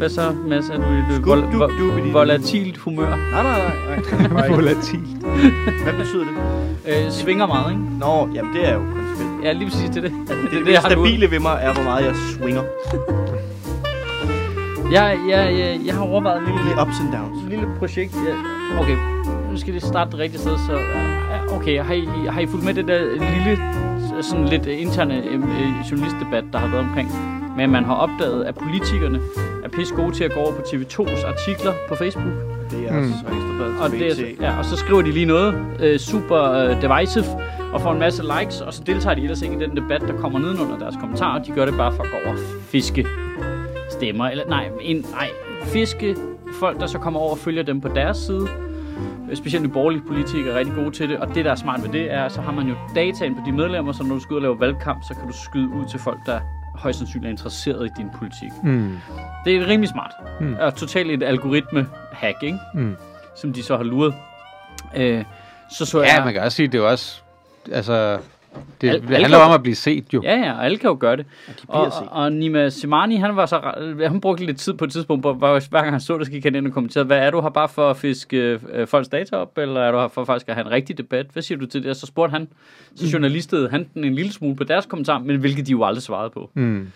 hvad 0.00 0.08
så, 0.08 0.32
Mads? 0.48 0.68
Er 0.68 0.76
du 0.76 0.82
i 0.82 1.16
et 1.16 1.26
vol, 1.26 1.40
vol, 1.40 2.12
volatilt 2.12 2.78
humør? 2.78 3.08
Nej, 3.08 3.42
nej, 3.42 3.60
nej. 4.18 4.28
nej. 4.28 4.48
Volatil. 4.56 5.00
Hvad 5.84 5.92
betyder 5.98 6.24
det? 6.24 6.34
Øh, 6.88 7.10
svinger 7.10 7.46
meget, 7.46 7.70
ikke? 7.70 7.82
Nå, 7.98 8.28
jamen 8.34 8.54
det 8.54 8.68
er 8.68 8.74
jo 8.74 8.80
konsekvent. 8.80 9.44
Ja, 9.44 9.52
lige 9.52 9.70
præcis 9.70 9.90
det. 9.90 10.02
Det, 10.02 10.12
det, 10.12 10.28
Det, 10.28 10.50
det, 10.52 10.66
det, 10.66 10.78
stabile 10.78 11.30
ved 11.30 11.38
mig 11.38 11.58
er, 11.62 11.74
hvor 11.74 11.82
meget 11.82 12.04
jeg 12.06 12.14
swinger. 12.16 12.62
Jeg, 14.92 15.18
jeg, 15.28 15.58
jeg, 15.58 15.80
jeg 15.86 15.94
har 15.94 16.02
overvejet 16.02 16.38
en 16.38 16.46
lille, 16.46 16.70
er 16.72 16.82
ups 16.82 17.00
and 17.00 17.12
downs. 17.12 17.50
lille 17.50 17.66
projekt. 17.78 18.14
Ja, 18.14 18.80
okay, 18.80 18.96
nu 19.50 19.56
skal 19.56 19.74
det 19.74 19.82
starte 19.82 20.10
det 20.10 20.18
rigtige 20.18 20.40
sted. 20.40 20.56
Så, 20.66 20.72
øh, 20.72 21.56
okay, 21.56 21.82
har 21.82 21.94
I, 21.94 22.08
har 22.28 22.40
I 22.40 22.46
fulgt 22.46 22.64
med 22.64 22.74
det 22.74 22.88
der 22.88 23.00
lille, 23.36 23.58
sådan 24.22 24.44
lidt 24.44 24.66
interne 24.66 25.14
øh, 25.14 25.40
journalistdebat, 25.90 26.44
der 26.52 26.58
har 26.58 26.68
været 26.68 26.84
omkring? 26.88 27.08
Men 27.56 27.70
man 27.70 27.84
har 27.84 27.94
opdaget, 27.94 28.44
at 28.44 28.54
politikerne 28.54 29.20
er 29.64 29.68
pisse 29.68 29.94
gode 29.94 30.12
til 30.14 30.24
at 30.24 30.32
gå 30.34 30.40
over 30.40 30.52
på 30.52 30.60
TV2's 30.66 31.26
artikler 31.26 31.72
på 31.88 31.94
Facebook. 31.94 32.32
Det 32.70 32.88
er 32.88 32.92
Mm. 32.92 32.98
mm. 32.98 33.12
så 33.12 33.26
ekstra 33.26 33.84
Og, 33.84 33.90
det, 33.90 34.20
er, 34.20 34.26
ja, 34.40 34.58
og 34.58 34.64
så 34.64 34.76
skriver 34.76 35.02
de 35.02 35.10
lige 35.12 35.26
noget 35.26 35.54
øh, 35.80 35.98
super 35.98 36.42
øh, 36.52 36.82
divisive 36.82 37.24
og 37.72 37.80
får 37.80 37.92
en 37.92 37.98
masse 37.98 38.22
likes, 38.38 38.60
og 38.60 38.74
så 38.74 38.82
deltager 38.86 39.14
de 39.14 39.22
ellers 39.22 39.42
ikke 39.42 39.54
i 39.56 39.58
den 39.58 39.76
debat, 39.76 40.00
der 40.00 40.16
kommer 40.20 40.38
nedenunder 40.38 40.78
deres 40.78 40.94
kommentarer. 41.00 41.42
De 41.42 41.52
gør 41.52 41.64
det 41.64 41.74
bare 41.76 41.92
for 41.92 42.02
at 42.02 42.08
gå 42.10 42.16
over 42.26 42.32
og 42.36 42.38
fiske 42.62 43.06
stemmer. 43.90 44.28
Eller 44.28 44.44
nej, 44.48 44.68
en, 44.80 44.96
nej, 45.12 45.28
fiske 45.62 46.16
folk, 46.60 46.80
der 46.80 46.86
så 46.86 46.98
kommer 46.98 47.20
over 47.20 47.30
og 47.30 47.38
følger 47.38 47.62
dem 47.62 47.80
på 47.80 47.88
deres 47.88 48.16
side. 48.16 48.48
Øh, 49.30 49.36
Specielt 49.36 49.64
de 49.64 49.70
borgerlige 49.70 50.02
politikere 50.08 50.54
er 50.54 50.58
rigtig 50.58 50.74
gode 50.74 50.90
til 50.90 51.08
det. 51.08 51.18
Og 51.18 51.34
det, 51.34 51.44
der 51.44 51.50
er 51.50 51.54
smart 51.54 51.82
ved 51.82 51.88
det, 51.92 52.12
er, 52.14 52.28
så 52.28 52.40
har 52.40 52.52
man 52.52 52.66
jo 52.66 52.74
dataen 52.94 53.34
på 53.34 53.40
de 53.46 53.52
medlemmer, 53.52 53.92
så 53.92 54.02
når 54.04 54.14
du 54.14 54.20
skal 54.20 54.32
ud 54.32 54.36
og 54.36 54.42
lave 54.42 54.60
valgkamp, 54.60 55.02
så 55.08 55.14
kan 55.14 55.26
du 55.28 55.34
skyde 55.44 55.68
ud 55.68 55.84
til 55.90 56.00
folk, 56.00 56.18
der 56.26 56.40
højst 56.80 56.98
sandsynligt 56.98 57.26
er 57.26 57.30
interesseret 57.30 57.86
i 57.86 57.90
din 57.96 58.10
politik. 58.18 58.50
Mm. 58.64 58.98
Det 59.44 59.56
er 59.56 59.66
rimelig 59.66 59.88
smart. 59.88 60.12
Mm. 60.40 60.56
Og 60.60 60.74
totalt 60.74 61.10
et 61.10 61.22
algoritme-hack, 61.22 62.42
ikke? 62.42 62.58
Mm. 62.74 62.96
som 63.36 63.52
de 63.52 63.62
så 63.62 63.76
har 63.76 63.84
luret. 63.84 64.14
Øh, 64.96 65.24
så 65.70 65.86
så 65.86 66.00
Ja, 66.02 66.14
jeg... 66.14 66.24
man 66.24 66.32
kan 66.34 66.42
også 66.42 66.56
sige, 66.56 66.68
det 66.68 66.78
er 66.78 66.82
også... 66.84 67.20
Altså, 67.72 68.18
det, 68.80 68.88
Al- 68.88 69.00
handler 69.00 69.24
alle- 69.24 69.36
om 69.36 69.52
at 69.52 69.62
blive 69.62 69.74
set, 69.74 70.14
jo. 70.14 70.22
Ja, 70.24 70.36
ja, 70.38 70.52
og 70.52 70.64
alle 70.64 70.78
kan 70.78 70.90
jo 70.90 70.96
gøre 71.00 71.16
det. 71.16 71.26
Og, 71.68 71.92
set. 71.92 72.08
og 72.10 72.32
Nima 72.32 72.68
Simani, 72.68 73.16
han 73.16 73.36
var 73.36 73.46
så 73.46 73.60
han 74.08 74.20
brugte 74.20 74.46
lidt 74.46 74.58
tid 74.58 74.74
på 74.74 74.84
et 74.84 74.92
tidspunkt, 74.92 75.22
hvor 75.22 75.32
hver 75.68 75.80
gang 75.82 75.90
han 75.90 76.00
så 76.00 76.18
det, 76.18 76.26
så 76.26 76.32
gik 76.32 76.44
han 76.44 76.54
ind 76.54 76.66
og 76.66 76.72
kommenterede, 76.72 77.06
hvad 77.06 77.18
er 77.18 77.30
du 77.30 77.40
her 77.40 77.48
bare 77.48 77.68
for 77.68 77.90
at 77.90 77.96
fiske 77.96 78.60
øh, 78.72 78.86
folks 78.86 79.08
data 79.08 79.36
op, 79.36 79.58
eller 79.58 79.80
er 79.80 79.92
du 79.92 79.98
her 79.98 80.08
for 80.08 80.24
faktisk 80.24 80.48
at 80.48 80.54
have 80.54 80.66
en 80.66 80.70
rigtig 80.70 80.98
debat? 80.98 81.26
Hvad 81.32 81.42
siger 81.42 81.58
du 81.58 81.66
til 81.66 81.82
det? 81.82 81.90
Og 81.90 81.96
så 81.96 82.06
spurgte 82.06 82.32
han, 82.32 82.48
så 82.94 83.06
journalistede 83.12 83.68
han 83.70 83.88
den 83.94 84.04
en 84.04 84.14
lille 84.14 84.32
smule 84.32 84.56
på 84.56 84.64
deres 84.64 84.86
kommentar, 84.86 85.18
men 85.18 85.40
hvilket 85.40 85.66
de 85.66 85.70
jo 85.72 85.84
aldrig 85.84 86.02
svarede 86.02 86.30
på. 86.30 86.50
Mm. 86.54 86.90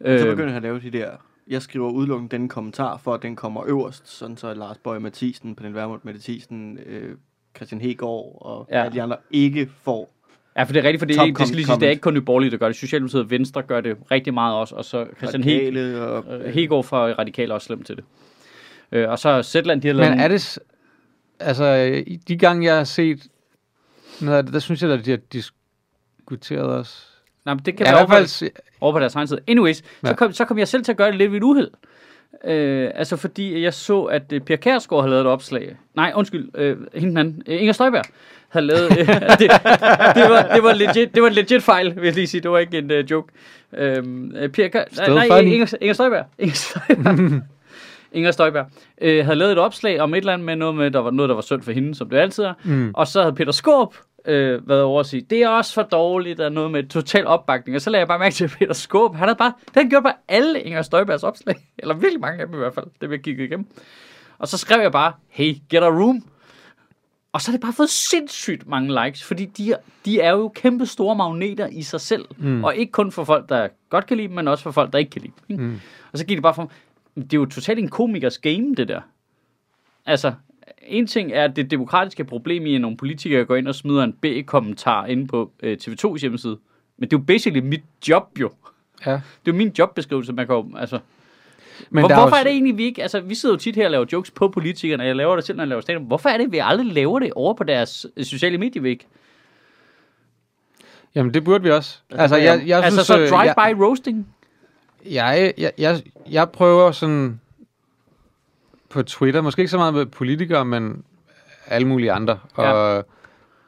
Så 0.00 0.04
Øh, 0.08 0.18
begynder 0.30 0.48
han 0.48 0.56
at 0.56 0.62
lave 0.62 0.80
de 0.80 0.90
der... 0.90 1.10
Jeg 1.48 1.62
skriver 1.62 1.90
udelukkende 1.90 2.36
den 2.36 2.48
kommentar, 2.48 2.96
for 3.04 3.14
at 3.14 3.22
den 3.22 3.36
kommer 3.36 3.62
øverst, 3.66 4.18
sådan 4.18 4.36
så 4.36 4.54
Lars 4.54 4.78
Bøge 4.78 5.00
Mathisen, 5.00 5.54
Pernille 5.54 5.78
Vermund 5.80 6.00
Mathisen, 6.02 6.78
øh, 6.86 7.14
Christian 7.56 7.80
Hegård 7.80 8.38
og 8.40 8.68
ja. 8.70 8.82
alle 8.84 8.92
de 8.94 9.02
andre 9.02 9.16
ikke 9.30 9.68
får. 9.82 10.10
Ja, 10.58 10.62
for 10.62 10.72
det 10.72 10.80
er 10.80 10.84
rigtigt, 10.84 11.00
for 11.00 11.06
det, 11.06 11.16
Top 11.16 11.26
det 11.26 11.36
skal 11.36 11.56
lige 11.56 11.66
sige, 11.66 11.80
det 11.80 11.86
er 11.86 11.90
ikke 11.90 12.00
kun 12.00 12.14
Nye 12.14 12.20
Borgerlige, 12.20 12.50
der 12.50 12.56
gør 12.56 12.66
det. 12.66 12.76
Socialdemokratiet 12.76 13.22
og 13.22 13.30
Venstre 13.30 13.62
gør 13.62 13.80
det 13.80 13.96
rigtig 14.10 14.34
meget 14.34 14.56
også, 14.56 14.74
og 14.74 14.84
så 14.84 15.06
Christian 15.16 15.44
Heg, 15.44 15.60
Radikale 15.60 16.02
og, 16.02 16.40
øh, 16.40 16.54
Hegård 16.54 16.84
fra 16.84 17.06
Radikale 17.06 17.54
også 17.54 17.64
slemt 17.64 17.86
til 17.86 17.96
det. 17.96 18.04
Øh, 18.92 19.08
og 19.08 19.18
så 19.18 19.42
Zetland, 19.42 19.82
de 19.82 19.88
har 19.88 19.94
lavet 19.94 20.10
Men 20.10 20.20
er 20.20 20.28
det... 20.28 20.58
Altså, 21.40 21.74
i 22.06 22.16
de 22.16 22.36
gange, 22.36 22.66
jeg 22.66 22.76
har 22.76 22.84
set 22.84 23.26
det, 24.20 24.52
der 24.52 24.58
synes 24.58 24.82
jeg, 24.82 24.90
at 24.90 25.04
de 25.04 25.10
har 25.10 25.18
diskuteret 25.32 26.66
os. 26.66 27.08
Nej, 27.44 27.54
men 27.54 27.62
det 27.64 27.76
kan 27.76 27.86
Ja, 27.86 27.92
være 27.92 28.00
over, 28.00 28.08
fald... 28.08 28.50
over 28.80 28.92
på 28.92 28.98
deres 29.00 29.14
egen 29.14 29.28
side. 29.28 29.40
Anyways, 29.48 29.82
ja. 30.02 30.08
Så, 30.08 30.14
kom, 30.14 30.32
så 30.32 30.44
kom 30.44 30.58
jeg 30.58 30.68
selv 30.68 30.84
til 30.84 30.92
at 30.92 30.96
gøre 30.98 31.08
det 31.08 31.16
lidt 31.16 31.30
ved 31.30 31.38
et 31.38 31.42
uheld. 31.42 31.70
Øh, 32.44 32.90
altså 32.94 33.16
fordi 33.16 33.62
jeg 33.62 33.74
så, 33.74 34.02
at 34.02 34.32
uh, 34.32 34.40
Per 34.40 34.56
Kærsgaard 34.56 35.02
havde 35.02 35.10
lavet 35.10 35.20
et 35.20 35.30
opslag. 35.30 35.76
Nej, 35.94 36.12
undskyld, 36.16 36.50
øh, 36.54 36.76
hende 36.94 37.08
den 37.08 37.16
anden. 37.16 37.42
Øh, 37.46 37.60
Inger 37.60 37.72
Støjberg 37.72 38.04
havde 38.48 38.66
lavet... 38.66 38.98
Øh, 38.98 38.98
det, 39.40 39.50
det, 40.14 40.30
var, 40.30 40.48
det, 40.54 40.62
var 40.62 40.72
legit, 40.72 41.14
det 41.14 41.22
var 41.22 41.28
en 41.28 41.34
legit 41.34 41.62
fejl, 41.62 41.96
vil 41.96 42.04
jeg 42.04 42.14
lige 42.14 42.26
sige. 42.26 42.40
Det 42.40 42.50
var 42.50 42.58
ikke 42.58 42.78
en 42.78 42.90
uh, 42.90 43.10
joke. 43.10 43.32
Øhm, 43.76 44.36
øh, 44.36 44.50
Still 44.52 45.14
nej, 45.14 45.28
funny. 45.30 45.52
Inger, 45.52 45.74
Inger 45.80 45.94
Støjberg. 45.94 46.24
Inger 46.38 46.54
Støjberg. 46.54 47.42
Inger 48.12 48.30
Støjberg 48.30 48.66
øh, 49.00 49.24
havde 49.24 49.38
lavet 49.38 49.52
et 49.52 49.58
opslag 49.58 50.00
om 50.00 50.14
et 50.14 50.18
eller 50.18 50.32
andet 50.32 50.46
med 50.46 50.56
noget 50.56 50.74
med, 50.74 50.90
der 50.90 50.98
var 50.98 51.10
noget, 51.10 51.28
der 51.28 51.34
var 51.34 51.42
synd 51.42 51.62
for 51.62 51.72
hende, 51.72 51.94
som 51.94 52.10
det 52.10 52.16
altid 52.16 52.44
er. 52.44 52.54
Mm. 52.64 52.90
Og 52.94 53.06
så 53.06 53.20
havde 53.22 53.34
Peter 53.34 53.52
Skåb 53.52 53.94
øh, 54.24 54.68
været 54.68 54.82
over 54.82 55.00
at 55.00 55.06
sige, 55.06 55.26
det 55.30 55.42
er 55.42 55.48
også 55.48 55.74
for 55.74 55.82
dårligt, 55.82 56.40
og 56.40 56.52
noget 56.52 56.70
med 56.70 56.88
total 56.88 57.26
opbakning. 57.26 57.76
Og 57.76 57.82
så 57.82 57.90
lagde 57.90 58.00
jeg 58.00 58.08
bare 58.08 58.18
mærke 58.18 58.34
til, 58.34 58.44
at 58.44 58.56
Peter 58.58 58.72
Skåb, 58.72 59.14
han 59.14 59.28
havde 59.28 59.38
bare, 59.38 59.52
det 59.64 59.74
havde 59.74 59.90
gjort 59.90 60.02
bare 60.02 60.14
alle 60.28 60.60
Inger 60.60 60.82
Støjbergs 60.82 61.22
opslag. 61.22 61.56
Eller 61.78 61.94
virkelig 61.94 62.20
mange 62.20 62.40
af 62.40 62.46
dem 62.46 62.54
i 62.54 62.58
hvert 62.58 62.74
fald, 62.74 62.86
det 63.00 63.10
vi 63.10 63.16
har 63.16 63.22
kigget 63.22 63.44
igennem. 63.44 63.66
Og 64.38 64.48
så 64.48 64.58
skrev 64.58 64.80
jeg 64.80 64.92
bare, 64.92 65.12
hey, 65.28 65.54
get 65.70 65.82
a 65.82 65.88
room. 65.88 66.22
Og 67.32 67.40
så 67.40 67.50
har 67.50 67.56
det 67.56 67.60
bare 67.62 67.72
fået 67.72 67.90
sindssygt 67.90 68.66
mange 68.66 69.04
likes, 69.04 69.24
fordi 69.24 69.44
de, 69.44 69.72
er- 69.72 69.76
de 70.04 70.20
er 70.20 70.30
jo 70.30 70.48
kæmpe 70.54 70.86
store 70.86 71.16
magneter 71.16 71.66
i 71.66 71.82
sig 71.82 72.00
selv. 72.00 72.24
Mm. 72.36 72.64
Og 72.64 72.76
ikke 72.76 72.92
kun 72.92 73.12
for 73.12 73.24
folk, 73.24 73.48
der 73.48 73.68
godt 73.90 74.06
kan 74.06 74.16
lide 74.16 74.28
dem, 74.28 74.34
men 74.36 74.48
også 74.48 74.64
for 74.64 74.70
folk, 74.70 74.92
der 74.92 74.98
ikke 74.98 75.10
kan 75.10 75.22
lide 75.22 75.32
dem. 75.38 75.44
Ikke? 75.48 75.62
Mm. 75.64 75.80
Og 76.12 76.18
så 76.18 76.26
gik 76.26 76.36
det 76.36 76.42
bare 76.42 76.54
for 76.54 76.70
det 77.14 77.32
er 77.32 77.38
jo 77.38 77.46
totalt 77.46 77.78
en 77.78 77.88
komikers 77.88 78.38
game, 78.38 78.74
det 78.74 78.88
der. 78.88 79.00
Altså, 80.06 80.32
en 80.82 81.06
ting 81.06 81.32
er 81.32 81.46
det 81.46 81.70
demokratiske 81.70 82.24
problem 82.24 82.66
i, 82.66 82.74
at 82.74 82.80
nogle 82.80 82.96
politikere 82.96 83.44
går 83.44 83.56
ind 83.56 83.68
og 83.68 83.74
smider 83.74 84.04
en 84.04 84.12
B-kommentar 84.12 85.06
inde 85.06 85.26
på 85.26 85.52
øh, 85.62 85.78
TV2's 85.82 86.16
hjemmeside. 86.20 86.58
Men 86.98 87.10
det 87.10 87.16
er 87.16 87.20
jo 87.20 87.24
basically 87.26 87.66
mit 87.66 87.82
job 88.08 88.38
jo. 88.40 88.50
Ja. 89.06 89.10
Det 89.12 89.18
er 89.18 89.20
jo 89.46 89.54
min 89.54 89.72
jobbeskrivelse, 89.78 90.32
man 90.32 90.46
kan 90.46 90.54
jo, 90.56 90.70
altså... 90.76 90.98
Men 91.90 92.02
Hvor, 92.02 92.14
hvorfor 92.14 92.36
jo- 92.36 92.40
er 92.40 92.42
det 92.42 92.52
egentlig, 92.52 92.76
vi 92.78 92.84
ikke... 92.84 93.02
Altså, 93.02 93.20
vi 93.20 93.34
sidder 93.34 93.54
jo 93.54 93.58
tit 93.58 93.76
her 93.76 93.84
og 93.84 93.90
laver 93.90 94.06
jokes 94.12 94.30
på 94.30 94.48
politikerne, 94.48 95.02
og 95.02 95.06
jeg 95.06 95.16
laver 95.16 95.36
det 95.36 95.44
selv, 95.44 95.56
når 95.56 95.64
jeg 95.64 95.68
laver 95.68 95.80
stand 95.80 96.06
Hvorfor 96.06 96.28
er 96.28 96.38
det, 96.38 96.52
vi 96.52 96.60
aldrig 96.64 96.86
laver 96.86 97.18
det 97.18 97.32
over 97.32 97.54
på 97.54 97.64
deres 97.64 98.06
øh, 98.16 98.24
sociale 98.24 98.58
medievæg? 98.58 99.06
Jamen, 101.14 101.34
det 101.34 101.44
burde 101.44 101.64
vi 101.64 101.70
også. 101.70 102.00
Altså, 102.10 102.22
Altså, 102.22 102.36
jeg, 102.36 102.62
jeg 102.66 102.78
altså, 102.84 103.04
synes, 103.04 103.06
så 103.06 103.18
øh, 103.18 103.46
jeg, 103.46 103.54
drive-by 103.56 103.82
roasting? 103.82 104.26
jeg, 105.10 105.52
jeg, 105.58 105.72
jeg, 105.78 106.02
jeg 106.30 106.50
prøver 106.50 106.92
sådan 106.92 107.40
på 108.88 109.02
Twitter, 109.02 109.40
måske 109.40 109.60
ikke 109.60 109.70
så 109.70 109.78
meget 109.78 109.94
med 109.94 110.06
politikere, 110.06 110.64
men 110.64 111.04
alle 111.66 111.88
mulige 111.88 112.12
andre, 112.12 112.38
og 112.54 112.96
ja. 112.96 113.02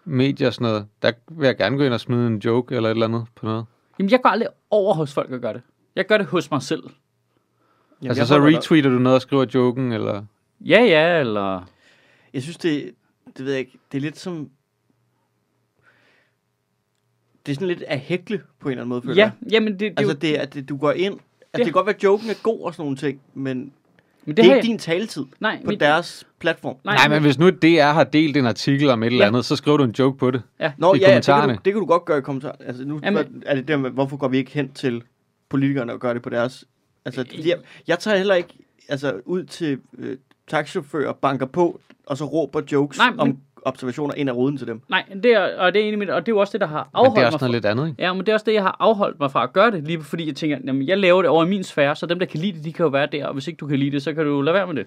medier 0.04 0.46
og 0.48 0.54
sådan 0.54 0.64
noget, 0.64 0.86
der 1.02 1.12
vil 1.28 1.46
jeg 1.46 1.56
gerne 1.56 1.76
gå 1.76 1.82
ind 1.84 1.94
og 1.94 2.00
smide 2.00 2.26
en 2.26 2.38
joke 2.38 2.74
eller 2.76 2.88
et 2.88 2.94
eller 2.94 3.06
andet 3.06 3.24
på 3.34 3.46
noget. 3.46 3.64
Jamen, 3.98 4.10
jeg 4.10 4.20
går 4.22 4.28
aldrig 4.30 4.48
over 4.70 4.94
hos 4.94 5.14
folk 5.14 5.30
og 5.30 5.38
gør 5.40 5.52
det. 5.52 5.62
Jeg 5.96 6.06
gør 6.06 6.18
det 6.18 6.26
hos 6.26 6.50
mig 6.50 6.62
selv. 6.62 6.82
Jamen, 8.02 8.10
altså, 8.10 8.26
så 8.26 8.38
retweeter 8.46 8.90
du 8.90 8.98
noget 8.98 9.14
og 9.16 9.22
skriver 9.22 9.46
joken, 9.54 9.92
eller... 9.92 10.24
Ja, 10.60 10.82
ja, 10.82 11.20
eller... 11.20 11.68
Jeg 12.34 12.42
synes, 12.42 12.56
det, 12.56 12.90
det 13.36 13.44
ved 13.44 13.52
jeg 13.52 13.60
ikke, 13.60 13.78
det 13.92 13.98
er 13.98 14.02
lidt 14.02 14.18
som... 14.18 14.50
Det 17.46 17.52
er 17.52 17.54
sådan 17.54 17.68
lidt 17.68 17.82
at 17.82 17.98
hækle 18.00 18.40
på 18.60 18.68
en 18.68 18.70
eller 18.72 18.82
anden 18.82 18.88
måde, 18.88 19.02
føler 19.02 19.14
Ja, 19.14 19.30
jeg. 19.42 19.52
jamen 19.52 19.72
det, 19.72 19.80
det, 19.80 19.92
Altså, 19.96 20.14
det 20.14 20.38
er, 20.38 20.42
at 20.42 20.54
det, 20.54 20.68
du 20.68 20.76
går 20.76 20.92
ind... 20.92 21.12
Altså, 21.14 21.20
Det- 21.52 21.56
det 21.58 21.64
kan 21.64 21.72
godt 21.72 21.86
være, 21.86 21.94
at 21.94 22.04
joken 22.04 22.30
er 22.30 22.42
god 22.42 22.60
og 22.60 22.74
sådan 22.74 22.82
nogle 22.82 22.96
ting, 22.96 23.20
men 23.34 23.72
men 24.24 24.36
det, 24.36 24.36
det, 24.36 24.38
er 24.38 24.44
ikke 24.44 24.56
jeg, 24.56 24.64
din 24.64 24.78
taletid 24.78 25.24
nej, 25.40 25.60
på 25.64 25.70
mit, 25.70 25.80
deres 25.80 26.26
platform. 26.38 26.76
nej, 26.84 26.94
Nej, 26.94 27.08
men 27.08 27.22
hvis 27.22 27.38
nu 27.38 27.50
DR 27.50 27.92
har 27.92 28.04
delt 28.04 28.36
en 28.36 28.46
artikel 28.46 28.90
om 28.90 29.02
et 29.02 29.06
eller 29.06 29.20
Ja. 29.20 29.26
andet, 29.28 29.44
så 29.44 29.56
skriver 29.56 29.76
du 29.76 29.84
en 29.84 29.94
joke 29.98 30.18
på 30.18 30.30
det. 30.30 30.42
ja. 30.60 30.72
Nå, 30.78 30.94
i 30.94 30.98
ja, 30.98 31.10
ja, 31.10 31.16
det 31.16 31.24
kan, 31.24 31.32
kommentarerne. 31.34 31.52
du, 31.54 31.60
det 31.64 31.72
kan 31.72 31.80
du 31.80 31.86
godt 31.86 32.04
gøre 32.04 32.18
i 32.18 32.20
kommentarer. 32.20 32.54
Altså, 32.60 32.84
nu 32.84 33.00
Jamen, 33.02 33.42
er 33.46 33.54
det 33.54 33.68
der 33.68 33.76
med, 33.76 33.90
hvorfor 33.90 34.16
går 34.16 34.28
vi 34.28 34.36
ikke 34.38 34.50
hen 34.50 34.72
til 34.72 35.02
politikerne 35.48 35.92
og 35.92 36.00
gør 36.00 36.12
det 36.12 36.22
på 36.22 36.30
deres... 36.30 36.64
Altså, 37.04 37.24
jeg, 37.46 37.56
jeg 37.88 37.98
tager 37.98 38.16
heller 38.16 38.34
ikke 38.34 38.54
altså, 38.88 39.20
ud 39.24 39.44
til 39.44 39.78
øh, 39.98 40.16
taxichauffører, 40.48 41.12
banker 41.12 41.46
på, 41.46 41.80
og 42.06 42.16
så 42.16 42.24
råber 42.24 42.62
jokes 42.72 42.98
Nej, 42.98 43.10
men- 43.10 43.20
om 43.20 43.38
observationer 43.64 44.14
ind 44.14 44.28
af 44.28 44.34
ruden 44.34 44.56
til 44.56 44.66
dem. 44.66 44.80
Nej, 44.88 45.04
det 45.22 45.26
er, 45.32 45.56
og 45.58 45.74
det 45.74 45.82
er 45.82 45.86
enig 45.86 45.98
med, 45.98 46.08
og 46.08 46.26
det 46.26 46.32
er 46.32 46.36
jo 46.36 46.40
også 46.40 46.52
det, 46.52 46.60
der 46.60 46.66
har 46.66 46.76
Men 46.78 46.84
det 46.84 47.06
afholdt 47.06 47.18
er 47.18 47.20
mig 47.20 47.26
også 47.26 47.38
fra, 47.38 47.46
noget 47.46 47.54
lidt 47.56 47.64
andet, 47.66 47.88
ikke? 47.88 48.02
Ja, 48.02 48.12
men 48.12 48.20
det 48.20 48.28
er 48.28 48.32
også 48.34 48.44
det, 48.46 48.54
jeg 48.54 48.62
har 48.62 48.76
afholdt 48.80 49.20
mig 49.20 49.30
fra 49.30 49.42
at 49.42 49.52
gøre 49.52 49.70
det, 49.70 49.84
lige 49.84 50.02
fordi 50.02 50.26
jeg 50.26 50.36
tænker, 50.36 50.58
jamen, 50.66 50.88
jeg 50.88 50.98
laver 50.98 51.22
det 51.22 51.28
over 51.30 51.44
i 51.44 51.48
min 51.48 51.64
sfære, 51.64 51.96
så 51.96 52.06
dem, 52.06 52.18
der 52.18 52.26
kan 52.26 52.40
lide 52.40 52.52
det, 52.52 52.64
de 52.64 52.72
kan 52.72 52.82
jo 52.84 52.88
være 52.90 53.08
der, 53.12 53.26
og 53.26 53.32
hvis 53.32 53.48
ikke 53.48 53.58
du 53.58 53.66
kan 53.66 53.78
lide 53.78 53.90
det, 53.90 54.02
så 54.02 54.14
kan 54.14 54.24
du 54.24 54.40
lade 54.40 54.54
være 54.54 54.66
med 54.66 54.74
det. 54.74 54.86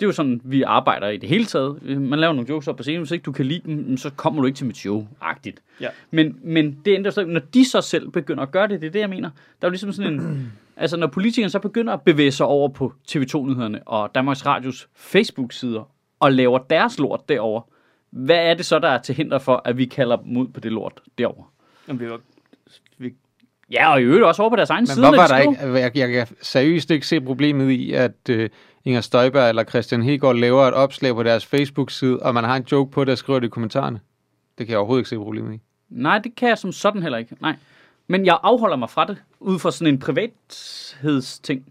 Det 0.00 0.06
er 0.06 0.08
jo 0.08 0.12
sådan, 0.12 0.40
vi 0.44 0.62
arbejder 0.62 1.08
i 1.08 1.16
det 1.16 1.28
hele 1.28 1.44
taget. 1.44 1.82
Man 2.00 2.18
laver 2.18 2.32
nogle 2.32 2.48
jokes 2.48 2.68
op 2.68 2.76
på 2.76 2.82
scenen, 2.82 3.00
hvis 3.00 3.10
ikke 3.10 3.22
du 3.22 3.32
kan 3.32 3.46
lide 3.46 3.60
dem, 3.66 3.96
så 3.96 4.10
kommer 4.16 4.40
du 4.42 4.46
ikke 4.46 4.56
til 4.56 4.66
mit 4.66 4.76
show-agtigt. 4.76 5.56
Ja. 5.80 5.88
Men, 6.10 6.36
men 6.42 6.78
det 6.84 6.94
ændrer 6.94 7.10
sig, 7.10 7.24
når 7.26 7.40
de 7.54 7.64
så 7.70 7.80
selv 7.80 8.08
begynder 8.10 8.42
at 8.42 8.50
gøre 8.50 8.68
det, 8.68 8.80
det 8.80 8.86
er 8.86 8.90
det, 8.90 9.00
jeg 9.00 9.08
mener. 9.10 9.30
Der 9.30 9.66
er 9.66 9.68
jo 9.68 9.70
ligesom 9.70 9.92
sådan 9.92 10.12
en, 10.12 10.52
altså 10.78 10.96
når 10.96 11.06
politikerne 11.06 11.50
så 11.50 11.58
begynder 11.58 11.92
at 11.92 12.02
bevæge 12.02 12.32
sig 12.32 12.46
over 12.46 12.68
på 12.68 12.92
TV2-nyhederne 13.10 13.88
og 13.88 14.14
Danmarks 14.14 14.46
Radios 14.46 14.88
Facebook-sider 14.94 15.90
og 16.20 16.32
laver 16.32 16.58
deres 16.58 16.98
lort 16.98 17.28
derover, 17.28 17.60
hvad 18.10 18.36
er 18.36 18.54
det 18.54 18.66
så, 18.66 18.78
der 18.78 18.88
er 18.88 19.02
til 19.02 19.14
hinder 19.14 19.38
for, 19.38 19.62
at 19.64 19.78
vi 19.78 19.84
kalder 19.84 20.16
dem 20.16 20.36
ud 20.36 20.48
på 20.48 20.60
det 20.60 20.72
lort 20.72 21.00
derovre? 21.18 21.44
Jamen, 21.88 22.00
vi 22.00 22.10
var, 22.10 22.20
vi, 22.98 23.14
Ja, 23.72 23.92
og 23.92 24.00
i 24.00 24.04
øvrigt 24.04 24.24
også 24.24 24.42
over 24.42 24.50
på 24.50 24.56
deres 24.56 24.70
egen 24.70 24.82
Men 24.82 24.86
side. 24.86 25.00
hvorfor 25.00 25.16
når 25.16 25.22
er 25.22 25.26
de 25.26 25.56
der 25.56 25.66
ikke... 25.66 25.80
Jeg, 25.80 26.10
jeg 26.10 26.26
kan 26.26 26.36
seriøst 26.42 26.90
ikke 26.90 27.06
se 27.06 27.20
problemet 27.20 27.70
i, 27.70 27.92
at 27.92 28.30
uh, 28.30 28.44
Inger 28.84 29.00
Støjberg 29.00 29.48
eller 29.48 29.64
Christian 29.64 30.02
Hegård 30.02 30.36
laver 30.36 30.62
et 30.62 30.74
opslag 30.74 31.14
på 31.14 31.22
deres 31.22 31.46
Facebook-side, 31.46 32.18
og 32.18 32.34
man 32.34 32.44
har 32.44 32.56
en 32.56 32.66
joke 32.72 32.90
på 32.90 33.04
det 33.04 33.12
og 33.12 33.18
skriver 33.18 33.40
det 33.40 33.46
i 33.46 33.50
kommentarerne. 33.50 34.00
Det 34.58 34.66
kan 34.66 34.70
jeg 34.72 34.78
overhovedet 34.78 35.00
ikke 35.00 35.08
se 35.08 35.16
problemet 35.16 35.54
i. 35.54 35.60
Nej, 35.88 36.18
det 36.18 36.34
kan 36.34 36.48
jeg 36.48 36.58
som 36.58 36.72
sådan 36.72 37.02
heller 37.02 37.18
ikke. 37.18 37.36
Nej. 37.40 37.56
Men 38.08 38.26
jeg 38.26 38.38
afholder 38.42 38.76
mig 38.76 38.90
fra 38.90 39.04
det, 39.06 39.16
ud 39.40 39.58
fra 39.58 39.70
sådan 39.70 39.94
en 39.94 39.98
privathedsting. 40.00 41.64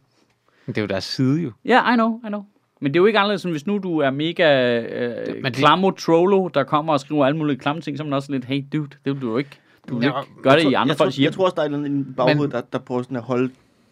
Det 0.67 0.77
er 0.77 0.81
jo 0.81 0.87
deres 0.87 1.03
side 1.03 1.41
jo. 1.41 1.51
Ja, 1.65 1.69
yeah, 1.83 1.93
I 1.93 1.95
know, 1.95 2.19
I 2.25 2.27
know. 2.27 2.43
Men 2.81 2.93
det 2.93 2.99
er 2.99 3.01
jo 3.01 3.05
ikke 3.05 3.19
anderledes, 3.19 3.43
end 3.43 3.53
hvis 3.53 3.67
nu 3.67 3.77
du 3.77 3.99
er 3.99 4.09
mega 4.09 4.79
øh, 4.81 5.35
men 5.35 5.43
det- 5.45 5.53
klamo 5.55 5.91
trollo, 5.91 6.47
der 6.47 6.63
kommer 6.63 6.93
og 6.93 6.99
skriver 6.99 7.25
alle 7.25 7.37
mulige 7.37 7.57
klamme 7.57 7.81
ting, 7.81 7.97
så 7.97 8.03
er 8.03 8.05
man 8.05 8.13
også 8.13 8.31
lidt, 8.31 8.45
hey 8.45 8.63
dude, 8.73 8.89
det 9.05 9.13
vil 9.13 9.21
du 9.21 9.31
jo 9.31 9.37
ikke. 9.37 9.49
Du 9.89 9.97
vil 9.97 10.05
Ja, 10.05 10.21
ikke 10.21 10.41
gøre 10.41 10.55
det 10.55 10.63
jeg 10.63 10.69
i 10.71 10.73
tror, 10.73 10.79
andre 10.79 10.89
jeg 10.91 10.97
tror, 10.97 11.05
folks 11.05 11.15
hjem. 11.17 11.23
Jeg 11.25 11.33
tror 11.33 11.45
også, 11.45 11.55
der 11.55 11.61
er 11.61 11.67
i 11.85 12.03
baghovedet, 12.17 12.41
Men- 12.41 12.51
der, 12.51 12.61
der 12.73 12.79
prøver 12.79 13.01
sådan 13.01 13.17
at 13.17 13.23
holde 13.23 13.51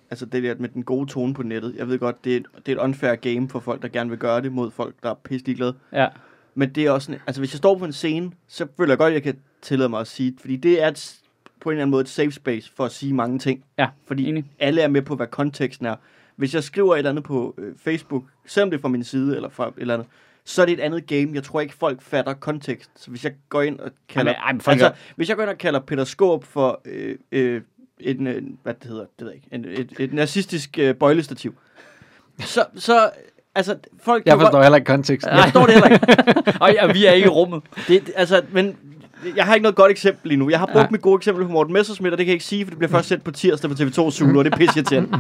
altså 0.10 0.26
det 0.26 0.44
der 0.44 0.56
med 0.60 0.70
den 0.70 0.84
gode 0.84 1.06
tone 1.12 1.34
på 1.34 1.44
nettet. 1.44 1.76
Jeg 1.78 1.88
ved 1.88 2.00
godt, 2.00 2.24
det 2.26 2.34
er, 2.34 2.38
et, 2.38 2.46
det 2.66 2.72
er 2.72 2.76
et 2.76 2.84
unfair 2.84 3.16
game 3.16 3.50
for 3.50 3.60
folk, 3.60 3.82
der 3.82 3.88
gerne 3.88 4.10
vil 4.10 4.20
gøre 4.20 4.42
det 4.42 4.52
mod 4.52 4.72
folk, 4.72 4.96
der 5.04 5.10
er 5.10 5.14
pisselig 5.24 5.56
glade. 5.56 5.76
Ja. 5.94 6.08
Men 6.56 6.70
det 6.70 6.86
er 6.86 6.92
også 6.92 7.06
sådan, 7.06 7.22
altså 7.28 7.42
hvis 7.42 7.54
jeg 7.54 7.58
står 7.58 7.78
på 7.78 7.86
en 7.86 7.94
scene, 7.94 8.32
så 8.48 8.68
føler 8.78 8.92
jeg 8.92 8.98
godt, 8.98 9.08
at 9.08 9.14
jeg 9.14 9.24
kan 9.24 9.36
tillade 9.62 9.90
mig 9.90 10.00
at 10.00 10.08
sige, 10.08 10.34
fordi 10.40 10.56
det 10.56 10.84
er 10.84 10.88
et, 10.88 11.16
på 11.66 11.70
en 11.70 11.74
eller 11.74 11.82
anden 11.84 11.92
måde 11.92 12.02
et 12.02 12.10
safe 12.10 12.32
space 12.32 12.72
for 12.76 12.86
at 12.86 12.92
sige 12.92 13.14
mange 13.14 13.40
ting. 13.40 13.64
Ja, 13.78 13.88
Fordi 14.08 14.30
enig. 14.30 14.46
alle 14.60 14.82
er 14.82 14.88
med 14.88 15.02
på, 15.02 15.16
hvad 15.16 15.28
konteksten 15.28 15.86
er. 15.86 15.96
Hvis 16.36 16.54
jeg 16.54 16.64
skriver 16.64 16.94
et 16.94 16.98
eller 16.98 17.10
andet 17.10 17.24
på 17.24 17.56
øh, 17.58 17.74
Facebook, 17.78 18.24
selvom 18.46 18.70
det 18.70 18.78
er 18.78 18.82
fra 18.82 18.88
min 18.88 19.04
side 19.04 19.36
eller 19.36 19.50
fra 19.50 19.68
et 19.68 19.74
eller 19.78 19.94
andet, 19.94 20.08
så 20.46 20.62
er 20.62 20.66
det 20.66 20.74
et 20.74 20.80
andet 20.80 21.08
game. 21.08 21.30
Jeg 21.34 21.44
tror 21.44 21.62
ikke, 21.62 21.74
folk 21.74 22.02
fatter 22.02 22.34
kontekst. 22.34 22.90
Så 22.96 23.10
hvis 23.10 23.24
jeg 23.24 23.34
går 23.50 23.62
ind 23.62 23.80
og 23.80 23.92
kalder... 24.10 24.34
Ej, 24.34 24.52
men- 24.52 24.62
ej, 24.68 24.72
altså, 24.72 24.92
hvis 25.16 25.30
jeg 25.30 25.36
går 25.38 25.44
ind 25.44 25.50
og 25.52 25.58
kalder 25.58 25.80
Peter 25.80 26.04
Skåb 26.04 26.44
for 26.44 26.82
øh, 26.86 27.16
øh, 27.32 27.62
en, 28.00 28.28
øh, 28.28 28.42
hvad 28.64 28.74
det 28.74 28.84
hedder, 28.90 29.06
det 29.20 29.26
ved 29.26 29.28
jeg 29.28 29.36
ikke, 29.36 29.48
en, 29.52 29.66
et, 29.66 29.94
et 30.00 30.14
nazistisk 30.14 30.80
øh, 30.80 30.96
bøjlestativ, 30.96 31.56
så, 32.40 32.66
så, 32.76 33.10
altså, 33.56 33.78
folk... 34.04 34.26
Jeg 34.26 34.34
forstår 34.40 34.52
godt- 34.52 34.66
heller 34.66 34.76
ikke 34.78 34.86
konteksten. 34.86 35.34
Jeg 35.34 35.44
forstår 35.44 35.66
det 35.66 35.74
heller 35.74 35.90
ikke. 35.90 36.60
Og 36.64 36.74
ja, 36.74 36.92
vi 36.94 37.06
er 37.06 37.12
ikke 37.12 37.26
i 37.26 37.30
rummet. 37.30 37.64
Det, 37.88 38.12
altså, 38.16 38.42
men 38.52 38.78
jeg 39.36 39.46
har 39.46 39.54
ikke 39.56 39.64
noget 39.64 39.76
godt 39.76 39.92
eksempel 39.92 40.30
lige 40.30 40.38
nu. 40.40 40.50
Jeg 40.50 40.60
har 40.60 40.66
brugt 40.66 40.76
Nej. 40.76 40.88
mit 40.92 41.02
gode 41.02 41.16
eksempel 41.16 41.46
på 41.46 41.52
Morten 41.52 41.74
Messersmith, 41.74 42.12
og 42.12 42.18
det 42.18 42.26
kan 42.26 42.32
jeg 42.32 42.36
ikke 42.36 42.46
sige, 42.46 42.66
for 42.66 42.70
det 42.70 42.78
bliver 42.80 42.92
først 42.92 43.08
sendt 43.08 43.24
på 43.24 43.32
tirsdag 43.32 43.70
på 43.70 43.76
TV2 43.76 44.12
Zulu, 44.12 44.40
og 44.40 44.46
det 44.46 44.54
er 44.54 44.58
pisse 44.58 44.80
irriterende. 44.80 45.20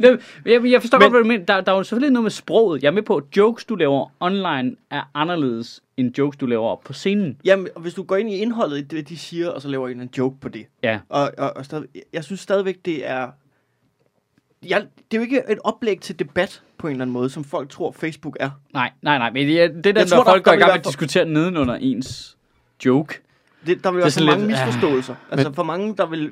Det- 0.00 0.20
Jeg, 0.46 0.64
jeg 0.64 0.80
forstår 0.80 0.98
Men- 0.98 1.04
godt, 1.04 1.12
hvad 1.12 1.20
du 1.22 1.28
mener. 1.28 1.44
Der, 1.44 1.60
der 1.60 1.72
er 1.72 1.76
jo 1.76 1.82
selvfølgelig 1.82 2.12
noget 2.12 2.22
med 2.24 2.30
sproget. 2.30 2.82
Jeg 2.82 2.88
er 2.88 2.92
med 2.92 3.02
på, 3.02 3.16
at 3.16 3.24
jokes, 3.36 3.64
du 3.64 3.74
laver 3.74 4.12
online, 4.20 4.76
er 4.90 5.10
anderledes 5.14 5.80
end 5.96 6.18
jokes, 6.18 6.36
du 6.36 6.46
laver 6.46 6.76
på 6.84 6.92
scenen. 6.92 7.36
Jamen, 7.44 7.68
og 7.74 7.80
hvis 7.82 7.94
du 7.94 8.02
går 8.02 8.16
ind 8.16 8.30
i 8.30 8.34
indholdet 8.36 8.78
i 8.78 8.82
det, 8.82 9.08
de 9.08 9.18
siger, 9.18 9.48
og 9.50 9.62
så 9.62 9.68
laver 9.68 9.88
en 9.88 10.10
joke 10.18 10.40
på 10.40 10.48
det. 10.48 10.66
Ja. 10.82 10.98
Og, 11.08 11.32
og, 11.38 11.56
og 11.56 11.64
stadig, 11.64 11.86
jeg 12.12 12.24
synes 12.24 12.40
stadigvæk, 12.40 12.76
det 12.84 13.08
er... 13.10 13.28
Jeg, 14.68 14.80
det 14.80 15.16
er 15.16 15.20
jo 15.20 15.22
ikke 15.22 15.42
et 15.50 15.58
oplæg 15.64 16.00
til 16.00 16.18
debat 16.18 16.62
på 16.78 16.86
en 16.86 16.90
eller 16.90 17.02
anden 17.04 17.12
måde, 17.12 17.30
som 17.30 17.44
folk 17.44 17.70
tror, 17.70 17.92
Facebook 17.92 18.36
er. 18.40 18.50
Nej, 18.72 18.90
nej, 19.02 19.18
nej. 19.18 19.30
Men 19.30 19.46
det, 19.46 19.62
er- 19.62 19.68
det 19.68 19.86
er 19.86 19.92
der, 19.92 20.00
Jeg 20.00 20.08
tror, 20.08 20.16
når 20.16 20.24
der- 20.24 20.30
folk 20.30 20.44
går 20.44 20.50
der 20.50 20.56
i 20.56 20.58
vil 20.58 20.60
gang 20.62 20.72
med 20.72 20.78
at 20.78 20.84
for- 20.84 20.90
diskutere 20.90 21.24
nedenunder 21.24 21.74
ens 21.74 22.35
joke. 22.84 23.20
Det, 23.66 23.84
der 23.84 23.90
vil 23.90 24.02
Det 24.02 24.18
er 24.18 24.20
være 24.20 24.26
for 24.26 24.38
mange 24.38 24.46
lidt- 24.46 24.66
misforståelser. 24.66 25.14
Altså 25.30 25.52
for 25.52 25.62
mange, 25.62 25.94
der 25.96 26.06
vil, 26.06 26.30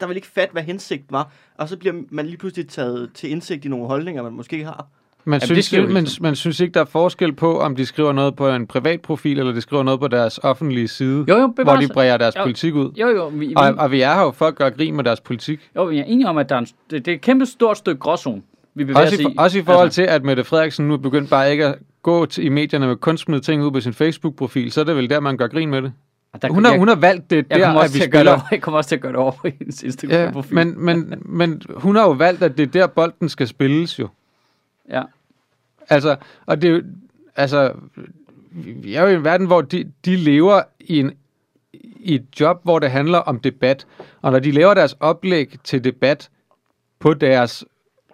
der 0.00 0.06
vil 0.06 0.16
ikke 0.16 0.28
fatte, 0.34 0.52
hvad 0.52 0.62
hensigt 0.62 1.02
var. 1.10 1.30
Og 1.58 1.68
så 1.68 1.76
bliver 1.76 1.94
man 2.10 2.26
lige 2.26 2.36
pludselig 2.36 2.68
taget 2.68 3.10
til 3.14 3.30
indsigt 3.30 3.64
i 3.64 3.68
nogle 3.68 3.86
holdninger, 3.86 4.22
man 4.22 4.32
måske 4.32 4.52
ikke 4.54 4.66
har. 4.66 4.86
Man, 5.26 5.40
det 5.40 5.46
synes, 5.48 5.72
jo 5.72 5.86
man, 5.88 6.06
man 6.20 6.36
synes 6.36 6.60
ikke, 6.60 6.74
der 6.74 6.80
er 6.80 6.84
forskel 6.84 7.32
på, 7.32 7.60
om 7.60 7.76
de 7.76 7.86
skriver 7.86 8.12
noget 8.12 8.36
på 8.36 8.48
en 8.50 8.66
privat 8.66 9.00
profil, 9.02 9.38
eller 9.38 9.52
de 9.52 9.60
skriver 9.60 9.82
noget 9.82 10.00
på 10.00 10.08
deres 10.08 10.38
offentlige 10.42 10.88
side, 10.88 11.24
Jo, 11.28 11.36
jo, 11.36 11.46
hvor 11.62 11.76
de 11.76 11.88
bræger 11.88 12.16
deres 12.16 12.36
Jo. 12.36 12.42
politik 12.42 12.74
ud. 12.74 12.90
Jo, 12.96 13.08
jo, 13.08 13.28
vi, 13.28 13.46
vi, 13.46 13.54
Og, 13.56 13.74
og 13.78 13.90
vi 13.90 14.00
er 14.00 14.14
her 14.14 14.22
jo 14.22 14.30
for 14.30 14.46
at 14.46 14.54
gøre 14.54 14.70
grin 14.70 14.94
med 14.96 15.04
deres 15.04 15.20
politik. 15.20 15.70
jo, 15.76 15.84
vi 15.84 15.98
er 15.98 16.04
enige 16.04 16.28
om, 16.28 16.38
at 16.38 16.48
der 16.48 16.54
er 16.54 16.58
en, 16.58 16.66
det, 16.90 17.04
det 17.04 17.08
er 17.08 17.14
et 17.14 17.20
kæmpe 17.20 17.46
stort 17.46 17.78
stykke 17.78 18.00
gråzone, 18.00 18.42
vi 18.74 18.84
bevæger 18.84 19.00
Også 19.06 19.14
os 19.14 19.20
i, 19.20 19.22
i. 19.22 19.24
for, 19.36 19.42
også 19.42 19.58
i 19.58 19.62
forhold 19.62 19.84
Altså, 19.86 19.94
til, 20.02 20.02
at 20.02 20.24
Mette 20.24 20.44
Frederiksen 20.44 20.88
nu 20.88 20.94
er 20.94 20.98
begyndt 20.98 21.30
bare 21.30 21.52
ikke 21.52 21.66
at 21.66 21.74
gå 22.04 22.26
til, 22.26 22.44
i 22.44 22.48
medierne 22.48 22.86
med 22.86 22.96
kun 22.96 23.18
smide 23.18 23.40
ting 23.40 23.62
ud 23.62 23.70
på 23.70 23.80
sin 23.80 23.92
Facebook-profil, 23.94 24.72
så 24.72 24.80
er 24.80 24.84
det 24.84 24.96
vel 24.96 25.10
der, 25.10 25.20
man 25.20 25.36
gør 25.36 25.46
grin 25.46 25.70
med 25.70 25.82
det. 25.82 25.92
der, 26.42 26.48
Hun 26.52 26.64
har, 26.64 26.70
jeg, 26.72 26.78
hun 26.78 26.88
har 26.88 26.94
valgt 26.94 27.30
det 27.30 27.36
jeg, 27.36 27.58
der, 27.58 27.64
kommer 27.66 27.80
at 27.80 27.84
også 27.84 27.98
vi 27.98 28.04
at 28.04 28.10
gøre 28.10 28.24
det 28.24 28.26
spiller. 28.26 28.32
over, 28.32 28.42
jeg 28.50 28.62
kommer 28.62 28.78
også 28.78 28.88
til 28.88 28.94
at 28.96 29.00
gøre 29.02 29.12
det 29.12 29.18
over 29.20 29.32
på 29.32 29.48
hendes 29.58 29.82
Ja, 29.82 29.86
Instagram-profil. 29.86 30.54
men, 30.54 30.84
men, 30.84 31.14
men 31.26 31.62
hun 31.76 31.96
har 31.96 32.02
jo 32.02 32.10
valgt, 32.10 32.42
at 32.42 32.56
det 32.58 32.62
er 32.62 32.70
der, 32.72 32.86
bolden 32.86 33.28
skal 33.28 33.48
spilles 33.48 33.98
jo. 33.98 34.08
ja. 34.90 35.02
Altså, 35.88 36.16
og 36.46 36.62
det 36.62 36.70
er 36.76 36.80
altså, 37.36 37.72
vi 38.52 38.94
er 38.94 39.02
jo 39.02 39.08
i 39.08 39.14
en 39.14 39.24
verden, 39.24 39.46
hvor 39.46 39.60
de, 39.60 39.92
de 40.04 40.16
lever 40.16 40.62
i, 40.80 41.00
en, 41.00 41.12
i 42.00 42.14
et 42.14 42.24
job, 42.40 42.60
hvor 42.62 42.78
det 42.78 42.90
handler 42.90 43.18
om 43.18 43.40
debat. 43.40 43.86
Og 44.22 44.32
når 44.32 44.38
de 44.38 44.50
laver 44.50 44.74
deres 44.74 44.96
oplæg 45.00 45.54
til 45.64 45.84
debat 45.84 46.30
på 46.98 47.14
deres 47.14 47.64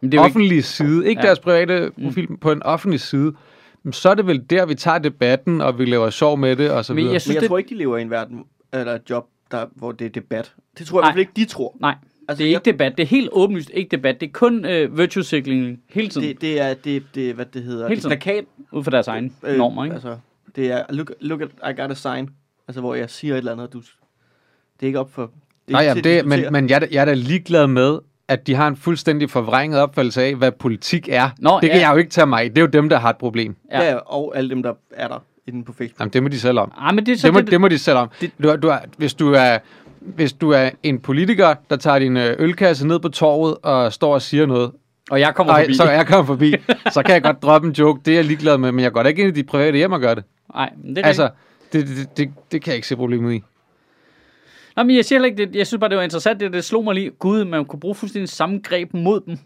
Men 0.01 0.13
det 0.13 0.19
er 0.19 0.23
jo 0.23 0.27
ikke, 0.27 0.33
offentlige 0.33 0.63
side, 0.63 1.09
ikke 1.09 1.21
Ja. 1.21 1.23
ja. 1.23 1.27
deres 1.27 1.39
private 1.39 1.91
profil, 2.05 2.27
mm. 2.31 2.37
på 2.37 2.53
en 2.53 2.63
offentlig 2.63 3.01
side, 3.01 3.33
så 3.93 4.09
er 4.11 4.15
det 4.15 4.27
vel 4.27 4.45
der, 4.51 4.67
vi 4.67 4.75
tager 4.75 4.99
debatten, 4.99 5.61
og 5.61 5.79
vi 5.79 5.85
laver 5.85 6.11
sjov 6.11 6.39
med 6.39 6.57
det, 6.57 6.71
og 6.71 6.85
så 6.85 6.93
Men 6.93 6.99
videre. 6.99 7.13
jeg 7.13 7.21
Synes 7.23 7.29
Men 7.29 7.35
jeg 7.35 7.41
det- 7.41 7.49
tror 7.49 7.59
ikke, 7.59 7.71
de 7.71 7.75
lever 7.75 7.97
i 7.99 8.03
en 8.03 8.11
verden, 8.11 8.45
eller 8.73 8.95
et 8.95 9.03
job, 9.11 9.27
der, 9.51 9.67
hvor 9.77 9.93
det 9.93 10.05
er 10.05 10.09
debat. 10.11 10.55
Det 10.79 10.87
tror 10.87 11.03
jeg 11.03 11.11
Nej. 11.13 11.19
ikke, 11.21 11.33
de 11.37 11.45
tror. 11.45 11.77
nej, 11.81 11.95
Altså, 12.29 12.43
det 12.45 12.51
er 12.53 12.57
ikke 12.57 12.71
debat. 12.73 12.97
Det 12.97 13.03
er 13.03 13.07
helt 13.07 13.29
åbenlyst 13.33 13.71
ikke 13.75 13.89
debat. 13.97 14.21
Det 14.21 14.27
er 14.27 14.31
kun 14.33 14.65
øh, 14.65 14.99
virtue 14.99 15.23
signaling 15.25 15.81
hele 15.91 16.09
tiden. 16.09 16.29
Det, 16.29 16.41
det 16.41 16.61
er, 16.61 16.75
det, 16.75 17.03
det, 17.15 17.35
hvad 17.35 17.45
det 17.47 17.63
hedder, 17.63 17.89
Helt 17.89 17.99
det 18.03 18.05
er 18.05 18.09
plakat. 18.09 18.45
ud 18.73 18.85
fra 18.85 18.91
deres 18.91 19.09
egne 19.09 19.31
øh, 19.45 19.57
normer, 19.59 19.85
ikke? 19.85 19.95
Altså, 19.95 20.17
det 20.57 20.73
er, 20.73 20.83
look, 20.91 21.13
look 21.21 21.41
at, 21.41 21.49
I 21.71 21.81
got 21.81 21.91
a 21.91 21.95
sign. 21.95 22.29
Altså, 22.69 22.81
hvor 22.81 22.95
jeg 22.95 23.11
siger 23.11 23.35
et 23.35 23.39
eller 23.39 23.53
andet, 23.53 23.67
og 23.67 23.73
du... 23.73 23.79
Det 23.81 23.87
er 24.83 24.87
ikke 24.87 25.01
op 25.01 25.13
for... 25.13 25.23
Det 25.23 25.31
er 25.69 25.73
Nej, 25.73 25.83
ja, 25.83 25.95
det, 25.95 26.27
men, 26.27 26.53
men 26.53 26.69
jeg, 26.71 26.83
er 26.83 26.87
jeg 26.91 27.01
er 27.01 27.05
da 27.05 27.13
ligeglad 27.15 27.67
med, 27.67 27.99
at 28.31 28.47
de 28.47 28.55
har 28.55 28.69
en 28.69 28.77
fuldstændig 28.77 29.31
forvrænget 29.31 29.81
opfattelse 29.81 30.23
af, 30.23 30.35
hvad 30.35 30.53
politik 30.53 31.09
er. 31.13 31.31
Nå, 31.39 31.59
det 31.63 31.71
kan 31.71 31.79
ja. 31.81 31.87
jeg 31.89 31.95
jo 31.95 31.99
ikke 31.99 32.11
tage 32.11 32.27
mig 32.27 32.45
i. 32.47 32.49
Det 32.49 32.59
er 32.59 32.63
jo 32.63 32.67
dem, 32.67 32.89
der 32.89 32.99
har 32.99 33.11
et 33.11 33.17
problem. 33.17 33.57
Ja. 33.73 33.83
Ja. 33.83 33.95
og 33.97 34.33
alle 34.37 34.51
dem, 34.51 34.63
der 34.63 34.73
er 34.95 35.09
der 35.09 35.23
inde 35.49 35.65
på 35.65 35.73
Facebook. 35.73 36.01
Jamen, 36.01 36.13
det 36.13 36.23
må 36.23 36.29
de 36.29 36.41
selv 36.41 36.59
om. 36.59 36.73
Ah, 36.79 36.95
men 36.95 37.07
det 37.07 37.13
er 37.13 37.17
så 37.19 37.27
Det 37.27 37.35
må, 37.35 37.41
det, 37.41 37.51
det 37.51 37.61
må 37.61 37.69
de 37.69 37.79
selv 37.79 37.99
om. 37.99 38.09
det- 38.21 38.31
Du, 38.43 38.57
du 38.63 38.69
er, 38.69 38.79
hvis, 38.97 39.15
du 39.15 39.33
er, 39.33 39.59
hvis 40.01 40.33
du 40.33 40.51
er 40.51 40.71
en 40.83 40.99
politiker, 41.01 41.55
der 41.71 41.77
tager 41.77 41.99
din 41.99 42.17
øh, 42.17 42.37
ølkasse 42.39 42.87
ned 42.87 42.99
på 43.01 43.09
torvet 43.09 43.57
og 43.63 43.93
står 43.93 44.15
og 44.15 44.23
siger 44.23 44.47
noget, 44.47 44.71
og 45.11 45.21
jeg 45.21 45.35
kommer 45.35 45.55
forbi. 45.59 45.75
så 45.75 45.91
jeg 45.91 46.07
kommer 46.07 46.25
forbi, 46.27 46.55
så 46.95 47.03
kan 47.03 47.15
jeg 47.15 47.23
godt 47.23 47.43
droppe 47.43 47.69
en 47.69 47.75
joke. 47.75 48.01
Det 48.05 48.11
er 48.13 48.15
jeg 48.17 48.25
ligeglad 48.25 48.59
med, 48.59 48.73
men 48.73 48.83
jeg 48.83 48.93
går 48.93 49.03
da 49.03 49.09
ikke 49.09 49.23
ind 49.23 49.37
i 49.37 49.41
de 49.41 49.47
private 49.47 49.77
hjem 49.77 49.93
og 49.93 50.01
gør 50.01 50.15
det. 50.15 50.25
Nej, 50.55 50.71
men 50.85 50.97
det 50.97 51.03
er 51.03 51.07
altså, 51.07 51.29
det, 51.73 51.87
det, 51.89 52.17
det, 52.17 52.31
det 52.53 52.63
kan 52.63 52.71
jeg 52.71 52.77
ikke 52.77 52.89
se 52.89 52.97
problemet 52.97 53.33
i. 53.35 53.43
Nå, 54.81 54.85
men 54.85 54.97
jeg 54.97 55.05
siger 55.05 55.17
heller 55.17 55.27
ikke, 55.27 55.47
det, 55.47 55.57
jeg 55.57 55.67
synes 55.67 55.81
bare, 55.81 55.91
det 55.91 55.97
var 55.97 56.03
interessant, 56.03 56.41
det, 56.41 56.53
det 56.53 56.65
slog 56.65 56.85
mig 56.85 56.95
lige. 56.95 57.11
Gud, 57.11 57.45
man 57.45 57.65
kunne 57.65 57.81
bruge 57.81 57.95
fuldstændig 57.95 58.29
samme 58.29 58.61
greb 58.65 58.95
mod 58.95 59.21
dem. 59.21 59.39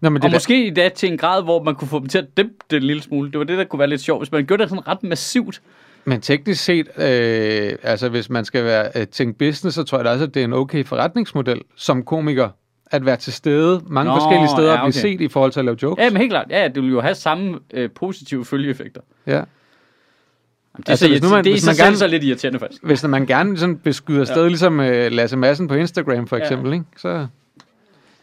Nå, 0.00 0.10
men 0.10 0.16
Og 0.16 0.22
det 0.22 0.30
der, 0.30 0.36
måske 0.36 0.66
i 0.66 0.70
dag 0.70 0.92
til 0.92 1.12
en 1.12 1.18
grad, 1.18 1.42
hvor 1.42 1.62
man 1.62 1.74
kunne 1.74 1.88
få 1.88 1.98
dem 1.98 2.06
til 2.08 2.18
at 2.18 2.36
dæmpe 2.36 2.54
det 2.70 2.76
en 2.76 2.82
lille 2.82 3.02
smule. 3.02 3.30
Det 3.30 3.38
var 3.38 3.44
det, 3.44 3.58
der 3.58 3.64
kunne 3.64 3.78
være 3.78 3.88
lidt 3.88 4.00
sjovt. 4.00 4.20
Hvis 4.20 4.32
man 4.32 4.46
gjorde 4.46 4.62
det 4.62 4.70
sådan 4.70 4.88
ret 4.88 5.02
massivt. 5.02 5.62
Men 6.04 6.20
teknisk 6.20 6.64
set, 6.64 6.88
øh, 6.98 7.72
altså 7.82 8.08
hvis 8.08 8.30
man 8.30 8.44
skal 8.44 8.64
være 8.64 8.88
øh, 8.96 9.06
tænke 9.06 9.38
business, 9.38 9.74
så 9.74 9.82
tror 9.84 9.98
jeg 9.98 10.04
da 10.04 10.10
også, 10.10 10.24
at 10.24 10.34
det 10.34 10.40
er 10.40 10.44
en 10.44 10.52
okay 10.52 10.84
forretningsmodel 10.84 11.60
som 11.76 12.02
komiker, 12.02 12.48
at 12.90 13.06
være 13.06 13.16
til 13.16 13.32
stede 13.32 13.82
mange 13.86 14.12
Nå, 14.12 14.20
forskellige 14.20 14.48
steder 14.48 14.72
ja, 14.72 14.72
og 14.72 14.78
blive 14.78 15.00
okay. 15.02 15.12
set 15.12 15.20
i 15.20 15.28
forhold 15.28 15.52
til 15.52 15.60
at 15.60 15.64
lave 15.64 15.76
jokes. 15.82 16.04
Ja, 16.04 16.10
men 16.10 16.16
helt 16.16 16.32
klart. 16.32 16.46
Ja, 16.50 16.62
ja, 16.62 16.68
det 16.68 16.82
vil 16.82 16.90
jo 16.90 17.00
have 17.00 17.14
samme 17.14 17.58
øh, 17.74 17.90
positive 17.90 18.44
følgeeffekter. 18.44 19.00
Ja. 19.26 19.42
Jamen, 20.74 20.82
det, 20.82 20.88
Altså, 20.90 21.08
hvis 21.08 21.18
så, 21.18 21.24
nu 21.24 21.30
man- 21.30 21.44
det 21.44 21.50
er 21.50 21.54
hvis 21.54 21.66
man 21.66 21.74
gerne- 21.76 21.96
så 21.96 22.06
lidt 22.06 22.24
irriterende, 22.24 22.58
faktisk. 22.58 22.82
Hvis 22.84 23.04
man 23.04 23.26
gerne 23.26 23.58
sådan 23.58 23.78
beskyder 23.78 24.40
ja. 24.42 24.48
ligesom 24.48 24.80
øh, 24.80 25.12
Lasse 25.12 25.36
Madsen 25.36 25.68
på 25.68 25.74
Instagram 25.74 26.26
for 26.26 26.36
Ja. 26.36 26.42
eksempel, 26.42 26.72
ikke? 26.72 26.84
så... 26.96 27.26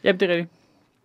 Ja, 0.03 0.11
det 0.11 0.21
er 0.21 0.33
rigtigt. 0.33 0.49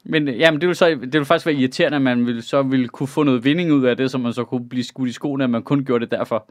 Men 0.05 0.29
øh, 0.29 0.39
jamen, 0.39 0.61
det 0.61 0.69
vil, 0.69 0.77
så, 0.77 0.89
det 0.91 1.13
vil 1.13 1.25
faktisk 1.25 1.47
være 1.47 1.55
irriterende, 1.55 1.97
at 1.97 2.03
man 2.03 2.27
vil, 2.27 2.43
så 2.43 2.63
ville 2.63 2.89
kunne 2.89 3.07
få 3.07 3.23
noget 3.23 3.45
vinding 3.45 3.73
ud 3.73 3.85
af 3.85 3.97
det, 3.97 4.11
så 4.11 4.19
man 4.19 4.33
så 4.33 4.45
kunne 4.45 4.69
blive 4.69 4.85
skudt 4.85 5.09
i 5.09 5.13
skoene, 5.13 5.45
at 5.45 5.51
man 5.51 5.63
kun 5.63 5.85
gjorde 5.85 6.05
det 6.05 6.11
derfor. 6.13 6.47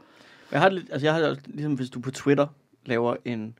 Jeg 0.52 0.60
har 0.60 0.68
lidt, 0.68 0.86
altså 0.92 1.06
jeg 1.06 1.14
har 1.14 1.36
ligesom 1.46 1.72
hvis 1.74 1.90
du 1.90 2.00
på 2.00 2.10
Twitter 2.10 2.46
laver 2.86 3.16
en 3.24 3.54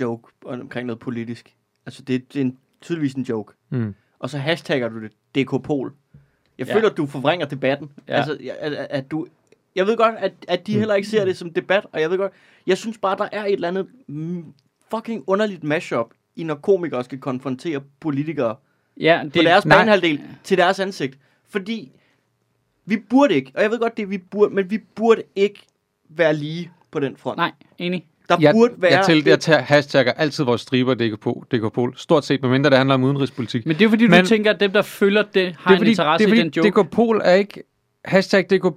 joke 0.00 0.32
omkring 0.46 0.86
noget 0.86 0.98
politisk. 1.00 1.54
Altså 1.86 2.02
det, 2.02 2.32
det 2.34 2.40
er 2.40 2.44
en, 2.44 2.56
tydeligvis 2.80 3.12
en 3.14 3.22
joke. 3.22 3.52
Mm. 3.70 3.94
Og 4.18 4.30
så 4.30 4.38
hashtagger 4.38 4.88
du 4.88 5.00
det 5.02 5.12
DK-pol. 5.34 5.92
Jeg 6.58 6.66
Ja. 6.68 6.74
føler, 6.74 6.90
at 6.90 6.96
du 6.96 7.06
forvrænger 7.06 7.46
debatten. 7.46 7.90
Ja. 8.08 8.12
Altså, 8.16 8.38
at, 8.60 8.72
at 8.72 9.10
du... 9.10 9.26
Jeg 9.76 9.86
ved 9.86 9.96
godt, 9.96 10.14
at, 10.18 10.32
at 10.48 10.66
de 10.66 10.72
heller 10.78 10.94
ikke 10.94 11.08
ser 11.08 11.24
det 11.24 11.36
som 11.36 11.52
debat, 11.52 11.86
og 11.92 12.00
jeg 12.00 12.10
ved 12.10 12.18
godt, 12.18 12.32
jeg 12.66 12.78
synes 12.78 12.98
bare, 12.98 13.16
der 13.18 13.28
er 13.32 13.44
et 13.44 13.52
eller 13.52 13.68
andet 13.68 13.86
mm, 14.06 14.44
fucking 14.90 15.24
underligt 15.26 15.64
mashup 15.64 16.06
i, 16.36 16.44
når 16.44 16.54
komikere 16.54 17.04
skal 17.04 17.18
konfrontere 17.20 17.80
politikere 18.00 18.56
Ja, 19.00 19.20
på 19.24 19.28
det, 19.34 19.44
deres 19.44 19.64
nej. 19.66 19.78
banehalvdel 19.78 20.20
til 20.44 20.58
deres 20.58 20.80
ansigt. 20.80 21.18
Fordi 21.50 21.92
vi 22.86 22.96
burde 23.10 23.34
ikke, 23.34 23.52
og 23.54 23.62
jeg 23.62 23.70
ved 23.70 23.78
godt, 23.78 23.96
det 23.96 24.02
er, 24.02 24.06
vi 24.06 24.18
burde, 24.18 24.54
men 24.54 24.70
vi 24.70 24.78
burde 24.78 25.22
ikke 25.36 25.60
være 26.08 26.34
lige 26.34 26.70
på 26.90 27.00
den 27.00 27.16
front. 27.16 27.36
nej, 27.36 27.52
enig. 27.78 28.06
Der 28.28 28.36
Jeg, 28.40 28.52
burde 28.54 28.74
være... 28.76 28.92
jeg, 28.92 29.04
til, 29.04 29.22
jeg 29.26 29.40
tager, 29.40 29.60
hashtagger 29.60 30.12
altid 30.12 30.44
vores 30.44 30.60
striber 30.60 30.94
DK, 30.94 31.52
DK 31.52 31.98
Stort 32.00 32.24
set, 32.24 32.42
medmindre 32.42 32.70
det 32.70 32.78
handler 32.78 32.94
om 32.94 33.04
udenrigspolitik. 33.04 33.66
Men 33.66 33.78
det 33.78 33.84
er 33.84 33.88
fordi, 33.88 34.06
Men- 34.06 34.20
du 34.20 34.26
tænker, 34.26 34.50
at 34.50 34.60
dem, 34.60 34.70
der 34.72 34.82
følger 34.82 35.22
det, 35.22 35.56
har 35.58 35.70
det 35.70 35.70
er 35.70 35.70
en 35.72 35.78
fordi, 35.78 35.90
interesse 35.90 36.26
det 36.26 36.32
er 36.32 36.36
i 36.36 36.38
den 36.38 36.52
fordi 36.52 36.68
joke. 36.68 37.20
DK 37.20 37.26
er 37.26 37.32
ikke... 37.34 37.62
Hashtag 38.04 38.44
DK 38.50 38.76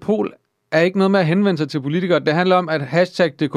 er 0.71 0.79
ikke 0.81 0.97
noget 0.97 1.11
med 1.11 1.19
at 1.19 1.25
henvende 1.25 1.57
sig 1.57 1.69
til 1.69 1.81
politikere. 1.81 2.19
Det 2.19 2.33
handler 2.33 2.55
om, 2.55 2.69
at 2.69 2.81
hashtag 2.81 3.31
DK 3.39 3.55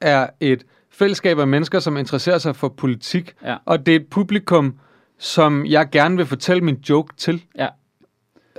er 0.00 0.26
et 0.40 0.64
fællesskab 0.90 1.38
af 1.38 1.46
mennesker, 1.46 1.78
som 1.78 1.96
interesserer 1.96 2.38
sig 2.38 2.56
for 2.56 2.68
politik. 2.68 3.34
Ja. 3.44 3.56
Og 3.64 3.86
det 3.86 3.92
er 3.92 3.96
et 3.96 4.06
publikum, 4.06 4.74
som 5.18 5.66
jeg 5.66 5.90
gerne 5.92 6.16
vil 6.16 6.26
fortælle 6.26 6.64
min 6.64 6.76
joke 6.88 7.16
til. 7.16 7.42
Ja. 7.58 7.68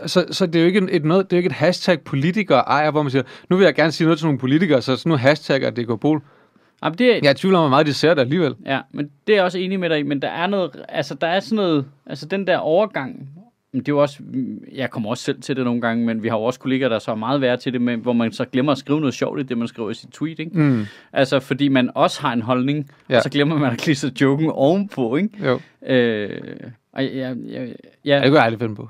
Så, 0.06 0.26
så 0.32 0.46
det 0.46 0.56
er 0.56 0.60
jo 0.60 0.68
ikke 0.68 0.80
et, 0.80 0.96
et 0.96 1.06
noget, 1.06 1.32
det 1.32 1.34
er 1.34 1.38
jo 1.38 1.40
ikke 1.40 1.48
et 1.48 1.54
hashtag 1.54 2.02
politikere 2.02 2.60
ejer, 2.60 2.92
hvor 2.92 3.04
man 3.04 3.12
siger, 3.12 3.24
nu 3.50 3.58
vil 3.58 3.64
jeg 3.64 3.76
gerne 3.76 3.92
sige 3.92 4.06
noget 4.06 4.20
til 4.20 4.26
nogle 4.26 4.40
politikere, 4.40 4.82
så 4.82 5.04
nu 5.06 5.16
hashtagger 5.16 5.70
DK 5.70 6.00
Pol. 6.02 6.22
Jamen, 6.84 6.98
det, 6.98 7.08
er, 7.12 7.20
Jeg 7.24 7.30
er 7.30 7.32
i 7.32 7.38
tvivl 7.38 7.56
om, 7.56 7.62
hvor 7.62 7.70
meget 7.70 7.86
de 7.86 7.94
ser 7.94 8.14
det 8.14 8.22
alligevel. 8.22 8.56
Ja, 8.66 8.80
men 8.94 9.10
det 9.28 9.34
er 9.34 9.38
jeg 9.38 9.44
også 9.46 9.58
enig 9.58 9.80
med 9.80 9.90
dig 9.90 10.00
i, 10.00 10.04
men 10.04 10.22
der 10.22 10.30
er 10.30 10.48
noget, 10.48 10.84
altså 10.90 11.14
der 11.14 11.28
er 11.28 11.40
sådan 11.40 11.56
noget, 11.56 11.86
altså 12.06 12.26
den 12.26 12.48
der 12.48 12.58
overgang, 12.58 13.30
det 13.80 13.88
er 13.88 13.94
jo 13.94 14.02
også, 14.02 14.20
jeg 14.74 14.90
kommer 14.90 15.10
også 15.10 15.24
selv 15.24 15.42
til 15.42 15.56
det 15.56 15.66
nogle 15.66 15.82
gange, 15.82 16.06
men 16.06 16.24
vi 16.24 16.28
har 16.28 16.38
jo 16.38 16.44
også 16.44 16.60
kolleger, 16.60 16.90
der 16.90 17.00
så 17.00 17.12
er 17.12 17.16
meget 17.16 17.42
værre 17.42 17.58
til 17.58 17.74
det, 17.74 17.82
men, 17.82 18.00
hvor 18.00 18.14
man 18.14 18.32
så 18.32 18.46
glemmer 18.46 18.72
at 18.72 18.78
skrive 18.78 19.00
noget 19.00 19.14
sjovt 19.14 19.40
i 19.40 19.44
det, 19.44 19.58
man 19.58 19.68
skriver 19.68 19.90
i 19.90 19.94
sit 19.94 20.10
tweet, 20.10 20.40
ikke? 20.40 20.60
Mm. 20.60 20.86
Altså, 21.14 21.40
fordi 21.40 21.68
man 21.68 21.90
også 21.96 22.22
har 22.22 22.34
en 22.34 22.42
holdning, 22.42 22.92
ja. 23.10 23.18
Og 23.18 23.24
så 23.24 23.30
glemmer 23.30 23.58
man 23.58 23.72
at 23.72 23.78
klisse 23.78 24.12
joken 24.22 24.50
ovenpå, 24.50 25.16
ikke? 25.16 25.30
Jo, 25.46 25.60
Øh, 25.88 26.30
og 26.94 27.06
ja, 27.06 27.34
ja, 27.48 27.66
ja, 28.06 28.16
det 28.16 28.24
kunne 28.24 28.36
jeg 28.38 28.44
aldrig 28.44 28.60
finde 28.60 28.76
på. 28.76 28.90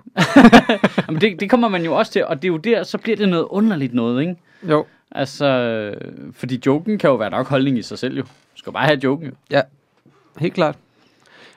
Jamen, 1.07 1.21
det, 1.21 1.39
det 1.39 1.49
kommer 1.49 1.67
man 1.67 1.83
jo 1.83 1.93
også 1.93 2.11
til, 2.11 2.25
og 2.25 2.35
det 2.35 2.47
er 2.47 2.51
jo 2.51 2.57
der, 2.57 2.83
så 2.83 2.97
bliver 2.97 3.17
det 3.17 3.29
noget 3.29 3.45
underligt 3.49 3.93
noget, 3.93 4.21
ikke? 4.21 4.35
Jo, 4.69 4.85
Altså, 5.11 5.93
fordi 6.33 6.61
joken 6.65 6.97
kan 6.97 7.09
jo 7.09 7.15
være 7.15 7.29
nok 7.29 7.47
holdning 7.47 7.77
i 7.77 7.81
sig 7.81 7.99
selv 7.99 8.17
jo. 8.17 8.23
Du 8.23 8.27
skal 8.55 8.73
bare 8.73 8.85
have 8.85 8.99
joken 9.03 9.27
jo. 9.27 9.33
ja, 9.51 9.61
helt 10.39 10.53
klart. 10.53 10.75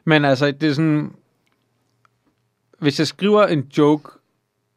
Men 0.04 0.24
altså, 0.24 0.50
det 0.50 0.68
er 0.68 0.72
sådan... 0.72 1.12
Hvis 2.80 2.98
jeg 2.98 3.06
skriver 3.06 3.46
en 3.46 3.60
joke 3.78 4.10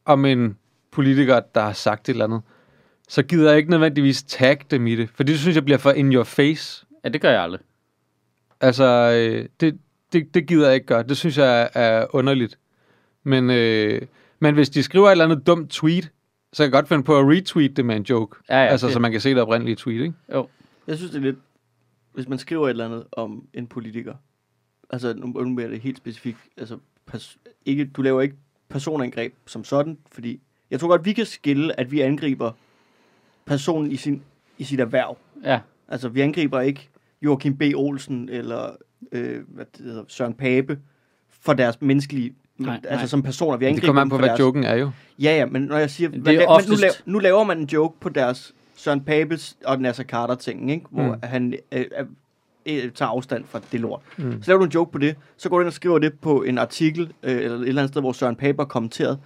om 0.05 0.25
en 0.25 0.57
politiker, 0.91 1.39
der 1.55 1.62
har 1.62 1.74
sagt 1.74 2.10
et 2.10 2.13
eller 2.13 2.25
andet, 2.25 2.41
så 3.07 3.24
gider 3.24 3.50
jeg 3.50 3.57
ikke 3.57 3.69
nødvendigvis 3.69 4.24
tag 4.24 4.57
dem 4.72 4.88
i 4.88 4.95
det, 4.95 5.10
for 5.15 5.24
det 5.24 5.39
synes 5.39 5.55
jeg 5.55 5.65
bliver 5.65 5.77
for 5.77 5.91
in 5.91 6.13
your 6.13 6.24
face. 6.24 6.86
Ja, 7.03 7.10
det 7.10 7.22
gør 7.22 7.29
jeg 7.31 7.41
aldrig. 7.43 7.60
Altså, 8.62 8.83
øh, 8.86 9.48
det, 9.60 9.79
det, 10.13 10.33
det 10.33 10.48
gider 10.48 10.65
jeg 10.65 10.75
ikke 10.75 10.88
gøre. 10.88 11.03
Det 11.03 11.17
synes 11.17 11.38
jeg 11.38 11.62
er, 11.74 11.81
er 11.81 12.07
underligt. 12.15 12.60
Men, 13.24 13.50
øh, 13.50 14.01
men 14.39 14.55
hvis 14.55 14.69
de 14.69 14.83
skriver 14.83 15.07
et 15.07 15.12
eller 15.12 15.25
andet 15.25 15.48
dumt 15.48 15.69
tweet, 15.72 16.10
så 16.53 16.57
kan 16.57 16.63
jeg 16.63 16.72
godt 16.72 16.88
finde 16.88 17.03
på 17.03 17.17
at 17.19 17.25
retweet 17.25 17.77
det 17.77 17.86
med 17.86 17.95
en 17.95 18.03
joke. 18.03 18.36
Ja, 18.50 18.55
ja, 18.63 18.67
altså, 18.67 18.88
det- 18.88 18.93
så 18.93 19.00
man 19.00 19.12
kan 19.12 19.22
se 19.22 19.29
det 19.29 19.41
oprindelige 19.41 19.75
tweet, 19.75 20.01
ikke? 20.01 20.13
Jo. 20.33 20.48
Jeg 20.88 20.98
synes, 20.98 21.12
det 21.12 21.17
er 21.17 21.24
lidt... 21.24 21.38
Hvis 22.13 22.27
man 22.29 22.38
skriver 22.39 22.65
et 22.65 22.69
eller 22.69 22.86
andet 22.86 23.03
om 23.12 23.48
en 23.53 23.67
politiker, 23.67 24.13
altså 24.89 25.13
nu, 25.13 25.25
nu 25.27 25.55
bliver 25.55 25.69
det 25.69 25.79
helt 25.81 25.98
specifikt, 25.98 26.38
altså 26.57 26.77
pers- 27.12 27.38
ikke, 27.65 27.86
du 27.86 28.01
laver 28.01 28.22
ikke 28.22 28.36
personangreb 28.70 29.34
som 29.46 29.63
sådan, 29.63 29.98
fordi 30.12 30.39
jeg 30.72 30.79
tror 30.79 30.88
godt, 30.88 31.05
vi 31.05 31.13
kan 31.13 31.25
skille, 31.25 31.79
at 31.79 31.91
vi 31.91 32.01
angriber 32.01 32.51
personen 33.46 33.91
i, 33.91 33.96
sin, 33.96 34.22
i 34.58 34.63
sit 34.63 34.79
erhverv. 34.79 35.17
Ja. 35.43 35.60
Altså, 35.88 36.10
vi 36.10 36.22
angriber 36.22 36.62
ikke 36.62 36.89
Joachim 37.22 37.58
B. 37.58 37.62
Olsen 37.75 38.29
eller 38.29 38.70
øh, 39.12 39.41
hvad 39.48 39.65
det 39.77 39.86
hedder, 39.86 40.03
Søren 40.08 40.34
Pape 40.34 40.79
for 41.29 41.53
deres 41.53 41.82
menneskelige... 41.82 42.34
Nej, 42.58 42.75
altså 42.75 42.89
nej. 42.96 43.05
som 43.05 43.24
personer. 43.24 43.58
Vi 43.58 43.65
Det 43.65 43.70
angriber 43.70 43.88
kommer 43.88 44.01
an 44.01 44.10
på, 44.10 44.17
hvad 44.17 44.27
deres, 44.27 44.39
joken 44.39 44.63
er 44.63 44.75
jo. 44.75 44.91
Ja, 45.20 45.36
ja, 45.38 45.46
men 45.46 45.62
når 45.62 45.77
jeg 45.77 45.89
siger... 45.89 46.10
Det 46.10 46.17
er 46.20 46.24
men 46.24 46.36
nu, 46.39 46.46
oftest- 46.46 46.82
laver, 46.82 46.93
nu 47.05 47.20
laver 47.20 47.43
man 47.43 47.58
en 47.60 47.65
joke 47.65 48.00
på 48.00 48.10
deres 48.10 48.53
Søren 48.75 49.01
Papes 49.01 49.58
og 49.65 49.82
Nasser 49.82 50.03
Carter 50.03 50.36
ting, 50.36 50.72
ikke? 50.72 50.86
hvor 50.91 51.13
Mm. 51.13 51.20
han 51.24 51.53
øh, 51.72 51.86
tager 52.65 53.10
afstand 53.10 53.46
fra 53.46 53.62
det 53.72 53.79
lort. 53.79 54.01
Mm. 54.17 54.43
Så 54.43 54.51
laver 54.51 54.60
du 54.60 54.65
en 54.65 54.72
joke 54.72 54.91
på 54.91 54.98
det, 54.98 55.15
så 55.38 55.50
går 55.50 55.58
du 55.58 55.62
ind 55.62 55.67
og 55.67 55.74
skriver 55.74 56.00
det 56.00 56.20
på 56.20 56.43
en 56.43 56.58
artikel, 56.58 57.13
øh, 57.24 57.32
eller 57.38 57.58
et 57.58 57.67
eller 57.67 57.82
andet 57.82 57.93
sted, 57.93 58.01
hvor 58.01 58.12
Søren 58.12 58.36
Pape 58.36 58.58
har 58.60 58.65
kommenteret. 58.65 59.20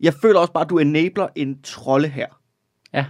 Jeg 0.00 0.14
føler 0.14 0.40
også 0.40 0.52
bare, 0.52 0.64
at 0.64 0.70
du 0.70 0.78
enabler 0.78 1.28
en 1.34 1.62
trolde 1.62 2.08
her. 2.08 2.26
Ja. 2.92 3.06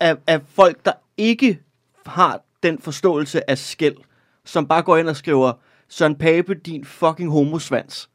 Af, 0.00 0.16
af 0.26 0.40
folk, 0.48 0.84
der 0.84 0.92
ikke 1.16 1.60
har 2.06 2.40
den 2.62 2.78
forståelse 2.78 3.50
af 3.50 3.58
skæld, 3.58 3.96
som 4.44 4.68
bare 4.68 4.82
går 4.82 4.96
ind 4.96 5.08
og 5.08 5.16
skriver, 5.16 5.52
Søren 5.88 6.14
Pape, 6.14 6.54
din 6.54 6.84
fucking 6.84 7.30
homosvans. 7.30 8.10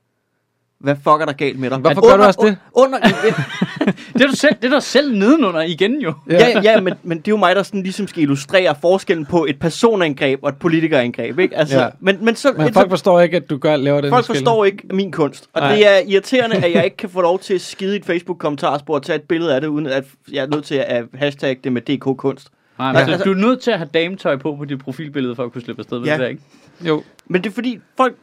Hvad 0.79 0.96
fuck 0.96 1.22
er 1.22 1.25
der 1.25 1.34
galt 1.34 1.60
med 1.60 1.69
dig? 1.69 1.77
Hvorfor 1.77 2.10
gør 2.10 2.17
du 2.17 2.24
også 2.24 2.39
det? 2.43 2.57
Under, 2.74 2.98
Det 4.13 4.22
er 4.22 4.27
du 4.27 4.36
selv, 4.36 4.55
det 4.62 4.65
er 4.65 4.69
dig 4.69 4.84
selv 4.84 5.15
nedenunder 5.17 5.62
igen 5.62 6.01
jo. 6.01 6.13
ja, 6.29 6.60
ja, 6.63 6.81
men, 6.81 6.93
men 7.03 7.17
det 7.17 7.27
er 7.27 7.31
jo 7.31 7.38
mig, 7.38 7.55
der 7.55 7.63
sådan 7.63 7.84
ligesom 7.84 8.07
skal 8.07 8.24
illustrere 8.24 8.75
forskellen 8.81 9.25
på 9.25 9.46
et 9.46 9.60
personangreb 9.60 10.39
og 10.43 10.50
et 10.50 10.55
politikerangreb, 10.57 11.39
ikke? 11.39 11.57
Altså, 11.57 11.79
Ja. 11.81 11.89
men, 12.00 12.25
men 12.25 12.36
så, 12.36 12.53
Men 12.57 12.67
så 12.67 12.74
folk 12.74 12.89
forstår 12.89 13.19
ikke, 13.22 13.38
at 13.38 13.50
du 13.50 13.57
gør, 13.57 13.75
laver 13.75 14.01
den 14.01 14.10
folk 14.10 14.25
forstår 14.25 14.65
ikke 14.65 14.84
min 14.93 15.12
kunst. 15.12 15.48
Og 15.53 15.62
Nej. 15.62 15.75
Det 15.75 15.88
er 15.88 15.98
irriterende, 16.07 16.55
at 16.55 16.74
jeg 16.74 16.86
ikke 16.86 16.98
kan 16.98 17.10
få 17.10 17.22
lov 17.22 17.39
til 17.39 17.53
at 17.53 17.62
skide 17.62 17.93
i 17.93 18.00
et 18.00 18.05
Facebook-kommentarspor 18.05 18.96
og 18.96 19.03
tage 19.03 19.15
et 19.15 19.22
billede 19.24 19.55
af 19.55 19.62
det, 19.62 19.67
uden 19.67 19.88
at 19.88 20.03
jeg 20.31 20.43
er 20.43 20.48
nødt 20.48 20.65
til 20.65 20.75
at 20.75 21.05
hashtag 21.13 21.57
det 21.63 21.74
med 21.74 21.81
DK 21.81 22.17
Kunst. 22.17 22.48
Nej, 22.79 22.88
men 22.88 22.96
Ja, 22.96 23.00
altså, 23.00 23.12
altså- 23.12 23.25
du 23.25 23.31
er 23.31 23.36
nødt 23.48 23.60
til 23.62 23.72
at 23.72 23.77
have 23.77 23.89
dametøj 23.93 24.36
på 24.38 24.55
på 24.55 24.65
dit 24.65 24.79
profilbillede, 24.79 25.36
for 25.36 25.43
at 25.43 25.53
kunne 25.53 25.62
slippe 25.62 25.79
afsted 25.79 26.00
med 26.00 26.07
Ja. 26.07 26.13
det 26.13 26.19
der, 26.22 26.27
ikke? 26.27 26.41
Jo, 26.81 27.03
Men 27.27 27.43
det 27.43 27.50
er 27.50 27.53
fordi, 27.53 27.79
folk... 27.98 28.15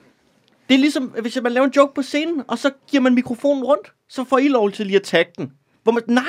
Det 0.69 0.75
er 0.75 0.79
ligesom, 0.79 1.05
hvis 1.21 1.39
man 1.43 1.53
laver 1.53 1.67
en 1.67 1.73
joke 1.77 1.95
på 1.95 2.03
scenen, 2.03 2.43
og 2.49 2.59
så 2.59 2.71
giver 2.91 3.01
man 3.03 3.15
mikrofonen 3.15 3.65
rundt, 3.65 3.93
så 4.09 4.25
får 4.25 4.39
I 4.39 4.49
lov 4.49 4.71
til 4.71 4.87
lige 4.87 4.97
at 4.97 5.03
tagge 5.03 5.33
den. 5.39 5.53
Hvor 5.83 5.93
man, 5.93 6.03
nej! 6.07 6.25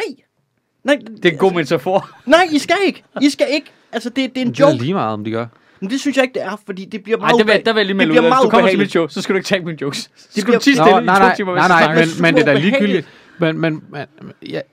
Nej, 0.83 0.95
Det 1.17 1.25
er 1.25 1.31
en 1.31 1.37
god 1.37 1.53
metafor. 1.53 2.09
nej, 2.25 2.47
I 2.51 2.59
skal 2.59 2.75
ikke. 2.85 3.03
I 3.21 3.29
skal 3.29 3.47
ikke. 3.51 3.71
Altså, 3.91 4.09
det, 4.09 4.35
det 4.35 4.41
er 4.41 4.45
en 4.45 4.51
det 4.51 4.59
er 4.59 4.65
joke. 4.67 4.81
lige 4.83 4.93
meget, 4.93 5.13
om 5.13 5.23
de 5.23 5.31
gør. 5.31 5.45
Men 5.79 5.89
det 5.89 5.99
synes 5.99 6.17
jeg 6.17 6.23
ikke, 6.23 6.33
det 6.33 6.41
er, 6.41 6.61
fordi 6.65 6.85
det 6.85 7.03
bliver 7.03 7.17
Nej, 7.17 7.29
meget 7.31 7.39
der 7.47 7.53
vil, 7.53 7.59
ubeha- 7.59 7.63
der 7.63 7.73
vil 7.73 7.79
jeg 7.79 7.85
lige 7.85 7.89
det 7.93 7.95
melde 7.97 8.09
ud. 8.11 8.13
bliver 8.13 8.21
Hvis 8.21 8.29
meget 8.29 8.43
du 8.45 8.49
kommer 8.49 8.69
til 8.69 8.79
mit 8.79 8.89
show, 8.91 9.07
så 9.07 9.21
skal 9.21 9.33
du 9.33 9.37
ikke 9.37 9.47
tage 9.47 9.65
mine 9.65 9.77
jokes. 9.81 9.97
Så 10.15 10.27
skal 10.29 10.43
bliver- 10.43 10.51
du 10.51 10.55
Nå, 10.55 10.59
stille 10.61 10.81
i 10.81 11.05
nej, 11.05 11.15
to 11.19 11.21
nej, 11.25 11.35
timer, 11.35 11.55
nej, 11.55 11.67
nej, 11.67 11.77
jeg 11.77 11.95
men, 11.95 12.21
men 12.21 12.35
det 12.35 12.41
er 12.41 12.53
da 12.53 12.59
ligegyldigt. 12.59 13.07
Men, 13.39 13.57
men, 13.59 13.83
men 13.91 14.05
jeg, 14.49 14.63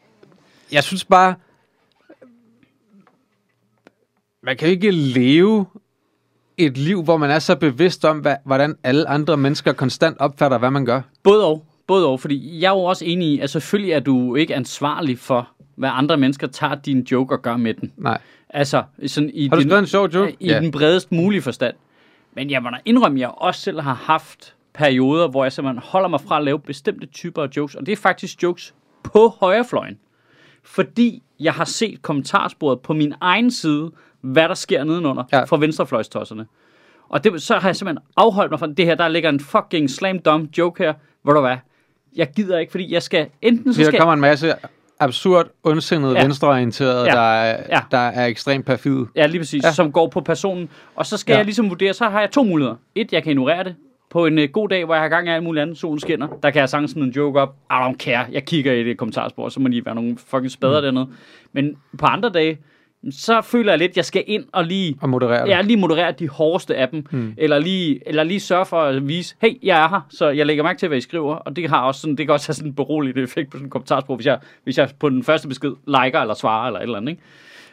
jeg 0.72 0.84
synes 0.84 1.04
bare, 1.04 1.34
man 4.42 4.56
kan 4.56 4.68
ikke 4.68 4.90
leve 4.90 5.66
et 6.58 6.78
liv, 6.78 7.02
hvor 7.02 7.16
man 7.16 7.30
er 7.30 7.38
så 7.38 7.56
bevidst 7.56 8.04
om, 8.04 8.18
hvad, 8.18 8.36
hvordan 8.44 8.76
alle 8.84 9.08
andre 9.08 9.36
mennesker 9.36 9.72
konstant 9.72 10.18
opfatter, 10.18 10.58
hvad 10.58 10.70
man 10.70 10.84
gør. 10.84 11.00
Både 11.22 11.46
og. 11.46 11.66
Både 11.86 12.06
og, 12.06 12.20
fordi 12.20 12.60
jeg 12.60 12.68
er 12.68 12.72
jo 12.72 12.84
også 12.84 13.04
enig 13.04 13.28
i, 13.28 13.40
at 13.40 13.50
selvfølgelig 13.50 13.92
er 13.92 14.00
du 14.00 14.34
ikke 14.34 14.54
ansvarlig 14.54 15.18
for, 15.18 15.48
hvad 15.76 15.90
andre 15.92 16.16
mennesker 16.16 16.46
tager 16.46 16.74
din 16.74 17.00
joke 17.00 17.34
og 17.34 17.42
gør 17.42 17.56
med 17.56 17.74
den. 17.74 17.92
Nej. 17.96 18.20
Altså, 18.50 18.82
sådan 19.06 19.30
i, 19.34 19.48
Har 19.48 19.56
du 19.56 19.62
den, 19.62 19.72
en 19.72 19.86
sjov 19.86 20.08
joke? 20.08 20.36
i 20.40 20.48
den 20.48 20.70
bredest 20.70 21.12
mulige 21.12 21.42
forstand. 21.42 21.74
Men 22.34 22.50
jeg 22.50 22.62
må 22.62 22.70
da 22.70 22.76
indrømme, 22.84 23.16
at 23.16 23.20
jeg 23.20 23.30
også 23.36 23.60
selv 23.60 23.80
har 23.80 23.94
haft 23.94 24.54
perioder, 24.74 25.28
hvor 25.28 25.44
jeg 25.44 25.52
simpelthen 25.52 25.82
holder 25.84 26.08
mig 26.08 26.20
fra 26.20 26.38
at 26.38 26.44
lave 26.44 26.58
bestemte 26.58 27.06
typer 27.06 27.42
af 27.42 27.48
jokes, 27.56 27.74
og 27.74 27.86
det 27.86 27.92
er 27.92 27.96
faktisk 27.96 28.42
jokes 28.42 28.74
på 29.02 29.28
højrefløjen. 29.40 29.98
Fordi 30.62 31.22
jeg 31.40 31.52
har 31.52 31.64
set 31.64 32.02
kommentarsporet 32.02 32.80
på 32.80 32.92
min 32.92 33.14
egen 33.20 33.50
side, 33.50 33.90
hvad 34.22 34.48
der 34.48 34.54
sker 34.54 34.84
nedenunder 34.84 35.24
Ja. 35.32 35.44
fra 35.44 35.56
venstrefløjstosserne. 35.56 36.46
Og 37.08 37.24
det, 37.24 37.42
så 37.42 37.54
har 37.58 37.68
jeg 37.68 37.76
simpelthen 37.76 38.04
afholdt 38.16 38.50
mig 38.50 38.58
fra 38.60 38.66
det 38.66 38.84
her, 38.86 38.94
der 38.94 39.08
ligger 39.08 39.28
en 39.28 39.40
fucking 39.40 39.90
slam 39.90 40.18
dumb 40.18 40.58
joke 40.58 40.82
her, 40.84 40.92
hvor 41.22 41.32
du 41.32 41.40
hvad, 41.40 41.56
jeg 42.16 42.28
gider 42.36 42.58
ikke, 42.58 42.70
fordi 42.70 42.92
jeg 42.92 43.02
skal, 43.02 43.26
enten 43.42 43.72
så 43.72 43.76
Fordi 43.76 43.84
der 43.84 43.90
skal 43.90 44.00
kommer 44.00 44.14
en 44.14 44.20
masse 44.20 44.54
absurd, 45.00 45.46
ondsindede, 45.64 46.14
ja. 46.18 46.22
Venstreorienterede, 46.22 47.04
Ja. 47.04 47.10
der, 47.10 47.20
er, 47.20 47.62
Ja. 47.70 47.80
der 47.90 47.98
er 47.98 48.26
ekstremt 48.26 48.66
perfide. 48.66 49.06
Ja, 49.16 49.26
lige 49.26 49.40
præcis. 49.40 49.64
Ja. 49.64 49.72
Som 49.72 49.92
går 49.92 50.08
på 50.08 50.20
personen. 50.20 50.68
Og 50.96 51.06
så 51.06 51.16
skal 51.16 51.32
Ja. 51.32 51.36
jeg 51.36 51.44
ligesom 51.44 51.68
vurdere, 51.70 51.92
så 51.92 52.08
har 52.08 52.20
jeg 52.20 52.30
to 52.30 52.42
muligheder. 52.44 52.76
Et, 52.94 53.12
jeg 53.12 53.22
kan 53.22 53.30
ignorere 53.30 53.64
det. 53.64 53.74
På 54.10 54.26
en 54.26 54.38
uh, 54.38 54.44
god 54.52 54.68
dag, 54.68 54.84
hvor 54.84 54.94
jeg 54.94 55.02
har 55.02 55.08
gang 55.08 55.28
i 55.28 55.30
alt 55.30 55.44
muligt 55.44 55.62
andet, 55.62 55.78
solen 55.78 56.00
skinner, 56.00 56.28
der 56.42 56.50
kan 56.50 56.60
jeg 56.60 56.68
sagtens 56.68 56.90
smide 56.90 57.06
en 57.06 57.12
joke 57.12 57.40
op. 57.40 57.54
I 57.70 57.74
don't 57.74 57.96
care. 57.96 58.26
Jeg 58.32 58.44
kigger 58.44 58.72
i 58.72 58.84
det 58.84 58.98
kommentarspor, 58.98 59.48
så 59.48 59.60
må 59.60 59.68
de 59.68 59.86
være 59.86 59.94
nogle 59.94 60.16
fucking 60.26 60.50
spader 60.50 60.80
mm. 60.80 60.84
dernede. 60.84 61.08
Men 61.52 61.76
på 61.98 62.06
andre 62.06 62.28
dage, 62.30 62.58
så 63.10 63.40
føler 63.40 63.72
jeg 63.72 63.78
lidt, 63.78 63.90
at 63.90 63.96
jeg 63.96 64.04
skal 64.04 64.24
ind 64.26 64.44
og 64.52 64.64
lige 64.64 64.96
Og 65.00 65.08
moderere. 65.08 65.48
Ja, 65.48 65.60
lige 65.60 65.76
moderere 65.76 66.12
de 66.12 66.28
hårdeste 66.28 66.76
af 66.76 66.88
dem. 66.88 67.06
Mm. 67.10 67.34
Eller, 67.36 67.58
lige, 67.58 68.08
eller 68.08 68.24
lige 68.24 68.40
sørge 68.40 68.66
for 68.66 68.80
at 68.80 69.08
vise, 69.08 69.34
hey, 69.42 69.50
jeg 69.62 69.84
er 69.84 69.88
her, 69.88 70.00
så 70.10 70.28
jeg 70.28 70.46
lægger 70.46 70.64
mærke 70.64 70.78
til, 70.78 70.88
hvad 70.88 70.98
I 70.98 71.00
skriver. 71.00 71.34
Og 71.34 71.56
det, 71.56 71.70
har 71.70 71.82
også 71.82 72.00
sådan, 72.00 72.16
det 72.16 72.26
kan 72.26 72.32
også 72.32 72.48
have 72.48 72.54
sådan 72.54 72.68
en 72.68 72.74
beroligende 72.74 73.22
effekt 73.22 73.50
på 73.50 73.56
sådan 73.56 73.66
en 73.66 73.70
kommentarspor, 73.70 74.16
hvis 74.16 74.26
jeg, 74.26 74.38
hvis 74.64 74.78
jeg 74.78 74.88
på 74.98 75.08
den 75.08 75.24
første 75.24 75.48
besked 75.48 75.72
liker 75.86 76.20
eller 76.20 76.34
svarer 76.34 76.66
eller 76.66 76.80
et 76.80 76.82
eller 76.82 76.96
andet. 76.96 77.10
Ikke? 77.10 77.22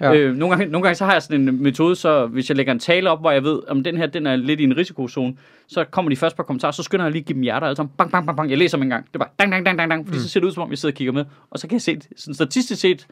Ja. 0.02 0.12
Ja. 0.12 0.18
Øh, 0.18 0.36
nogle, 0.36 0.56
gange, 0.56 0.72
nogle 0.72 0.84
gange 0.84 0.96
så 0.96 1.06
har 1.06 1.14
jeg 1.14 1.22
sådan 1.22 1.50
en 1.50 1.64
metode, 1.64 1.96
så 1.96 2.26
hvis 2.26 2.50
jeg 2.50 2.58
lægger 2.58 2.74
en 2.74 2.80
tale 2.80 3.10
op, 3.10 3.20
hvor 3.20 3.32
jeg 3.32 3.44
ved, 3.44 3.60
om 3.68 3.84
den 3.84 3.98
her 3.98 4.06
den 4.06 4.28
er 4.28 4.36
lidt 4.36 4.60
i 4.60 4.64
en 4.64 4.78
risikozone, 4.78 5.36
så 5.68 5.84
kommer 5.84 6.10
de 6.10 6.16
først 6.16 6.36
på 6.36 6.44
kommentarer, 6.44 6.72
så 6.72 6.84
skynder 6.84 7.06
jeg 7.06 7.12
lige 7.12 7.22
at 7.22 7.26
give 7.26 7.34
dem 7.34 7.42
hjerter 7.42 7.68
alle 7.68 7.76
sammen. 7.76 7.94
Bang, 7.98 8.12
bang, 8.12 8.26
bang, 8.26 8.38
bang. 8.38 8.50
Jeg 8.50 8.58
læser 8.58 8.78
dem 8.78 8.84
en 8.84 8.90
gang. 8.90 9.06
Det 9.06 9.16
er 9.16 9.20
bare 9.20 9.30
dang, 9.40 9.52
dang, 9.52 9.66
dang, 9.66 9.78
dang, 9.80 9.92
dang, 9.92 10.08
fordi 10.08 10.18
mm. 10.18 10.24
så 10.24 10.30
ser 10.30 10.40
det 10.40 10.48
ud, 10.48 10.52
som 10.52 10.64
om 10.64 10.70
jeg 10.70 10.78
sidder 10.78 10.94
og 10.94 10.98
kigger 10.98 11.14
med. 11.14 11.26
Og 11.52 11.60
så 11.60 11.68
kan 11.68 11.74
jeg 11.74 11.82
se, 11.82 11.98
sådan 12.16 12.34
statistisk 12.34 12.82
set, 12.82 13.08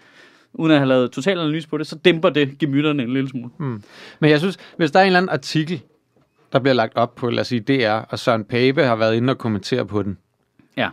uden 0.57 0.71
at 0.71 0.77
have 0.77 0.87
lavet 0.87 1.11
total 1.11 1.39
analyse 1.39 1.67
på 1.69 1.77
det, 1.77 1.87
så 1.87 1.95
dæmper 1.95 2.29
det 2.29 2.57
gemytterne 2.57 3.03
en 3.03 3.13
lille 3.13 3.29
smule. 3.29 3.49
Men 4.19 4.29
jeg 4.29 4.39
synes, 4.39 4.57
hvis 4.77 4.91
der 4.91 4.99
er 4.99 5.03
en 5.03 5.07
eller 5.07 5.17
anden 5.19 5.29
artikel, 5.29 5.81
der 6.53 6.59
bliver 6.59 6.73
lagt 6.73 6.95
op 6.97 7.15
på, 7.15 7.29
lad 7.29 7.41
os 7.41 7.47
sige 7.47 7.59
DR, 7.61 7.91
og 8.09 8.19
Søren 8.19 8.43
Pape 8.45 8.83
har 8.83 8.95
været 8.95 9.15
inde 9.15 9.31
og 9.31 9.37
kommentere 9.37 9.85
på 9.85 10.03
den, 10.03 10.17
Ja. 10.77 10.89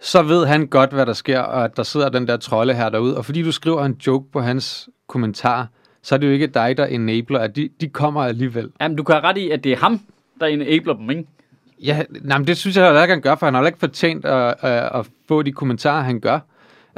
så 0.00 0.22
ved 0.22 0.46
han 0.46 0.66
godt, 0.66 0.90
hvad 0.92 1.06
der 1.06 1.12
sker, 1.12 1.40
og 1.40 1.64
at 1.64 1.76
der 1.76 1.82
sidder 1.82 2.08
den 2.08 2.26
der 2.28 2.36
trolde 2.36 2.74
her 2.74 2.88
derude. 2.88 3.16
Og 3.16 3.24
fordi 3.24 3.42
du 3.42 3.52
skriver 3.52 3.84
en 3.84 3.96
joke 4.06 4.32
på 4.32 4.40
hans 4.40 4.88
kommentar, 5.08 5.68
så 6.02 6.14
er 6.14 6.18
det 6.18 6.26
jo 6.26 6.32
ikke 6.32 6.46
dig, 6.46 6.76
der 6.76 6.86
enabler, 6.86 7.38
at 7.38 7.56
de, 7.56 7.68
de 7.80 7.88
kommer 7.88 8.22
alligevel. 8.24 8.70
Jamen, 8.80 8.96
du 8.96 9.02
kan 9.02 9.14
have 9.14 9.24
ret 9.24 9.36
i, 9.38 9.50
at 9.50 9.64
det 9.64 9.72
er 9.72 9.76
ham, 9.76 10.00
der 10.40 10.46
enabler 10.46 10.94
dem, 10.94 11.10
ikke? 11.10 11.24
Ja, 11.82 12.02
nej, 12.22 12.38
men 12.38 12.46
det 12.46 12.56
synes 12.56 12.76
jeg 12.76 12.84
heller 12.84 13.02
ikke, 13.02 13.12
han 13.14 13.20
gør, 13.22 13.34
for 13.34 13.46
han 13.46 13.54
har 13.54 13.66
ikke 13.66 13.78
fortjent 13.78 14.24
at, 14.24 14.54
at, 14.60 14.90
at 15.00 15.06
få 15.28 15.42
de 15.42 15.52
kommentarer, 15.52 16.02
han 16.02 16.20
gør. 16.20 16.38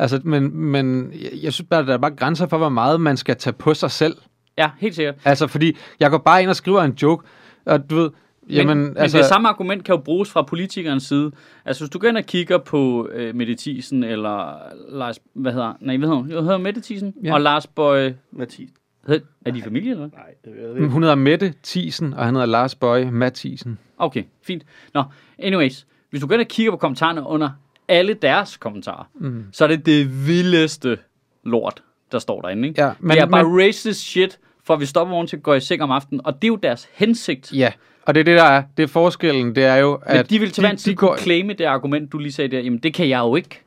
Altså, 0.00 0.20
men, 0.24 0.56
men 0.56 1.12
jeg, 1.42 1.52
synes 1.52 1.66
bare, 1.70 1.86
der 1.86 1.92
er 1.92 1.98
bare 1.98 2.10
grænser 2.10 2.46
for, 2.46 2.58
hvor 2.58 2.68
meget 2.68 3.00
man 3.00 3.16
skal 3.16 3.36
tage 3.36 3.52
på 3.52 3.74
sig 3.74 3.90
selv. 3.90 4.16
Ja, 4.58 4.70
helt 4.78 4.94
sikkert. 4.94 5.14
Altså, 5.24 5.46
fordi 5.46 5.76
jeg 6.00 6.10
går 6.10 6.18
bare 6.18 6.42
ind 6.42 6.50
og 6.50 6.56
skriver 6.56 6.82
en 6.82 6.92
joke, 7.02 7.26
og 7.66 7.90
du 7.90 7.96
ved, 7.96 8.10
jamen, 8.50 8.78
men, 8.78 8.96
altså... 8.96 9.16
men 9.16 9.22
det 9.22 9.28
samme 9.28 9.48
argument 9.48 9.84
kan 9.84 9.94
jo 9.94 10.00
bruges 10.00 10.30
fra 10.30 10.42
politikernes 10.42 11.02
side. 11.02 11.30
Altså, 11.64 11.84
hvis 11.84 11.90
du 11.90 11.98
går 11.98 12.08
ind 12.08 12.16
og 12.16 12.24
kigger 12.24 12.58
på 12.58 13.08
øh, 13.12 13.34
Mette 13.34 13.54
Thiesen, 13.54 14.04
eller 14.04 14.58
Lars, 14.88 15.18
hvad 15.34 15.52
hedder 15.52 15.72
Nej, 15.80 15.96
hvad 15.96 16.08
hedder 16.08 16.22
hun? 16.22 16.30
Jo, 16.30 16.42
hedder 16.42 16.58
Mette 16.58 16.80
Thiesen? 16.80 17.14
Ja. 17.24 17.34
Og 17.34 17.40
Lars 17.40 17.66
Bøje, 17.66 18.16
Mathis. 18.32 18.70
hed, 19.08 19.20
er 19.46 19.50
de 19.50 19.62
familie, 19.62 19.90
eller? 19.90 20.08
Nej, 20.12 20.34
det 20.44 20.52
ved 20.52 20.68
jeg 20.68 20.76
ikke. 20.76 20.88
Hun 20.88 21.02
hedder 21.02 21.16
Mette 21.16 21.54
Thiesen, 21.64 22.14
og 22.14 22.24
han 22.24 22.34
hedder 22.34 22.46
Lars 22.46 22.74
Bøje 22.74 23.10
Mathisen. 23.10 23.78
Okay, 23.98 24.22
fint. 24.42 24.62
Nå, 24.94 25.04
anyways. 25.38 25.86
Hvis 26.10 26.20
du 26.20 26.26
går 26.26 26.34
ind 26.34 26.42
og 26.42 26.48
kigger 26.48 26.70
på 26.72 26.76
kommentarerne 26.76 27.22
under 27.26 27.50
alle 27.90 28.14
deres 28.14 28.56
kommentarer, 28.56 29.04
mm. 29.14 29.44
så 29.52 29.64
er 29.64 29.68
det 29.68 29.86
det 29.86 30.26
vildeste 30.26 30.98
lort, 31.44 31.82
der 32.12 32.18
står 32.18 32.40
derinde. 32.40 32.68
Ikke? 32.68 32.82
Ja, 32.82 32.88
men, 32.88 33.08
men- 33.08 33.16
det 33.16 33.22
er 33.22 33.26
bare 33.26 33.44
men- 33.44 33.60
racist 33.66 34.00
shit, 34.00 34.38
for 34.64 34.76
vi 34.76 34.86
stopper 34.86 35.14
vognen 35.14 35.26
til 35.28 35.36
at 35.36 35.42
gå 35.42 35.54
i 35.54 35.60
seng 35.60 35.82
om 35.82 35.90
aftenen, 35.90 36.20
og 36.24 36.34
det 36.34 36.44
er 36.44 36.48
jo 36.48 36.56
deres 36.56 36.88
hensigt. 36.92 37.52
Ja, 37.52 37.72
og 38.06 38.14
det 38.14 38.20
er 38.20 38.24
det, 38.24 38.36
der 38.36 38.44
er. 38.44 38.62
Det 38.76 38.82
er 38.82 38.86
forskellen, 38.86 39.54
det 39.54 39.64
er 39.64 39.76
jo, 39.76 40.00
Men 40.08 40.16
at 40.16 40.30
de 40.30 40.38
vil 40.38 40.50
til 40.50 40.62
hver 40.62 40.74
tid 40.74 40.94
går, 40.94 41.16
claime 41.16 41.52
det 41.52 41.64
argument, 41.64 42.12
du 42.12 42.18
lige 42.18 42.32
sagde 42.32 42.56
der. 42.56 42.60
Jamen, 42.62 42.78
det 42.78 42.94
kan 42.94 43.08
jeg 43.08 43.18
jo 43.18 43.36
ikke. 43.36 43.60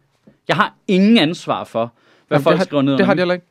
Jeg 0.48 0.56
har 0.56 0.74
ingen 0.88 1.18
ansvar 1.18 1.63
for, 1.63 1.94
hvad 2.27 2.38
Jamen, 2.38 2.44
folk 2.44 2.58
har, 2.58 2.65
skriver 2.65 2.82
ned. 2.82 2.98
Det 2.98 3.06
har 3.06 3.13
de 3.13 3.20
heller 3.20 3.34
ikke. 3.34 3.46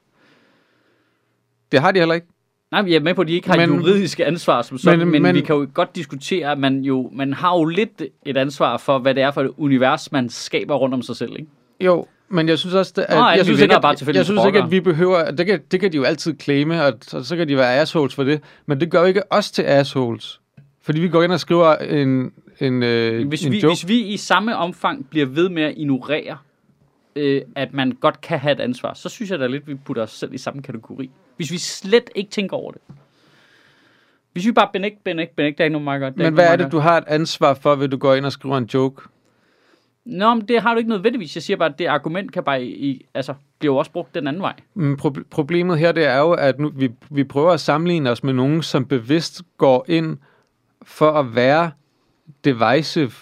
Det 1.72 1.80
har 1.80 1.92
de 1.92 1.98
heller 1.98 2.14
ikke. 2.14 2.26
Nej, 2.72 2.84
jeg 2.86 2.94
er 2.96 3.00
med 3.00 3.14
på, 3.14 3.20
at 3.20 3.28
de 3.28 3.32
ikke 3.32 3.48
har 3.50 3.56
men, 3.56 3.74
juridiske 3.76 4.24
ansvar 4.26 4.62
som 4.62 4.78
sådan, 4.78 4.98
men, 4.98 5.08
Men- 5.10 5.22
men, 5.22 5.34
vi 5.34 5.40
kan 5.40 5.56
jo 5.56 5.68
godt 5.74 5.96
diskutere, 5.96 6.52
at 6.52 6.58
man, 6.58 6.80
jo, 6.80 7.10
man 7.14 7.32
har 7.32 7.58
jo 7.58 7.64
lidt 7.64 8.02
et 8.26 8.36
ansvar 8.36 8.76
for, 8.76 8.98
hvad 8.98 9.14
det 9.14 9.22
er 9.22 9.30
for 9.30 9.40
et 9.42 9.50
univers, 9.56 10.12
man 10.12 10.28
skaber 10.28 10.74
rundt 10.74 10.94
om 10.94 11.02
sig 11.02 11.16
selv. 11.16 11.32
Ikke? 11.32 11.46
Jo, 11.80 12.06
men 12.28 12.48
jeg 12.48 12.58
synes 12.58 12.74
også, 12.74 12.92
at, 13.08 13.16
Nå, 13.16 13.24
jeg 13.28 13.38
vi 13.38 13.44
synes 13.44 13.60
ikke, 13.60 13.78
bare 13.82 13.92
at, 13.92 13.98
tilfældigt 13.98 14.18
jeg 14.18 14.26
synes 14.26 14.46
ikke, 14.46 14.58
at 14.58 14.70
vi 14.70 14.80
behøver, 14.80 15.30
det 15.30 15.46
kan, 15.46 15.60
det 15.70 15.80
kan 15.80 15.92
de 15.92 15.96
jo 15.96 16.02
altid 16.02 16.34
claime, 16.40 16.84
og 16.84 16.92
så, 17.02 17.24
så 17.24 17.36
kan 17.36 17.48
de 17.48 17.56
være 17.56 17.74
assholes 17.80 18.14
for 18.14 18.24
det, 18.24 18.40
men 18.66 18.80
det 18.80 18.90
gør 18.90 19.00
jo 19.00 19.06
ikke 19.06 19.32
os 19.32 19.50
til 19.50 19.62
assholes. 19.62 20.40
Fordi 20.82 21.00
vi 21.00 21.08
går 21.08 21.22
ind 21.22 21.32
og 21.32 21.40
skriver 21.40 21.76
en, 21.76 22.32
en, 22.60 22.82
øh, 22.82 23.28
Hvis 23.28 23.44
en 23.46 23.52
vi, 23.52 23.58
joke. 23.60 23.70
hvis 23.74 23.88
vi 23.88 24.00
i 24.00 24.16
samme 24.16 24.56
omfang 24.56 25.06
bliver 25.10 25.26
ved 25.26 25.48
med 25.48 25.62
at 25.62 25.74
ignorere, 25.76 26.36
øh, 27.16 27.42
at 27.56 27.74
man 27.74 27.92
godt 28.00 28.20
kan 28.20 28.38
have 28.38 28.52
et 28.52 28.60
ansvar, 28.60 28.94
så 28.94 29.08
synes 29.08 29.30
jeg 29.30 29.38
da 29.38 29.46
lidt, 29.46 29.62
at 29.62 29.68
vi 29.68 29.74
putter 29.74 30.02
os 30.02 30.10
selv 30.10 30.34
i 30.34 30.38
samme 30.38 30.62
kategori. 30.62 31.10
Hvis 31.42 31.52
vi 31.52 31.58
slet 31.58 32.10
ikke 32.14 32.30
tænker 32.30 32.56
over 32.56 32.72
det. 32.72 32.80
Hvis 34.32 34.46
vi 34.46 34.52
bare 34.52 34.68
benægt, 34.72 35.04
benægt, 35.04 35.36
benægt, 35.36 35.58
der 35.58 35.64
er 35.64 35.66
ikke 35.66 35.72
noget 35.72 35.84
meget 35.84 36.00
godt. 36.00 36.16
Men 36.16 36.34
hvad 36.34 36.46
er 36.46 36.56
det, 36.56 36.72
du 36.72 36.78
har 36.78 36.98
et 36.98 37.04
ansvar 37.06 37.54
for, 37.54 37.74
ved 37.74 37.88
du 37.88 37.96
går 37.96 38.14
ind 38.14 38.26
og 38.26 38.32
skriver 38.32 38.58
en 38.58 38.64
joke? 38.64 39.02
Nå, 40.04 40.34
men 40.34 40.48
det 40.48 40.62
har 40.62 40.74
du 40.74 40.78
ikke 40.78 40.90
nødvendigvis. 40.90 41.36
Jeg 41.36 41.42
siger 41.42 41.56
bare, 41.56 41.68
at 41.68 41.78
det 41.78 41.86
argument 41.86 42.32
kan 42.32 42.44
bare 42.44 42.64
i, 42.64 43.06
altså, 43.14 43.34
bliver 43.58 43.74
også 43.74 43.90
brugt 43.90 44.14
den 44.14 44.26
anden 44.26 44.42
vej. 44.42 44.54
Men 44.74 44.98
pro- 45.02 45.22
problemet 45.30 45.78
her, 45.78 45.92
det 45.92 46.04
er 46.04 46.18
jo, 46.18 46.32
at 46.32 46.58
nu, 46.58 46.72
vi, 46.74 46.90
vi 47.10 47.24
prøver 47.24 47.50
at 47.50 47.60
sammenligne 47.60 48.10
os 48.10 48.24
med 48.24 48.32
nogen, 48.32 48.62
som 48.62 48.84
bevidst 48.84 49.42
går 49.58 49.84
ind 49.88 50.18
for 50.82 51.10
at 51.10 51.34
være 51.34 51.70
divisive 52.44 53.12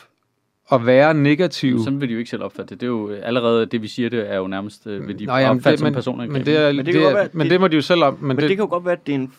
og 0.71 0.87
være 0.87 1.15
negativ. 1.15 1.79
Sådan 1.79 2.01
vil 2.01 2.09
de 2.09 2.13
jo 2.13 2.19
ikke 2.19 2.31
selv 2.31 2.43
opfatte 2.43 2.71
det. 2.75 2.81
Det 2.81 2.87
er 2.87 2.91
jo 2.91 3.11
øh, 3.11 3.21
allerede 3.23 3.67
det, 3.67 3.83
vi 3.83 3.89
siger, 3.89 4.09
det 4.11 4.31
er 4.33 4.37
jo 4.37 4.47
nærmest, 4.47 4.87
øh, 4.87 5.09
vil 5.09 5.19
de 5.19 5.25
Nå, 5.27 5.37
jamen, 5.37 5.51
opfatte 5.59 5.71
det, 5.71 5.79
som 5.79 5.87
men, 5.87 5.95
personer. 5.95 6.27
men, 6.27 6.47
det, 6.47 6.57
er, 6.57 6.67
Men 6.67 6.77
men, 6.77 6.87
det 6.87 6.87
det, 6.87 6.95
kan 6.95 7.03
det, 7.03 7.07
godt 7.13 7.17
er, 7.19 7.21
være, 7.23 7.31
men 7.33 7.45
det- 7.45 7.51
det 7.51 7.61
må 7.61 7.69
de 7.69 7.77
jo 7.77 7.83
selv 7.83 8.05
om. 8.05 8.15
Men, 8.15 8.27
Men 8.29 8.37
det, 8.37 8.43
det, 8.49 8.57
kan 8.57 8.65
jo 8.65 8.71
godt 8.71 8.85
være, 8.85 8.93
at 8.93 9.07
det 9.07 9.15
er, 9.15 9.17
en, 9.19 9.33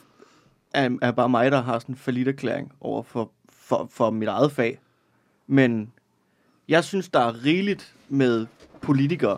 er, 0.73 0.89
er 1.01 1.11
bare 1.11 1.29
mig, 1.29 1.51
der 1.51 1.61
har 1.61 1.79
sådan 1.79 1.93
en 1.95 1.99
forlitterklæring 1.99 2.71
over 2.81 3.03
for, 3.03 3.31
for, 3.49 3.87
for 3.91 4.09
mit 4.09 4.27
eget 4.27 4.51
fag. 4.51 4.79
Men 5.47 5.91
jeg 6.67 6.83
synes, 6.83 7.09
der 7.09 7.19
er 7.19 7.45
rigeligt 7.45 7.93
med 8.09 8.45
politikere, 8.81 9.37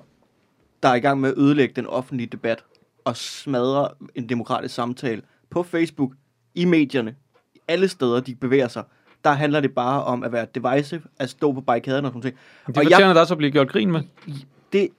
der 0.83 0.89
er 0.89 0.95
i 0.95 1.00
gang 1.00 1.21
med 1.21 1.29
at 1.29 1.38
ødelægge 1.38 1.73
den 1.75 1.88
offentlige 1.88 2.27
debat 2.27 2.63
og 3.05 3.17
smadre 3.17 3.88
en 4.15 4.29
demokratisk 4.29 4.75
samtale 4.75 5.21
på 5.50 5.63
Facebook, 5.63 6.12
i 6.55 6.65
medierne, 6.65 7.15
alle 7.67 7.88
steder, 7.88 8.19
de 8.19 8.35
bevæger 8.35 8.67
sig. 8.67 8.83
Der 9.24 9.32
handler 9.32 9.60
det 9.60 9.72
bare 9.75 10.03
om 10.03 10.24
at 10.24 10.32
være 10.32 10.48
divisive, 10.56 11.01
at 11.20 11.30
stå 11.30 11.51
på 11.53 11.62
barrikaderne 11.62 12.08
og 12.08 12.13
sådan 12.13 12.20
noget. 12.20 12.36
det 12.68 12.77
og 12.77 12.84
jeg- 12.84 12.92
fortjener 12.92 13.13
da 13.13 13.20
også 13.20 13.34
at 13.34 13.38
blive 13.38 13.51
gjort 13.51 13.70
grin 13.70 13.92
med. 13.92 14.01
det, 14.74 14.89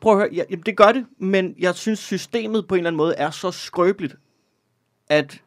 prøv 0.00 0.12
at 0.12 0.18
høre, 0.18 0.28
ja, 0.34 0.42
jamen, 0.50 0.62
det 0.66 0.76
gør 0.76 0.92
det, 0.92 1.06
men 1.18 1.54
jeg 1.58 1.74
synes, 1.74 1.98
systemet 1.98 2.68
på 2.68 2.74
en 2.74 2.78
eller 2.78 2.88
anden 2.90 2.96
måde 2.96 3.14
er 3.14 3.30
så 3.30 3.50
skrøbeligt, 3.50 4.16
at 5.08 5.40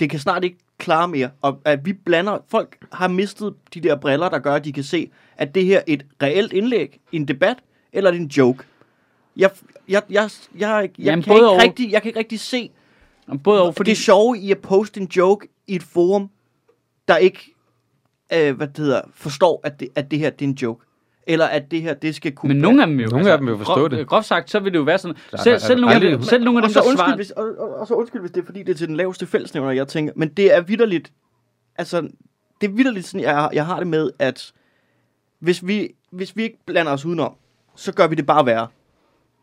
det 0.00 0.10
kan 0.10 0.18
snart 0.18 0.44
ikke 0.44 0.56
klare 0.78 1.08
mere. 1.08 1.30
Og 1.42 1.58
at 1.64 1.84
vi 1.86 1.92
blander, 1.92 2.38
folk 2.48 2.76
har 2.92 3.08
mistet 3.08 3.54
de 3.74 3.80
der 3.80 3.96
briller, 3.96 4.28
der 4.28 4.38
gør, 4.38 4.54
at 4.54 4.64
de 4.64 4.72
kan 4.72 4.84
se, 4.84 5.10
at 5.36 5.54
det 5.54 5.64
her 5.64 5.78
er 5.78 5.82
et 5.86 6.06
reelt 6.22 6.52
indlæg 6.52 7.00
en 7.12 7.28
debat, 7.28 7.56
eller 7.92 8.10
er 8.10 8.12
det 8.12 8.20
en 8.20 8.26
joke. 8.26 8.64
Jeg, 9.36 9.50
jeg, 9.88 10.02
jeg, 10.10 10.30
jeg, 10.58 10.82
jeg, 10.82 10.90
Jamen, 10.98 11.22
kan, 11.22 11.30
både 11.30 11.40
ikke 11.40 11.48
og. 11.50 11.62
rigtig, 11.62 11.92
jeg 11.92 12.02
kan 12.02 12.08
ikke 12.08 12.18
rigtig 12.18 12.40
se 12.40 12.70
Både 13.44 13.62
og, 13.62 13.66
fordi... 13.66 13.76
fordi 13.76 13.90
det 13.90 13.98
sjove 13.98 14.38
i 14.38 14.50
at 14.50 14.58
poste 14.58 15.00
en 15.00 15.06
joke 15.16 15.48
i 15.66 15.74
et 15.74 15.82
forum, 15.82 16.30
der 17.12 17.18
ikke 17.18 17.54
øh, 18.34 18.56
hvad 18.56 18.66
det 18.66 18.76
hedder, 18.78 19.00
forstår, 19.14 19.60
at 19.64 19.80
det, 19.80 19.88
at 19.94 20.10
det 20.10 20.18
her 20.18 20.30
det 20.30 20.44
er 20.44 20.48
en 20.48 20.54
joke. 20.54 20.84
Eller 21.26 21.46
at 21.46 21.70
det 21.70 21.82
her, 21.82 21.94
det 21.94 22.14
skal 22.14 22.32
kunne... 22.32 22.48
Men 22.48 22.62
nogle 22.62 22.82
af 22.82 22.86
dem 22.86 22.96
jo. 22.96 23.02
altså, 23.02 23.16
Nogle 23.16 23.32
af 23.32 23.38
dem 23.38 23.46
vil 23.46 23.56
forstå 23.56 23.74
grov, 23.74 23.90
det. 23.90 24.06
Groft 24.06 24.26
sagt, 24.26 24.50
så 24.50 24.60
vil 24.60 24.72
det 24.72 24.78
jo 24.78 24.82
være 24.82 24.98
sådan. 24.98 25.16
Der 25.30 25.36
Selv, 25.36 25.60
selv, 25.60 25.80
nogle, 25.80 25.94
af 25.94 26.00
dem, 26.00 26.22
selv 26.22 26.44
nogle 26.44 26.58
af 26.58 26.62
og 26.62 26.68
dem, 26.68 26.72
så 26.72 26.80
der 26.80 26.86
undskyld, 26.86 26.96
svarer... 26.96 27.16
hvis, 27.16 27.30
og, 27.30 27.44
og, 27.58 27.74
og 27.74 27.86
så 27.86 27.94
undskyld, 27.94 28.20
hvis 28.20 28.30
det 28.30 28.40
er, 28.40 28.44
fordi 28.46 28.62
det 28.62 28.68
er 28.68 28.74
til 28.74 28.88
den 28.88 28.96
laveste 28.96 29.26
fællesnævner, 29.26 29.70
jeg 29.70 29.88
tænker. 29.88 30.12
Men 30.16 30.28
det 30.28 30.54
er 30.54 30.60
vidderligt, 30.60 31.12
altså, 31.78 32.00
det 32.60 32.68
er 32.68 32.72
vidderligt 32.72 33.06
sådan, 33.06 33.20
jeg, 33.20 33.50
jeg 33.52 33.66
har 33.66 33.78
det 33.78 33.86
med, 33.86 34.10
at 34.18 34.52
hvis 35.38 35.66
vi, 35.66 35.94
hvis 36.10 36.36
vi 36.36 36.42
ikke 36.42 36.58
blander 36.66 36.92
os 36.92 37.04
udenom, 37.04 37.34
så 37.76 37.92
gør 37.92 38.06
vi 38.06 38.14
det 38.14 38.26
bare 38.26 38.46
værre. 38.46 38.66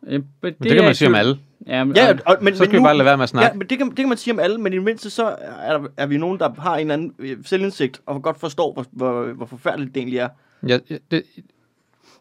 Ja, 0.07 0.13
det, 0.13 0.25
Men 0.41 0.53
det 0.63 0.71
kan 0.71 0.83
man 0.83 0.95
sige 0.95 1.07
om 1.07 1.15
alle. 1.15 1.37
Ja, 1.67 1.83
men, 1.83 1.95
Ja, 1.95 2.13
og, 2.25 2.37
men, 2.41 2.55
Så 2.55 2.63
skal 2.63 2.79
vi 2.79 2.83
bare 2.83 2.97
lade 2.97 3.05
være 3.05 3.17
med 3.17 3.23
at 3.23 3.29
snakke. 3.29 3.47
Ja, 3.47 3.53
men 3.53 3.67
det 3.67 3.77
kan, 3.77 3.89
det 3.89 3.97
kan 3.97 4.09
man 4.09 4.17
sige 4.17 4.33
om 4.33 4.39
alle, 4.39 4.57
men 4.57 4.73
i 4.73 4.75
det 4.75 4.83
mindste 4.83 5.09
så 5.09 5.35
er, 5.39 5.77
der, 5.77 5.87
er 5.97 6.05
vi 6.05 6.17
nogen, 6.17 6.39
der 6.39 6.49
har 6.61 6.75
en 6.75 6.79
eller 6.79 6.93
anden 6.93 7.13
øh, 7.19 7.37
selvindsigt, 7.45 8.01
og 8.05 8.21
godt 8.21 8.39
forstår, 8.39 8.73
hvor, 8.73 8.85
hvor, 8.91 9.33
hvor 9.33 9.45
forfærdeligt 9.45 9.95
det 9.95 9.99
egentlig 10.01 10.19
er. 10.19 10.29
Ja, 10.67 10.77
det, 11.11 11.23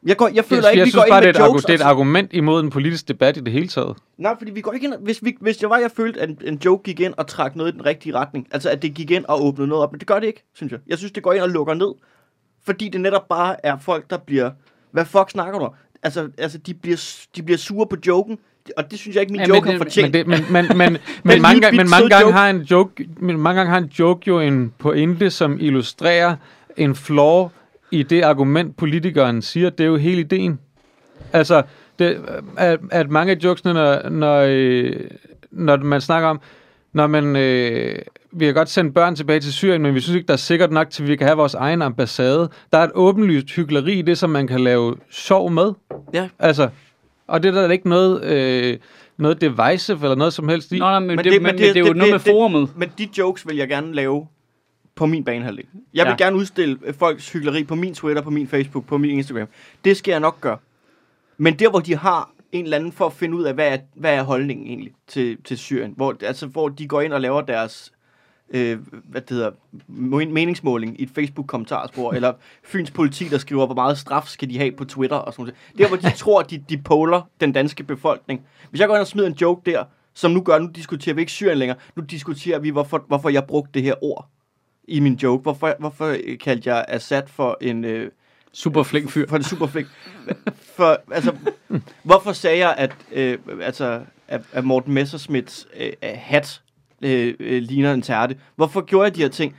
Jeg, 0.06 0.16
går, 0.16 0.28
jeg 0.34 0.44
føler 0.44 0.62
jeg, 0.62 0.72
ikke, 0.72 0.78
jeg 0.78 0.86
vi 0.86 0.90
synes 0.90 1.04
går 1.04 1.10
bare, 1.10 1.18
ind 1.18 1.26
det 1.26 1.34
med 1.34 1.40
er, 1.40 1.44
et, 1.44 1.48
jokes. 1.52 1.64
det 1.64 1.70
er 1.72 1.78
et 1.78 1.82
argument 1.88 2.30
imod 2.32 2.60
en 2.62 2.70
politisk 2.70 3.08
debat 3.08 3.36
i 3.36 3.40
det 3.40 3.52
hele 3.52 3.68
taget. 3.68 3.96
Nej, 4.18 4.34
fordi 4.38 4.50
vi 4.50 4.60
går 4.60 4.72
ikke 4.72 4.86
ind, 4.86 4.94
hvis, 5.00 5.24
vi, 5.24 5.36
hvis 5.40 5.56
det 5.56 5.70
var, 5.70 5.78
jeg 5.78 5.90
følte, 5.96 6.20
at 6.20 6.28
en, 6.28 6.38
en 6.44 6.60
joke 6.64 6.82
gik 6.82 7.00
ind 7.00 7.14
og 7.16 7.26
trak 7.26 7.56
noget 7.56 7.72
i 7.72 7.72
den 7.72 7.86
rigtige 7.86 8.14
retning, 8.14 8.46
altså 8.50 8.70
at 8.70 8.82
det 8.82 8.94
gik 8.94 9.10
ind 9.10 9.24
og 9.24 9.44
åbnede 9.44 9.68
noget 9.68 9.82
op, 9.84 9.92
men 9.92 9.98
det 9.98 10.08
gør 10.08 10.18
det 10.20 10.26
ikke, 10.26 10.44
synes 10.54 10.72
jeg. 10.72 10.80
Jeg 10.86 10.98
synes, 10.98 11.12
det 11.12 11.22
går 11.22 11.32
ind 11.32 11.42
og 11.42 11.48
lukker 11.48 11.74
ned, 11.74 11.94
fordi 12.64 12.88
det 12.88 13.00
netop 13.00 13.28
bare 13.28 13.66
er 13.66 13.78
folk, 13.78 14.10
der 14.10 14.16
bliver, 14.18 14.50
hvad 14.90 15.04
fuck 15.04 15.30
snakker 15.30 15.58
du 15.58 15.64
om? 15.64 15.72
Altså, 16.02 16.28
altså 16.38 16.58
de, 16.58 16.74
bliver, 16.74 17.26
de 17.36 17.42
bliver 17.42 17.58
sure 17.58 17.86
på 17.86 17.96
joken, 18.06 18.38
og 18.76 18.90
det 18.90 18.98
synes 18.98 19.14
jeg 19.14 19.20
ikke, 19.20 19.32
min 19.32 19.40
Ja, 19.40 19.46
ja, 19.46 19.52
men 19.52 19.56
joke 19.56 19.70
har 19.70 19.78
fortjent. 19.78 20.12
Men, 20.12 20.12
det, 20.12 20.26
men, 20.26 20.68
men, 20.68 20.78
men, 20.78 20.92
Men 20.92 20.98
men, 21.24 21.42
mange, 21.42 21.60
gange, 21.60 21.76
men 21.76 21.90
mange 21.90 22.08
gange 22.08 22.26
joke. 22.26 22.32
har 22.32 22.50
en 22.50 22.60
joke, 22.60 23.08
men 23.16 23.38
mange 23.38 23.58
gange 23.58 23.70
har 23.70 23.78
en 23.78 23.90
joke 23.98 24.22
jo 24.28 24.40
en 24.40 24.72
pointe, 24.78 25.30
som 25.30 25.58
illustrerer 25.60 26.36
en 26.76 26.94
flaw 26.94 27.48
i 27.90 28.02
det 28.02 28.22
argument, 28.22 28.76
politikeren 28.76 29.42
siger. 29.42 29.70
Det 29.70 29.84
er 29.84 29.88
jo 29.88 29.96
hele 29.96 30.20
ideen. 30.20 30.58
Altså, 31.32 31.62
det, 31.98 32.20
at, 32.56 32.80
at 32.90 33.10
mange 33.10 33.32
af 33.32 33.36
jokesene, 33.44 33.74
når, 33.74 34.08
når, 34.08 34.44
øh, 34.48 34.96
når 35.50 35.76
man 35.76 36.00
snakker 36.00 36.28
om, 36.28 36.40
når 36.92 37.06
man, 37.06 37.36
øh, 37.36 37.98
vi 38.32 38.44
har 38.46 38.52
godt 38.52 38.68
sendt 38.68 38.94
børn 38.94 39.16
tilbage 39.16 39.40
til 39.40 39.52
Syrien, 39.52 39.82
men 39.82 39.94
vi 39.94 40.00
synes 40.00 40.16
ikke, 40.16 40.26
der 40.26 40.32
er 40.32 40.36
sikkert 40.38 40.72
nok 40.72 40.90
til, 40.90 41.02
at 41.02 41.08
vi 41.08 41.16
kan 41.16 41.26
have 41.26 41.36
vores 41.36 41.54
egen 41.54 41.82
ambassade. 41.82 42.50
Der 42.72 42.78
er 42.78 42.84
et 42.84 42.90
åbenlyst 42.94 43.50
hyggeleri 43.50 43.98
i 43.98 44.02
det, 44.02 44.18
som 44.18 44.30
man 44.30 44.46
kan 44.46 44.60
lave 44.60 44.96
sjov 45.10 45.50
med. 45.50 45.72
Ja. 46.14 46.28
Altså, 46.38 46.68
og 47.26 47.42
det 47.42 47.48
er 47.56 47.62
der 47.62 47.70
ikke 47.70 47.88
noget, 47.88 48.24
øh, 48.24 48.78
noget 49.16 49.40
divisive 49.40 49.98
eller 50.02 50.14
noget 50.14 50.32
som 50.32 50.48
helst 50.48 50.72
i. 50.72 50.78
Nå, 50.78 50.84
nej, 50.84 50.98
men, 50.98 51.06
men, 51.08 51.18
det, 51.18 51.32
men, 51.32 51.42
men, 51.42 51.52
det, 51.52 51.60
det 51.60 51.76
er 51.76 51.80
jo 51.80 51.86
det- 51.86 51.96
noget 51.96 52.12
med 52.12 52.18
det- 52.18 52.26
det- 52.26 52.32
forumet. 52.32 52.70
Men 52.76 52.90
de 52.98 53.08
jokes 53.18 53.48
vil 53.48 53.56
jeg 53.56 53.68
gerne 53.68 53.94
lave 53.94 54.26
på 54.94 55.06
min 55.06 55.24
banehalvdel. 55.24 55.64
Jeg 55.94 56.06
vil 56.06 56.14
Ja. 56.20 56.24
gerne 56.24 56.36
udstille 56.36 56.78
øh, 56.84 56.94
folks 56.94 57.32
hyggeleri 57.32 57.64
på 57.64 57.74
min 57.74 57.94
Twitter, 57.94 58.22
på 58.22 58.30
min 58.30 58.48
Facebook, 58.48 58.86
på 58.86 58.98
min 58.98 59.10
Instagram. 59.10 59.48
Det 59.84 59.96
skal 59.96 60.12
jeg 60.12 60.20
nok 60.20 60.40
gøre. 60.40 60.56
Men 61.38 61.54
der, 61.54 61.70
hvor 61.70 61.80
de 61.80 61.96
har 61.96 62.30
en 62.52 62.64
eller 62.64 62.76
anden 62.76 62.92
for 62.92 63.06
at 63.06 63.12
finde 63.12 63.36
ud 63.36 63.44
af, 63.44 63.54
hvad 63.54 63.72
er, 63.72 63.78
hvad 63.94 64.14
er 64.14 64.22
holdningen 64.22 64.66
egentlig 64.66 64.92
til, 65.06 65.42
til 65.44 65.58
Syrien, 65.58 65.94
hvor, 65.96 66.16
altså, 66.22 66.46
hvor 66.46 66.68
de 66.68 66.88
går 66.88 67.00
ind 67.00 67.12
og 67.12 67.20
laver 67.20 67.40
deres 67.40 67.92
øh, 68.50 68.78
hvad 69.04 69.20
det 69.20 69.30
hedder, 69.30 69.50
meningsmåling 69.88 71.00
i 71.00 71.02
et 71.02 71.10
Facebook-kommentarspor, 71.14 72.12
eller 72.12 72.32
Fyns 72.64 72.90
politi, 72.90 73.28
der 73.28 73.38
skriver, 73.38 73.66
hvor 73.66 73.74
meget 73.74 73.98
straf 73.98 74.26
skal 74.26 74.50
de 74.50 74.58
have 74.58 74.72
på 74.72 74.84
Twitter 74.84 75.16
og 75.16 75.32
sådan 75.32 75.42
noget. 75.42 75.78
Der, 75.78 75.88
hvor 75.88 75.96
de 75.96 76.16
tror, 76.22 76.42
de, 76.42 76.64
de 76.68 76.78
poler 76.78 77.22
den 77.40 77.52
danske 77.52 77.84
befolkning. 77.84 78.46
Hvis 78.70 78.80
jeg 78.80 78.88
går 78.88 78.94
ind 78.94 79.00
og 79.00 79.06
smider 79.06 79.28
en 79.28 79.36
joke 79.40 79.70
der, 79.70 79.84
som 80.14 80.30
nu 80.30 80.40
gør, 80.40 80.58
nu 80.58 80.66
diskuterer 80.74 81.14
vi 81.14 81.20
ikke 81.20 81.32
Syrien 81.32 81.58
længere, 81.58 81.78
nu 81.96 82.02
diskuterer 82.02 82.58
vi, 82.58 82.70
hvorfor, 82.70 83.04
hvorfor 83.08 83.28
jeg 83.28 83.44
brugte 83.44 83.70
det 83.74 83.82
her 83.82 84.04
ord 84.04 84.28
i 84.88 85.00
min 85.00 85.14
joke. 85.14 85.42
Hvorfor, 85.42 85.74
hvorfor 85.78 86.16
kaldte 86.40 86.74
jeg 86.74 86.84
Assad 86.88 87.22
for 87.26 87.58
en... 87.60 87.84
Øh, 87.84 88.10
Super 88.58 88.82
flink 88.82 89.10
fyr. 89.10 89.28
for 89.28 89.36
en 89.36 89.42
superflink. 89.42 89.86
For, 90.76 91.00
altså, 91.12 91.32
hvorfor 92.02 92.32
sagde 92.32 92.58
jeg, 92.58 92.74
at, 92.78 92.90
øh, 93.12 93.38
altså, 93.62 94.00
at, 94.28 94.40
at 94.52 94.64
Morten 94.64 94.94
Messersmiths 94.94 95.66
øh, 95.80 95.90
hat 96.02 96.60
øh, 97.02 97.34
øh, 97.40 97.62
ligner 97.62 97.92
en 97.92 98.02
tærte? 98.02 98.36
Hvorfor 98.56 98.80
gjorde 98.80 99.04
jeg 99.04 99.14
de 99.16 99.20
her 99.22 99.28
ting? 99.28 99.56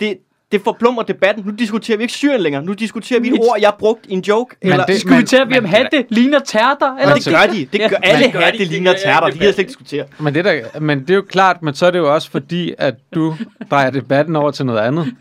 Det, 0.00 0.18
det 0.52 0.60
forplummer 0.64 1.02
debatten. 1.02 1.44
Nu 1.46 1.50
diskuterer 1.52 1.96
vi 1.98 2.02
ikke 2.04 2.14
Syrien 2.14 2.40
længere. 2.40 2.62
Nu 2.64 2.72
diskuterer 2.72 3.20
vi 3.20 3.28
et 3.28 3.38
ord, 3.40 3.56
jeg 3.60 3.72
brugte 3.78 4.10
i 4.10 4.12
en 4.12 4.20
joke. 4.20 4.56
Men 4.62 4.72
eller, 4.72 4.84
det- 4.86 4.94
Diskuterer 4.94 5.44
vi 5.44 5.58
om 5.58 5.64
hatte 5.64 6.04
ligner 6.08 6.38
tærter? 6.38 6.96
Eller 6.96 7.12
og 7.14 7.18
det 7.18 7.26
gør 7.34 7.52
de. 7.52 7.64
Det 7.72 7.90
gør 7.90 7.96
alle 8.02 8.24
det 8.24 8.32
gør 8.32 8.38
de. 8.38 8.44
hatte 8.44 8.58
Det 8.58 8.66
ligner 8.66 8.92
tærter. 8.92 9.26
alle 9.26 9.34
De 9.34 9.38
gider 9.38 9.52
slet 9.52 9.58
ikke 9.58 9.68
diskutere. 9.68 10.04
Men 10.20 10.34
det, 10.34 10.44
der, 10.44 10.80
men 10.80 11.00
det 11.00 11.10
er 11.10 11.14
jo 11.14 11.24
klart, 11.28 11.62
men 11.62 11.74
så 11.74 11.86
er 11.86 11.90
det 11.90 11.98
jo 11.98 12.14
også 12.14 12.30
fordi, 12.30 12.74
at 12.78 12.94
du 13.14 13.34
drejer 13.70 13.90
debatten 13.90 14.36
over 14.36 14.50
til 14.50 14.66
noget 14.66 14.78
andet. 14.80 15.14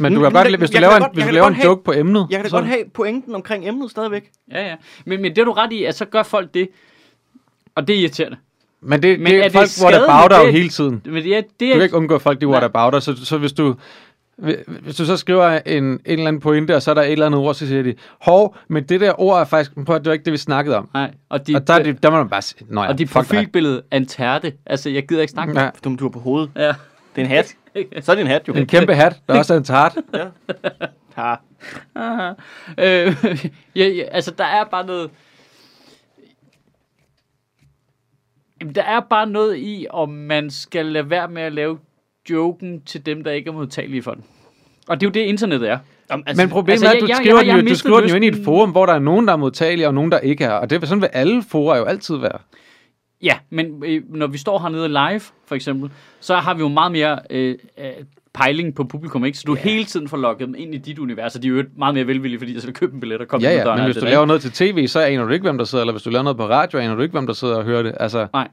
Men 0.00 0.14
du 0.14 0.20
kan 0.20 0.32
godt, 0.32 0.56
hvis 0.58 0.70
du 0.70 0.78
laver 0.80 0.94
en, 0.94 1.02
godt- 1.02 1.14
hvis 1.14 1.24
du 1.24 1.30
laver 1.32 1.46
en 1.46 1.54
have- 1.54 1.66
joke 1.66 1.84
på 1.84 1.92
emnet, 1.92 2.26
Jeg 2.30 2.36
kan 2.38 2.44
da 2.44 2.48
så, 2.50 2.56
godt 2.56 2.66
have 2.66 2.84
pointen 2.94 3.34
omkring 3.34 3.68
emnet 3.68 3.90
stadigvæk. 3.90 4.30
Ja, 4.52 4.66
ja. 4.68 4.74
Men, 5.04 5.22
men 5.22 5.30
det 5.30 5.40
er 5.40 5.44
du 5.44 5.52
ret 5.52 5.72
i, 5.72 5.84
at 5.84 5.94
så 5.94 6.04
gør 6.04 6.22
folk 6.22 6.54
det. 6.54 6.68
Og 7.74 7.88
det 7.88 7.96
er 7.96 8.00
irriterende. 8.00 8.36
men 8.82 9.02
det, 9.02 9.20
Men 9.20 9.26
det 9.26 9.34
er 9.34 9.38
er 9.38 9.42
det 9.42 9.52
folk 9.52 9.68
skadeligt, 9.68 10.02
whatabouter 10.02 10.46
jo 10.46 10.52
hele 10.52 10.68
tiden. 10.68 11.02
Men 11.04 11.14
det 11.24 11.36
er, 11.36 11.40
det 11.40 11.50
Du 11.60 11.64
er, 11.64 11.72
kan 11.74 11.82
ikke 11.82 11.96
undgå, 11.96 12.18
folk 12.18 12.40
de 12.40 12.48
whatabouter, 12.48 13.00
så, 13.00 13.16
så 13.24 13.38
hvis 13.38 13.52
du 13.52 13.74
Hvis 14.80 14.96
du 14.96 15.04
så 15.04 15.16
skriver 15.16 15.58
en, 15.66 15.84
en 15.84 15.98
eller 16.06 16.26
anden 16.28 16.40
pointe, 16.40 16.76
og 16.76 16.82
så 16.82 16.90
er 16.90 16.94
der 16.94 17.02
et 17.02 17.12
eller 17.12 17.26
andet 17.26 17.40
ord, 17.40 17.54
så 17.54 17.66
siger 17.66 17.82
de, 17.82 17.94
hov, 18.20 18.56
men 18.68 18.84
det 18.84 19.00
der 19.00 19.20
ord 19.20 19.40
er 19.40 19.44
faktisk, 19.44 19.72
prøv 19.86 19.96
at 19.96 20.00
det 20.00 20.06
var 20.06 20.12
ikke 20.12 20.24
det, 20.24 20.32
vi 20.32 20.36
snakkede 20.38 20.76
om. 20.76 20.88
Nej, 20.94 21.10
og 21.28 21.46
de, 21.46 21.56
Og 21.56 21.66
der, 21.66 21.74
er 21.74 21.82
det, 21.82 22.02
der 22.02 22.10
må 22.10 22.16
man 22.16 22.28
bare 22.28 22.42
sige, 22.42 22.66
ja, 22.74 22.88
og 22.88 22.98
de 22.98 23.06
fuck 23.06 23.14
dig. 23.14 23.24
profilbillede 23.26 23.82
Anterte. 23.90 24.52
Altså, 24.66 24.90
jeg 24.90 25.06
gider 25.08 25.20
ikke 25.20 25.30
snakke. 25.30 25.60
Ja, 25.60 25.70
Dum, 25.84 25.96
du 25.96 26.04
har 26.04 26.10
på 26.10 26.18
hovedet. 26.18 26.50
Ja. 26.56 26.72
Det 27.16 27.20
er 27.22 27.24
en 27.24 27.30
hat. 27.30 27.56
Så 28.04 28.12
er 28.12 28.16
det 28.16 28.22
en 28.22 28.26
hat, 28.26 28.48
jo. 28.48 28.52
en 28.52 28.66
kæmpe 28.66 28.94
hat, 28.94 29.20
der 29.28 29.38
også 29.38 29.54
er 29.54 29.58
en 29.58 29.64
tart. 29.64 29.96
Ja. 30.14 30.26
ja. 31.18 31.34
Aha. 31.94 32.32
Øh, 32.78 33.16
ja, 33.76 33.88
ja, 33.88 34.02
altså, 34.02 34.30
der 34.38 34.44
er 34.44 34.64
bare 34.64 34.86
noget... 34.86 35.10
Jamen, 38.60 38.74
der 38.74 38.82
er 38.82 39.00
bare 39.10 39.26
noget 39.26 39.56
i, 39.58 39.86
om 39.90 40.08
man 40.08 40.50
skal 40.50 40.86
lade 40.86 41.10
være 41.10 41.28
med 41.28 41.42
at 41.42 41.52
lave 41.52 41.78
joken 42.30 42.82
til 42.82 43.06
dem, 43.06 43.24
der 43.24 43.30
ikke 43.30 43.48
er 43.48 43.52
modtagelige 43.52 44.02
for 44.02 44.14
den. 44.14 44.24
Og 44.88 45.00
det 45.00 45.06
er 45.06 45.10
jo 45.10 45.12
det, 45.12 45.20
internettet 45.20 45.68
er. 45.70 45.78
Jamen, 46.10 46.24
altså, 46.26 46.42
Men 46.42 46.50
problemet 46.50 46.72
altså, 46.72 46.86
er, 46.86 46.90
jeg- 46.90 46.96
at 46.96 47.02
du 47.02 47.06
jeg- 47.08 47.16
skriver, 47.16 47.38
jeg- 47.38 47.46
jeg 47.46 47.54
har 47.54 47.60
den 47.60 47.68
jo, 47.68 47.74
du 47.74 47.78
skriver 47.78 48.00
den 48.00 48.08
jo 48.10 48.14
ind 48.16 48.24
i 48.24 48.28
et 48.28 48.44
forum, 48.44 48.70
hvor 48.70 48.86
der 48.86 48.92
er 48.92 48.98
nogen, 48.98 49.26
der 49.26 49.32
er 49.32 49.36
modtagelige, 49.36 49.86
og 49.86 49.94
nogen, 49.94 50.12
der 50.12 50.18
ikke 50.18 50.44
er. 50.44 50.50
Og 50.52 50.70
det, 50.70 50.88
sådan 50.88 51.02
vil 51.02 51.08
alle 51.12 51.42
fora 51.42 51.76
jo 51.76 51.84
altid 51.84 52.16
være. 52.16 52.38
Ja, 53.22 53.34
men 53.50 53.82
øh, 53.86 54.02
når 54.08 54.26
vi 54.26 54.38
står 54.38 54.58
hernede 54.58 54.88
live, 54.88 55.20
for 55.46 55.54
eksempel, 55.54 55.90
så 56.20 56.36
har 56.36 56.54
vi 56.54 56.60
jo 56.60 56.68
meget 56.68 56.92
mere 56.92 57.18
øh, 57.30 57.58
øh, 57.78 57.84
pejling 58.34 58.74
på 58.74 58.84
publikum, 58.84 59.24
ikke? 59.24 59.38
Så 59.38 59.44
du 59.46 59.54
hele 59.54 59.84
tiden 59.84 60.08
får 60.08 60.16
lukket 60.16 60.46
dem 60.46 60.54
ind 60.58 60.74
i 60.74 60.78
dit 60.78 60.98
univers, 60.98 61.36
og 61.36 61.42
de 61.42 61.48
er 61.48 61.52
jo 61.52 61.64
meget 61.76 61.94
mere 61.94 62.06
velvillige, 62.06 62.38
fordi 62.38 62.54
jeg 62.54 62.62
skal 62.62 62.74
købe 62.74 62.94
en 62.94 63.00
billet 63.00 63.20
og 63.20 63.28
komme 63.28 63.46
Ja, 63.48 63.54
ja, 63.56 63.64
døren 63.64 63.78
men 63.78 63.84
hvis 63.84 63.96
du 63.96 64.00
det 64.00 64.08
laver 64.10 64.26
noget 64.26 64.42
til 64.42 64.52
tv, 64.52 64.86
så 64.86 65.00
aner 65.00 65.24
du 65.24 65.30
ikke, 65.30 65.42
hvem 65.42 65.58
der 65.58 65.64
sidder, 65.64 65.82
eller 65.82 65.92
hvis 65.92 66.02
du 66.02 66.10
laver 66.10 66.22
noget 66.22 66.36
på 66.36 66.46
radio, 66.48 66.78
aner 66.78 66.94
du 66.94 67.02
ikke, 67.02 67.12
hvem 67.12 67.26
der 67.26 67.34
sidder 67.34 67.56
og 67.56 67.64
hører 67.64 67.82
det. 67.82 67.94
Altså? 68.00 68.18
Nej. 68.18 68.48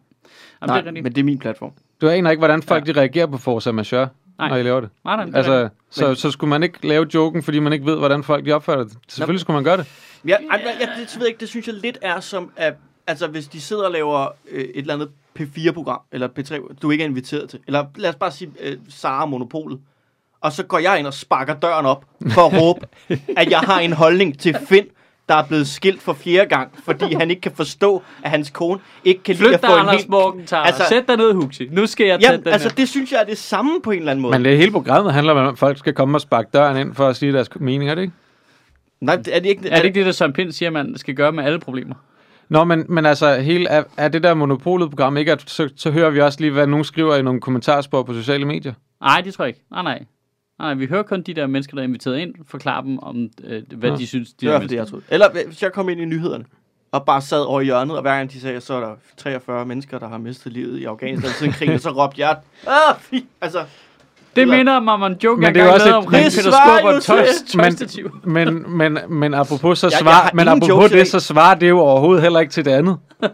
Jamen, 0.61 0.69
Nej, 0.73 0.81
det 0.81 0.87
er 0.87 0.91
men 0.91 1.05
det 1.05 1.17
er 1.17 1.23
min 1.23 1.39
platform. 1.39 1.71
du 2.01 2.09
aner 2.09 2.29
ikke, 2.29 2.39
hvordan 2.39 2.61
folk 2.63 2.85
de 2.87 2.91
reagerer 2.91 3.25
på 3.27 3.37
Forza 3.37 3.71
Majeure, 3.71 4.07
Nej. 4.39 4.49
når 4.49 4.55
I 4.55 4.63
laver 4.63 4.79
det. 4.79 4.89
Nej, 5.05 5.15
nej, 5.15 5.25
det. 5.25 5.35
Altså, 5.35 5.69
så, 5.89 6.15
så 6.15 6.31
skulle 6.31 6.49
man 6.49 6.63
ikke 6.63 6.87
lave 6.87 7.07
joken, 7.13 7.43
fordi 7.43 7.59
man 7.59 7.73
ikke 7.73 7.85
ved, 7.85 7.95
hvordan 7.97 8.23
folk 8.23 8.45
de 8.45 8.51
opfører 8.51 8.83
det. 8.83 8.93
Selvfølgelig 9.07 9.41
skulle 9.41 9.55
man 9.55 9.63
gøre 9.63 9.77
det. 9.77 9.85
Ja, 10.25 10.29
jeg, 10.29 10.39
jeg, 10.79 10.89
det, 10.99 11.15
ved 11.15 11.21
jeg 11.21 11.27
ikke, 11.27 11.39
det 11.39 11.49
synes 11.49 11.67
jeg 11.67 11.75
lidt 11.75 11.97
er 12.01 12.19
som, 12.19 12.51
at, 12.55 12.73
altså 13.07 13.27
hvis 13.27 13.47
de 13.47 13.61
sidder 13.61 13.85
og 13.85 13.91
laver 13.91 14.27
øh, 14.51 14.61
et 14.61 14.71
eller 14.75 14.93
andet 14.93 15.09
P4-program, 15.39 15.99
eller 16.11 16.27
P3, 16.39 16.75
du 16.81 16.91
ikke 16.91 17.03
er 17.03 17.07
inviteret 17.07 17.49
til, 17.49 17.59
eller 17.67 17.85
lad 17.95 18.09
os 18.09 18.15
bare 18.15 18.31
sige 18.31 18.51
øh, 18.63 18.77
Sara 18.89 19.25
Monopolet, 19.25 19.79
og 20.41 20.51
så 20.51 20.63
går 20.63 20.79
jeg 20.79 20.99
ind 20.99 21.07
og 21.07 21.13
sparker 21.13 21.53
døren 21.55 21.85
op 21.85 22.05
for 22.29 22.41
at 22.41 22.61
råbe, 22.61 22.79
at 23.37 23.51
jeg 23.51 23.59
har 23.59 23.79
en 23.79 23.93
holdning 23.93 24.39
til 24.39 24.57
Finn, 24.69 24.85
der 25.29 25.35
er 25.35 25.43
blevet 25.47 25.67
skilt 25.67 26.01
for 26.01 26.13
fjerde 26.13 26.49
gang, 26.49 26.71
fordi 26.83 27.13
han 27.13 27.29
ikke 27.29 27.41
kan 27.41 27.51
forstå, 27.51 28.03
at 28.23 28.29
hans 28.29 28.49
kone 28.49 28.79
ikke 29.05 29.23
kan 29.23 29.35
lide 29.35 29.43
Flyt 29.45 29.53
at 29.53 29.61
dig, 29.61 29.69
få 29.69 29.73
en 29.75 29.79
Anders 29.79 29.95
helt... 29.95 30.09
Morgenthaler. 30.09 30.63
altså- 30.63 30.83
Sæt 30.89 31.03
dig 31.07 31.17
ned, 31.17 31.33
Huxi. 31.33 31.67
Nu 31.71 31.85
skal 31.87 32.07
jeg 32.07 32.19
tage 32.19 32.31
Ja, 32.31 32.37
den 32.37 32.47
altså 32.47 32.67
her. 32.69 32.75
det 32.75 32.89
synes 32.89 33.11
jeg 33.11 33.19
er 33.21 33.25
det 33.25 33.37
samme 33.37 33.71
på 33.83 33.91
en 33.91 33.99
eller 33.99 34.11
anden 34.11 34.21
måde. 34.21 34.31
Men 34.31 34.45
det 34.45 34.57
hele 34.57 34.71
programmet 34.71 35.13
handler 35.13 35.33
om, 35.33 35.47
at 35.47 35.57
folk 35.59 35.77
skal 35.77 35.93
komme 35.93 36.17
og 36.17 36.21
sparke 36.21 36.49
døren 36.53 36.77
ind 36.77 36.95
for 36.95 37.07
at 37.07 37.15
sige 37.15 37.33
deres 37.33 37.49
mening, 37.55 37.89
er 37.89 37.95
det 37.95 38.01
ikke? 38.01 38.13
Nej, 39.01 39.15
det- 39.15 39.35
er 39.35 39.39
det 39.39 39.49
ikke... 39.49 39.69
Er 39.69 39.75
det 39.75 39.85
ikke 39.85 39.99
det, 39.99 40.05
der 40.05 40.11
Søren 40.11 40.33
Pind 40.33 40.51
siger, 40.51 40.69
man 40.71 40.97
skal 40.97 41.13
gøre 41.15 41.31
med 41.31 41.43
alle 41.43 41.59
problemer? 41.59 41.95
Nå, 42.49 42.63
men, 42.63 42.85
men 42.89 43.05
altså, 43.05 43.35
hele, 43.35 43.69
er, 43.69 43.83
er 43.97 44.07
det 44.07 44.23
der 44.23 44.33
monopolet-program 44.33 45.17
ikke, 45.17 45.31
at 45.31 45.49
så, 45.49 45.69
så 45.75 45.91
hører 45.91 46.09
vi 46.09 46.21
også 46.21 46.39
lige, 46.41 46.51
hvad 46.51 46.67
nogen 46.67 46.85
skriver 46.85 47.15
i 47.15 47.21
nogle 47.21 47.41
kommentarspor 47.41 48.03
på 48.03 48.13
sociale 48.13 48.45
medier? 48.45 48.73
Nej, 49.01 49.21
det 49.21 49.33
tror 49.33 49.45
jeg 49.45 49.49
ikke. 49.49 49.61
Nej, 49.71 49.83
nej. 49.83 50.03
Nej, 50.59 50.73
vi 50.73 50.85
hører 50.85 51.03
kun 51.03 51.21
de 51.21 51.33
der 51.33 51.47
mennesker, 51.47 51.75
der 51.75 51.81
er 51.81 51.87
inviteret 51.87 52.19
ind, 52.19 52.35
forklare 52.47 52.83
dem 52.83 52.99
om, 52.99 53.29
øh, 53.43 53.63
hvad 53.75 53.89
Nå, 53.89 53.97
de 53.97 54.07
synes, 54.07 54.33
de 54.33 54.45
Det 54.45 54.55
er 54.55 54.59
det, 54.59 54.71
jeg 54.71 54.87
troede. 54.87 55.05
Eller 55.09 55.27
hvis 55.47 55.63
jeg 55.63 55.73
kom 55.73 55.89
ind 55.89 56.01
i 56.01 56.05
nyhederne, 56.05 56.45
og 56.91 57.05
bare 57.05 57.21
sad 57.21 57.41
over 57.41 57.61
i 57.61 57.65
hjørnet, 57.65 57.95
og 57.95 58.01
hver 58.01 58.17
gang 58.17 58.31
de 58.31 58.41
sagde, 58.41 58.61
så 58.61 58.73
er 58.73 58.79
der 58.79 58.95
43 59.17 59.65
mennesker, 59.65 59.99
der 59.99 60.07
har 60.07 60.17
mistet 60.17 60.53
livet 60.53 60.79
i 60.79 60.85
Afghanistan 60.85 61.31
siden 61.31 61.53
krigen, 61.53 61.73
og 61.73 61.79
så 61.79 61.89
råbte 61.89 62.21
jeg, 62.21 62.37
ah, 62.67 63.21
altså, 63.41 63.65
Det 64.37 64.47
minder 64.47 64.79
mig 64.79 64.93
om 64.93 65.03
en 65.03 65.17
joke, 65.23 65.35
Men 65.41 65.45
jeg 65.45 65.53
det 65.55 65.61
er 65.61 65.65
engang 65.65 65.79
lavede 65.79 65.89
et- 65.89 65.95
omkring 66.05 66.23
Peter 66.25 66.41
svarer 66.41 66.77
Skåber 66.79 66.91
jo 66.91 66.95
og 66.97 67.03
tøj, 67.03 67.25
til- 67.47 67.59
tøjstativ. 67.59 68.19
Men, 68.23 68.77
men, 68.77 68.97
men 69.09 69.33
apropos, 69.33 69.79
så 69.79 69.87
Jeg- 69.87 69.91
jeg 69.91 69.99
svar, 69.99 70.11
har 70.11 70.31
men 70.33 70.47
apropos 70.47 70.91
det, 70.91 71.07
så 71.07 71.19
svarer 71.19 71.55
det 71.55 71.69
jo 71.69 71.79
overhovedet 71.79 72.21
heller 72.21 72.39
ikke 72.39 72.51
til 72.51 72.65
det 72.65 72.71
andet. 72.71 72.97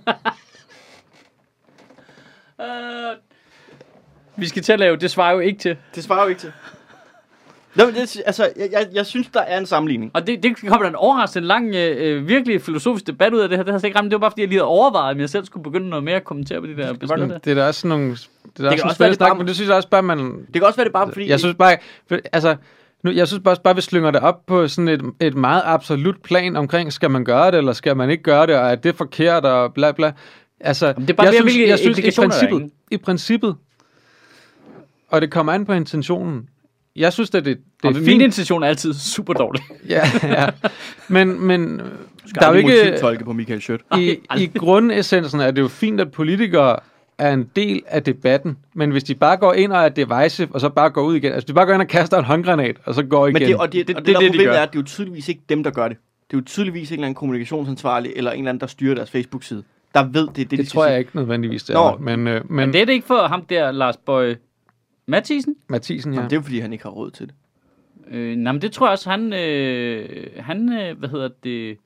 Øh, 2.62 2.68
vi 4.36 4.48
skal 4.48 4.64
til 4.64 4.74
at 4.74 4.80
lave, 4.80 4.98
det 4.98 5.12
svarer 5.12 5.34
jo 5.34 5.40
ikke 5.40 5.60
til. 5.60 5.78
det 5.96 6.04
svarer 6.04 6.24
jo 6.24 6.28
ikke 6.30 6.42
til. 6.42 6.52
Nå, 7.76 7.86
men 7.86 7.96
det, 7.96 8.22
altså, 8.26 8.50
jeg, 8.58 8.70
jeg, 8.72 8.88
jeg 8.94 9.06
synes, 9.06 9.28
der 9.34 9.40
er 9.42 9.60
en 9.60 9.66
sammenligning. 9.66 10.12
Og 10.14 10.28
det, 10.28 10.44
det 10.44 10.58
kommer 10.58 10.78
der 10.78 10.90
en 10.90 10.96
overraskende 10.96 11.48
lang, 11.48 11.76
øh, 11.76 12.18
øh, 12.18 12.28
virkelig 12.28 12.62
filosofisk 12.62 13.08
debat 13.08 13.34
ud 13.34 13.40
af 13.40 13.50
det 13.50 13.58
her. 13.58 13.64
Det 13.64 13.72
har 13.72 13.76
jeg 13.76 13.80
slet 13.82 13.88
ikke 13.88 14.00
ramt. 14.00 14.12
Det 14.12 14.16
var 14.16 14.20
bare, 14.20 14.32
fordi 14.32 14.42
jeg 14.42 14.50
lige 14.50 14.60
havde 14.60 14.68
overvejet, 14.68 15.14
om 15.16 15.20
jeg 15.20 15.30
selv 15.30 15.46
skulle 15.46 15.64
begynde 15.64 15.90
noget 15.90 16.04
mere 16.04 16.16
at 16.16 16.24
kommentere 16.24 16.62
på 16.62 16.68
de 16.68 16.78
der 16.78 16.94
beskeder. 16.94 17.28
der. 17.28 17.38
Det 17.38 17.52
er 17.52 17.56
da 17.56 17.68
også 17.68 17.88
nogle... 17.88 18.10
Det 18.12 18.20
er 18.66 18.70
da 18.70 18.76
kan 18.76 18.84
også, 18.84 18.86
være, 18.86 18.94
svært 18.96 19.10
det 19.10 19.16
snak, 19.18 19.30
bare- 19.30 19.38
men 19.38 19.48
det 19.48 19.56
synes 19.56 19.68
jeg 19.68 19.76
også 19.76 19.90
bare, 19.90 20.04
man... 20.04 20.18
Det 20.20 20.54
kan 20.54 20.64
også 20.64 20.78
være, 20.78 20.84
det 20.86 20.94
bare 20.94 21.12
fordi... 21.12 21.30
Jeg 21.30 21.40
synes 21.40 21.56
bare, 21.60 21.78
for, 22.10 22.18
altså, 22.34 22.56
nu, 23.04 23.12
jeg 23.12 23.28
synes 23.28 23.44
bare, 23.44 23.56
bare, 23.64 23.76
vi 23.76 23.82
slynger 23.82 24.12
det 24.12 24.22
op 24.22 24.46
på 24.46 24.68
sådan 24.68 24.88
et, 24.88 25.02
et 25.20 25.36
meget 25.36 25.62
absolut 25.66 26.16
plan 26.24 26.56
omkring, 26.56 26.94
skal 26.94 27.12
man 27.12 27.26
gøre 27.26 27.52
det, 27.52 27.58
eller 27.58 27.74
skal 27.74 27.98
man 27.98 28.10
ikke 28.10 28.24
gøre 28.24 28.48
det, 28.48 28.56
og 28.56 28.72
er 28.72 28.76
det 28.76 28.96
forkert, 28.96 29.46
og 29.46 29.74
bla 29.74 29.92
bla. 29.92 30.12
Altså, 30.60 30.88
Jamen, 30.88 31.02
det 31.02 31.10
er 31.10 31.14
bare 31.14 31.26
jeg 31.28 31.34
mere, 31.44 31.52
synes, 31.52 31.70
jeg 31.70 31.80
synes 31.80 32.00
i 32.00 32.08
er, 32.08 32.12
princippet, 32.16 32.70
i 32.92 32.98
princippet, 32.98 33.56
og 35.10 35.22
det 35.22 35.32
kommer 35.32 35.54
an 35.54 35.66
på 35.66 35.74
intentionen. 35.74 36.50
Jeg 36.96 37.14
synes, 37.14 37.30
at 37.36 37.46
det, 37.46 37.58
det 37.84 37.90
er 37.90 37.94
min 37.94 38.06
fint. 38.06 38.22
intention 38.22 38.64
er 38.64 38.68
altid 38.68 38.94
super 38.94 39.34
dårlig. 39.34 39.62
Ja, 39.90 40.02
ja. 40.24 40.46
Men, 41.08 41.42
men 41.48 41.82
skal 42.26 42.42
der 42.42 42.48
er 42.48 42.52
jo 42.52 42.58
ikke... 42.58 42.70
motivtolke 42.86 43.24
på 43.26 43.34
Michael 43.34 43.62
Schødt. 43.62 43.82
I, 43.98 44.16
I 44.38 44.52
grundessensen 44.58 45.40
er 45.40 45.52
det 45.52 45.62
jo 45.62 45.68
fint, 45.68 46.02
at 46.02 46.12
politikere 46.12 46.80
er 47.18 47.34
en 47.34 47.50
del 47.56 47.82
af 47.88 48.04
debatten, 48.04 48.58
men 48.74 48.92
hvis 48.92 49.04
de 49.04 49.16
bare 49.16 49.38
går 49.38 49.54
ind 49.54 49.72
og 49.72 49.84
er 49.86 49.90
divisive, 49.90 50.48
og 50.52 50.62
så 50.62 50.70
bare 50.70 50.90
går 50.90 51.02
ud 51.02 51.16
igen, 51.16 51.32
altså 51.34 51.48
de 51.48 51.54
bare 51.54 51.66
går 51.66 51.74
ind 51.74 51.82
og 51.82 51.88
kaster 51.88 52.18
en 52.18 52.26
håndgranat, 52.26 52.76
og 52.86 52.94
så 52.96 53.04
går 53.04 53.28
igen. 53.28 53.34
Men 53.34 53.42
det, 53.48 53.56
og 53.56 53.74
det, 53.74 53.88
Det- 53.88 53.88
det, 53.88 53.96
og 53.96 54.02
det 54.06 54.08
det, 54.08 54.16
er 54.16 54.20
der 54.20 54.32
det, 54.32 54.40
de 54.40 54.46
gør. 54.46 54.52
er, 54.54 54.62
at 54.62 54.70
det 54.74 54.78
er 54.78 54.82
jo 54.82 54.86
tydeligvis 54.86 55.30
ikke 55.30 55.42
dem, 55.50 55.64
der 55.64 55.72
gør 55.72 55.88
det. 55.88 55.98
Det 56.32 56.34
er 56.38 56.42
jo 56.42 56.44
tydeligvis 56.46 56.90
en 56.90 56.94
eller 56.94 57.06
anden 57.06 57.16
kommunikationsansvarlig, 57.16 58.14
eller 58.16 58.32
en 58.32 58.38
eller 58.38 58.50
anden, 58.50 58.62
der 58.62 58.68
styrer 58.68 58.96
deres 58.96 59.12
Facebook-side. 59.12 59.64
Der 59.94 60.04
ved, 60.04 60.22
det 60.22 60.28
er 60.28 60.32
det, 60.36 60.52
det 60.52 60.60
de 60.60 60.66
tror 60.66 60.86
jeg 60.86 61.00
ikke 61.00 61.12
nødvendigvis, 61.16 61.64
det 61.64 61.74
Nå. 61.74 61.84
er. 61.88 61.98
Men, 62.00 62.28
øh, 62.28 62.34
men, 62.50 62.56
Men 62.56 62.74
det 62.74 62.82
er 62.82 62.86
det 62.86 62.94
ikke 62.94 63.08
for 63.08 63.28
ham 63.28 63.42
der, 63.46 63.72
Lars 63.72 63.98
Bøje 63.98 64.38
Mathisen? 65.06 65.56
Mathisen, 65.70 66.14
ja. 66.14 66.18
Jamen, 66.18 66.30
det 66.30 66.36
er 66.36 66.40
jo, 66.40 66.44
fordi 66.44 66.60
han 66.60 66.74
ikke 66.74 66.84
har 66.84 66.92
råd 66.92 67.12
til 67.12 67.28
det. 67.28 67.36
Øh, 68.12 68.36
nej, 68.36 68.52
men 68.52 68.62
det 68.62 68.72
tror 68.72 68.86
jeg 68.88 68.92
også, 68.92 69.10
han, 69.10 69.34
øh, 69.34 70.10
han 70.40 70.74
øh, 70.74 70.98
hvad 71.00 71.10
hedder 71.10 71.30
det, 71.44 71.78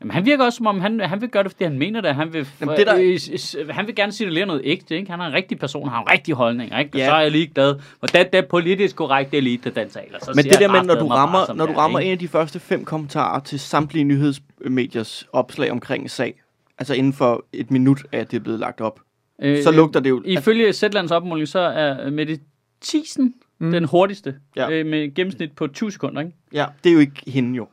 Jamen, 0.00 0.10
han 0.10 0.26
virker 0.26 0.44
også 0.44 0.56
som 0.56 0.66
om, 0.66 0.80
han, 0.80 1.00
han 1.00 1.20
vil 1.20 1.28
gøre 1.28 1.42
det, 1.42 1.50
fordi 1.52 1.64
han 1.64 1.78
mener 1.78 2.00
det. 2.00 2.14
Han 2.14 2.32
vil, 2.32 2.48
Jamen, 2.60 2.76
det 2.76 2.86
der- 2.86 2.96
øh, 3.00 3.18
s- 3.18 3.56
han 3.70 3.86
vil 3.86 3.94
gerne 3.94 4.12
signalere 4.12 4.46
noget 4.46 4.60
ægte. 4.64 4.96
Ikke? 4.96 5.10
Han 5.10 5.20
er 5.20 5.24
en 5.26 5.32
rigtig 5.32 5.58
person, 5.58 5.88
har 5.88 6.00
en 6.02 6.10
rigtig 6.10 6.34
holdning. 6.34 6.78
Ikke? 6.78 6.90
Og 6.94 6.98
Ja. 6.98 7.06
så 7.06 7.12
er 7.12 7.20
jeg 7.20 7.30
lige 7.30 7.46
glad. 7.46 7.74
Hvordan 7.98 8.26
det 8.32 8.38
er 8.38 8.42
politisk 8.50 8.96
korrekt 8.96 9.34
elite, 9.34 9.70
den 9.70 9.88
taler. 9.90 10.18
Så 10.22 10.32
Men 10.36 10.44
det 10.44 10.58
der 10.58 10.68
med, 10.72 10.82
når 10.82 10.94
du 10.94 11.08
bare, 11.08 11.18
rammer, 11.18 11.46
som 11.46 11.56
når 11.56 11.66
du 11.66 11.72
er, 11.72 11.76
rammer 11.76 11.98
ikke? 11.98 12.08
en 12.08 12.12
af 12.12 12.18
de 12.18 12.28
første 12.28 12.60
fem 12.60 12.84
kommentarer 12.84 13.40
til 13.40 13.60
samtlige 13.60 14.04
nyhedsmediers 14.04 15.26
opslag 15.32 15.70
omkring 15.70 16.02
en 16.02 16.08
sag, 16.08 16.40
altså 16.78 16.94
inden 16.94 17.12
for 17.12 17.44
et 17.52 17.70
minut 17.70 18.02
af, 18.12 18.18
at 18.18 18.30
det 18.30 18.36
er 18.36 18.40
blevet 18.42 18.60
lagt 18.60 18.80
op, 18.80 19.00
Øh, 19.42 19.62
så 19.62 19.70
lugter 19.70 20.00
det 20.00 20.10
jo... 20.10 20.22
Ifølge 20.24 20.72
Zetlands 20.72 21.10
opmåling, 21.10 21.48
så 21.48 21.58
er 21.58 22.10
Mette 22.10 22.38
Thiesen 22.84 23.34
mm. 23.58 23.70
den 23.72 23.84
hurtigste. 23.84 24.34
Ja. 24.56 24.70
Øh, 24.70 24.86
med 24.86 25.14
gennemsnit 25.14 25.52
på 25.56 25.66
20 25.66 25.92
sekunder. 25.92 26.20
Ikke? 26.20 26.32
Ja, 26.52 26.66
det 26.84 26.90
er 26.90 26.94
jo 26.94 27.00
ikke 27.00 27.22
hende 27.26 27.56
jo. 27.56 27.66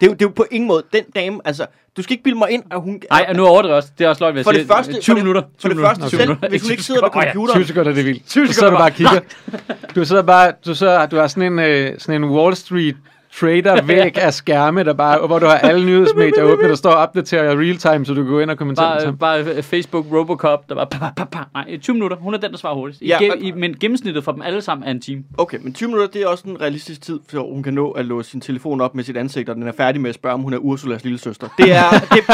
Det 0.00 0.06
er 0.06 0.10
jo, 0.10 0.12
det 0.14 0.22
er 0.22 0.26
jo 0.28 0.32
på 0.36 0.46
ingen 0.50 0.68
måde, 0.68 0.82
den 0.92 1.04
dame, 1.14 1.40
altså, 1.44 1.66
du 1.96 2.02
skal 2.02 2.12
ikke 2.12 2.24
bilde 2.24 2.38
mig 2.38 2.50
ind, 2.50 2.62
at 2.70 2.80
hun... 2.80 3.02
Nej, 3.10 3.26
og 3.28 3.34
nu 3.36 3.46
overdriver 3.46 3.74
også. 3.74 3.88
Det 3.98 4.04
er 4.04 4.08
også 4.08 4.24
løgn, 4.24 4.32
hvad 4.32 4.40
jeg 4.40 4.44
For 4.44 4.52
det 4.52 4.66
første- 4.66 4.92
20 5.00 5.02
for 5.02 5.14
det- 5.14 5.24
minutter. 5.24 5.42
for 5.42 5.68
20 5.68 5.74
det 5.74 5.80
første 5.80 6.02
20 6.08 6.10
selv, 6.10 6.20
minutter. 6.28 6.48
hvis 6.48 6.62
hun 6.62 6.70
ikke 6.70 6.82
20 6.82 6.84
sidder 6.84 7.00
ved 7.00 7.08
sekunder. 7.10 7.32
Computeren, 7.32 7.58
20 7.62 7.66
sekunder, 7.66 7.92
det 7.92 8.00
er 8.00 8.04
vildt. 8.04 8.26
20 8.26 8.46
Så 8.46 8.52
sidder 8.52 8.70
du 8.70 8.76
bare 8.76 8.90
sekunder. 8.92 9.20
kigger. 9.20 9.92
Du 9.94 10.04
sidder 10.04 10.22
bare, 10.22 10.52
du, 10.66 10.74
sidder, 10.74 11.06
du 11.06 11.16
har 11.16 11.26
sådan 11.26 11.52
en, 11.52 11.58
øh, 11.58 11.98
sådan 11.98 12.24
en 12.24 12.30
Wall 12.30 12.56
Street 12.56 12.96
trader 13.40 13.82
væg 13.82 14.18
af 14.18 14.34
skærme, 14.34 14.84
der 14.84 14.92
bare, 14.92 15.26
hvor 15.26 15.38
du 15.38 15.46
har 15.46 15.54
alle 15.58 15.86
nyhedsmedier 15.86 16.42
åbne, 16.52 16.68
der 16.68 16.74
står 16.74 16.90
og 16.90 16.96
opdaterer 16.96 17.58
real 17.60 17.76
time, 17.76 18.06
så 18.06 18.14
du 18.14 18.22
kan 18.22 18.32
gå 18.32 18.40
ind 18.40 18.50
og 18.50 18.58
kommentere 18.58 19.00
Bare, 19.02 19.12
bare 19.44 19.56
øh, 19.56 19.62
Facebook 19.62 20.06
Robocop, 20.12 20.68
der 20.68 20.74
var 20.74 20.84
pa, 20.84 20.98
pa, 21.16 21.24
pa. 21.24 21.38
Nej, 21.54 21.78
20 21.78 21.94
minutter. 21.94 22.16
Hun 22.16 22.34
er 22.34 22.38
den, 22.38 22.50
der 22.50 22.58
svarer 22.58 22.74
hurtigst. 22.74 23.02
I, 23.02 23.06
Ja, 23.06 23.18
og- 23.30 23.38
i, 23.40 23.52
men 23.52 23.76
gennemsnittet 23.80 24.24
for 24.24 24.32
dem 24.32 24.42
alle 24.42 24.60
sammen 24.62 24.86
er 24.86 24.90
en 24.90 25.00
time. 25.00 25.24
Okay, 25.38 25.58
men 25.62 25.72
20 25.72 25.86
minutter, 25.88 26.08
det 26.12 26.22
er 26.22 26.26
også 26.26 26.44
en 26.48 26.60
realistisk 26.60 27.00
tid, 27.02 27.20
for 27.30 27.52
hun 27.52 27.62
kan 27.62 27.74
nå 27.74 27.90
at 27.90 28.04
låse 28.04 28.30
sin 28.30 28.40
telefon 28.40 28.80
op 28.80 28.94
med 28.94 29.04
sit 29.04 29.16
ansigt, 29.16 29.48
og 29.48 29.54
den 29.56 29.62
er 29.68 29.72
færdig 29.76 30.00
med 30.00 30.08
at 30.08 30.14
spørge, 30.14 30.34
om 30.34 30.40
hun 30.40 30.52
er 30.54 30.58
Ursulas 30.58 31.04
lille 31.04 31.18
søster. 31.18 31.48
Det 31.58 31.72
er... 31.72 31.84
Det, 32.14 32.24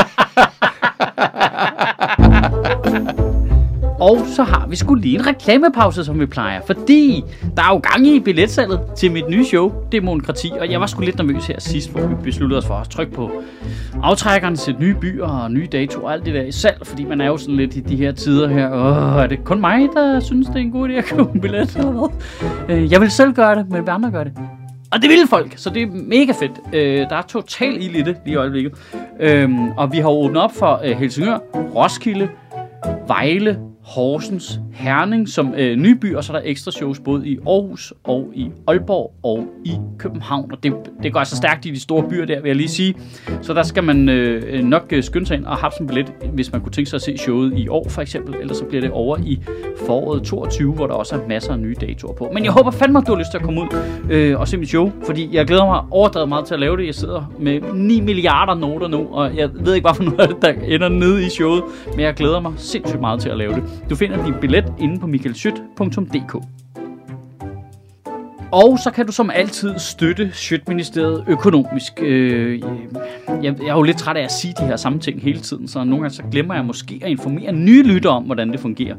og 4.00 4.18
så 4.26 4.42
har 4.42 4.66
vi 4.68 4.76
skulle 4.76 5.02
lige 5.02 5.18
en 5.18 5.26
reklamepause, 5.26 6.04
som 6.04 6.20
vi 6.20 6.26
plejer. 6.26 6.60
Fordi 6.66 7.24
der 7.56 7.62
er 7.62 7.68
jo 7.68 7.78
gang 7.78 8.06
i 8.06 8.20
billetsalget 8.20 8.80
til 8.96 9.12
mit 9.12 9.28
nye 9.28 9.44
show, 9.44 9.72
Demokrati. 9.92 10.52
Og 10.60 10.70
jeg 10.70 10.80
var 10.80 10.86
sgu 10.86 11.00
lidt 11.00 11.18
nervøs 11.18 11.46
her 11.46 11.60
sidst, 11.60 11.92
hvor 11.92 12.06
vi 12.06 12.14
besluttede 12.22 12.58
os 12.58 12.66
for 12.66 12.74
at 12.74 12.88
trykke 12.88 13.12
på 13.12 13.30
aftrækkerne 14.02 14.56
til 14.56 14.76
nye 14.80 14.94
byer 14.94 15.26
og 15.26 15.52
nye 15.52 15.66
datoer 15.72 16.04
og 16.04 16.12
alt 16.12 16.24
det 16.26 16.34
der 16.34 16.42
i 16.42 16.52
salg. 16.52 16.78
Fordi 16.82 17.04
man 17.04 17.20
er 17.20 17.26
jo 17.26 17.36
sådan 17.36 17.56
lidt 17.56 17.76
i 17.76 17.80
de 17.80 17.96
her 17.96 18.12
tider 18.12 18.48
her. 18.48 18.70
Åh, 18.72 19.22
er 19.22 19.26
det 19.26 19.44
kun 19.44 19.60
mig, 19.60 19.88
der 19.94 20.20
synes, 20.20 20.46
det 20.46 20.56
er 20.56 20.60
en 20.60 20.70
god 20.70 20.88
idé 20.88 20.92
at 20.92 21.04
købe 21.04 21.30
en 21.34 21.40
billet? 21.40 21.76
Eller 21.76 22.08
hvad? 22.68 22.76
Jeg 22.76 23.00
vil 23.00 23.10
selv 23.10 23.32
gøre 23.32 23.54
det, 23.54 23.70
men 23.70 23.82
vil 23.86 23.90
andre 23.90 24.10
gøre 24.10 24.24
det? 24.24 24.32
Og 24.92 25.02
det 25.02 25.10
vil 25.10 25.26
folk, 25.28 25.52
så 25.56 25.70
det 25.70 25.82
er 25.82 25.86
mega 25.92 26.32
fedt. 26.32 26.52
Øh, 26.72 26.98
der 27.10 27.16
er 27.16 27.22
total 27.22 27.82
ild 27.82 27.96
i 27.96 28.02
det 28.02 28.16
lige 28.24 28.34
i 28.34 28.36
øjeblikket. 28.36 28.72
Øhm, 29.20 29.70
og 29.70 29.92
vi 29.92 29.98
har 29.98 30.08
åbnet 30.08 30.42
op 30.42 30.52
for 30.54 30.80
øh, 30.84 30.96
Helsingør, 30.96 31.38
Roskilde, 31.54 32.28
Vejle, 33.06 33.58
Horsens, 33.82 34.60
Herning 34.72 35.28
som 35.28 35.54
øh, 35.56 35.76
nye 35.76 35.94
by, 35.94 36.14
og 36.14 36.24
så 36.24 36.32
er 36.32 36.36
der 36.36 36.42
ekstra 36.48 36.70
shows 36.70 37.00
både 37.00 37.28
i 37.28 37.38
Aarhus 37.46 37.92
og 38.04 38.30
i 38.34 38.50
Aalborg 38.66 39.14
og 39.22 39.46
i 39.64 39.72
København. 39.98 40.52
Og 40.52 40.62
det, 40.62 40.72
det 41.02 41.12
går 41.12 41.20
altså 41.20 41.36
stærkt 41.36 41.66
i 41.66 41.70
de 41.70 41.80
store 41.80 42.08
byer 42.08 42.24
der, 42.24 42.40
vil 42.40 42.48
jeg 42.48 42.56
lige 42.56 42.68
sige. 42.68 42.94
Så 43.42 43.54
der 43.54 43.62
skal 43.62 43.84
man 43.84 44.08
øh, 44.08 44.64
nok 44.64 44.86
øh, 44.92 45.02
skynde 45.02 45.26
sig 45.26 45.36
ind 45.36 45.44
og 45.44 45.56
have 45.56 45.72
sådan 45.72 45.84
en 45.84 45.88
billet, 45.88 46.12
hvis 46.32 46.52
man 46.52 46.60
kunne 46.60 46.72
tænke 46.72 46.90
sig 46.90 46.96
at 46.96 47.02
se 47.02 47.18
showet 47.18 47.58
i 47.58 47.68
år 47.68 47.88
for 47.88 48.02
eksempel. 48.02 48.34
Ellers 48.40 48.56
så 48.56 48.64
bliver 48.64 48.80
det 48.80 48.90
over 48.90 49.18
i 49.24 49.40
foråret 49.86 50.22
22, 50.22 50.72
hvor 50.72 50.86
der 50.86 50.94
også 50.94 51.14
er 51.16 51.28
masser 51.28 51.52
af 51.52 51.58
nye 51.58 51.76
datoer 51.80 52.12
på. 52.12 52.30
Men 52.34 52.44
jeg 52.44 52.52
håber 52.52 52.70
fandme, 52.70 52.98
at 52.98 53.06
du 53.06 53.12
har 53.12 53.18
lyst 53.18 53.30
til 53.30 53.38
at 53.38 53.44
komme 53.44 53.60
ud 53.60 53.66
øh, 54.10 54.40
og 54.40 54.48
se 54.48 54.56
mit 54.56 54.68
show, 54.68 54.92
fordi 55.06 55.28
jeg 55.32 55.46
glæder 55.46 55.66
mig 55.66 55.80
overdrevet 55.90 56.28
meget 56.28 56.44
til 56.46 56.54
at 56.54 56.60
lave 56.60 56.76
det. 56.76 56.86
Jeg 56.86 56.94
sidder 56.94 57.32
med 57.38 57.60
9 57.74 58.00
milliarder 58.00 58.54
noter 58.54 58.88
nu, 58.88 59.06
og 59.10 59.36
jeg 59.36 59.50
ved 59.54 59.74
ikke, 59.74 59.88
hvorfor 59.88 60.02
noget 60.02 60.28
det, 60.28 60.42
der 60.42 60.52
ender 60.64 60.88
nede 60.88 61.26
i 61.26 61.28
showet, 61.28 61.62
men 61.90 62.00
jeg 62.00 62.14
glæder 62.14 62.40
mig 62.40 62.52
sindssygt 62.56 63.00
meget 63.00 63.20
til 63.20 63.28
at 63.28 63.36
lave 63.36 63.54
det. 63.54 63.62
Du 63.90 63.96
finder 63.96 64.24
din 64.24 64.34
billet 64.40 64.72
inde 64.78 65.00
på 65.00 65.06
michaelschyt.dk. 65.06 66.36
Og 68.52 68.78
så 68.78 68.90
kan 68.90 69.06
du 69.06 69.12
som 69.12 69.30
altid 69.34 69.78
støtte 69.78 70.30
Sjøtministeriet 70.32 71.24
økonomisk. 71.28 71.92
Øh, 72.02 72.62
jeg, 73.42 73.54
jeg 73.62 73.68
er 73.68 73.74
jo 73.74 73.82
lidt 73.82 73.98
træt 73.98 74.16
af 74.16 74.22
at 74.22 74.32
sige 74.32 74.54
de 74.60 74.64
her 74.64 74.76
samme 74.76 74.98
ting 74.98 75.22
hele 75.22 75.40
tiden, 75.40 75.68
så 75.68 75.84
nogle 75.84 76.02
gange 76.02 76.10
så 76.10 76.22
glemmer 76.32 76.54
jeg 76.54 76.64
måske 76.64 77.00
at 77.02 77.10
informere 77.10 77.52
nye 77.52 77.82
lyttere 77.82 78.12
om, 78.12 78.22
hvordan 78.22 78.52
det 78.52 78.60
fungerer. 78.60 78.96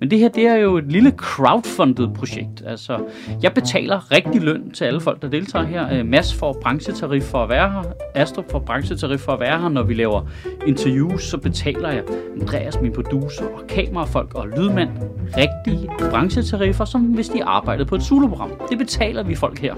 Men 0.00 0.10
det 0.10 0.18
her, 0.18 0.28
det 0.28 0.46
er 0.46 0.54
jo 0.54 0.76
et 0.76 0.92
lille 0.92 1.10
crowdfundet 1.10 2.14
projekt. 2.14 2.62
Altså, 2.66 2.98
jeg 3.42 3.52
betaler 3.52 4.12
rigtig 4.12 4.42
løn 4.42 4.70
til 4.70 4.84
alle 4.84 5.00
folk, 5.00 5.22
der 5.22 5.28
deltager 5.28 5.64
her. 5.64 5.98
Øh, 5.98 6.06
Mads 6.06 6.34
får 6.34 6.58
branchetarif 6.62 7.22
for 7.22 7.42
at 7.42 7.48
være 7.48 7.70
her. 7.70 7.82
Astrup 8.14 8.50
får 8.50 8.58
branchetarif 8.58 9.20
for 9.20 9.32
at 9.32 9.40
være 9.40 9.60
her. 9.60 9.68
Når 9.68 9.82
vi 9.82 9.94
laver 9.94 10.22
interviews, 10.66 11.24
så 11.24 11.38
betaler 11.38 11.90
jeg 11.90 12.02
Andreas, 12.40 12.80
min 12.80 12.92
producer, 12.92 13.44
og 13.44 13.66
kamerafolk 13.68 14.34
og 14.34 14.48
lydmand 14.48 14.90
rigtige 15.36 15.88
branchetariffer, 16.10 16.84
som 16.84 17.02
hvis 17.02 17.28
de 17.28 17.44
arbejdede 17.44 17.86
på 17.86 17.94
et 17.94 18.02
soloprogram. 18.02 18.50
Det 18.70 18.78
betaler 18.78 18.93
vi 19.26 19.34
folk 19.34 19.58
her 19.58 19.74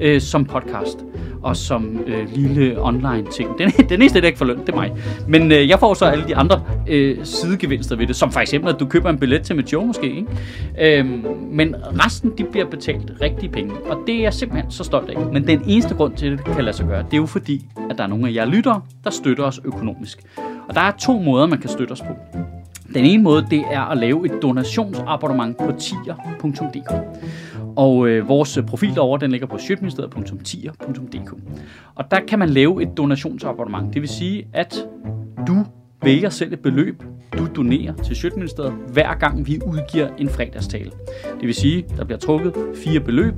øh, 0.00 0.20
som 0.20 0.44
podcast 0.44 0.98
og 1.42 1.56
som 1.56 1.98
øh, 2.06 2.34
lille 2.34 2.82
online 2.82 3.26
ting. 3.32 3.58
Den, 3.58 3.70
den 3.90 4.02
eneste, 4.02 4.20
der 4.20 4.26
ikke 4.26 4.38
får 4.38 4.46
løn, 4.46 4.58
det 4.58 4.68
er 4.68 4.74
mig. 4.74 4.92
Men 5.28 5.52
øh, 5.52 5.68
jeg 5.68 5.78
får 5.78 5.94
så 5.94 6.04
alle 6.04 6.24
de 6.28 6.36
andre 6.36 6.62
øh, 6.86 7.18
sidegevinster 7.24 7.96
ved 7.96 8.06
det, 8.06 8.16
som 8.16 8.32
for 8.32 8.40
eksempel, 8.40 8.70
at 8.70 8.80
du 8.80 8.86
køber 8.86 9.10
en 9.10 9.18
billet 9.18 9.42
til 9.42 9.56
mit 9.56 9.68
show 9.68 9.84
måske. 9.84 10.06
Ikke? 10.06 10.98
Øh, 10.98 11.06
men 11.50 11.74
resten, 12.04 12.32
de 12.38 12.44
bliver 12.44 12.66
betalt 12.66 13.12
rigtige 13.20 13.48
penge, 13.48 13.74
og 13.90 13.98
det 14.06 14.14
er 14.14 14.20
jeg 14.22 14.34
simpelthen 14.34 14.70
så 14.70 14.84
stolt 14.84 15.10
af. 15.10 15.26
Men 15.32 15.46
den 15.46 15.62
eneste 15.66 15.94
grund 15.94 16.16
til, 16.16 16.32
at 16.32 16.46
det 16.46 16.54
kan 16.54 16.64
lade 16.64 16.76
sig 16.76 16.86
gøre, 16.86 17.02
det 17.02 17.12
er 17.12 17.16
jo 17.16 17.26
fordi, 17.26 17.64
at 17.90 17.98
der 17.98 18.04
er 18.04 18.08
nogle 18.08 18.28
af 18.28 18.34
jer 18.34 18.44
lyttere, 18.44 18.80
der 19.04 19.10
støtter 19.10 19.44
os 19.44 19.60
økonomisk. 19.64 20.18
Og 20.68 20.74
der 20.74 20.80
er 20.80 20.90
to 20.90 21.18
måder, 21.18 21.46
man 21.46 21.58
kan 21.58 21.70
støtte 21.70 21.92
os 21.92 22.00
på. 22.00 22.38
Den 22.94 23.04
ene 23.04 23.22
måde, 23.22 23.46
det 23.50 23.64
er 23.70 23.80
at 23.80 23.98
lave 23.98 24.26
et 24.26 24.42
donationsabonnement 24.42 25.58
på 25.58 25.72
tier.dk. 25.78 26.92
Og 27.76 28.08
øh, 28.08 28.28
vores 28.28 28.56
øh, 28.56 28.66
profil 28.66 28.94
derovre, 28.94 29.20
den 29.20 29.30
ligger 29.30 29.46
på 29.46 29.58
sjøtministeriet.tier.dk. 29.58 31.34
Og 31.94 32.10
der 32.10 32.20
kan 32.28 32.38
man 32.38 32.48
lave 32.48 32.82
et 32.82 32.96
donationsabonnement. 32.96 33.94
Det 33.94 34.02
vil 34.02 34.08
sige, 34.08 34.48
at 34.52 34.86
du 35.46 35.56
vælger 36.02 36.28
selv 36.28 36.52
et 36.52 36.60
beløb, 36.60 37.02
du 37.38 37.48
donerer 37.56 37.94
til 37.94 38.16
Sjøtministeriet, 38.16 38.74
hver 38.92 39.14
gang 39.14 39.46
vi 39.46 39.60
udgiver 39.66 40.08
en 40.18 40.28
fredagstale. 40.28 40.90
Det 41.40 41.46
vil 41.46 41.54
sige, 41.54 41.84
der 41.96 42.04
bliver 42.04 42.18
trukket 42.18 42.54
fire 42.84 43.00
beløb 43.00 43.34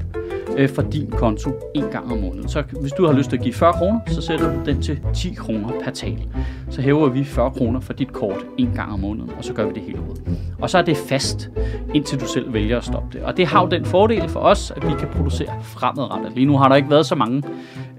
øh, 0.56 0.70
fra 0.70 0.82
din 0.82 1.10
konto 1.10 1.50
en 1.74 1.84
gang 1.84 2.12
om 2.12 2.18
måneden. 2.18 2.48
Så 2.48 2.62
hvis 2.80 2.92
du 2.92 3.06
har 3.06 3.12
lyst 3.12 3.30
til 3.30 3.36
at 3.36 3.42
give 3.42 3.54
40 3.54 3.72
kroner, 3.72 4.00
så 4.06 4.20
sætter 4.22 4.54
du 4.54 4.70
den 4.70 4.82
til 4.82 5.00
10 5.14 5.34
kroner 5.34 5.68
per 5.84 5.90
tal. 5.90 6.22
Så 6.70 6.82
hæver 6.82 7.08
vi 7.08 7.24
40 7.24 7.50
kroner 7.50 7.80
for 7.80 7.92
dit 7.92 8.12
kort 8.12 8.46
en 8.58 8.70
gang 8.74 8.92
om 8.92 9.00
måneden, 9.00 9.30
og 9.38 9.44
så 9.44 9.52
gør 9.52 9.66
vi 9.66 9.72
det 9.74 9.82
hele 9.82 10.00
ud. 10.00 10.32
Og 10.58 10.70
så 10.70 10.78
er 10.78 10.82
det 10.82 10.96
fast, 10.96 11.50
indtil 11.94 12.20
du 12.20 12.26
selv 12.26 12.52
vælger 12.52 12.76
at 12.78 12.84
stoppe 12.84 13.18
det. 13.18 13.26
Og 13.26 13.36
det 13.36 13.46
har 13.46 13.62
jo 13.62 13.68
den 13.68 13.84
fordel 13.84 14.28
for 14.28 14.40
os, 14.40 14.70
at 14.76 14.82
vi 14.88 14.92
kan 14.98 15.08
producere 15.08 15.62
fremadrettet. 15.62 16.32
Lige 16.34 16.46
nu 16.46 16.56
har 16.56 16.68
der 16.68 16.76
ikke 16.76 16.90
været 16.90 17.06
så 17.06 17.14
mange 17.14 17.42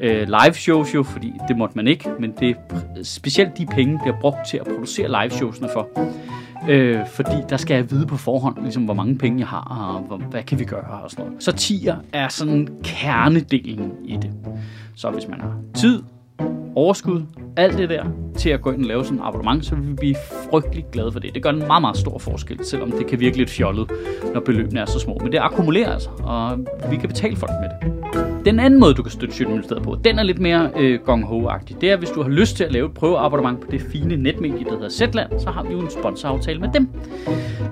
øh, 0.02 0.28
live 0.28 0.54
shows 0.54 0.96
jo, 0.96 1.04
fordi 1.04 1.34
det 1.48 1.58
måtte 1.58 1.76
man 1.76 1.88
ikke, 1.88 2.10
men 2.20 2.34
det 2.40 2.56
specielt 3.04 3.58
de 3.58 3.66
penge 3.66 4.00
bliver 4.04 4.20
brugt 4.22 4.38
til 4.48 4.58
at 4.58 4.68
producere 4.68 5.08
live 5.08 5.30
showsene 5.30 5.70
for. 5.74 5.88
Øh, 6.70 7.08
fordi 7.08 7.36
der 7.50 7.58
skal 7.58 7.76
jeg 7.76 7.92
vide 7.92 8.06
på 8.06 8.18
forhånd, 8.18 8.62
ligesom, 8.62 8.84
hvor 8.84 8.94
mange 8.94 9.18
penge 9.18 9.40
jeg 9.40 9.48
har, 9.48 9.94
og 9.96 10.02
hvor, 10.02 10.18
hvad 10.18 10.44
kan 10.44 10.60
vi 10.60 10.66
gøre 10.66 11.02
og 11.04 11.12
sådan 11.12 11.26
noget. 11.26 11.44
Så 11.44 11.52
tier 11.52 11.96
er 12.14 12.28
sådan 12.28 12.68
kernedelen 12.84 13.92
i 14.06 14.16
det. 14.16 14.32
Så 14.96 15.10
hvis 15.10 15.28
man 15.28 15.42
har 15.42 15.56
tid, 15.76 16.04
overskud, 16.76 17.21
alt 17.58 17.78
det 17.78 17.89
der, 17.89 18.06
til 18.38 18.50
at 18.50 18.62
gå 18.62 18.71
ind 18.71 18.82
og 18.82 18.88
lave 18.88 19.04
sådan 19.04 19.17
en 19.17 19.23
abonnement, 19.23 19.65
så 19.65 19.76
vil 19.76 19.89
vi 19.89 19.93
blive 19.93 20.15
frygtelig 20.50 20.86
glade 20.91 21.12
for 21.12 21.19
det. 21.19 21.34
Det 21.34 21.43
gør 21.43 21.50
en 21.50 21.67
meget, 21.67 21.82
meget 21.82 21.97
stor 21.97 22.17
forskel, 22.17 22.65
selvom 22.65 22.91
det 22.91 23.08
kan 23.08 23.19
virke 23.19 23.38
lidt 23.38 23.50
fjollet, 23.50 23.91
når 24.34 24.41
beløbene 24.41 24.80
er 24.80 24.86
så 24.86 25.00
små. 25.00 25.17
Men 25.23 25.32
det 25.32 25.39
akkumulerer 25.41 25.93
altså, 25.93 26.10
og 26.23 26.58
vi 26.91 26.95
kan 26.95 27.10
betale 27.10 27.36
folk 27.36 27.52
med 27.62 27.69
det. 27.69 27.97
Den 28.45 28.60
anden 28.60 28.80
måde, 28.80 28.93
du 28.93 29.04
kan 29.04 29.12
støtte 29.12 29.36
Sjøtministeriet 29.36 29.84
på, 29.84 29.97
den 30.04 30.19
er 30.19 30.23
lidt 30.23 30.39
mere 30.39 30.69
øh, 30.80 31.00
gong 31.06 31.26
ho 31.26 31.50
-agtig. 31.50 31.80
Det 31.82 31.91
er, 31.91 31.97
hvis 31.97 32.10
du 32.10 32.21
har 32.21 32.30
lyst 32.30 32.58
til 32.58 32.63
at 32.63 32.71
lave 32.71 32.86
et 32.86 32.93
prøveabonnement 32.93 33.62
på 33.62 33.67
det 33.71 33.82
fine 33.82 34.15
netmedie, 34.15 34.65
der 34.65 34.71
hedder 34.71 34.89
Zetland, 34.89 35.39
så 35.39 35.50
har 35.50 35.63
vi 35.63 35.73
jo 35.73 35.80
en 35.80 35.89
sponsoraftale 35.89 36.60
med 36.60 36.69
dem. 36.73 36.89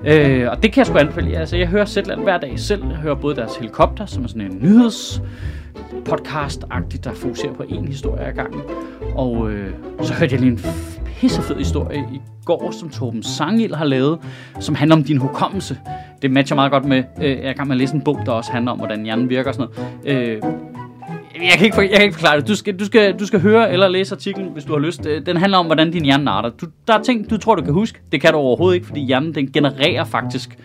Øh, 0.06 0.50
og 0.50 0.62
det 0.62 0.72
kan 0.72 0.78
jeg 0.80 0.86
sgu 0.86 0.98
anbefale. 0.98 1.36
Altså, 1.36 1.56
jeg 1.56 1.68
hører 1.68 1.84
Zetland 1.84 2.22
hver 2.22 2.38
dag 2.38 2.58
selv. 2.58 2.84
Jeg 2.88 2.96
hører 2.96 3.14
både 3.14 3.36
deres 3.36 3.56
helikopter, 3.56 4.06
som 4.06 4.24
er 4.24 4.28
sådan 4.28 4.40
en 4.40 4.58
nyheds 4.62 5.22
podcast-agtigt, 6.08 7.04
der 7.04 7.14
fokuserer 7.14 7.52
på 7.52 7.62
en 7.68 7.88
historie 7.88 8.22
ad 8.22 8.32
gangen. 8.32 8.60
Og 9.14 9.50
øh, 9.50 9.70
så 10.02 10.14
hørte 10.14 10.32
jeg 10.34 10.40
lige 10.40 10.52
en 10.52 10.60
pissefed 11.20 11.56
historie 11.56 11.98
i 12.12 12.20
går, 12.44 12.70
som 12.70 12.88
Torben 12.90 13.22
Sangil 13.22 13.74
har 13.74 13.84
lavet, 13.84 14.18
som 14.60 14.74
handler 14.74 14.96
om 14.96 15.04
din 15.04 15.16
hukommelse. 15.16 15.78
Det 16.22 16.30
matcher 16.30 16.54
meget 16.54 16.72
godt 16.72 16.84
med, 16.84 17.04
øh, 17.22 17.30
jeg 17.30 17.38
er 17.38 17.50
i 17.50 17.52
gang 17.52 17.68
med 17.68 17.76
at 17.76 17.78
læse 17.78 17.94
en 17.94 18.00
bog, 18.00 18.20
der 18.26 18.32
også 18.32 18.52
handler 18.52 18.72
om, 18.72 18.78
hvordan 18.78 19.04
hjernen 19.04 19.28
virker 19.28 19.48
og 19.50 19.54
sådan 19.54 19.68
noget. 20.04 20.32
Øh, 20.32 20.42
jeg 21.42 21.52
kan, 21.58 21.64
ikke, 21.64 21.80
jeg 21.80 21.90
kan 21.90 22.02
ikke 22.02 22.14
forklare 22.14 22.40
det. 22.40 22.48
Du 22.48 22.54
skal, 22.56 22.78
du, 22.78 22.84
skal, 22.84 23.18
du 23.18 23.26
skal 23.26 23.40
høre 23.40 23.72
eller 23.72 23.88
læse 23.88 24.14
artiklen, 24.14 24.48
hvis 24.52 24.64
du 24.64 24.72
har 24.72 24.80
lyst. 24.80 25.06
Øh, 25.06 25.26
den 25.26 25.36
handler 25.36 25.58
om, 25.58 25.66
hvordan 25.66 25.90
din 25.90 26.04
hjerne 26.04 26.30
arter. 26.30 26.48
Du, 26.48 26.66
der 26.88 26.98
er 26.98 27.02
ting, 27.02 27.30
du 27.30 27.36
tror, 27.36 27.54
du 27.54 27.62
kan 27.62 27.72
huske. 27.72 28.00
Det 28.12 28.20
kan 28.20 28.32
du 28.32 28.38
overhovedet 28.38 28.74
ikke, 28.74 28.86
fordi 28.86 29.00
hjernen 29.00 29.34
den 29.34 29.52
genererer 29.52 30.04
faktisk 30.04 30.58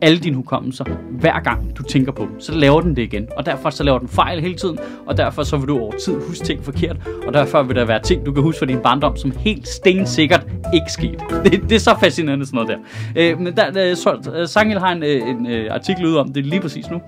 alle 0.00 0.18
dine 0.18 0.36
hukommelser, 0.36 0.84
hver 1.10 1.40
gang 1.40 1.76
du 1.76 1.82
tænker 1.82 2.12
på 2.12 2.22
dem. 2.22 2.40
Så 2.40 2.54
laver 2.54 2.80
den 2.80 2.96
det 2.96 3.02
igen. 3.02 3.28
Og 3.36 3.46
derfor 3.46 3.70
så 3.70 3.84
laver 3.84 3.98
den 3.98 4.08
fejl 4.08 4.40
hele 4.40 4.54
tiden, 4.54 4.78
og 5.06 5.16
derfor 5.16 5.42
så 5.42 5.56
vil 5.56 5.68
du 5.68 5.78
over 5.78 5.92
tid 6.04 6.14
huske 6.28 6.44
ting 6.44 6.64
forkert, 6.64 6.96
og 7.26 7.34
derfor 7.34 7.62
vil 7.62 7.76
der 7.76 7.84
være 7.84 8.02
ting, 8.02 8.26
du 8.26 8.32
kan 8.32 8.42
huske 8.42 8.58
fra 8.58 8.66
din 8.66 8.78
barndom, 8.78 9.16
som 9.16 9.32
helt 9.38 9.68
stensikkert 9.68 10.46
ikke 10.74 10.92
skete. 10.92 11.18
Det, 11.44 11.62
det 11.62 11.72
er 11.72 11.78
så 11.78 11.96
fascinerende 12.00 12.46
sådan 12.46 12.56
noget 12.56 12.68
der. 12.68 12.76
Øh, 13.32 13.40
men 13.40 13.56
der, 13.56 13.94
så, 13.94 14.32
øh, 14.36 14.48
Sangel 14.48 14.78
har 14.78 14.92
en, 14.92 15.02
øh, 15.02 15.28
en, 15.28 15.46
en 15.46 15.68
artikel 15.70 16.06
ud 16.06 16.16
om 16.16 16.32
det 16.32 16.46
lige 16.46 16.60
præcis 16.60 16.90
nu. 16.90 17.00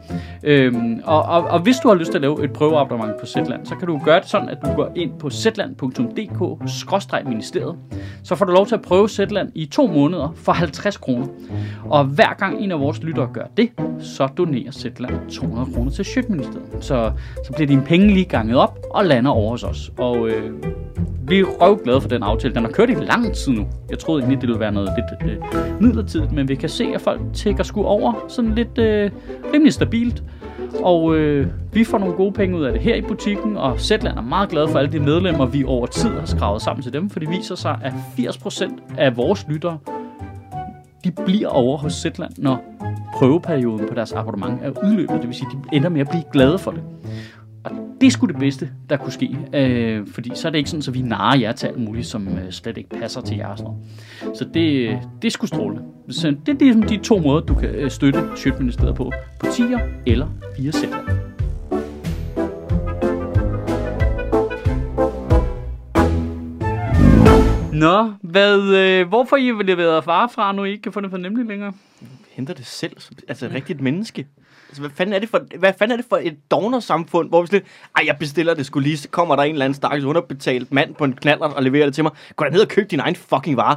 Øh, 0.42 0.74
og, 1.04 1.22
og, 1.22 1.44
og 1.44 1.60
hvis 1.60 1.76
du 1.76 1.88
har 1.88 1.94
lyst 1.94 2.10
til 2.10 2.18
at 2.18 2.22
lave 2.22 2.44
et 2.44 2.52
prøveabonnement 2.52 3.20
på 3.20 3.26
Zetland, 3.26 3.66
så 3.66 3.74
kan 3.74 3.88
du 3.88 4.00
gøre 4.04 4.20
det 4.20 4.28
sådan, 4.28 4.48
at 4.48 4.58
du 4.64 4.70
går 4.72 4.92
ind 4.96 5.10
på 5.18 5.30
zetland.dk-ministeriet. 5.30 7.76
Så 8.24 8.34
får 8.34 8.44
du 8.44 8.52
lov 8.52 8.66
til 8.66 8.74
at 8.74 8.82
prøve 8.82 9.08
Zetland 9.08 9.48
i 9.54 9.66
to 9.66 9.86
måneder 9.86 10.34
for 10.36 10.52
50 10.52 10.96
kroner. 10.96 11.26
Og 11.90 12.04
hver 12.04 12.34
gang 12.38 12.64
en 12.64 12.72
af 12.72 12.77
vores 12.78 13.02
lyttere 13.02 13.28
gør 13.32 13.44
det, 13.56 13.70
så 14.00 14.26
donerer 14.26 14.70
Zetland 14.70 15.30
200 15.30 15.68
kroner 15.74 15.90
til 15.90 16.04
Sjøtministeriet. 16.04 16.68
Så, 16.80 17.12
så 17.46 17.52
bliver 17.52 17.66
dine 17.66 17.82
penge 17.82 18.06
lige 18.06 18.24
ganget 18.24 18.56
op 18.56 18.78
og 18.90 19.04
lander 19.04 19.30
over 19.30 19.50
hos 19.50 19.64
os. 19.64 19.92
Og 19.98 20.28
øh, 20.28 20.52
vi 21.28 21.38
er 21.38 21.44
røvglade 21.44 22.00
for 22.00 22.08
den 22.08 22.22
aftale. 22.22 22.54
Den 22.54 22.64
har 22.64 22.70
kørt 22.70 22.90
i 22.90 22.94
lang 22.94 23.34
tid 23.34 23.52
nu. 23.52 23.66
Jeg 23.90 23.98
troede 23.98 24.20
egentlig, 24.20 24.40
det 24.40 24.48
ville 24.48 24.60
være 24.60 24.72
noget 24.72 24.90
lidt 24.96 25.32
øh, 25.32 25.38
midlertidigt, 25.80 26.32
men 26.32 26.48
vi 26.48 26.54
kan 26.54 26.68
se, 26.68 26.84
at 26.94 27.00
folk 27.00 27.20
tækker 27.34 27.64
sgu 27.64 27.84
over 27.84 28.24
sådan 28.28 28.54
lidt 28.54 28.78
øh, 28.78 29.10
rimelig 29.54 29.72
stabilt. 29.72 30.22
Og 30.82 31.16
øh, 31.16 31.46
vi 31.72 31.84
får 31.84 31.98
nogle 31.98 32.14
gode 32.14 32.32
penge 32.32 32.56
ud 32.56 32.64
af 32.64 32.72
det 32.72 32.82
her 32.82 32.94
i 32.94 33.02
butikken, 33.02 33.56
og 33.56 33.80
Zetland 33.80 34.18
er 34.18 34.22
meget 34.22 34.48
glad 34.48 34.68
for 34.68 34.78
alle 34.78 34.92
de 34.92 35.00
medlemmer, 35.00 35.46
vi 35.46 35.64
over 35.64 35.86
tid 35.86 36.10
har 36.10 36.26
skravet 36.26 36.62
sammen 36.62 36.82
til 36.82 36.92
dem, 36.92 37.10
for 37.10 37.20
det 37.20 37.30
viser 37.30 37.54
sig, 37.54 37.78
at 37.82 37.92
80% 37.92 38.96
af 38.98 39.16
vores 39.16 39.46
lyttere, 39.48 39.78
de 41.04 41.10
bliver 41.10 41.48
over 41.48 41.78
hos 41.78 41.92
Zetland, 41.92 42.32
når 42.38 42.64
prøveperioden 43.14 43.88
på 43.88 43.94
deres 43.94 44.12
abonnement 44.12 44.60
er 44.62 44.70
udløbet. 44.84 45.16
Det 45.20 45.26
vil 45.26 45.34
sige, 45.34 45.48
de 45.52 45.76
ender 45.76 45.88
med 45.88 46.00
at 46.00 46.08
blive 46.08 46.24
glade 46.32 46.58
for 46.58 46.70
det. 46.70 46.82
Og 47.64 47.70
det 48.00 48.12
skulle 48.12 48.32
det 48.32 48.40
bedste, 48.40 48.70
der 48.90 48.96
kunne 48.96 49.12
ske. 49.12 49.38
Øh, 49.54 50.06
fordi 50.06 50.30
så 50.34 50.48
er 50.48 50.52
det 50.52 50.58
ikke 50.58 50.70
sådan, 50.70 50.82
at 50.88 50.94
vi 50.94 51.02
narer 51.02 51.38
jer 51.38 51.52
til 51.52 51.66
alt 51.66 51.80
muligt, 51.80 52.06
som 52.06 52.28
øh, 52.28 52.50
slet 52.50 52.78
ikke 52.78 52.90
passer 52.90 53.20
til 53.20 53.36
jer. 53.36 53.56
Sådan 53.56 53.72
noget. 54.22 54.38
Så 54.38 54.44
det, 54.54 54.88
øh, 54.88 54.96
det 55.22 55.32
skulle 55.32 55.48
stråle. 55.48 55.76
strålende. 55.76 56.14
Så 56.14 56.36
det 56.46 56.54
er 56.54 56.58
ligesom 56.58 56.82
de 56.82 56.96
to 56.96 57.18
måder, 57.18 57.40
du 57.40 57.54
kan 57.54 57.68
øh, 57.68 57.90
støtte 57.90 58.20
Sjøtministeriet 58.36 58.96
på. 58.96 59.12
På 59.40 59.46
tier 59.52 59.78
eller 60.06 60.26
via 60.58 60.72
Zetland. 60.72 61.27
Nå, 67.78 68.12
hvad, 68.22 68.60
øh, 68.60 69.08
hvorfor 69.08 69.36
I 69.36 69.50
vil 69.50 69.66
leveret 69.66 70.04
far 70.04 70.26
fra, 70.34 70.52
nu 70.52 70.64
I 70.64 70.70
ikke 70.70 70.82
kan 70.82 70.92
få 70.92 71.00
det 71.00 71.10
for 71.10 71.18
nemlig 71.18 71.46
længere? 71.46 71.72
henter 72.38 72.54
det 72.54 72.66
selv, 72.66 72.96
altså 73.28 73.46
et 73.46 73.54
rigtigt 73.54 73.80
menneske. 73.80 74.26
Altså, 74.68 74.82
hvad 74.82 74.90
fanden 74.90 75.14
er 75.14 75.18
det 75.18 75.28
for, 75.28 75.40
hvad 75.58 75.72
fanden 75.78 75.92
er 75.92 75.96
det 75.96 76.06
for 76.08 76.16
et 76.22 76.36
donorsamfund, 76.50 77.28
hvor 77.28 77.40
vi 77.40 77.46
sådan, 77.46 77.66
ej, 77.96 78.04
jeg 78.06 78.16
bestiller 78.18 78.54
det 78.54 78.66
skulle 78.66 78.88
lige, 78.88 78.96
så 78.96 79.08
kommer 79.08 79.36
der 79.36 79.42
en 79.42 79.52
eller 79.52 79.64
anden 79.64 79.74
stakkels 79.74 80.04
underbetalt 80.04 80.72
mand 80.72 80.94
på 80.94 81.04
en 81.04 81.12
knaller 81.12 81.46
og 81.46 81.62
leverer 81.62 81.84
det 81.84 81.94
til 81.94 82.04
mig. 82.04 82.12
Gå 82.36 82.44
da 82.44 82.50
ned 82.50 82.60
og 82.60 82.68
køb 82.68 82.90
din 82.90 83.00
egen 83.00 83.16
fucking 83.16 83.56
vare. 83.56 83.76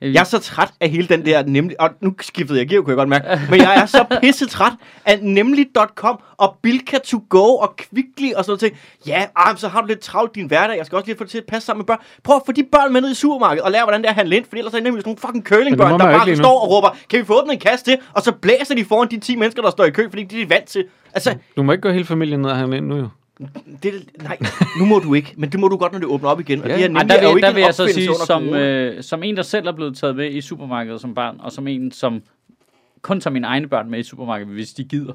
Jeg 0.00 0.20
er 0.20 0.24
så 0.24 0.38
træt 0.38 0.72
af 0.80 0.88
hele 0.90 1.08
den 1.08 1.26
der 1.26 1.42
nemlig... 1.46 1.80
Og 1.80 1.90
nu 2.00 2.14
skiftede 2.20 2.58
jeg 2.58 2.68
gear, 2.68 2.82
kunne 2.82 2.90
jeg 2.90 2.96
godt 2.96 3.08
mærke. 3.08 3.40
Men 3.50 3.60
jeg 3.60 3.76
er 3.76 3.86
så 3.86 4.04
pisse 4.20 4.46
træt 4.46 4.72
af 5.04 5.18
nemlig.com 5.22 6.20
og 6.36 6.56
Bilka 6.62 6.98
to 7.04 7.24
go 7.28 7.54
og 7.56 7.76
Kvickly 7.76 8.32
og 8.32 8.44
sådan 8.44 8.58
noget. 8.62 8.76
Ja, 9.06 9.24
ah, 9.36 9.56
så 9.56 9.68
har 9.68 9.80
du 9.80 9.86
lidt 9.86 10.00
travlt 10.00 10.34
din 10.34 10.46
hverdag. 10.46 10.76
Jeg 10.76 10.86
skal 10.86 10.96
også 10.96 11.06
lige 11.06 11.18
få 11.18 11.24
det 11.24 11.30
til 11.30 11.38
at 11.38 11.44
passe 11.48 11.66
sammen 11.66 11.80
med 11.80 11.86
børn. 11.86 11.98
Prøv 12.22 12.36
at 12.36 12.42
få 12.46 12.52
de 12.52 12.64
børn 12.72 12.92
med 12.92 13.00
ned 13.00 13.10
i 13.10 13.14
supermarkedet 13.14 13.64
og 13.64 13.70
lære, 13.70 13.84
hvordan 13.84 14.00
det 14.00 14.06
er 14.06 14.10
at 14.10 14.16
handle 14.16 14.36
ind. 14.36 14.44
For 14.50 14.56
ellers 14.56 14.72
er 14.72 14.76
det 14.76 14.84
nemlig 14.84 15.02
sådan 15.02 15.08
nogle 15.08 15.20
fucking 15.20 15.44
curlingbørn, 15.46 15.90
der 15.92 15.98
bare 15.98 16.28
nu. 16.28 16.36
står 16.36 16.60
og 16.60 16.70
råber, 16.70 16.96
kan 17.10 17.18
vi 17.20 17.24
få 17.24 17.40
åbnet 17.40 17.52
en 17.52 17.60
kasse 17.60 17.84
til? 17.84 17.98
Og 18.12 18.22
så 18.22 18.32
blæser 18.32 18.74
de 18.74 18.84
foran 18.84 19.08
de 19.10 19.20
10 19.20 19.36
mennesker, 19.36 19.62
der 19.62 19.70
står 19.70 19.84
i 19.84 19.90
kø, 19.90 20.08
fordi 20.10 20.24
de 20.24 20.42
er 20.42 20.46
vant 20.46 20.64
til. 20.64 20.84
Altså, 21.14 21.34
Du 21.56 21.62
må 21.62 21.72
ikke 21.72 21.82
gå 21.82 21.90
hele 21.90 22.04
familien 22.04 22.40
ned 22.40 22.50
og 22.50 22.56
handle 22.56 22.76
ind 22.76 22.86
nu 22.86 22.96
jo. 22.96 23.08
Det, 23.82 23.92
nej, 24.22 24.38
nu 24.78 24.84
må 24.84 24.98
du 24.98 25.14
ikke. 25.14 25.34
Men 25.36 25.52
det 25.52 25.60
må 25.60 25.68
du 25.68 25.76
godt, 25.76 25.92
når 25.92 25.98
det 25.98 26.08
åbner 26.08 26.28
op 26.28 26.40
igen. 26.40 26.62
Og 26.62 26.68
Ja. 26.68 26.72
det 26.72 26.80
her 26.80 26.86
Ej, 26.86 26.92
nemlig 26.92 27.08
der 27.08 27.14
er 27.16 27.22
jo 27.22 27.28
vil, 27.28 27.36
ikke 27.38 27.46
der 27.46 27.52
vil 27.54 27.60
jeg 27.62 27.74
så 27.74 27.88
sige, 27.92 28.08
som, 28.26 28.48
øh, 28.54 29.02
som 29.02 29.22
en, 29.22 29.36
der 29.36 29.42
selv 29.42 29.66
er 29.66 29.72
blevet 29.72 29.96
taget 29.96 30.16
med 30.16 30.30
i 30.30 30.40
supermarkedet 30.40 31.00
som 31.00 31.14
barn, 31.14 31.36
og 31.40 31.52
som 31.52 31.66
en, 31.68 31.92
som 31.92 32.22
kun 33.02 33.20
tager 33.20 33.32
mine 33.32 33.46
egne 33.46 33.68
børn 33.68 33.90
med 33.90 33.98
i 33.98 34.02
supermarkedet, 34.02 34.54
hvis 34.54 34.72
de 34.72 34.84
gider, 34.84 35.12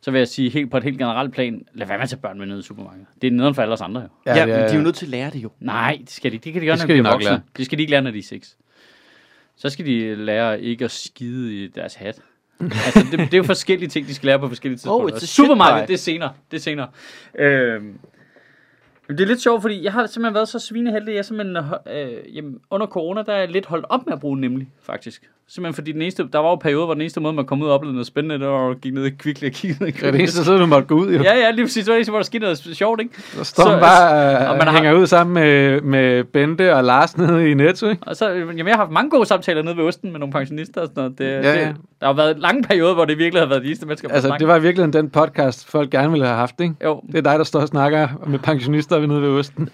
så 0.00 0.10
vil 0.10 0.18
jeg 0.18 0.28
sige 0.28 0.50
helt 0.50 0.70
på 0.70 0.76
et 0.76 0.84
helt 0.84 0.98
generelt 0.98 1.32
plan, 1.32 1.64
lad 1.74 1.86
være 1.86 1.98
med 1.98 2.02
at 2.02 2.08
tage 2.08 2.20
børn 2.20 2.38
med 2.38 2.46
ned 2.46 2.58
i 2.58 2.62
supermarkedet. 2.62 3.06
Det 3.22 3.26
er 3.28 3.32
nederen 3.32 3.54
for 3.54 3.62
alle 3.62 3.72
os 3.74 3.80
andre 3.80 4.00
jo. 4.00 4.08
Ja, 4.26 4.46
men 4.46 4.54
de 4.54 4.60
er 4.60 4.74
jo 4.76 4.80
nødt 4.82 4.94
til 4.94 5.06
at 5.06 5.10
lære 5.10 5.30
det 5.30 5.42
jo. 5.42 5.50
Nej, 5.60 5.96
det 6.00 6.10
skal 6.10 6.32
de. 6.32 6.38
Det 6.38 6.52
kan 6.52 6.62
de 6.62 6.66
gøre, 6.66 6.76
Det 6.76 6.82
når 6.82 6.86
skal 6.86 6.94
de 6.94 6.98
de 6.98 7.02
bliver 7.02 7.10
nok 7.12 7.12
voksne. 7.14 7.30
lære. 7.30 7.40
Det 7.56 7.64
skal 7.66 7.78
de 7.78 7.82
ikke 7.82 7.90
lære, 7.90 8.02
når 8.02 8.10
de 8.10 8.18
er 8.18 8.22
6. 8.22 8.56
Så 9.56 9.70
skal 9.70 9.86
de 9.86 10.14
lære 10.14 10.60
ikke 10.62 10.84
at 10.84 10.90
skide 10.90 11.64
i 11.64 11.68
deres 11.68 11.94
hat. 11.94 12.18
Altså, 12.60 13.06
det, 13.10 13.18
det, 13.18 13.34
er 13.34 13.38
jo 13.38 13.42
forskellige 13.42 13.88
ting, 13.88 14.06
de 14.06 14.14
skal 14.14 14.26
lære 14.26 14.38
på 14.38 14.48
forskellige 14.48 14.78
tidspunkter. 14.78 15.18
Supermarkedet, 15.18 15.86
pie. 15.86 15.86
det 15.86 15.94
er 15.94 16.04
senere. 16.04 16.32
Det 16.50 16.56
er 16.56 16.60
senere. 16.60 16.88
Øhm, 17.38 17.98
det 19.08 19.20
er 19.20 19.26
lidt 19.26 19.40
sjovt, 19.42 19.62
fordi 19.62 19.84
jeg 19.84 19.92
har 19.92 20.06
simpelthen 20.06 20.34
været 20.34 20.48
så 20.48 20.58
svineheldig. 20.58 21.14
Jeg 21.14 21.24
simpelthen, 21.24 21.56
øh, 21.56 22.36
jamen, 22.36 22.54
under 22.70 22.86
corona, 22.86 23.22
der 23.22 23.32
er 23.32 23.38
jeg 23.38 23.48
lidt 23.48 23.66
holdt 23.66 23.86
op 23.88 24.06
med 24.06 24.12
at 24.12 24.20
bruge 24.20 24.40
nemlig, 24.40 24.68
faktisk. 24.82 25.22
Simpelthen 25.48 25.74
fordi 25.74 25.92
den 25.92 26.02
eneste, 26.02 26.28
der 26.32 26.38
var 26.38 26.48
jo 26.48 26.54
perioder, 26.54 26.84
hvor 26.84 26.94
den 26.94 27.00
eneste 27.00 27.20
måde, 27.20 27.34
man 27.34 27.44
kom 27.44 27.62
ud 27.62 27.66
og 27.68 27.74
oplevede 27.74 27.94
noget 27.94 28.06
spændende, 28.06 28.38
det 28.38 28.46
var 28.48 28.70
at 28.70 28.80
gik 28.80 28.94
ned 28.94 29.04
i 29.06 29.10
Kvickly 29.10 29.44
og 29.46 29.52
kiggede 29.52 29.84
ned 29.84 29.88
i 29.88 29.96
Det 29.96 30.02
er 30.06 30.10
det 30.10 30.20
eneste 30.20 30.44
sted, 30.44 30.58
du 30.58 30.66
måtte 30.66 30.86
gå 30.88 30.94
ud 30.94 31.12
jo. 31.12 31.22
Ja, 31.22 31.34
ja, 31.38 31.50
lige 31.50 31.64
præcis. 31.64 31.84
Det 31.84 31.90
var 31.92 31.96
eneste, 31.96 32.10
hvor 32.10 32.18
der 32.18 32.24
skete 32.24 32.40
noget 32.42 32.58
sjovt, 32.58 33.00
ikke? 33.00 33.22
Så 33.22 33.44
står 33.44 33.62
Så- 33.62 33.70
man 33.70 33.80
bare 33.80 34.38
og 34.38 34.46
og 34.52 34.56
man 34.58 34.66
har- 34.66 34.74
hænger 34.74 34.92
ud 34.92 35.06
sammen 35.06 35.34
med, 35.34 35.80
med 35.80 36.24
Bente 36.24 36.74
og 36.74 36.84
Lars 36.84 37.16
nede 37.18 37.50
i 37.50 37.54
Netto, 37.54 37.88
ikke? 37.88 38.02
Og 38.06 38.16
så, 38.16 38.28
jamen, 38.30 38.58
jeg 38.58 38.66
har 38.66 38.76
haft 38.76 38.90
mange 38.90 39.10
gode 39.10 39.26
samtaler 39.26 39.62
nede 39.62 39.76
ved 39.76 39.84
Osten 39.84 40.12
med 40.12 40.20
nogle 40.20 40.32
pensionister 40.32 40.80
og 40.80 40.86
sådan 40.86 41.02
noget. 41.02 41.18
Det, 41.18 41.24
Ja, 41.26 41.40
ja, 41.52 41.60
ja. 41.60 41.68
Det, 41.68 41.76
der 42.00 42.06
har 42.06 42.14
været 42.14 42.38
lange 42.38 42.62
perioder, 42.62 42.94
hvor 42.94 43.04
det 43.04 43.18
virkelig 43.18 43.42
har 43.42 43.48
været 43.48 43.62
de 43.62 43.66
eneste 43.66 43.86
mennesker, 43.86 44.08
Altså, 44.08 44.36
det 44.38 44.48
var 44.48 44.58
virkelig 44.58 44.92
den 44.92 45.10
podcast, 45.10 45.70
folk 45.70 45.90
gerne 45.90 46.10
ville 46.10 46.26
have 46.26 46.36
haft, 46.38 46.60
ikke? 46.60 46.74
Jo, 46.84 47.02
Det 47.06 47.18
er 47.18 47.22
dig, 47.22 47.38
der 47.38 47.44
står 47.44 47.60
og 47.60 47.68
snakker 47.68 48.08
med 48.26 48.38
pensionister 48.38 48.95
nede 49.02 49.22
ved 49.22 49.28
Osten. 49.28 49.68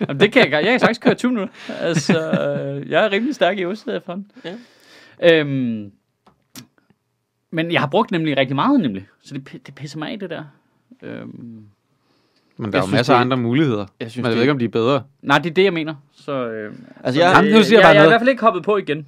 jamen, 0.00 0.20
det 0.20 0.32
kan 0.32 0.42
jeg 0.42 0.50
gøre. 0.50 0.60
Jeg 0.62 0.70
kan 0.70 0.80
sagtens 0.80 0.98
køre 0.98 1.14
20 1.14 1.30
minutter. 1.32 1.54
Altså, 1.80 2.30
øh, 2.30 2.90
jeg 2.90 3.04
er 3.04 3.12
rimelig 3.12 3.34
stærk 3.34 3.58
i 3.58 3.64
Osten 3.64 3.90
efterhånden. 3.96 4.30
Ja. 4.44 5.40
Øhm, 5.40 5.92
men 7.50 7.72
jeg 7.72 7.80
har 7.80 7.88
brugt 7.88 8.10
nemlig 8.10 8.36
rigtig 8.36 8.54
meget, 8.56 8.80
nemlig. 8.80 9.06
Så 9.24 9.34
det, 9.34 9.66
det 9.66 9.74
pisser 9.74 9.98
mig 9.98 10.10
af, 10.10 10.18
det 10.18 10.30
der. 10.30 10.44
Øhm, 11.02 11.64
Men 12.56 12.72
der 12.72 12.78
er 12.78 12.82
jo 12.82 12.86
synes, 12.86 12.92
masser 12.92 13.14
af 13.14 13.20
andre 13.20 13.36
muligheder. 13.36 13.86
Jeg 14.00 14.10
synes, 14.10 14.16
Men 14.16 14.24
jeg 14.24 14.30
det- 14.30 14.36
ved 14.36 14.42
ikke, 14.42 14.52
om 14.52 14.58
de 14.58 14.64
er 14.64 14.68
bedre. 14.68 15.02
nej, 15.22 15.38
det 15.38 15.50
er 15.50 15.54
det, 15.54 15.64
jeg 15.64 15.72
mener. 15.72 15.94
Så, 16.12 16.32
øh, 16.48 16.72
Altså, 17.04 17.20
så 17.20 17.26
jeg- 17.26 17.36
Jamen, 17.36 17.52
nu 17.52 17.62
siger 17.62 17.78
jeg 17.78 17.82
jeg, 17.82 17.82
bare 17.82 17.94
jeg 17.94 18.00
er 18.00 18.04
i 18.04 18.08
hvert 18.08 18.20
fald 18.20 18.28
ikke 18.30 18.42
hoppet 18.42 18.62
på 18.62 18.76
igen. 18.76 19.06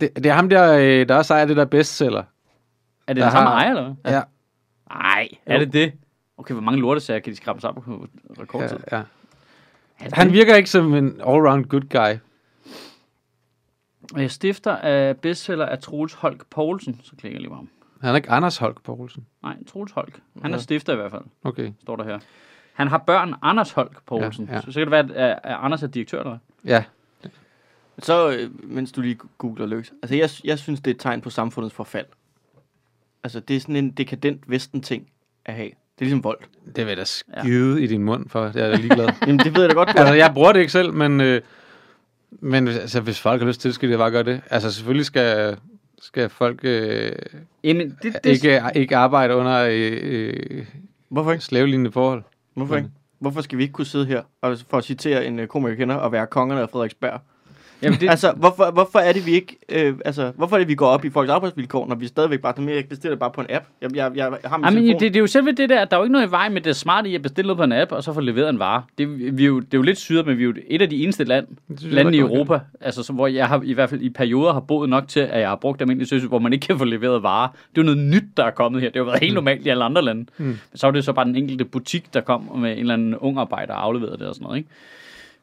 Det, 0.00 0.16
det 0.16 0.26
er 0.26 0.32
ham 0.32 0.48
der, 0.48 0.72
øh, 0.72 1.08
der 1.08 1.14
også 1.14 1.34
ejer 1.34 1.44
det 1.46 1.56
der 1.56 1.64
bestseller. 1.64 2.22
Er 3.06 3.12
det 3.12 3.16
Der 3.16 3.22
den 3.22 3.32
samme 3.32 3.48
har- 3.50 3.56
ejer, 3.56 3.70
eller 3.70 3.94
hvad? 4.02 4.12
Ja. 4.12 4.22
Nej, 4.90 5.28
er 5.46 5.54
Jo. 5.54 5.60
det 5.60 5.72
det? 5.72 5.92
Okay, 6.38 6.54
hvor 6.54 6.62
mange 6.62 6.80
lortesager 6.80 7.20
kan 7.20 7.32
de 7.32 7.36
skrabe 7.36 7.60
sammen 7.60 7.82
på 7.82 8.06
rekordtid? 8.42 8.76
ja, 8.92 8.96
ja. 8.96 9.02
Det 10.04 10.12
Han 10.14 10.26
det? 10.26 10.34
virker 10.34 10.56
ikke 10.56 10.70
som 10.70 10.94
en 10.94 11.08
all-round 11.20 11.62
good 11.68 11.88
guy. 11.90 12.18
Øh, 14.18 14.28
Stifter 14.30 14.76
af 14.76 15.16
bestseller 15.16 15.64
er 15.64 15.76
Troels 15.76 16.12
Holk 16.14 16.46
Poulsen, 16.50 17.00
så 17.02 17.16
klikker 17.16 17.36
jeg 17.36 17.40
lige 17.40 17.48
på 17.50 17.54
ham. 17.54 17.68
Han 18.00 18.10
er 18.10 18.16
ikke 18.16 18.30
Anders 18.30 18.56
Holk 18.58 18.82
Poulsen. 18.82 19.26
Nej, 19.42 19.56
Troels 19.66 19.92
Holk. 19.92 20.20
Han 20.42 20.54
er 20.54 20.58
stifter 20.58 20.92
i 20.92 20.96
hvert 20.96 21.10
fald, 21.10 21.22
Okay. 21.44 21.72
står 21.80 21.96
der 21.96 22.04
her. 22.04 22.18
Han 22.74 22.88
har 22.88 22.98
børn 22.98 23.34
Anders 23.42 23.70
Holk 23.72 24.02
Poulsen. 24.06 24.44
Ja, 24.44 24.50
Ja, 24.50 24.54
ja. 24.54 24.56
ja. 24.56 24.60
Så, 24.64 24.72
så 24.72 24.80
kan 24.80 24.86
det 24.86 24.90
være, 24.90 25.04
at, 25.04 25.30
at, 25.32 25.38
at 25.44 25.56
Anders 25.60 25.82
er 25.82 25.86
direktør, 25.86 26.18
eller 26.18 26.30
hvad? 26.62 26.70
Ja. 26.72 26.84
Så, 27.98 28.30
øh, 28.30 28.64
mens 28.70 28.92
du 28.92 29.00
lige 29.00 29.18
googler 29.38 29.66
løs. 29.66 29.92
Altså, 30.02 30.16
jeg, 30.16 30.30
jeg 30.44 30.58
synes, 30.58 30.80
det 30.80 30.90
er 30.90 30.94
et 30.94 31.00
tegn 31.00 31.20
på 31.20 31.30
samfundets 31.30 31.74
forfald. 31.74 32.06
Altså, 33.24 33.40
det 33.40 33.56
er 33.56 33.60
sådan 33.60 33.76
en 33.76 33.90
dekadent 33.90 34.50
vesten-ting 34.50 35.10
at 35.44 35.54
have. 35.54 35.70
Det 35.98 36.04
er 36.04 36.06
ligesom 36.06 36.24
vold. 36.24 36.38
Det 36.66 36.76
vil 36.76 36.86
jeg 36.86 36.96
da 36.96 37.04
skide 37.04 37.76
ja. 37.76 37.84
i 37.84 37.86
din 37.86 38.02
mund 38.02 38.28
for. 38.28 38.44
Det 38.44 38.62
er 38.62 38.66
jeg 38.66 38.78
ligeglad. 38.78 39.08
Jamen, 39.26 39.38
det 39.38 39.54
ved 39.54 39.62
jeg 39.62 39.70
da 39.70 39.74
godt, 39.74 39.88
du 39.88 39.98
altså, 39.98 40.14
jeg 40.14 40.30
bruger 40.34 40.52
det 40.52 40.60
ikke 40.60 40.72
selv, 40.72 40.92
men, 40.92 41.20
øh, 41.20 41.40
men 42.30 42.68
altså, 42.68 43.00
hvis 43.00 43.20
folk 43.20 43.40
har 43.40 43.48
lyst 43.48 43.60
til 43.60 43.68
det, 43.68 43.74
skal 43.74 43.90
de 43.90 43.96
bare 43.96 44.10
gøre 44.10 44.22
det. 44.22 44.40
Altså, 44.50 44.72
selvfølgelig 44.72 45.06
skal, 45.06 45.56
skal 46.00 46.28
folk 46.28 46.60
øh, 46.62 47.12
Jamen, 47.64 47.96
det, 48.02 48.16
det, 48.24 48.30
ikke, 48.30 48.62
ikke 48.74 48.96
arbejde 48.96 49.34
under 49.34 49.68
øh, 49.70 49.98
øh, 50.02 50.66
Hvorfor 51.08 51.32
ikke? 51.32 51.44
slavelignende 51.44 51.92
forhold. 51.92 52.22
Hvorfor 52.54 52.76
ikke? 52.76 52.88
Hvorfor 53.18 53.40
skal 53.40 53.58
vi 53.58 53.62
ikke 53.62 53.72
kunne 53.72 53.86
sidde 53.86 54.06
her, 54.06 54.22
og 54.42 54.58
for 54.68 54.78
at 54.78 54.84
citere 54.84 55.26
en 55.26 55.38
uh, 55.38 55.46
komiker, 55.46 55.70
jeg 55.70 55.78
kender, 55.78 55.94
og 55.94 56.12
være 56.12 56.26
kongerne 56.26 56.60
af 56.60 56.70
Frederiksberg? 56.70 57.20
Jamen, 57.82 58.00
det, 58.00 58.08
Altså, 58.10 58.32
hvorfor, 58.36 58.70
hvorfor 58.70 58.98
er 58.98 59.12
det, 59.12 59.26
vi 59.26 59.32
ikke... 59.32 59.56
Øh, 59.68 59.94
altså, 60.04 60.32
hvorfor 60.36 60.56
er 60.56 60.58
det, 60.60 60.68
vi 60.68 60.74
går 60.74 60.86
op 60.86 61.04
i 61.04 61.10
folks 61.10 61.30
arbejdsvilkår, 61.30 61.86
når 61.86 61.94
vi 61.94 62.06
stadigvæk 62.06 62.40
bare... 62.40 62.54
"Jamen, 62.56 62.74
Jeg 62.74 62.84
bestiller 62.88 63.14
det 63.14 63.20
bare 63.20 63.30
på 63.30 63.40
en 63.40 63.46
app. 63.50 63.64
Jeg, 63.82 63.96
jeg, 63.96 64.12
jeg, 64.16 64.32
jeg 64.42 64.50
har 64.50 64.56
min 64.58 64.64
Jamen, 64.64 64.82
telefon. 64.82 65.00
det, 65.00 65.14
det 65.14 65.16
er 65.16 65.20
jo 65.20 65.26
selve 65.26 65.52
det 65.52 65.68
der, 65.68 65.80
at 65.80 65.90
der 65.90 65.96
er 65.96 66.00
jo 66.00 66.04
ikke 66.04 66.12
noget 66.12 66.26
i 66.26 66.30
vejen 66.30 66.52
med 66.52 66.60
det 66.60 66.76
smarte 66.76 67.08
i 67.10 67.14
at 67.14 67.22
bestille 67.22 67.46
noget 67.46 67.56
på 67.58 67.64
en 67.64 67.72
app, 67.72 67.92
og 67.92 68.02
så 68.04 68.12
få 68.12 68.20
leveret 68.20 68.48
en 68.48 68.58
vare. 68.58 68.82
Det, 68.98 69.36
vi 69.38 69.42
er 69.42 69.46
jo, 69.46 69.60
det 69.60 69.74
er 69.74 69.78
jo 69.78 69.82
lidt 69.82 69.98
syret, 69.98 70.26
men 70.26 70.38
vi 70.38 70.42
er 70.42 70.46
jo 70.46 70.54
et 70.68 70.82
af 70.82 70.90
de 70.90 71.02
eneste 71.02 71.24
land, 71.24 71.46
synes 71.78 71.94
lande 71.94 72.16
i 72.16 72.20
godt, 72.20 72.32
Europa, 72.32 72.60
altså, 72.80 73.02
som, 73.02 73.16
hvor 73.16 73.26
jeg 73.26 73.48
har 73.48 73.62
i 73.64 73.72
hvert 73.72 73.90
fald 73.90 74.00
i 74.02 74.10
perioder 74.10 74.52
har 74.52 74.60
boet 74.60 74.88
nok 74.88 75.08
til, 75.08 75.20
at 75.20 75.40
jeg 75.40 75.48
har 75.48 75.56
brugt 75.56 75.80
almindelig 75.80 76.08
service, 76.08 76.28
hvor 76.28 76.38
man 76.38 76.52
ikke 76.52 76.66
kan 76.66 76.78
få 76.78 76.84
leveret 76.84 77.22
varer. 77.22 77.48
Det 77.48 77.58
er 77.80 77.82
jo 77.82 77.94
noget 77.94 77.98
nyt, 77.98 78.24
der 78.36 78.44
er 78.44 78.50
kommet 78.50 78.80
her. 78.82 78.88
Det 78.88 78.96
har 78.96 79.00
jo 79.00 79.04
været 79.04 79.20
helt 79.20 79.34
normalt 79.34 79.66
i 79.66 79.68
alle 79.68 79.84
andre 79.84 80.02
lande. 80.02 80.26
Mm. 80.38 80.58
Så 80.74 80.86
var 80.86 80.90
det 80.92 81.04
så 81.04 81.12
bare 81.12 81.24
den 81.24 81.36
enkelte 81.36 81.64
butik, 81.64 82.14
der 82.14 82.20
kom 82.20 82.42
med 82.58 82.72
en 82.72 82.78
eller 82.78 82.94
anden 82.94 83.16
ung 83.16 83.38
arbejder 83.38 83.74
og 83.74 83.84
afleverede 83.84 84.18
det 84.18 84.26
og 84.26 84.34
sådan 84.34 84.44
noget, 84.44 84.56
ikke? 84.58 84.68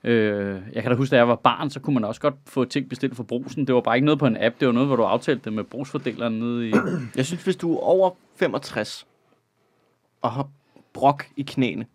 Øh, 0.05 0.61
jeg 0.73 0.83
kan 0.83 0.91
da 0.91 0.97
huske, 0.97 1.11
da 1.11 1.17
jeg 1.17 1.27
var 1.27 1.35
barn, 1.35 1.69
så 1.69 1.79
kunne 1.79 1.93
man 1.93 2.03
også 2.03 2.21
godt 2.21 2.35
få 2.45 2.65
ting 2.65 2.89
bestilt 2.89 3.15
fra 3.15 3.23
brusen. 3.23 3.67
Det 3.67 3.75
var 3.75 3.81
bare 3.81 3.95
ikke 3.95 4.05
noget 4.05 4.19
på 4.19 4.27
en 4.27 4.37
app, 4.39 4.55
det 4.59 4.67
var 4.67 4.71
noget, 4.73 4.89
hvor 4.89 4.95
du 4.95 5.03
aftalte 5.03 5.45
det 5.45 5.53
med 5.53 5.63
brugsfordeleren 5.63 6.39
nede 6.39 6.69
i... 6.69 6.73
Jeg 7.15 7.25
synes, 7.25 7.43
hvis 7.43 7.55
du 7.55 7.75
er 7.75 7.79
over 7.79 8.11
65 8.35 9.07
og 10.21 10.31
har 10.31 10.47
brok 10.93 11.25
i 11.37 11.41
knæene, 11.41 11.85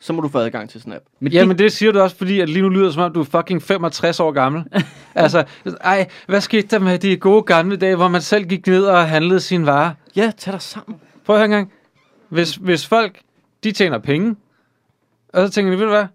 så 0.00 0.12
må 0.12 0.20
du 0.20 0.28
få 0.28 0.38
adgang 0.38 0.70
til 0.70 0.80
sådan 0.80 0.92
en 0.92 0.96
app. 0.96 1.04
Men 1.20 1.32
Ja, 1.32 1.46
men 1.46 1.58
det 1.58 1.72
siger 1.72 1.92
du 1.92 2.00
også, 2.00 2.16
fordi 2.16 2.40
at 2.40 2.48
lige 2.48 2.62
nu 2.62 2.68
lyder 2.68 2.84
det, 2.84 2.94
som 2.94 3.02
om 3.02 3.12
du 3.12 3.20
er 3.20 3.24
fucking 3.24 3.62
65 3.62 4.20
år 4.20 4.32
gammel. 4.32 4.64
altså, 5.14 5.44
ej, 5.80 6.08
hvad 6.26 6.40
skete 6.40 6.68
der 6.68 6.78
med 6.78 6.98
de 6.98 7.16
gode 7.16 7.42
gamle 7.42 7.76
dage, 7.76 7.96
hvor 7.96 8.08
man 8.08 8.20
selv 8.20 8.44
gik 8.44 8.66
ned 8.66 8.84
og 8.84 9.08
handlede 9.08 9.40
sine 9.40 9.66
varer? 9.66 9.94
Ja, 10.16 10.32
tag 10.36 10.52
dig 10.52 10.62
sammen. 10.62 11.00
Prøv 11.24 11.36
at 11.36 11.40
høre 11.40 11.44
engang. 11.44 11.72
Hvis, 12.28 12.54
hvis 12.54 12.86
folk, 12.86 13.20
de 13.64 13.72
tjener 13.72 13.98
penge, 13.98 14.36
og 15.32 15.46
så 15.46 15.52
tænker 15.52 15.72
de, 15.72 15.78
ved 15.78 15.84
du 15.84 15.90
hvad, 15.90 16.06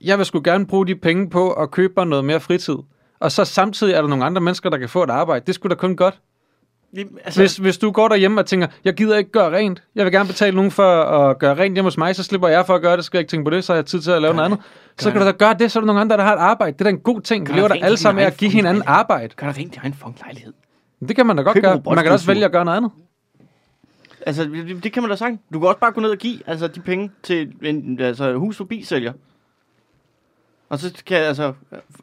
jeg 0.00 0.18
vil 0.18 0.26
sgu 0.26 0.40
gerne 0.44 0.66
bruge 0.66 0.86
de 0.86 0.94
penge 0.96 1.30
på 1.30 1.52
at 1.52 1.70
købe 1.70 1.92
mig 1.96 2.06
noget 2.06 2.24
mere 2.24 2.40
fritid. 2.40 2.76
Og 3.20 3.32
så 3.32 3.44
samtidig 3.44 3.94
er 3.94 4.00
der 4.00 4.08
nogle 4.08 4.24
andre 4.24 4.40
mennesker, 4.40 4.70
der 4.70 4.78
kan 4.78 4.88
få 4.88 5.02
et 5.02 5.10
arbejde. 5.10 5.46
Det 5.46 5.54
skulle 5.54 5.74
da 5.74 5.80
kun 5.80 5.96
godt. 5.96 6.20
Jamen, 6.96 7.18
Altså, 7.24 7.40
Hvis, 7.40 7.56
hvis 7.56 7.78
du 7.78 7.90
går 7.90 8.08
derhjemme 8.08 8.40
og 8.40 8.46
tænker, 8.46 8.66
jeg 8.84 8.94
gider 8.94 9.16
ikke 9.18 9.30
gøre 9.30 9.56
rent, 9.56 9.82
jeg 9.94 10.04
vil 10.04 10.12
gerne 10.12 10.26
betale 10.26 10.56
nogen 10.56 10.70
for 10.70 11.02
at 11.02 11.38
gøre 11.38 11.54
rent 11.54 11.74
hjemme 11.74 11.86
hos 11.86 11.98
mig, 11.98 12.16
så 12.16 12.22
slipper 12.22 12.48
jeg 12.48 12.66
for 12.66 12.74
at 12.74 12.82
gøre 12.82 12.96
det, 12.96 13.04
skal 13.04 13.18
jeg 13.18 13.20
ikke 13.20 13.30
tænke 13.30 13.44
på 13.44 13.50
det, 13.50 13.64
så 13.64 13.72
har 13.72 13.76
jeg 13.76 13.86
tid 13.86 14.00
til 14.00 14.10
at 14.10 14.22
lave 14.22 14.34
noget 14.34 14.44
andet. 14.46 14.60
Så 14.98 15.10
kan 15.10 15.20
du 15.20 15.26
da 15.26 15.30
gøre 15.32 15.54
det, 15.58 15.72
så 15.72 15.78
er 15.78 15.80
der 15.80 15.86
nogle 15.86 16.00
andre, 16.00 16.16
der 16.16 16.22
har 16.22 16.34
et 16.34 16.38
arbejde. 16.38 16.72
Det 16.72 16.80
er 16.80 16.84
da 16.84 16.90
en 16.90 16.98
god 17.00 17.20
ting. 17.20 17.46
Vi 17.46 17.52
Gør 17.52 17.56
lever 17.56 17.68
da 17.68 17.74
alle 17.82 17.96
sammen 17.96 18.22
af 18.22 18.26
at 18.26 18.36
give 18.36 18.50
hinanden 18.50 18.82
lejlighed. 18.82 18.98
arbejde. 18.98 19.34
Gør 19.36 19.46
dig 19.46 19.56
rent 19.58 19.74
i 19.74 19.78
egen 19.82 19.94
fucking 19.94 20.18
lejlighed. 20.26 20.52
Det 21.08 21.16
kan 21.16 21.26
man 21.26 21.36
da 21.36 21.42
godt 21.42 21.54
Køb 21.54 21.62
gøre. 21.62 21.80
Man 21.86 21.96
kan 21.96 22.04
da 22.06 22.12
også 22.12 22.26
vælge 22.26 22.44
at 22.44 22.52
gøre 22.52 22.64
noget 22.64 22.76
andet. 22.76 22.90
Altså, 24.26 24.44
det, 24.44 24.84
det 24.84 24.92
kan 24.92 25.02
man 25.02 25.10
da 25.10 25.16
sagt. 25.16 25.36
Du 25.52 25.58
kan 25.58 25.68
også 25.68 25.78
bare 25.80 25.92
gå 25.92 26.00
ned 26.00 26.10
og 26.10 26.18
give 26.18 26.38
altså, 26.46 26.66
de 26.68 26.80
penge 26.80 27.10
til 27.22 27.52
en 27.62 28.00
altså, 28.00 28.34
hus 28.36 28.56
forbi 28.56 28.82
sælger. 28.84 29.12
Og 30.70 30.78
så 30.78 31.02
kan 31.06 31.16
jeg 31.16 31.26
altså 31.26 31.52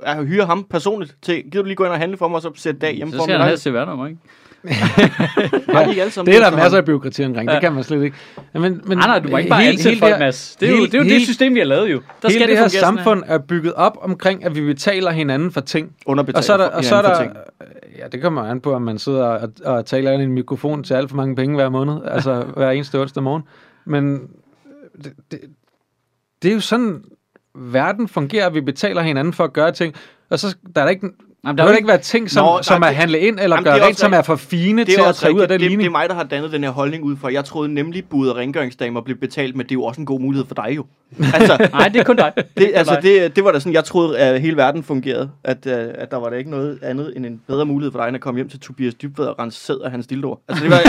jeg 0.05 0.23
hyre 0.23 0.45
ham 0.45 0.63
personligt 0.69 1.15
til, 1.21 1.43
gider 1.43 1.61
du 1.61 1.67
lige 1.67 1.75
gå 1.75 1.83
ind 1.83 1.91
og 1.93 1.99
handle 1.99 2.17
for 2.17 2.27
mig, 2.27 2.35
og 2.35 2.41
så 2.41 2.51
sætte 2.55 2.79
dag 2.79 2.95
hjemme 2.95 3.11
Så 3.13 3.17
for 3.17 3.23
skal 3.23 3.33
mig. 3.33 3.39
han 3.39 3.47
have 3.47 3.57
CVR-nummer, 3.57 4.07
ikke? 4.07 4.19
Har 5.73 5.83
de 5.91 6.01
alle 6.01 6.11
sammen 6.11 6.33
Det 6.33 6.41
er 6.45 6.49
der 6.49 6.57
masser 6.57 6.77
af 6.77 6.85
byråkrati 6.85 7.25
omkring. 7.25 7.49
Det 7.49 7.61
kan 7.61 7.73
man 7.73 7.83
slet 7.83 8.03
ikke. 8.03 8.17
Men, 8.53 8.61
men, 8.61 8.81
Nej, 8.97 9.07
nej, 9.07 9.19
du 9.19 9.29
må 9.29 9.37
ikke 9.37 9.49
bare 9.49 9.59
hele- 9.61 9.71
ansætte 9.71 9.89
hele 9.89 9.99
folk, 9.99 10.11
det 10.13 10.19
Mads. 10.19 10.55
Det 10.59 10.65
er 10.65 10.69
jo 10.71 10.75
hele- 10.75 10.85
det, 10.87 10.93
er 10.93 10.97
jo 10.97 11.03
det 11.03 11.11
hele- 11.11 11.25
system, 11.25 11.53
vi 11.53 11.59
har 11.59 11.65
lavet 11.65 11.91
jo. 11.91 11.97
Der 12.21 12.27
Hele 12.29 12.33
skal 12.39 12.47
det 12.49 12.57
her 12.57 12.67
samfund 12.67 13.23
er 13.27 13.37
bygget 13.37 13.73
op 13.73 13.97
omkring, 14.01 14.45
at 14.45 14.55
vi 14.55 14.61
betaler 14.61 15.11
hinanden 15.11 15.51
for 15.51 15.61
ting. 15.61 15.95
Underbetaler 16.05 16.37
Og 16.37 16.43
så 16.43 16.53
er 16.53 16.57
der, 16.57 16.69
for 16.71 16.77
og 16.77 16.83
så 16.85 16.95
er 16.95 17.01
der 17.01 17.19
ting. 17.21 17.33
ja, 17.97 18.07
det 18.07 18.21
kommer 18.21 18.41
an 18.43 18.61
på, 18.61 18.73
om 18.73 18.81
man 18.81 18.99
sidder 18.99 19.23
og, 19.25 19.49
og 19.65 19.85
taler 19.85 20.11
ind 20.11 20.21
i 20.21 20.25
en 20.25 20.31
mikrofon 20.31 20.83
til 20.83 20.93
alt 20.93 21.09
for 21.09 21.15
mange 21.17 21.35
penge 21.35 21.55
hver 21.55 21.69
måned, 21.69 21.95
altså 22.05 22.41
hver 22.55 22.71
eneste 22.71 23.01
onsdag 23.01 23.23
morgen. 23.23 23.43
Men 23.85 24.19
det, 25.03 25.13
det, 25.31 25.39
det 26.41 26.49
er 26.49 26.53
jo 26.53 26.59
sådan, 26.59 27.03
verden 27.57 28.07
fungerer, 28.07 28.45
at 28.47 28.53
vi 28.53 28.61
betaler 28.61 29.01
hinanden 29.01 29.33
for 29.33 29.43
at 29.43 29.53
gøre 29.53 29.71
ting. 29.71 29.95
Og 30.29 30.39
så 30.39 30.55
der 30.75 30.81
er 30.81 30.85
der 30.85 30.89
ikke, 30.91 31.07
Jamen, 31.45 31.57
Der 31.57 31.63
er 31.63 31.67
vil 31.67 31.73
jo 31.73 31.77
ikke 31.77 31.87
være 31.87 31.97
ting, 31.97 32.29
som, 32.31 32.45
Nå, 32.45 32.59
som 32.61 32.81
det- 32.81 32.95
handle 32.95 33.19
ind, 33.19 33.39
eller 33.39 33.57
er 33.57 33.61
gøre 33.63 33.85
rent, 33.87 33.99
som 33.99 34.13
er 34.13 34.21
for 34.21 34.35
fine 34.35 34.85
til 34.85 35.01
at 35.07 35.15
tage 35.15 35.33
ud 35.35 35.39
af 35.41 35.47
den 35.47 35.53
det, 35.53 35.59
det, 35.59 35.69
ligning. 35.69 35.79
det 35.79 35.87
er 35.87 35.91
mig, 35.91 36.09
der 36.09 36.15
har 36.15 36.23
dannet 36.23 36.51
den 36.51 36.63
her 36.63 36.69
holdning 36.71 37.03
ud 37.03 37.15
fra. 37.17 37.33
Jeg 37.33 37.45
troede 37.45 37.73
nemlig, 37.73 38.05
bud 38.09 38.27
og 38.27 38.35
rengøringsdamer 38.35 39.01
blev 39.01 39.17
betalt, 39.17 39.55
men 39.55 39.63
det 39.65 39.71
er 39.71 39.75
jo 39.75 39.83
også 39.83 40.01
en 40.01 40.05
god 40.05 40.19
mulighed 40.19 40.47
for 40.47 40.55
dig 40.55 40.75
jo. 40.75 40.85
Altså, 41.33 41.69
Nej, 41.71 41.87
det 41.87 41.99
er 41.99 42.03
kun 42.03 42.15
dig. 42.15 42.31
det, 42.57 42.71
altså 42.73 42.99
det, 43.01 43.35
det 43.35 43.43
var 43.43 43.51
da 43.51 43.59
sådan, 43.59 43.73
jeg 43.73 43.83
troede, 43.83 44.19
at 44.19 44.41
hele 44.41 44.57
verden 44.57 44.83
fungerede. 44.83 45.29
At, 45.43 45.57
uh, 45.65 45.71
at 45.73 46.11
der 46.11 46.17
var 46.17 46.29
der 46.29 46.37
ikke 46.37 46.49
noget 46.49 46.79
andet 46.83 47.13
end 47.15 47.25
en 47.25 47.41
bedre 47.47 47.65
mulighed 47.65 47.91
for 47.91 47.99
dig, 47.99 48.07
end 48.07 48.15
at 48.15 48.21
komme 48.21 48.37
hjem 48.37 48.49
til 48.49 48.59
Tobias 48.59 48.93
Dybved 48.93 49.25
og 49.25 49.39
rense 49.39 49.59
sæd 49.65 49.79
af 49.85 49.91
hans 49.91 50.07
dildoer. 50.07 50.35
Altså, 50.47 50.63
det 50.63 50.71
var, 50.71 50.79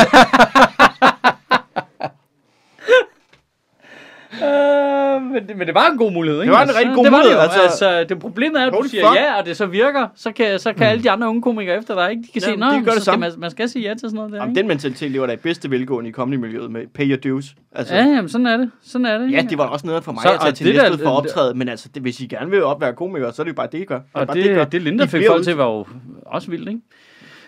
Øh, 4.35 5.18
men, 5.33 5.49
det, 5.49 5.57
men 5.57 5.67
det 5.67 5.75
var 5.75 5.91
en 5.93 5.99
god 5.99 6.13
mulighed, 6.13 6.41
ikke? 6.43 6.53
Det 6.53 6.59
var 6.59 6.65
en 6.65 6.77
rigtig 6.77 6.95
god 6.95 7.05
det 7.05 7.13
var 7.13 7.19
mulighed, 7.19 7.39
Det, 7.39 7.45
jo. 7.57 7.61
altså- 7.63 7.87
altså, 7.89 8.15
det 8.15 8.19
problemet 8.23 8.61
er, 8.63 8.67
at 8.67 8.73
du 8.73 8.89
siger 8.89 9.07
fuck. 9.09 9.17
ja, 9.21 9.39
og 9.39 9.47
det 9.47 9.57
så 9.57 9.67
virker, 9.67 10.07
så 10.15 10.33
kan, 10.33 10.59
så 10.59 10.73
kan 10.73 10.87
alle 10.87 11.03
de 11.03 11.11
andre 11.11 11.29
unge 11.29 11.43
komikere 11.43 11.77
efter 11.79 11.95
dig, 11.95 12.11
ikke? 12.11 12.23
De 12.23 12.41
kan 12.41 12.43
Jamen, 12.51 12.71
se, 12.71 12.81
de 12.81 12.85
så 12.91 12.95
det 12.95 13.03
skal 13.03 13.19
man, 13.19 13.33
man 13.39 13.51
skal 13.51 13.69
sige 13.69 13.83
ja 13.89 13.91
til 13.95 14.01
sådan 14.01 14.15
noget 14.17 14.33
der, 14.33 14.39
Jamen, 14.39 14.51
ikke? 14.51 14.59
den 14.61 14.69
mentalitet 14.69 15.11
lever 15.11 15.27
der 15.27 15.33
i 15.33 15.37
bedste 15.37 15.71
velgående 15.71 16.11
i 16.11 16.13
comedy-miljøet 16.13 16.71
med 16.71 16.87
pay 16.95 17.05
your 17.11 17.17
dues. 17.17 17.55
Altså, 17.73 17.95
Ja, 17.95 18.01
jamen, 18.05 18.29
sådan 18.29 18.47
er 18.47 18.57
det. 18.57 18.71
Sådan 18.83 19.07
er 19.07 19.19
det. 19.19 19.33
Ja, 19.33 19.43
det 19.51 19.59
var 19.59 19.67
også 19.67 19.87
noget 19.87 20.05
for 20.05 20.13
mig 20.13 20.23
Så- 20.23 20.33
at 20.33 20.41
tage 20.41 20.53
til 20.53 20.67
det 20.67 20.75
Næstved 20.75 20.99
for 20.99 21.11
optræde, 21.11 21.55
men 21.55 21.69
altså, 21.69 21.89
det, 21.95 22.03
hvis 22.03 22.21
I 22.21 22.27
gerne 22.27 22.51
vil 22.51 22.63
op 22.63 22.81
være 22.81 22.93
komikere, 22.93 23.33
så 23.33 23.43
er 23.43 23.45
det 23.45 23.51
jo 23.51 23.55
bare 23.57 23.69
det, 23.73 23.79
I 23.79 23.85
gør. 23.85 23.99
Det 23.99 24.05
er 24.15 24.21
Og 24.21 24.27
bare 24.27 24.37
det, 24.37 24.45
I 24.45 24.49
gør. 24.49 24.65
det, 24.65 24.73
det 24.73 24.83
Linda 24.83 25.05
fik 25.05 25.23
folk 25.29 25.45
til, 25.45 25.57
var 25.57 25.65
jo 25.67 25.87
også 26.27 26.51
vildt, 26.51 26.69
ikke? 26.69 26.81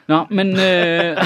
Nå, 0.08 0.24
men... 0.30 0.48
Øh, 0.60 1.16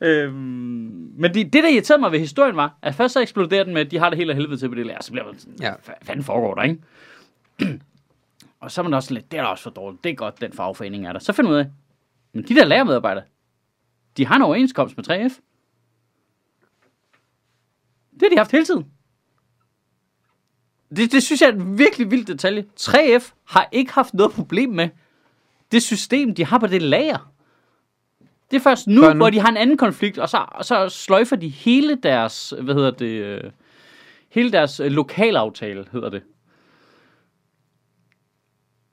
øhm, 0.08 0.95
men 1.18 1.34
det, 1.34 1.52
det, 1.52 1.62
der 1.64 1.68
irriterede 1.68 2.00
mig 2.00 2.12
ved 2.12 2.18
historien 2.18 2.56
var, 2.56 2.78
at 2.82 2.94
først 2.94 3.12
så 3.12 3.20
eksploderer 3.20 3.64
den 3.64 3.74
med, 3.74 3.80
at 3.80 3.90
de 3.90 3.98
har 3.98 4.10
det 4.10 4.18
hele 4.18 4.32
af 4.32 4.36
helvede 4.36 4.56
til 4.56 4.68
på 4.68 4.74
det 4.74 4.86
lærer, 4.86 5.02
så 5.02 5.12
bliver 5.12 5.24
man 5.24 5.38
sådan, 5.38 5.56
ja. 5.60 5.72
Hvad 5.84 5.94
fanden 6.02 6.24
foregår 6.24 6.54
der, 6.54 6.62
ikke? 6.62 7.80
og 8.60 8.70
så 8.70 8.80
er 8.80 8.82
man 8.82 8.94
også 8.94 9.14
lidt, 9.14 9.32
det 9.32 9.38
er 9.38 9.42
da 9.42 9.48
også 9.48 9.62
for 9.62 9.70
dårligt, 9.70 10.04
det 10.04 10.10
er 10.10 10.14
godt, 10.14 10.40
den 10.40 10.52
fagforening 10.52 11.06
er 11.06 11.12
der. 11.12 11.20
Så 11.20 11.32
finder 11.32 11.50
man 11.50 11.60
ud 11.60 11.64
af, 11.64 11.70
men 12.32 12.44
de 12.48 12.54
der 12.54 12.64
lærermedarbejdere, 12.64 13.24
de 14.16 14.26
har 14.26 14.36
en 14.36 14.42
overenskomst 14.42 14.96
med 14.96 15.10
3F. 15.10 15.40
Det 18.12 18.22
har 18.22 18.28
de 18.28 18.36
haft 18.36 18.52
hele 18.52 18.64
tiden. 18.64 18.86
Det, 20.96 21.12
det 21.12 21.22
synes 21.22 21.40
jeg 21.40 21.48
er 21.48 21.52
en 21.52 21.78
virkelig 21.78 22.10
vild 22.10 22.24
detalje. 22.24 22.64
3F 22.80 23.32
har 23.44 23.68
ikke 23.72 23.92
haft 23.92 24.14
noget 24.14 24.32
problem 24.32 24.70
med 24.70 24.88
det 25.72 25.82
system, 25.82 26.34
de 26.34 26.44
har 26.44 26.58
på 26.58 26.66
det 26.66 26.82
lager. 26.82 27.32
Det 28.50 28.56
er 28.56 28.60
først 28.60 28.86
nu, 28.86 29.02
Før 29.02 29.12
nu. 29.12 29.16
hvor 29.16 29.30
de 29.30 29.40
har 29.40 29.48
en 29.48 29.56
anden 29.56 29.76
konflikt, 29.76 30.18
og 30.18 30.28
så, 30.28 30.44
og 30.52 30.64
så 30.64 30.88
sløjfer 30.88 31.36
de 31.36 31.48
hele 31.48 31.94
deres, 32.02 32.54
hvad 32.62 32.74
hedder 32.74 32.90
det, 32.90 33.52
hele 34.28 34.52
deres 34.52 34.80
øh, 34.80 34.86
lokalaftale, 34.90 35.84
hedder 35.92 36.08
det. 36.10 36.22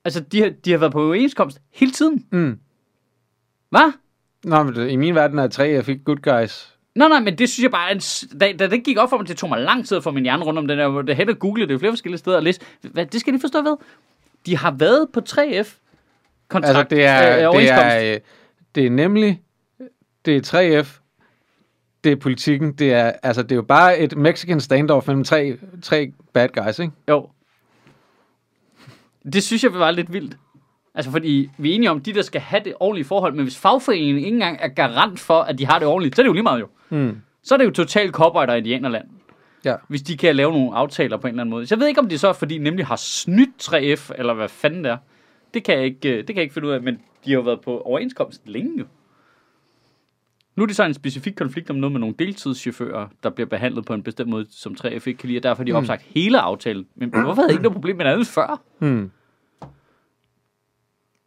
Altså, 0.06 0.20
de 0.20 0.42
har, 0.42 0.50
de 0.66 0.72
har 0.72 0.78
været 0.78 0.92
på 0.92 1.02
overenskomst 1.06 1.62
hele 1.74 1.92
tiden. 1.92 2.26
Mm. 2.32 2.60
Hvad? 3.70 3.92
Nå, 4.44 4.64
men 4.64 4.76
det- 4.76 4.92
i 4.92 4.96
min 4.96 5.16
verden 5.16 5.40
er 5.40 5.48
3F 5.48 5.90
ikke 5.90 6.04
good 6.04 6.18
guys. 6.18 6.70
Nå, 6.96 7.08
nej, 7.08 7.20
men 7.20 7.38
det 7.38 7.50
synes 7.50 7.64
jeg 7.64 7.72
bare, 7.72 8.00
s- 8.00 8.26
da, 8.40 8.54
da 8.60 8.68
det 8.68 8.84
gik 8.84 8.98
op 8.98 9.10
for 9.10 9.18
mig, 9.18 9.28
det 9.28 9.38
tog 9.38 9.50
mig 9.50 9.60
lang 9.62 9.88
tid 9.88 9.98
at 9.98 10.04
få 10.04 10.12
min 10.12 10.24
hjerne 10.24 10.44
rundt 10.44 10.60
om 10.60 10.68
den 10.68 10.78
der, 10.80 11.02
det 11.02 11.16
hætte 11.16 11.34
google 11.34 11.68
det 11.68 11.74
er 11.74 11.80
flere 11.80 11.92
forskellige 11.92 12.18
steder 12.20 12.38
og 12.38 12.44
læse. 12.44 12.62
Hvad, 12.82 13.06
det 13.06 13.20
skal 13.20 13.32
jeg 13.32 13.34
lige 13.34 13.42
forstå 13.42 13.62
ved. 13.62 13.78
De 14.46 14.58
har 14.58 14.72
været 14.72 15.08
på 15.14 15.20
3F 15.30 15.78
kontrakt, 16.48 16.78
Altså, 16.78 16.84
det 16.96 17.06
er, 17.06 17.32
øh, 17.32 17.38
det 17.38 17.48
overenskomst. 17.48 17.86
er, 17.86 18.14
øh, 18.14 18.20
det 18.76 18.86
er 18.86 18.90
nemlig, 18.90 19.42
det 20.26 20.54
er 20.54 20.82
3F, 20.82 21.00
det 22.04 22.12
er 22.12 22.16
politikken, 22.16 22.74
det 22.74 22.94
er, 22.94 23.12
altså, 23.24 23.44
det 23.44 23.52
er 23.52 23.56
jo 23.56 23.62
bare 23.62 24.00
et 24.00 24.18
Mexican 24.18 24.62
standoff 24.62 25.08
mellem 25.08 25.24
tre, 25.24 25.58
tre 25.82 26.12
bad 26.34 26.50
guys, 26.50 26.80
ikke? 26.80 26.94
Jo. 27.10 27.30
Det 29.34 29.44
synes 29.44 29.64
jeg 29.64 29.74
var 29.74 29.92
lidt 29.92 30.14
vildt. 30.14 30.38
Altså, 30.96 31.12
fordi 31.12 31.50
vi 31.58 31.72
er 31.72 31.76
enige 31.76 31.92
om, 31.92 32.02
de 32.02 32.14
der 32.14 32.22
skal 32.22 32.42
have 32.42 32.64
det 32.64 32.74
ordentlige 32.80 33.06
forhold, 33.06 33.34
men 33.34 33.44
hvis 33.44 33.58
fagforeningen 33.58 34.18
ikke 34.18 34.28
engang 34.28 34.58
er 34.62 34.68
garant 34.68 35.20
for, 35.20 35.42
at 35.42 35.58
de 35.58 35.66
har 35.66 35.80
det 35.80 35.88
ordentligt, 35.88 36.16
så 36.16 36.22
er 36.22 36.24
det 36.24 36.28
jo 36.28 36.34
lige 36.34 36.44
meget 36.44 36.60
jo. 36.60 36.68
Mm. 36.90 37.18
Så 37.44 37.56
er 37.56 37.58
det 37.58 37.66
jo 37.66 37.72
totalt 37.72 38.12
cowboy 38.12 38.46
og 38.46 38.58
indianerland. 38.58 39.06
Ja. 39.66 39.76
Hvis 39.88 40.02
de 40.02 40.18
kan 40.18 40.36
lave 40.36 40.52
nogle 40.52 40.76
aftaler 40.76 41.18
på 41.18 41.28
en 41.28 41.34
eller 41.34 41.42
anden 41.42 41.50
måde. 41.50 41.68
Så 41.68 41.76
jeg 41.76 41.80
ved 41.80 41.88
ikke, 41.88 42.00
om 42.00 42.10
det 42.10 42.20
så 42.20 42.28
er, 42.28 42.34
fordi 42.34 42.58
de 42.58 42.64
nemlig 42.64 42.86
har 42.86 42.96
snydt 42.96 43.64
3F, 43.64 44.12
eller 44.18 44.34
hvad 44.34 44.50
fanden 44.50 44.84
det 44.84 44.92
er. 44.92 44.98
Det 45.54 45.64
kan 45.64 45.76
jeg 45.78 45.86
ikke, 45.86 46.10
øh, 46.12 46.18
det 46.18 46.26
kan 46.28 46.36
jeg 46.36 46.44
ikke 46.44 46.54
finde 46.54 46.68
ud 46.68 46.74
af, 46.74 46.82
men 46.82 46.96
de 47.26 47.32
har 47.32 47.38
jo 47.38 47.42
været 47.42 47.62
på 47.62 47.80
overenskomst 47.82 48.42
længe 48.46 48.80
jo. 48.80 48.86
Nu 50.56 50.64
er 50.64 50.68
det 50.68 50.76
så 50.76 50.84
en 50.84 50.94
specifik 50.94 51.34
konflikt 51.36 51.70
om 51.70 51.76
noget 51.76 51.92
med 51.92 52.00
nogle 52.00 52.16
deltidschauffører, 52.20 53.08
der 53.24 53.30
bliver 53.30 53.48
behandlet 53.48 53.86
på 53.86 53.94
en 53.94 54.04
bestemt 54.04 54.30
måde, 54.30 54.46
som 54.50 54.76
3F 54.80 54.88
ikke 55.08 55.14
kan 55.14 55.28
lide, 55.30 55.40
og 55.40 55.44
derfor 55.44 55.64
har 55.64 55.66
de 55.66 55.72
opsagt 55.74 56.02
hele 56.02 56.40
aftalen. 56.40 56.88
Men 56.96 57.10
hvorfor 57.10 57.34
havde 57.42 57.50
I 57.50 57.54
ikke 57.54 57.64
noget 57.64 57.74
problem 57.76 57.96
med 57.98 58.06
andet 58.06 58.28
før? 58.28 58.62
Mm. 58.80 59.12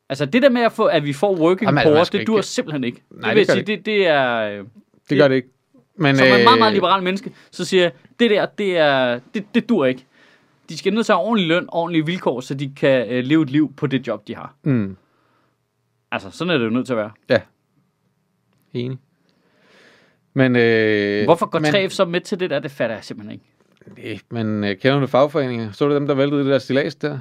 Altså 0.08 0.26
det 0.26 0.42
der 0.42 0.48
med, 0.48 0.62
at, 0.62 0.72
få, 0.72 0.84
at 0.84 1.04
vi 1.04 1.12
får 1.12 1.36
working 1.36 1.62
Jamen, 1.68 1.78
altså, 1.78 1.92
poor, 2.12 2.18
det 2.18 2.26
dur 2.26 2.36
ikke- 2.36 2.46
simpelthen 2.46 2.84
ikke. 2.84 3.02
Nej, 3.10 3.20
det 3.20 3.36
det 3.36 3.36
vil 3.36 3.46
gør 3.46 3.52
sige, 3.64 3.76
det, 3.76 3.86
det 3.86 4.06
er... 4.06 4.36
øh, 4.58 4.64
Det 5.10 5.18
gør 5.18 5.28
det 5.28 5.34
ikke. 5.34 5.48
Men, 5.98 6.16
Som 6.16 6.26
er 6.26 6.34
et 6.36 6.44
meget, 6.44 6.58
meget 6.58 6.70
øh, 6.70 6.74
liberalt 6.74 7.04
menneske, 7.04 7.32
så 7.50 7.64
siger 7.64 7.82
jeg, 7.82 7.92
det 8.20 8.30
der, 8.30 8.46
det, 8.46 8.78
er, 8.78 9.20
det, 9.34 9.44
det 9.54 9.68
dur 9.68 9.84
ikke. 9.86 10.04
De 10.68 10.78
skal 10.78 10.94
ned 10.94 11.04
til 11.04 11.14
ordentlig 11.14 11.48
løn, 11.48 11.66
ordentlige 11.68 12.06
vilkår, 12.06 12.40
så 12.40 12.54
de 12.54 12.72
kan 12.76 13.08
øh, 13.08 13.24
leve 13.24 13.42
et 13.42 13.50
liv 13.50 13.74
på 13.76 13.86
det 13.86 14.06
job, 14.06 14.28
de 14.28 14.34
har. 14.34 14.54
Mm. 14.62 14.96
Altså, 16.12 16.30
sådan 16.30 16.54
er 16.54 16.58
det 16.58 16.64
jo 16.64 16.70
nødt 16.70 16.86
til 16.86 16.92
at 16.92 16.96
være. 16.96 17.10
Ja. 17.30 17.40
Enig. 18.74 18.98
Men, 20.34 20.56
øh, 20.56 21.24
Hvorfor 21.24 21.46
går 21.46 21.58
men, 21.58 21.74
3F 21.74 21.88
så 21.88 22.04
med 22.04 22.20
til 22.20 22.40
det 22.40 22.50
der? 22.50 22.58
Det 22.58 22.70
fatter 22.70 22.96
jeg 22.96 23.04
simpelthen 23.04 23.32
ikke. 23.32 23.44
Nej, 23.96 24.18
men 24.30 24.64
øh, 24.64 24.76
kender 24.76 25.00
du 25.00 25.06
fagforeninger? 25.06 25.72
Så 25.72 25.88
du 25.88 25.94
dem, 25.94 26.06
der 26.06 26.14
væltede 26.14 26.40
det 26.40 26.50
der 26.50 26.58
stilas 26.58 26.94
der? 26.94 27.18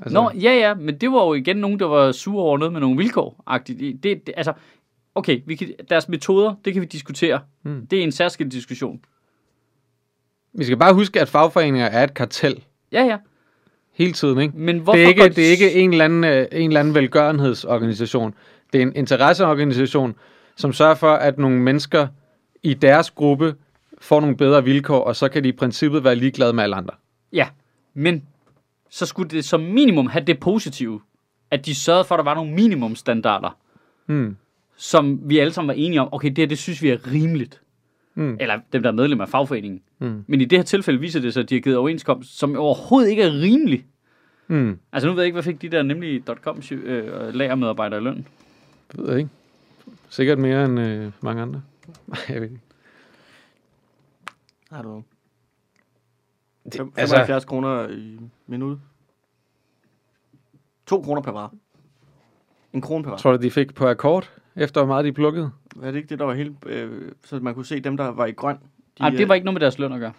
Altså. 0.00 0.14
Nå, 0.14 0.30
ja, 0.30 0.52
ja, 0.52 0.74
men 0.74 0.98
det 0.98 1.12
var 1.12 1.24
jo 1.24 1.34
igen 1.34 1.56
nogen, 1.56 1.78
der 1.78 1.86
var 1.86 2.12
sure 2.12 2.44
over 2.44 2.58
noget 2.58 2.72
med 2.72 2.80
nogle 2.80 2.96
vilkår. 2.96 3.44
-agtigt. 3.50 3.78
Det, 4.02 4.02
det, 4.02 4.30
altså, 4.36 4.52
okay, 5.14 5.40
vi 5.46 5.56
kan, 5.56 5.72
deres 5.90 6.08
metoder, 6.08 6.54
det 6.64 6.72
kan 6.72 6.82
vi 6.82 6.86
diskutere. 6.86 7.40
Hmm. 7.62 7.86
Det 7.86 7.98
er 7.98 8.02
en 8.02 8.12
særskilt 8.12 8.52
diskussion. 8.52 9.00
Vi 10.52 10.64
skal 10.64 10.76
bare 10.76 10.94
huske, 10.94 11.20
at 11.20 11.28
fagforeninger 11.28 11.86
er 11.86 12.04
et 12.04 12.14
kartel 12.14 12.64
Ja, 12.92 13.04
ja. 13.04 13.16
hele 13.92 14.12
tiden, 14.12 14.38
ikke? 14.40 14.54
Men 14.56 14.78
hvorfor 14.78 14.96
det 14.96 15.04
er 15.04 15.08
ikke, 15.08 15.28
det 15.28 15.46
er 15.46 15.50
ikke 15.50 15.72
en 15.72 15.92
eller, 15.92 16.04
anden, 16.04 16.24
øh, 16.24 16.46
en 16.52 16.70
eller 16.70 16.80
anden 16.80 16.94
velgørenhedsorganisation. 16.94 18.34
Det 18.72 18.78
er 18.78 18.82
en 18.82 18.96
interesseorganisation, 18.96 20.14
som 20.56 20.72
sørger 20.72 20.94
for, 20.94 21.12
at 21.12 21.38
nogle 21.38 21.58
mennesker 21.60 22.06
i 22.62 22.74
deres 22.74 23.10
gruppe 23.10 23.54
får 24.00 24.20
nogle 24.20 24.36
bedre 24.36 24.64
vilkår, 24.64 25.04
og 25.04 25.16
så 25.16 25.28
kan 25.28 25.44
de 25.44 25.48
i 25.48 25.52
princippet 25.52 26.04
være 26.04 26.16
ligeglade 26.16 26.52
med 26.52 26.62
alle 26.64 26.76
andre. 26.76 26.94
Ja, 27.32 27.48
men 27.94 28.22
så 28.90 29.06
skulle 29.06 29.30
det 29.30 29.44
som 29.44 29.60
minimum 29.60 30.06
have 30.06 30.24
det 30.24 30.40
positive, 30.40 31.00
at 31.50 31.66
de 31.66 31.74
sørgede 31.74 32.04
for, 32.04 32.14
at 32.14 32.18
der 32.18 32.24
var 32.24 32.34
nogle 32.34 32.52
minimumstandarder, 32.52 33.56
Hmm. 34.06 34.36
som 34.76 35.20
vi 35.24 35.38
alle 35.38 35.52
sammen 35.52 35.68
var 35.68 35.74
enige 35.74 36.00
om, 36.00 36.08
okay, 36.12 36.28
det 36.28 36.38
her, 36.38 36.46
det 36.46 36.58
synes 36.58 36.82
vi 36.82 36.88
er 36.88 37.12
rimeligt. 37.12 37.60
Mm. 38.14 38.36
Eller 38.40 38.60
dem, 38.72 38.82
der 38.82 38.90
er 38.90 38.94
medlem 38.94 39.20
af 39.20 39.28
fagforeningen. 39.28 39.80
Mm. 39.98 40.24
Men 40.26 40.40
i 40.40 40.44
det 40.44 40.58
her 40.58 40.62
tilfælde 40.64 41.00
viser 41.00 41.20
det 41.20 41.32
sig, 41.34 41.42
at 41.42 41.48
de 41.50 41.54
har 41.54 41.60
givet 41.60 41.78
overenskomst, 41.78 42.38
som 42.38 42.56
overhovedet 42.56 43.10
ikke 43.10 43.22
er 43.22 43.32
rimelig. 43.32 43.86
Hmm. 44.46 44.78
Altså 44.92 45.08
nu 45.08 45.14
ved 45.14 45.22
jeg 45.22 45.26
ikke, 45.26 45.34
hvad 45.34 45.42
fik 45.42 45.62
de 45.62 45.68
der 45.68 45.82
nemlig 45.82 46.22
.com 46.42 46.62
øh, 46.72 47.34
lagermedarbejdere 47.34 48.00
i 48.00 48.04
løn? 48.04 48.26
Det 48.92 48.98
ved 49.00 49.08
jeg 49.08 49.18
ikke. 49.18 49.30
Sikkert 50.08 50.38
mere 50.38 50.64
end 50.64 50.80
øh, 50.80 51.12
mange 51.20 51.42
andre. 51.42 51.62
Nej, 52.06 52.18
jeg 52.28 52.36
ved 52.40 52.42
ikke. 52.42 52.60
Har 54.72 54.82
du 54.82 55.02
Det- 56.64 56.72
75 56.74 57.28
altså- 57.30 57.48
kroner 57.48 57.88
i 57.88 58.18
minuttet? 58.46 58.80
2 60.86 61.02
kroner 61.02 61.22
per 61.22 61.32
vare. 61.32 61.50
En 62.72 62.80
krone 62.80 63.04
per 63.04 63.10
vare. 63.10 63.20
Tror 63.20 63.36
du, 63.36 63.42
de 63.42 63.50
fik 63.50 63.74
på 63.74 63.88
akkord, 63.88 64.30
efter 64.56 64.80
hvor 64.80 64.88
meget 64.94 65.04
de 65.04 65.12
plukkede? 65.12 65.50
Er 65.82 65.90
det 65.90 65.96
ikke 65.96 66.08
det, 66.08 66.18
der 66.18 66.24
var 66.24 66.34
helt... 66.34 66.52
Øh, 66.66 66.90
så 67.24 67.38
man 67.42 67.54
kunne 67.54 67.66
se 67.66 67.80
dem, 67.80 67.96
der 67.96 68.12
var 68.12 68.26
i 68.26 68.32
grøn? 68.32 68.56
Nej, 69.00 69.10
øh, 69.10 69.18
det 69.18 69.28
var 69.28 69.34
ikke 69.34 69.44
noget 69.44 69.54
med 69.54 69.60
deres 69.60 69.78
løn 69.78 69.92
at 69.92 70.00
gøre. 70.00 70.12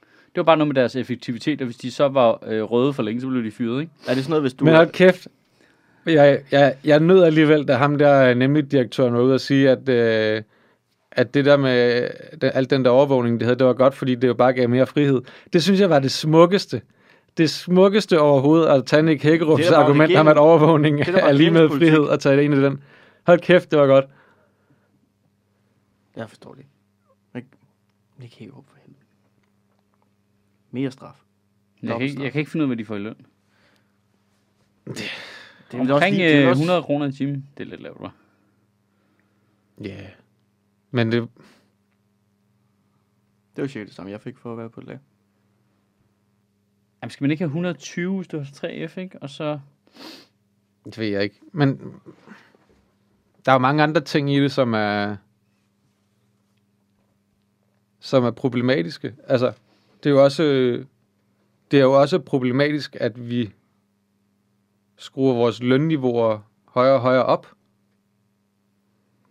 Det 0.00 0.36
var 0.36 0.42
bare 0.42 0.56
noget 0.56 0.68
med 0.68 0.74
deres 0.74 0.96
effektivitet, 0.96 1.60
og 1.60 1.64
hvis 1.64 1.76
de 1.76 1.90
så 1.90 2.08
var 2.08 2.38
øh, 2.46 2.62
røde 2.62 2.92
for 2.92 3.02
længe, 3.02 3.20
så 3.20 3.28
blev 3.28 3.44
de 3.44 3.50
fyret, 3.50 3.80
ikke? 3.80 3.92
Er 4.06 4.14
det 4.14 4.22
sådan 4.22 4.30
noget, 4.30 4.42
hvis 4.42 4.54
du... 4.54 4.64
Men 4.64 4.74
hold 4.74 4.92
kæft. 4.92 5.28
Jeg, 6.06 6.40
jeg, 6.52 6.74
jeg 6.84 7.00
nød 7.00 7.22
alligevel, 7.22 7.68
da 7.68 7.74
ham 7.74 7.98
der 7.98 8.30
øh, 8.30 8.36
nemlig 8.36 8.72
direktøren 8.72 9.14
var 9.14 9.20
ude 9.20 9.34
og 9.34 9.40
sige, 9.40 9.70
at, 9.70 9.88
øh, 9.88 10.42
at 11.12 11.34
det 11.34 11.44
der 11.44 11.56
med 11.56 12.08
den, 12.40 12.50
alt 12.54 12.70
den 12.70 12.84
der 12.84 12.90
overvågning, 12.90 13.40
det 13.40 13.46
havde, 13.46 13.58
det 13.58 13.66
var 13.66 13.72
godt, 13.72 13.94
fordi 13.94 14.14
det 14.14 14.28
jo 14.28 14.34
bare 14.34 14.52
gav 14.52 14.68
mere 14.68 14.86
frihed. 14.86 15.20
Det 15.52 15.62
synes 15.62 15.80
jeg 15.80 15.90
var 15.90 15.98
det 15.98 16.10
smukkeste. 16.10 16.80
Det 17.38 17.50
smukkeste 17.50 18.20
overhovedet, 18.20 18.66
at 18.66 18.84
tage 18.86 19.02
Nick 19.02 19.22
Hækkerups 19.22 19.68
er 19.68 19.76
argument 19.76 20.16
om, 20.16 20.28
at 20.28 20.36
overvågning 20.36 20.98
det 20.98 21.08
er 21.08 21.18
er 21.18 21.32
lige 21.32 21.50
med 21.50 21.68
frihed, 21.68 22.00
og 22.00 22.20
tage 22.20 22.36
det 22.36 22.42
ind 22.42 22.54
i 22.54 22.62
den. 22.62 22.80
Hold 23.26 23.40
kæft, 23.40 23.70
det 23.70 23.78
var 23.78 23.86
godt. 23.86 24.04
Jeg 26.16 26.28
forstår 26.28 26.52
det 26.54 26.58
ikke. 26.60 26.70
Ikke, 27.36 27.48
ikke 28.22 28.36
helt 28.36 28.52
op 28.54 28.66
for 28.68 28.76
helvede. 28.76 29.00
Mere 30.70 30.90
straf. 30.90 31.22
Jeg 31.82 31.92
kan, 31.98 32.02
ikke, 32.02 32.22
jeg 32.22 32.32
kan 32.32 32.38
ikke 32.38 32.50
finde 32.50 32.64
ud 32.64 32.70
af, 32.70 32.76
hvad 32.76 32.76
de 32.76 32.84
får 32.84 32.96
i 32.96 32.98
løn. 32.98 33.26
Det 34.86 35.02
er 35.72 35.76
vel 35.78 35.80
også 35.80 35.94
Omkring 35.94 36.16
lige- 36.16 36.28
det 36.28 36.36
er 36.36 36.42
øh, 36.42 36.48
også- 36.48 36.62
100 36.62 36.82
kroner 36.82 37.06
i 37.06 37.12
timen. 37.12 37.48
Det 37.56 37.64
er 37.66 37.68
lidt 37.70 37.80
lavt, 37.80 37.98
hva'? 37.98 38.10
Ja. 39.84 39.88
Yeah. 40.00 40.10
Men 40.90 41.12
det, 41.12 41.28
Det 43.56 43.62
var 43.76 43.84
det 43.84 43.94
samme, 43.94 44.10
jeg 44.12 44.20
fik 44.20 44.38
for 44.38 44.52
at 44.52 44.58
være 44.58 44.70
på 44.70 44.80
det 44.80 44.88
lag. 44.88 44.98
Jamen, 47.02 47.10
skal 47.10 47.24
man 47.24 47.30
ikke 47.30 47.40
have 47.40 47.48
120, 47.48 48.16
hvis 48.16 48.28
du 48.28 48.38
har 48.38 48.44
3F, 48.44 48.96
ikke? 49.00 49.18
Og 49.22 49.30
så... 49.30 49.60
Det 50.84 50.98
ved 50.98 51.06
jeg 51.06 51.22
ikke. 51.22 51.40
Men 51.52 51.94
der 53.46 53.52
er 53.52 53.54
jo 53.54 53.58
mange 53.58 53.82
andre 53.82 54.00
ting 54.00 54.34
i 54.34 54.40
det, 54.40 54.52
som 54.52 54.74
er 54.74 55.16
som 58.00 58.24
er 58.24 58.30
problematiske. 58.30 59.14
Altså, 59.28 59.52
det 60.02 60.10
er 60.10 60.10
jo 60.10 60.24
også 60.24 60.42
det 61.70 61.78
er 61.78 61.84
jo 61.84 62.00
også 62.00 62.18
problematisk, 62.18 62.96
at 63.00 63.30
vi 63.30 63.52
skruer 64.96 65.34
vores 65.34 65.62
lønniveauer 65.62 66.38
højere 66.66 66.94
og 66.94 67.00
højere 67.00 67.24
op. 67.24 67.46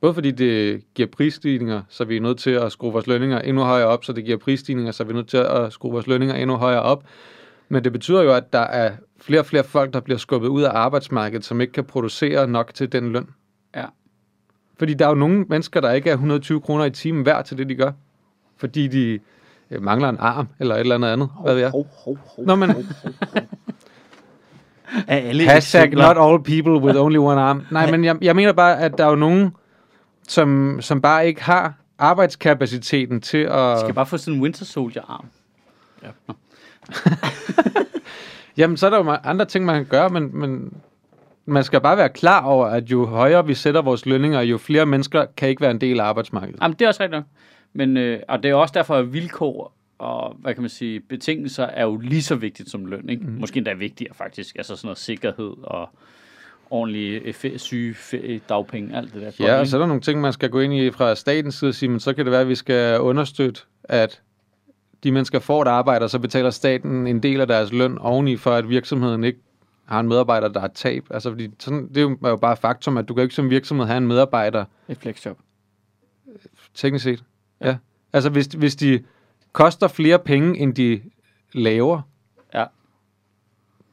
Både 0.01 0.14
fordi 0.14 0.32
det 0.32 0.84
giver 0.95 1.07
prisstigninger, 1.07 1.82
så 1.89 2.05
vi 2.05 2.18
er 2.18 2.22
nødt 2.22 2.39
til 2.39 2.49
at 2.49 2.72
skrue 2.72 2.91
vores 2.91 3.07
lønninger 3.07 3.39
endnu 3.39 3.64
højere 3.64 3.88
op, 3.88 4.03
så 4.03 4.14
det 4.14 4.26
giver 4.26 4.38
prisstigninger, 4.38 4.91
så 4.91 5.03
vi 5.03 5.09
er 5.09 5.16
nødt 5.16 5.28
til 5.28 5.38
at 5.38 5.74
skrue 5.74 5.91
vores 5.91 6.07
lønninger 6.07 6.36
endnu 6.36 6.55
højere 6.55 6.82
op. 6.82 7.03
Men 7.70 7.84
det 7.84 7.91
betyder 7.91 8.22
jo, 8.22 8.34
at 8.34 8.53
der 8.53 8.59
er 8.59 8.95
flere 9.18 9.41
og 9.41 9.45
flere 9.45 9.64
folk, 9.64 9.93
der 9.93 9.99
bliver 9.99 10.18
skubbet 10.18 10.47
ud 10.47 10.61
af 10.61 10.72
arbejdsmarkedet, 10.74 11.45
som 11.45 11.61
ikke 11.61 11.74
kan 11.74 11.86
producere 11.86 12.47
nok 12.47 12.74
til 12.74 12.91
den 12.91 13.11
løn. 13.11 13.30
Ja. 13.76 13.86
Fordi 14.80 14.93
der 14.93 15.05
er 15.05 15.09
jo 15.09 15.15
nogle 15.15 15.45
mennesker, 15.49 15.82
der 15.82 15.91
ikke 15.91 16.09
er 16.09 16.13
120 16.13 16.61
kroner 16.61 16.86
i 16.86 16.89
timen 16.89 17.26
værd 17.26 17.45
til 17.45 17.57
det, 17.57 17.69
de 17.69 17.76
gør. 17.76 17.91
Fordi 18.57 18.88
de 18.88 19.19
øh, 19.71 19.82
mangler 19.84 20.09
en 20.09 20.17
arm 20.19 20.47
eller 20.59 20.76
et 20.76 20.80
eller 20.80 20.95
andet 20.95 21.07
andet. 21.09 21.30
Hvad 21.43 21.53
ved 21.53 21.61
jeg? 21.61 21.71
Hov, 21.71 21.88
hov, 22.05 22.17
hov. 22.36 22.45
Nå, 22.45 22.55
men 22.55 22.69
Af 25.07 25.28
alle 25.30 25.43
hashtag 25.43 25.84
eksempler- 25.84 26.13
not 26.13 26.17
all 26.32 26.43
people 26.43 26.74
with 26.88 26.99
only 27.01 27.17
one 27.17 27.41
arm. 27.41 27.61
Nej, 27.71 27.91
men 27.91 28.03
jeg, 28.05 28.17
jeg 28.24 28.36
mener 28.36 28.53
bare, 28.53 28.80
at 28.80 28.97
der 28.97 29.05
er 29.05 29.09
jo 29.09 29.15
nogen, 29.15 29.55
som, 30.28 30.78
som 30.82 31.01
bare 31.01 31.28
ikke 31.28 31.43
har 31.43 31.74
arbejdskapaciteten 31.99 33.21
til 33.21 33.38
at... 33.38 33.80
Skal 33.80 33.93
bare 33.93 34.05
få 34.05 34.17
sådan 34.17 34.34
en 34.34 34.41
Winter 34.41 34.65
Soldier-arm. 34.65 35.26
Jamen, 38.57 38.78
så 38.78 38.86
er 38.86 38.89
der 38.89 38.97
jo 38.97 39.17
andre 39.24 39.45
ting, 39.45 39.65
man 39.65 39.76
kan 39.76 39.86
gøre, 39.86 40.09
men, 40.09 40.39
men 40.39 40.74
man 41.46 41.64
skal 41.64 41.82
bare 41.82 41.98
være 41.98 42.10
klar 42.10 42.46
over, 42.46 42.66
at 42.66 42.84
jo 42.84 43.06
højere 43.06 43.48
vi 43.48 43.54
sætter 43.54 43.82
vores 43.82 44.06
lønninger, 44.06 44.41
jo 44.41 44.58
flere 44.58 44.86
mennesker 44.86 45.26
kan 45.38 45.50
ikke 45.50 45.62
være 45.62 45.72
en 45.72 45.82
del 45.82 46.00
af 46.00 46.04
arbejdsmarkedet. 46.04 46.62
Jamen, 46.62 46.76
det 46.80 46.86
er 46.86 46.88
også 46.88 47.04
rigtigt 47.04 47.18
nok. 47.18 47.26
Men, 47.74 47.98
øh, 47.98 48.20
og 48.28 48.44
det 48.44 48.52
er 48.52 48.56
også 48.56 48.72
derfor, 48.76 48.96
at 48.96 49.14
vilkår 49.14 49.76
og, 49.98 50.36
hvad 50.39 50.54
kan 50.54 50.64
man 50.64 50.70
sige, 50.70 51.00
betingelser 51.00 51.64
er 51.64 51.84
jo 51.84 51.98
lige 51.98 52.24
så 52.24 52.36
vigtigt 52.36 52.70
som 52.70 52.86
løn, 52.86 53.10
ikke? 53.10 53.24
Mm. 53.24 53.32
Måske 53.32 53.58
endda 53.58 53.74
vigtigere, 53.74 54.14
faktisk. 54.14 54.56
Altså 54.56 54.76
sådan 54.76 54.88
noget 54.88 54.98
sikkerhed 54.98 55.54
og 55.64 55.89
ordentlige 56.70 57.20
øh, 57.20 57.34
fe- 57.44 57.58
syge, 57.58 57.94
fe- 57.94 58.39
dagpenge, 58.50 58.98
alt 58.98 59.14
det 59.14 59.22
der. 59.22 59.46
Ja, 59.46 59.60
og 59.60 59.68
så 59.68 59.78
er 59.78 59.80
der 59.80 59.88
nogle 59.88 60.02
ting, 60.02 60.22
man 60.22 60.34
skal 60.34 60.50
gå 60.50 60.60
ind 60.60 60.74
i 60.74 60.91
fra 60.91 61.16
statens 61.16 61.56
side 61.56 61.70
og 61.70 61.76
sige, 61.76 61.89
men 61.89 62.00
så 62.00 62.14
kan 62.14 62.26
det 62.26 62.32
være, 62.32 62.41
at 62.41 62.50
vi 62.50 62.56
skal 62.56 63.00
understøtte, 63.00 63.62
at 63.84 64.22
de 65.04 65.12
mennesker 65.12 65.39
får 65.39 65.62
et 65.62 65.68
arbejde, 65.68 66.04
og 66.04 66.10
så 66.10 66.20
betaler 66.20 66.50
staten 66.50 67.08
en 67.08 67.24
del 67.24 67.41
af 67.41 67.48
deres 67.48 67.74
løn 67.74 67.98
oveni, 67.98 68.38
for 68.38 68.52
at 68.52 68.70
virksomheden 68.70 69.24
ikke 69.24 69.39
har 69.86 69.99
en 69.99 70.07
medarbejder, 70.07 70.47
der 70.47 70.61
er 70.61 70.67
tab. 70.67 71.07
Altså, 71.11 71.29
fordi 71.29 71.49
sådan, 71.59 71.88
det 71.88 71.97
er 71.97 72.01
jo- 72.01 72.17
jo 72.23 72.36
bare 72.36 72.57
faktum, 72.57 72.97
at 72.97 73.07
du 73.07 73.13
kan 73.13 73.23
ikke 73.23 73.36
som 73.36 73.49
virksomhed 73.49 73.86
have 73.86 73.97
en 73.97 74.07
medarbejder, 74.07 74.65
Et 74.88 74.97
flexjob. 74.97 75.39
teknisk 76.73 77.03
set. 77.03 77.23
Ja. 77.61 77.67
ja. 77.69 77.77
Altså, 78.13 78.29
hvis, 78.29 78.45
hvis 78.47 78.75
de 78.75 79.03
koster 79.51 79.88
flere 79.88 80.19
penge, 80.19 80.59
end 80.59 80.75
de 80.75 81.01
laver, 81.53 82.01
Ja. 82.53 82.65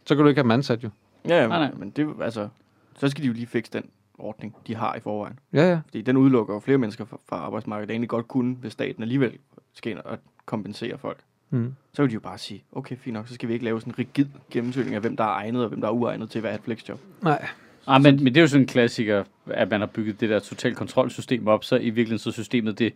så 0.07 0.15
kan 0.15 0.23
du 0.25 0.29
ikke 0.29 0.39
have 0.39 0.43
dem 0.45 0.51
ansat, 0.51 0.85
jo. 0.85 0.91
Ja, 1.29 1.41
ja, 1.41 1.47
Nej, 1.49 1.59
nej. 1.59 1.73
men, 1.79 1.91
det, 1.91 2.09
altså, 2.21 2.49
så 2.97 3.09
skal 3.09 3.23
de 3.23 3.27
jo 3.29 3.33
lige 3.35 3.47
fikse 3.47 3.73
den 3.73 3.91
ordning, 4.19 4.57
de 4.67 4.75
har 4.75 4.95
i 4.95 5.01
forvejen. 5.01 5.39
Ja, 5.53 5.69
ja. 5.71 5.81
Fordi 5.85 6.03
den 6.03 6.17
udelukker 6.17 6.55
jo 6.55 6.61
flere 6.61 6.79
mennesker 6.79 7.05
fra, 7.05 7.19
fra 7.29 7.37
arbejdsmarkedet, 7.37 7.89
der 7.89 7.93
egentlig 7.93 8.09
godt 8.09 8.29
kunne, 8.29 8.55
hvis 8.55 8.73
staten 8.73 9.03
alligevel 9.03 9.39
skal 9.75 9.93
ind 9.93 9.99
og 9.99 10.19
kompensere 10.47 10.99
folk. 10.99 11.19
Mm. 11.51 11.75
Så 11.95 12.03
vil 12.03 12.11
de 12.11 12.15
jo 12.15 12.21
bare 12.21 12.39
sige, 12.39 12.63
okay, 12.73 12.97
fint 13.05 13.15
nok, 13.15 13.29
så 13.29 13.35
skal 13.35 13.49
vi 13.49 13.53
ikke 13.53 13.65
lave 13.65 13.81
sådan 13.81 13.93
en 13.93 13.99
rigid 13.99 14.27
gennemsøgning 14.51 14.95
af, 14.95 15.01
hvem 15.01 15.17
der 15.17 15.25
er 15.25 15.29
egnet 15.29 15.63
og 15.63 15.69
hvem 15.69 15.81
der 15.81 15.89
er 15.89 15.93
uegnet 15.93 16.31
til 16.31 16.39
at 16.39 16.43
være 16.43 16.55
et 16.55 16.61
flexjob. 16.65 17.01
Nej. 17.23 17.47
Ah, 17.87 18.03
men, 18.03 18.17
men 18.17 18.27
det 18.27 18.37
er 18.37 18.41
jo 18.41 18.49
sådan 18.49 18.63
en 18.63 18.67
klassiker, 18.69 19.25
at 19.47 19.71
man 19.71 19.81
har 19.81 19.87
bygget 19.87 20.21
det 20.21 20.29
der 20.29 20.39
total 20.39 20.75
kontrolsystem 20.75 21.47
op, 21.49 21.65
så 21.65 21.77
i 21.77 21.85
virkeligheden 21.85 22.19
så 22.19 22.33
systemet, 22.33 22.79
det 22.79 22.93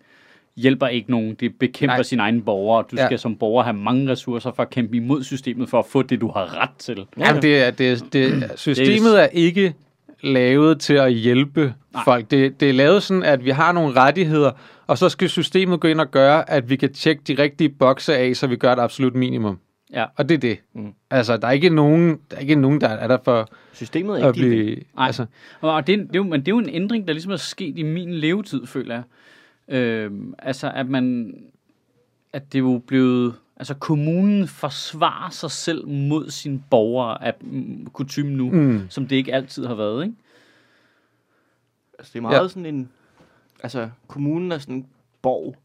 hjælper 0.57 0.87
ikke 0.87 1.11
nogen. 1.11 1.35
Det 1.35 1.59
bekæmper 1.59 1.95
Nej. 1.97 2.03
Sine 2.03 2.23
egne 2.23 2.43
borgere. 2.43 2.85
Du 2.91 2.97
Ja. 2.97 3.07
skal 3.07 3.19
som 3.19 3.37
borger 3.37 3.63
have 3.63 3.77
mange 3.77 4.11
ressourcer 4.13 4.53
for 4.53 4.63
at 4.63 4.71
kæmpe 4.71 4.97
imod 4.97 5.25
systemet, 5.25 5.69
for 5.69 5.79
at 5.79 5.87
få 5.87 6.03
det, 6.03 6.21
du 6.21 6.29
har 6.31 6.63
ret 6.63 6.71
til. 6.79 7.07
Ja, 7.19 7.27
Jamen, 7.27 7.43
det 7.43 7.63
er, 7.63 7.71
det, 7.71 7.93
er- 7.93 7.97
det, 8.13 8.53
systemet 8.59 9.23
er 9.23 9.27
ikke 9.27 9.75
lavet 10.25 10.81
til 10.81 10.95
at 10.95 11.13
hjælpe 11.13 11.75
Nej. 11.93 12.05
Folk. 12.05 12.31
Det, 12.31 12.61
det 12.61 12.69
er 12.69 12.73
lavet 12.73 13.03
sådan, 13.03 13.23
at 13.23 13.45
vi 13.45 13.51
har 13.51 13.73
nogle 13.73 13.97
rettigheder, 14.01 14.51
og 14.87 14.99
så 14.99 15.09
skal 15.09 15.29
systemet 15.29 15.81
gå 15.81 15.89
ind 15.89 16.01
og 16.01 16.11
gøre, 16.11 16.51
at 16.51 16.71
vi 16.71 16.77
kan 16.77 16.93
tjekke 16.93 17.23
de 17.29 17.43
rigtige 17.43 17.69
bokse 17.69 18.17
af, 18.17 18.37
så 18.37 18.47
vi 18.47 18.57
gør 18.57 18.73
et 18.73 18.79
absolut 18.79 19.15
minimum. 19.15 19.59
Ja. 19.93 20.05
Og 20.17 20.29
det 20.29 20.35
er 20.35 20.39
det. 20.39 20.59
Mm. 20.75 20.93
Altså, 21.11 21.37
der 21.37 21.47
er 21.49 21.53
ikke 21.53 21.69
nogen, 21.71 22.19
der 22.31 22.37
er, 22.37 22.41
ikke 22.41 22.55
nogen, 22.55 22.81
der 22.81 22.89
er 22.89 23.09
der 23.09 23.19
for 23.25 23.49
Systemet 23.73 24.23
er 24.23 24.29
at 24.29 24.37
ikke 24.37 24.49
ven. 24.49 24.57
blive... 24.65 24.77
Nej. 24.97 25.07
Altså, 25.07 25.27
Og 25.61 25.87
det, 25.87 25.93
er- 25.93 25.97
det, 25.99 26.07
er 26.07 26.17
jo, 26.17 26.23
men 26.23 26.41
det 26.41 26.49
er 26.49 26.53
jo 26.53 26.59
en 26.59 26.69
ændring, 26.69 27.07
der 27.07 27.13
ligesom 27.13 27.33
er 27.33 27.37
sket 27.37 27.79
i 27.79 27.83
min 27.83 28.15
levetid, 28.15 28.67
føler 28.67 28.95
jeg. 28.95 29.03
Øhm, 29.79 30.35
altså, 30.39 30.73
at 30.75 30.89
man... 30.89 31.35
At 32.33 32.53
det 32.53 32.59
er 32.59 32.63
jo 32.63 32.83
blevet... 32.87 33.35
Altså, 33.57 33.75
kommunen 33.75 34.49
forsvarer 34.49 35.31
sig 35.31 35.51
selv 35.51 35.89
mod 35.89 36.31
sine 36.31 36.63
borgere 36.71 37.25
af 37.25 37.35
mm, 37.41 37.87
kutume 37.87 38.31
nu, 38.31 38.51
Mm. 38.51 38.87
som 38.91 39.07
det 39.09 39.17
ikke 39.17 39.35
altid 39.35 39.67
har 39.67 39.75
været, 39.75 40.05
ikke? 40.05 40.17
Altså, 41.99 42.11
det 42.13 42.19
er 42.19 42.23
meget 42.23 42.43
Ja. 42.43 42.49
sådan 42.49 42.67
en... 42.67 42.91
Altså, 43.63 43.91
kommunen 44.07 44.53
er 44.53 44.59
sådan 44.59 44.75
en 44.75 44.87
borg 45.23 45.57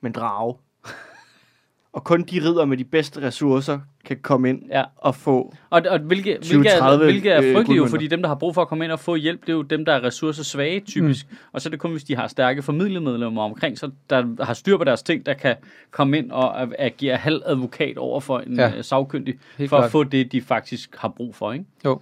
med 0.00 0.10
en 0.10 0.14
drage. 0.14 0.56
og 1.92 2.04
kun 2.04 2.22
de 2.22 2.40
ridder 2.40 2.64
med 2.64 2.76
de 2.76 2.84
bedste 2.84 3.22
ressourcer 3.22 3.80
kan 4.04 4.16
komme 4.22 4.48
ind 4.48 4.62
Ja. 4.70 4.84
og 4.96 5.14
få... 5.14 5.54
Og, 5.70 5.82
og 5.90 5.98
hvilke, 5.98 6.38
hvilke, 6.48 6.68
er, 6.68 6.96
20-30, 6.98 7.04
hvilke 7.04 7.30
er 7.30 7.36
øh, 7.42 7.42
frygtelige 7.54 7.56
jo, 7.56 7.64
guldmønter. 7.64 7.90
fordi 7.90 8.06
dem, 8.06 8.22
der 8.22 8.28
har 8.28 8.34
brug 8.34 8.54
for 8.54 8.62
at 8.62 8.68
komme 8.68 8.84
ind 8.84 8.92
og 8.92 9.00
få 9.00 9.14
hjælp, 9.14 9.40
det 9.40 9.48
er 9.48 9.52
jo 9.52 9.62
dem, 9.62 9.84
der 9.84 9.92
er 9.92 10.04
ressourcesvage 10.04 10.80
typisk. 10.80 11.26
Mm. 11.30 11.36
Og 11.52 11.60
så 11.60 11.68
er 11.68 11.70
det 11.70 11.80
kun, 11.80 11.90
hvis 11.90 12.04
de 12.04 12.16
har 12.16 12.28
stærke 12.28 12.62
familiemedlemmer 12.62 13.42
omkring, 13.42 13.78
så 13.78 13.90
der 14.10 14.44
har 14.44 14.54
styr 14.54 14.76
på 14.78 14.84
deres 14.84 15.02
ting, 15.02 15.26
der 15.26 15.34
kan 15.34 15.56
komme 15.90 16.18
ind 16.18 16.30
og 16.30 16.62
agere 16.78 17.16
halv 17.16 17.42
advokat 17.46 17.96
over 17.98 18.20
for 18.20 18.38
en 18.38 18.56
Ja. 18.56 18.68
ja. 18.68 18.82
sagkyndig, 18.82 19.34
Helt 19.58 19.68
for 19.70 19.76
klart. 19.76 19.84
at 19.86 19.92
få 19.92 20.04
det, 20.04 20.32
de 20.32 20.40
faktisk 20.42 20.96
har 20.98 21.08
brug 21.08 21.34
for. 21.34 21.52
Ikke? 21.52 21.64
Jo. 21.84 22.00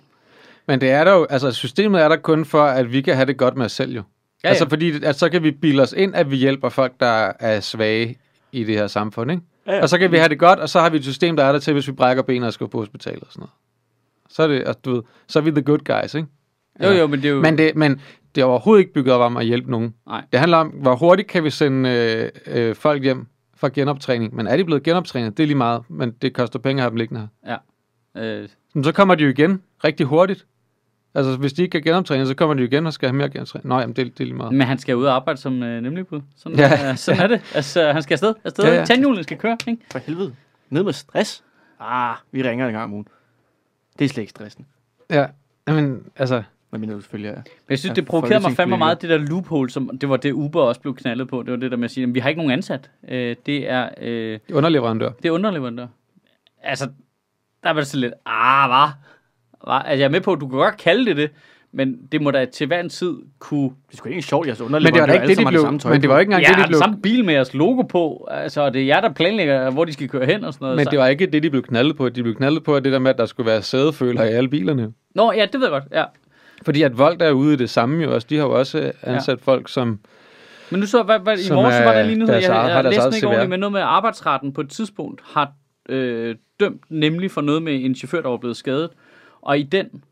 Men 0.69 0.81
det 0.81 0.91
er 0.91 1.05
der 1.05 1.13
jo, 1.13 1.27
altså 1.31 1.51
systemet 1.53 2.01
er 2.03 2.09
der 2.09 2.17
kun 2.17 2.45
for, 2.45 2.63
at 2.63 2.93
vi 2.93 3.01
kan 3.01 3.15
have 3.15 3.27
det 3.27 3.37
godt 3.37 3.57
med 3.57 3.65
os 3.65 3.73
selv 3.73 3.93
jo. 3.95 4.03
Ja, 4.45 4.49
altså 4.49 4.65
ja. 4.65 4.69
fordi, 4.69 5.05
at 5.05 5.17
så 5.19 5.29
kan 5.29 5.43
vi 5.43 5.51
bilde 5.51 5.83
os 5.83 5.93
ind, 5.97 6.15
at 6.15 6.31
vi 6.31 6.37
hjælper 6.37 6.69
folk, 6.69 6.93
der 7.01 7.33
er 7.41 7.61
svage 7.61 8.17
i 8.53 8.65
det 8.65 8.75
her 8.75 8.87
samfund, 8.87 9.31
ikke? 9.31 9.43
Ja, 9.67 9.75
ja. 9.75 9.83
Og 9.83 9.89
så 9.89 9.99
kan 9.99 10.13
vi 10.13 10.17
have 10.17 10.29
det 10.29 10.39
godt, 10.39 10.59
og 10.59 10.69
så 10.69 10.81
har 10.81 10.91
vi 10.91 10.97
et 10.97 11.05
system, 11.05 11.37
der 11.37 11.45
er 11.45 11.53
der 11.53 11.59
til, 11.59 11.73
hvis 11.73 11.87
vi 11.89 11.93
brækker 11.93 12.23
benet 12.23 12.47
og 12.47 12.53
skal 12.53 12.69
på 12.69 12.79
hospitalet 12.79 13.23
og 13.23 13.29
sådan 13.33 13.41
noget. 13.41 13.53
Så 14.29 14.43
er 14.43 14.47
det, 14.47 14.57
altså, 14.57 14.81
du 14.85 14.95
ved, 14.95 15.03
så 15.29 15.39
er 15.39 15.43
vi 15.43 15.51
the 15.51 15.63
good 15.63 15.79
guys, 15.79 16.15
ikke? 16.15 16.29
Jo, 16.83 16.91
jo, 16.91 17.07
men 17.07 17.23
det 17.23 17.29
er 17.29 17.33
jo... 17.33 17.41
Men 17.41 17.59
det, 17.59 17.77
men 17.77 18.01
det 18.35 18.41
er 18.41 18.45
overhovedet 18.45 18.81
ikke 18.81 18.93
bygget 18.93 19.15
op 19.15 19.21
om 19.21 19.37
at 19.37 19.47
hjælpe 19.47 19.71
nogen. 19.71 19.95
Nej. 20.07 20.25
Det 20.33 20.41
handler 20.41 20.57
om, 20.57 20.69
hvor 20.69 20.97
hurtigt 20.97 21.29
kan 21.29 21.45
vi 21.45 21.51
sende 21.51 21.91
øh, 21.91 22.69
øh, 22.69 22.75
folk 22.75 23.03
hjem 23.03 23.27
fra 23.57 23.69
genoptræning. 23.69 24.35
Men 24.35 24.47
er 24.47 24.57
de 24.57 24.65
blevet 24.65 24.83
genoptrænet? 24.83 25.37
Det 25.37 25.43
er 25.43 25.47
lige 25.47 25.57
meget, 25.57 25.83
men 25.89 26.11
det 26.11 26.35
koster 26.35 26.59
penge 26.59 26.81
at 26.81 26.83
have 26.83 26.91
dem 26.91 26.97
liggende 26.97 27.29
her. 27.45 27.59
Øh, 28.17 28.49
Men 28.75 28.85
så 28.85 28.93
kommer 28.93 29.15
de 29.15 29.25
jo 29.25 29.31
igen 29.31 29.63
rigtig 29.85 30.07
hurtigt. 30.07 30.47
Altså, 31.15 31.37
hvis 31.37 31.53
de 31.53 31.63
ikke 31.63 31.73
kan 31.73 31.83
genoptræne, 31.83 32.27
så 32.27 32.35
kommer 32.35 32.55
de 32.55 32.61
jo 32.61 32.67
igen 32.67 32.87
og 32.87 32.93
skal 32.93 33.09
have 33.09 33.17
mere 33.17 33.31
genoptræning. 33.31 33.69
Nå, 33.69 33.79
jamen, 33.81 33.97
det, 33.97 34.07
det 34.19 34.21
er 34.21 34.25
lige 34.25 34.37
meget. 34.37 34.53
men 34.53 34.67
han 34.67 34.79
skal 34.79 34.97
ud 34.97 35.05
og 35.05 35.15
arbejde 35.15 35.41
som 35.41 35.63
øh, 35.63 35.83
nemlig 35.83 36.07
bud. 36.07 36.21
Sådan, 36.37 36.59
Ja. 36.59 36.91
øh, 36.91 36.97
sådan 36.97 37.21
er 37.23 37.27
det. 37.27 37.41
Altså, 37.55 37.93
han 37.93 38.03
skal 38.03 38.15
afsted. 38.15 38.35
afsted. 38.45 38.65
Ja, 38.65 38.75
Ja. 38.75 38.85
Tandhjulen 38.85 39.23
skal 39.25 39.39
køre, 39.39 39.57
ikke? 39.67 39.83
For 39.93 39.99
helvede. 39.99 40.35
Ned 40.71 40.83
med 40.83 40.93
stress. 40.93 41.45
Ah, 41.81 42.17
vi 42.33 42.43
ringer 42.43 42.67
en 42.67 42.73
gang 42.73 42.85
om 42.85 42.93
ugen. 42.93 43.07
Det 43.99 44.05
er 44.05 44.09
slet 44.09 44.23
ikke 44.23 44.31
stressen. 44.31 44.67
Ja, 45.11 45.27
men 45.67 46.03
altså... 46.17 46.43
Men 46.71 46.81
mener 46.81 46.95
du 46.95 47.01
selvfølgelig 47.01 47.29
er. 47.31 47.35
Men 47.37 47.45
jeg 47.71 47.79
synes, 47.79 47.95
det 47.95 48.07
provokerede 48.07 48.41
mig 48.43 48.53
fandme 48.53 48.77
meget, 48.77 49.03
det 49.03 49.11
der 49.11 49.19
loophole, 49.19 49.71
som 49.71 49.99
det 49.99 50.09
var 50.09 50.17
det 50.17 50.33
Uber 50.33 50.63
også 50.63 50.81
blev 50.81 50.95
knaldet 50.97 51.29
på. 51.29 51.43
Det 51.43 51.51
var 51.51 51.57
det 51.57 51.71
der 51.71 51.77
med 51.77 51.85
at 51.85 51.91
sige, 51.91 52.05
at 52.07 52.15
vi 52.15 52.21
har 52.21 52.29
ikke 52.29 52.39
nogen 52.39 52.53
ansat. 52.53 52.91
Øh, 53.09 53.37
det 53.47 53.71
er 53.71 53.89
øh, 54.01 54.39
Underleverandør. 54.53 55.09
det 55.11 55.27
er 55.29 55.31
underleverandør. 55.33 55.87
Altså, 56.63 56.89
der 57.63 57.71
var 57.71 57.81
det 57.81 57.87
så 57.87 57.97
lidt, 57.97 58.13
ah, 58.27 58.71
hvad? 58.71 58.89
Altså, 59.67 59.93
jeg 59.93 60.05
er 60.05 60.09
med 60.09 60.21
på, 60.21 60.33
at 60.33 60.41
du 60.41 60.49
kan 60.49 60.59
godt 60.59 60.77
kalde 60.77 61.07
det 61.07 61.17
det, 61.17 61.31
men 61.73 61.97
det 62.13 62.23
må 62.23 62.31
da 62.31 62.45
til 62.45 62.67
hver 62.67 62.81
en 62.81 62.89
tid 62.89 63.15
kunne... 63.39 63.63
Det 63.63 63.93
er 63.93 63.97
sgu 63.97 64.09
ikke 64.09 64.23
sjovt, 64.23 64.47
jeres 64.47 64.61
Men 64.61 64.83
det 64.83 65.01
var 65.01 65.07
da 65.07 65.13
ikke 65.13 65.27
det, 65.27 65.39
de 65.39 65.45
blev... 65.45 65.73
Men 65.85 66.03
det 66.03 66.09
var 66.09 66.19
ikke 66.19 66.31
engang 66.31 66.43
Ja, 66.43 66.49
det, 66.49 66.65
de 66.65 66.69
blev... 66.69 66.79
samme 66.79 67.03
bil 67.03 67.25
med 67.25 67.35
jeres 67.35 67.55
logo 67.55 67.83
på. 67.83 68.29
Altså, 68.31 68.71
det 68.71 68.83
er 68.83 68.87
jer, 68.87 69.01
der 69.01 69.13
planlægger, 69.13 69.71
hvor 69.71 69.85
de 69.85 69.93
skal 69.93 70.09
køre 70.09 70.27
hen 70.27 70.45
og 70.45 70.53
sådan 70.53 70.65
noget. 70.65 70.77
Men 70.77 70.85
Så- 70.85 70.91
det 70.91 70.99
var 70.99 71.07
ikke 71.07 71.27
det, 71.27 71.43
de 71.43 71.51
blev 71.51 71.63
knaldet 71.63 71.97
på. 71.97 72.09
De 72.09 72.23
blev 72.23 72.35
knaldet 72.35 72.65
på, 72.65 72.77
at 72.77 72.85
det 72.85 72.93
der 72.93 72.99
med, 72.99 73.11
at 73.11 73.19
der 73.19 73.27
skulle 73.27 73.47
være 73.51 73.63
sædeføler 73.63 74.23
i 74.23 74.29
alle 74.29 74.49
bilerne. 74.49 74.93
Nå, 75.15 75.33
ja, 75.33 75.47
det 75.53 75.61
ved 75.61 75.63
jeg 75.63 75.71
godt, 75.71 75.85
ja. 75.93 76.05
Fordi 76.65 76.83
at 76.83 76.99
Volt 76.99 77.23
er 77.23 77.31
ude 77.31 77.55
i 77.55 77.57
det 77.57 77.71
samme 77.71 78.05
jo 78.05 78.15
også. 78.15 78.27
De 78.31 78.37
har 78.37 78.45
jo 78.45 78.59
også 78.59 78.93
ansat 79.03 79.39
ja. 79.47 79.53
folk, 79.53 79.69
som... 79.69 79.99
Men 80.71 80.81
nu 80.81 80.87
så, 80.87 81.03
hvad, 81.03 81.19
hvad, 81.19 81.39
i 81.39 81.53
morges 81.53 81.75
så 81.75 81.83
var 81.83 81.93
er 81.93 82.03
der 82.03 82.09
lige 82.09 82.27
deres 82.27 82.45
jeg, 82.45 82.51
jeg, 82.51 82.61
har 82.61 82.69
jeg 82.69 82.85
deres 82.85 82.97
læste 82.97 83.17
ikke 83.17 83.27
ordentligt, 83.27 83.51
men 83.51 83.61
noget 83.61 83.73
med 83.73 83.81
arbejdsretten 83.81 84.53
på 84.53 84.61
et 84.61 84.71
tidspunkt 84.71 85.21
har 85.25 85.53
øh, 85.89 86.35
dømt 86.61 86.83
nemlig 86.89 87.31
for 87.31 87.41
noget 87.41 87.63
med 87.63 87.85
en 87.85 87.95
chauffør, 87.95 88.21
der 88.23 88.29
var 88.29 88.37
blevet 88.37 88.57
skadet. 88.57 88.91
Og 89.43 89.59
i 89.59 89.63
den, 89.63 90.03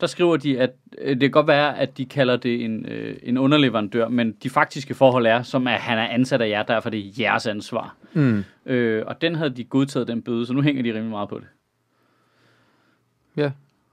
der 0.00 0.06
skriver 0.06 0.36
de, 0.36 0.60
at 0.60 0.70
øh, 0.98 1.10
det 1.10 1.20
kan 1.20 1.30
godt 1.30 1.46
være, 1.46 1.78
at 1.78 1.98
de 1.98 2.06
kalder 2.06 2.36
det 2.36 2.64
en, 2.64 2.86
øh, 2.86 3.16
en 3.22 3.38
underleverandør, 3.38 4.08
men 4.08 4.32
de 4.32 4.50
faktiske 4.50 4.94
forhold 4.94 5.26
er, 5.26 5.42
som 5.42 5.66
at 5.66 5.80
han 5.80 5.98
er 5.98 6.08
ansat 6.08 6.40
af 6.40 6.48
jer, 6.48 6.62
derfor 6.62 6.88
er 6.88 6.90
det 6.90 7.18
jeres 7.18 7.46
ansvar. 7.46 7.96
Mm. 8.12 8.44
Øh, 8.66 9.02
og 9.06 9.20
den 9.20 9.34
havde 9.34 9.50
de 9.50 9.64
godtaget, 9.64 10.08
den 10.08 10.22
bøde, 10.22 10.46
så 10.46 10.52
nu 10.52 10.62
hænger 10.62 10.82
de 10.82 10.88
rimelig 10.88 11.10
meget 11.10 11.28
på 11.28 11.38
det. 11.38 11.46
Ja. 13.36 13.42
Jeg 13.42 13.52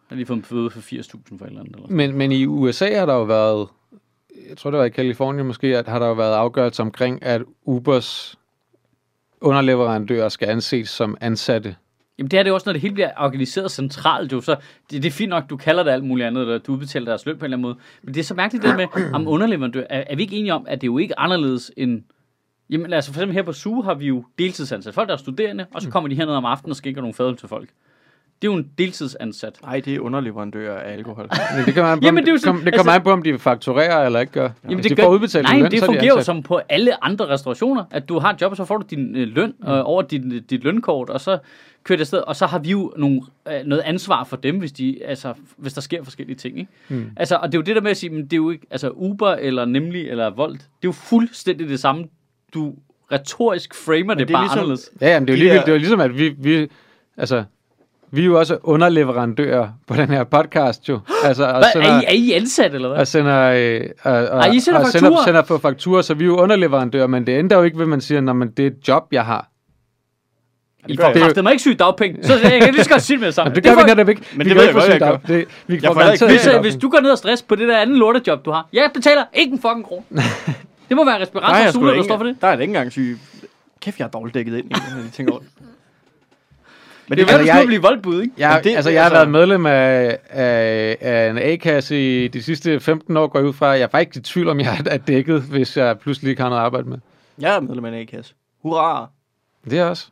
har 0.10 0.16
lige 0.16 0.26
fået 0.26 0.38
en 0.38 0.46
bøde 0.50 0.70
for 0.70 0.80
80.000 0.80 1.38
for 1.38 1.46
et 1.46 1.50
eller 1.50 1.60
andet. 1.60 1.76
Eller. 1.76 1.88
Men, 1.90 2.18
men 2.18 2.32
i 2.32 2.46
USA 2.46 2.98
har 3.00 3.06
der 3.06 3.14
jo 3.14 3.24
været, 3.24 3.68
jeg 4.50 4.58
tror 4.58 4.72
det 4.72 4.80
var 4.80 4.86
i 4.86 4.90
Kalifornien 4.90 5.48
måske, 5.48 5.78
at 5.78 5.88
har 5.88 6.00
der 6.00 6.08
jo 6.08 6.14
været 6.14 6.34
afgørelse 6.34 6.82
omkring, 6.82 7.24
at 7.24 7.42
Ubers 7.66 8.40
underleverandører 9.42 10.30
skal 10.30 10.48
anses 10.48 10.90
som 10.90 11.18
ansatte. 11.22 11.76
Jamen 12.22 12.32
det 12.32 12.40
er 12.40 12.44
det 12.44 12.50
jo 12.50 12.54
også, 12.54 12.68
når 12.68 12.74
det 12.74 12.82
hele 12.82 12.94
bliver 12.94 13.10
organiseret 13.18 13.72
centralt. 13.72 14.32
Jo. 14.32 14.42
Så 14.42 14.56
det, 14.92 15.04
det 15.04 15.06
er 15.06 15.12
fint 15.12 15.30
nok, 15.30 15.50
du 15.50 15.58
kalder 15.58 15.84
det 15.84 15.92
alt 15.92 16.04
muligt 16.04 16.28
andet, 16.28 16.42
eller 16.42 16.58
du 16.58 16.74
udbetaler 16.74 17.06
deres 17.06 17.26
løn 17.26 17.38
på 17.38 17.40
en 17.40 17.44
eller 17.46 17.58
anden 17.58 17.62
måde. 17.62 17.76
Men 18.04 18.14
det 18.14 18.20
er 18.20 18.24
så 18.24 18.34
mærkeligt 18.34 18.66
det 18.66 18.76
med, 18.76 18.86
om 19.14 19.28
underleverandør. 19.28 19.84
Er, 19.90 20.04
er 20.10 20.16
vi 20.16 20.22
ikke 20.22 20.36
enige 20.36 20.54
om, 20.54 20.66
at 20.70 20.82
det 20.82 20.88
er 20.88 20.92
jo 20.92 20.98
ikke 20.98 21.20
anderledes 21.20 21.72
end... 21.78 22.02
Jamen 22.70 22.94
altså 22.94 23.14
for 23.14 23.20
eksempel 23.20 23.36
her 23.36 23.44
på 23.44 23.54
SUGE 23.54 23.84
har 23.84 23.94
vi 23.94 24.08
jo 24.08 24.24
deltidsansat. 24.40 24.94
Folk, 24.94 25.08
der 25.08 25.14
er 25.14 25.18
studerende, 25.18 25.66
og 25.74 25.82
så 25.82 25.90
kommer 25.90 26.08
de 26.08 26.16
herned 26.16 26.34
om 26.34 26.46
aftenen 26.46 26.72
og 26.72 26.76
skænker 26.76 27.02
nogle 27.02 27.14
fadøl 27.14 27.38
til 27.38 27.48
folk. 27.50 27.70
Det 28.42 28.48
er 28.48 28.52
jo 28.52 28.58
en 28.58 28.68
deltidsansat. 28.78 29.60
Nej, 29.64 29.80
det 29.80 29.96
er 29.96 30.00
underleverandører 30.00 30.80
af 30.80 30.94
alkohol. 30.94 31.30
Men 31.58 31.66
det 31.66 31.74
kommer 31.76 31.92
an 31.92 32.00
på, 32.00 32.06
Jamen, 32.06 32.24
det 32.24 32.30
er 32.30 32.34
jo 32.34 32.38
sådan- 32.38 32.56
kom, 32.56 32.64
det 32.66 32.74
kommer 32.74 32.92
altså- 32.92 33.00
an 33.00 33.04
på, 33.04 33.12
om 33.12 33.24
de 33.24 33.40
fakturerer 33.40 34.06
eller 34.06 34.20
ikke 34.20 34.34
gør. 34.34 34.50
Jamen, 34.64 34.78
det 34.84 34.90
de 34.90 34.96
gør, 34.96 35.04
får 35.04 35.10
udbetalt 35.10 35.44
nej, 35.44 35.60
løn, 35.60 35.72
det 35.72 35.80
så 35.80 35.86
er 35.86 35.90
de 35.90 35.94
fungerer 35.96 36.16
jo 36.18 36.24
som 36.24 36.44
på 36.44 36.62
alle 36.70 37.04
andre 37.04 37.28
restaurationer, 37.28 37.84
at 37.92 38.10
du 38.10 38.20
har 38.20 38.34
et 38.34 38.42
job, 38.42 38.52
og 38.52 38.58
så 38.58 38.66
får 38.66 38.78
du 38.78 38.86
din 38.90 39.16
øh, 39.16 39.28
løn 39.28 39.54
øh, 39.64 39.80
over 39.86 40.02
dit, 40.02 40.50
dit 40.50 40.64
lønkort, 40.64 41.10
og 41.10 41.22
så 41.22 41.38
kører 41.84 41.98
det 41.98 42.02
afsted, 42.04 42.20
og 42.20 42.36
så 42.36 42.46
har 42.46 42.60
vi 42.60 42.70
jo 42.70 42.94
nogle, 42.98 43.22
øh, 43.48 43.54
noget 43.66 43.82
ansvar 43.86 44.24
for 44.24 44.38
dem, 44.38 44.58
hvis, 44.60 44.72
de, 44.72 44.98
altså, 45.06 45.34
hvis 45.58 45.74
der 45.74 45.82
sker 45.82 46.04
forskellige 46.04 46.36
ting. 46.38 46.58
Ikke? 46.60 46.72
Mm. 46.90 47.06
Altså, 47.18 47.36
og 47.36 47.48
det 47.48 47.54
er 47.54 47.58
jo 47.60 47.64
det 47.64 47.76
der 47.76 47.82
med 47.82 47.92
at 47.92 47.98
sige, 47.98 48.10
men 48.10 48.24
det 48.24 48.34
er 48.34 48.38
jo 48.38 48.50
ikke, 48.50 48.68
altså 48.72 48.90
Uber 48.90 49.30
eller 49.32 49.66
Nemlig 49.66 50.10
eller 50.10 50.30
Volt, 50.30 50.54
det 50.60 50.64
er 50.64 50.68
jo 50.86 50.92
fuldstændig 50.92 51.70
det 51.70 51.80
samme. 51.80 52.04
Du 52.54 52.74
retorisk 53.12 53.76
framer 53.86 54.14
det, 54.14 54.20
det 54.20 54.28
det 54.28 54.34
er 54.34 54.38
bare 54.38 54.44
ligesom- 54.44 54.60
anderledes. 54.60 54.90
Ja, 55.02 55.10
jamen, 55.14 55.28
det 55.28 55.34
er 55.34 55.38
jo 55.38 55.44
lige, 55.44 55.54
det 55.54 55.68
er 55.68 55.72
jo 55.72 55.78
ligesom, 55.78 56.00
at 56.00 56.18
vi, 56.18 56.30
vi, 56.38 56.68
altså, 57.18 57.44
vi 58.12 58.22
er 58.22 58.26
jo 58.26 58.40
også 58.40 58.58
underleverandører 58.64 59.70
på 59.88 59.96
den 59.96 60.10
her 60.10 60.24
podcast, 60.24 60.90
jo. 60.90 61.00
Altså, 61.26 61.44
og 61.46 61.52
Hvad, 61.52 61.64
er, 61.64 61.72
sender, 61.74 62.02
I, 62.02 62.06
er 62.08 62.12
I 62.12 62.32
ansat, 62.32 62.74
eller 62.76 62.88
hvad? 62.88 62.98
og 62.98 63.08
sender, 63.08 63.42
øh, 63.42 63.82
og, 64.04 64.12
og, 64.14 64.40
Ej, 64.40 64.52
I 64.52 64.60
sender 64.60 64.80
og 64.80 64.86
fakturer. 64.86 65.10
sender, 65.10 65.24
sender 65.26 65.42
på 65.42 65.58
fakturer, 65.58 66.02
så 66.02 66.14
vi 66.14 66.24
er 66.24 66.28
jo 66.28 66.38
underleverandører, 66.38 67.08
men 67.08 67.28
det 67.28 67.38
ændrer 67.40 67.58
jo 67.58 67.64
ikke 67.64 67.78
ved, 67.78 67.86
at 67.86 67.90
man 67.90 68.02
siger, 68.02 68.22
når 68.22 68.34
man, 68.34 68.52
det 68.52 68.64
er 68.64 68.68
et 68.68 68.88
job, 68.88 69.08
jeg 69.12 69.26
har. 69.26 69.51
I 70.88 70.96
gør 70.96 71.04
får 71.04 71.12
jeg. 71.12 71.22
kraftet 71.22 71.44
mig 71.44 71.52
ikke 71.52 71.62
syge 71.62 71.76
dagpenge, 71.76 72.24
så 72.24 72.34
jeg 72.34 72.62
kan 72.62 72.74
lige 72.74 72.84
så 72.84 72.90
godt 72.90 73.02
sige 73.02 73.16
det 73.16 73.20
med 73.20 73.28
det 73.28 73.36
samme. 73.36 73.54
Det 73.56 73.64
gør 73.64 73.76
vi 73.76 73.82
netop 73.84 74.10
ikke. 74.10 74.22
Men 74.34 74.46
vi 74.46 74.50
det 74.50 74.58
ved 74.58 74.64
jeg 74.64 74.74
godt, 74.74 74.84
jeg 74.86 74.94
sygedagpenge. 74.94 75.40
Det, 75.40 75.48
vi 75.68 75.80
Jeg 75.84 75.94
får 75.94 76.12
ikke 76.12 76.26
Hvis, 76.26 76.48
øh, 76.48 76.62
hvis 76.62 76.76
du 76.76 76.90
går 76.90 77.00
ned 77.00 77.12
og 77.12 77.18
stress 77.18 77.42
på 77.42 77.56
det 77.56 77.68
der 77.68 77.78
andet 77.78 77.98
lortejob, 77.98 78.46
du 78.46 78.52
har. 78.52 78.68
Jeg 78.74 78.90
betaler 78.94 79.24
ikke 79.34 79.52
en 79.54 79.62
fucking 79.62 79.86
krone. 79.86 80.04
Det 80.90 80.98
må 80.98 81.06
være 81.06 81.14
Der 81.14 81.18
er 81.18 81.22
respirator 81.22 81.56
jeg 81.56 81.68
og 81.76 81.82
da 81.82 81.88
der 81.88 81.94
ikke, 81.94 82.04
står 82.04 82.18
for 82.18 82.24
det. 82.24 82.36
der 82.42 82.48
er 82.48 82.56
det 82.56 82.62
ikke 82.62 82.70
engang 82.72 82.92
syg. 82.92 83.20
Kæft, 83.82 84.00
jeg 84.00 84.06
er 84.06 84.10
dårligt 84.10 84.34
dækket 84.36 84.58
ind, 84.58 84.66
jeg 84.72 84.80
tænker 85.14 85.34
over 85.34 85.42
det. 85.42 85.50
Men 87.08 87.18
Det 87.18 87.30
er 87.30 87.38
altså, 87.38 87.54
jeg- 87.54 87.66
blive 87.66 87.82
voldbud, 87.82 88.22
ikke? 88.22 88.34
Jeg, 88.38 88.62
det- 88.64 88.76
altså, 88.76 88.90
jeg 88.92 89.02
har 89.02 89.06
altså- 89.10 89.18
været 89.18 89.30
medlem 89.30 89.66
af, 89.66 90.18
af, 90.30 90.98
af 91.02 91.30
en 91.30 91.38
A-kasse 91.38 92.24
i 92.24 92.28
de 92.28 92.44
sidste 92.44 92.80
15 92.80 93.18
år, 93.18 93.28
går 93.28 93.40
jeg 93.40 93.48
ud 93.48 93.54
fra. 93.54 93.68
Jeg 93.68 93.82
er 93.82 93.88
faktisk 93.88 94.18
i 94.24 94.24
tvivl 94.34 94.48
om, 94.50 94.60
jeg 94.60 94.78
er 94.86 94.98
dækket, 94.98 95.42
hvis 95.42 95.78
jeg 95.78 96.00
pludselig 96.00 96.30
ikke 96.30 96.42
har 96.42 96.50
noget 96.50 96.62
at 96.62 96.66
arbejde 96.66 96.90
med. 96.90 96.98
jeg 97.40 97.56
er 97.56 97.60
medlem 97.60 97.86
af 97.86 97.90
en 97.90 97.96
A-kasse. 97.96 98.34
Hurra! 98.62 99.08
Det 99.70 99.80
er 99.80 99.86
også. 99.86 100.08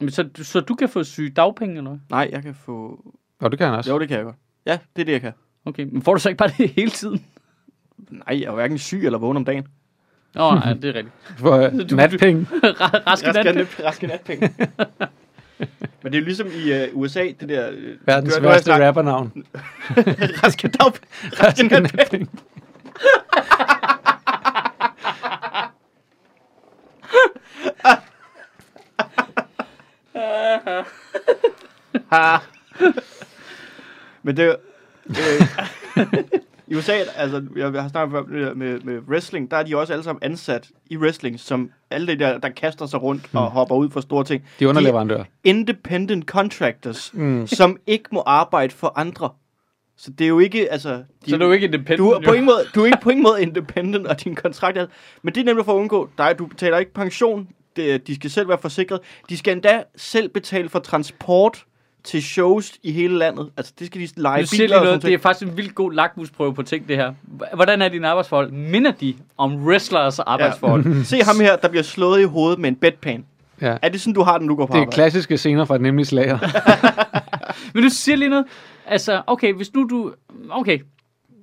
Men 0.00 0.10
så, 0.10 0.28
så 0.42 0.60
du 0.60 0.74
kan 0.74 0.88
få 0.88 1.04
syge 1.04 1.30
dagpenge, 1.30 1.76
eller 1.76 1.90
hvad? 1.90 2.00
Nej, 2.10 2.28
jeg 2.32 2.42
kan 2.42 2.54
få... 2.54 3.04
Og 3.40 3.50
det 3.50 3.58
kan 3.58 3.66
jeg 3.68 3.76
også. 3.76 3.90
Jo, 3.92 3.98
det 3.98 4.08
kan 4.08 4.16
jeg 4.16 4.24
godt. 4.24 4.36
Ja, 4.66 4.78
det 4.96 5.02
er 5.02 5.04
det, 5.04 5.12
jeg 5.12 5.20
kan. 5.20 5.32
Okay, 5.64 5.82
men 5.92 6.02
får 6.02 6.14
du 6.14 6.20
så 6.20 6.28
ikke 6.28 6.38
bare 6.38 6.50
det 6.58 6.70
hele 6.70 6.90
tiden? 6.90 7.24
Nej, 8.10 8.40
jeg 8.40 8.46
er 8.46 8.52
hverken 8.54 8.78
syg 8.78 9.04
eller 9.06 9.18
vågen 9.18 9.36
om 9.36 9.44
dagen. 9.44 9.66
Nå, 10.34 10.42
oh, 10.48 10.54
nej, 10.54 10.72
det 10.72 10.84
er 10.84 10.94
rigtigt. 10.94 11.14
For 11.38 11.66
uh, 11.66 11.90
Du- 11.90 11.96
natpenge. 11.96 12.46
Rask 13.06 13.24
i 13.24 13.30
nat. 13.32 13.84
raske 13.84 14.06
natpenge. 14.06 14.50
Men 16.02 16.12
det 16.12 16.14
er 16.14 16.18
jo 16.18 16.24
ligesom 16.24 16.46
i 16.46 16.72
uh, 16.92 17.00
USA, 17.00 17.24
det 17.40 17.48
der... 17.48 17.70
øh, 17.72 17.96
Verdens 18.06 18.34
du 18.34 18.40
har 18.42 18.48
værste 18.48 18.64
snakket- 18.64 18.86
rappernavn. 18.86 19.32
raske 20.44 20.68
dag, 20.68 20.92
raske 21.42 21.68
natpenge. 21.68 22.26
Men 34.22 34.36
det 34.36 34.44
er- 34.44 34.56
øh, 35.08 36.14
I 36.66 36.74
USA, 36.74 36.92
altså, 37.16 37.42
jeg 37.56 37.82
har 37.82 37.88
snakket 37.88 38.12
før 38.30 38.54
med, 38.54 38.80
med, 38.80 38.98
wrestling, 39.08 39.50
der 39.50 39.56
er 39.56 39.62
de 39.62 39.76
også 39.76 39.92
alle 39.92 40.02
sammen 40.02 40.22
ansat 40.22 40.68
i 40.86 40.96
wrestling, 40.96 41.40
som 41.40 41.70
alle 41.90 42.06
de 42.06 42.18
der, 42.18 42.38
der 42.38 42.48
kaster 42.48 42.86
sig 42.86 43.02
rundt 43.02 43.22
og 43.32 43.50
hopper 43.50 43.74
ud 43.76 43.90
for 43.90 44.00
store 44.00 44.24
ting. 44.24 44.44
De 44.58 44.64
er 44.64 44.68
underleverandører. 44.68 45.24
Independent 45.44 46.24
contractors, 46.24 47.10
Mm. 47.14 47.46
som 47.46 47.76
ikke 47.86 48.08
må 48.12 48.22
arbejde 48.26 48.74
for 48.74 48.92
andre. 48.96 49.30
Så 49.96 50.10
det 50.10 50.24
er 50.24 50.28
jo 50.28 50.38
ikke, 50.38 50.72
altså... 50.72 50.90
De, 50.90 51.30
Så 51.30 51.34
er 51.36 51.38
du 51.38 51.52
ikke 51.52 51.66
independent, 51.66 51.98
du 51.98 52.10
er 52.10 52.20
på 52.24 52.32
ingen 52.32 52.46
måde, 52.46 52.58
du 52.74 52.82
er 52.82 52.86
ikke 52.86 52.98
på 53.02 53.10
ingen 53.10 53.22
måde 53.22 53.42
independent, 53.42 54.06
og 54.06 54.24
din 54.24 54.34
kontrakt 54.34 54.78
er... 54.78 54.86
Men 55.22 55.34
det 55.34 55.40
er 55.40 55.44
nemlig 55.44 55.64
for 55.64 55.72
at 55.72 55.76
undgå 55.78 56.08
dig. 56.18 56.38
Du 56.38 56.46
betaler 56.46 56.78
ikke 56.78 56.92
pension. 56.92 57.48
Det, 57.80 58.06
de 58.06 58.14
skal 58.14 58.30
selv 58.30 58.48
være 58.48 58.58
forsikret. 58.58 59.00
De 59.28 59.36
skal 59.36 59.52
endda 59.52 59.82
selv 59.96 60.28
betale 60.28 60.68
for 60.68 60.78
transport 60.78 61.64
til 62.04 62.22
shows 62.22 62.72
i 62.82 62.92
hele 62.92 63.18
landet. 63.18 63.50
Altså, 63.56 63.72
det 63.78 63.86
skal 63.86 64.00
de 64.00 64.08
lege 64.16 64.40
Nu 64.40 64.46
siger 64.46 64.62
biler 64.62 64.76
noget, 64.76 64.88
sådan 64.88 65.10
det 65.10 65.14
er 65.14 65.18
faktisk 65.18 65.50
en 65.50 65.56
vildt 65.56 65.74
god 65.74 65.92
lakmusprøve 65.92 66.54
på 66.54 66.62
ting, 66.62 66.88
det 66.88 66.96
her. 66.96 67.12
Hvordan 67.54 67.82
er 67.82 67.88
dine 67.88 68.08
arbejdsforhold? 68.08 68.50
Minder 68.50 68.90
de 68.90 69.14
om 69.38 69.64
wrestlers 69.66 70.18
arbejdsforhold? 70.18 70.82
ting. 70.82 71.06
Se 71.20 71.22
ham 71.22 71.40
her, 71.40 71.56
der 71.56 71.68
bliver 71.68 71.82
slået 71.82 72.20
i 72.20 72.24
hovedet 72.24 72.58
med 72.58 72.68
en 72.68 72.76
bedpan. 72.76 73.24
Ja. 73.60 73.76
Er 73.82 73.88
det 73.88 74.00
sådan, 74.00 74.14
du 74.14 74.22
har 74.22 74.38
den, 74.38 74.48
du 74.48 74.54
går 74.54 74.66
på 74.66 74.72
Det 74.72 74.76
er 74.76 74.80
arbejde? 74.80 74.94
klassiske 74.94 75.38
scener 75.38 75.64
fra 75.64 75.74
et 75.74 75.80
nemlig 75.80 76.06
slager. 76.06 76.38
Men 77.74 77.82
du 77.82 77.88
siger 77.88 78.16
lige 78.16 78.28
noget. 78.28 78.46
Altså, 78.86 79.22
okay, 79.26 79.54
hvis 79.54 79.74
nu 79.74 79.86
du... 79.90 80.12
Okay, 80.50 80.78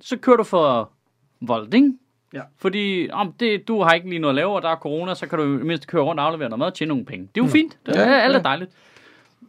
så 0.00 0.16
kører 0.16 0.36
du 0.36 0.44
for 0.44 0.90
Volt, 1.40 1.74
ikke? 1.74 1.92
Ja. 2.34 2.40
Fordi 2.58 3.08
om 3.12 3.32
det, 3.32 3.68
du 3.68 3.82
har 3.82 3.92
ikke 3.92 4.08
lige 4.08 4.18
noget 4.18 4.32
at 4.32 4.36
lave, 4.36 4.54
og 4.54 4.62
der 4.62 4.68
er 4.68 4.76
corona, 4.76 5.14
så 5.14 5.26
kan 5.26 5.38
du 5.38 5.44
i 5.44 5.58
det 5.58 5.66
mindste 5.66 5.86
køre 5.86 6.02
rundt 6.02 6.20
og 6.20 6.26
aflevere 6.26 6.48
noget 6.48 6.58
mad 6.58 6.66
og 6.66 6.74
tjene 6.74 6.88
nogle 6.88 7.04
penge. 7.04 7.28
Det 7.34 7.40
er 7.40 7.44
jo 7.44 7.50
fint. 7.50 7.78
Det 7.86 7.96
er 7.96 8.10
Ja, 8.10 8.20
alt 8.20 8.34
er 8.34 8.38
ja. 8.38 8.42
dejligt. 8.42 8.70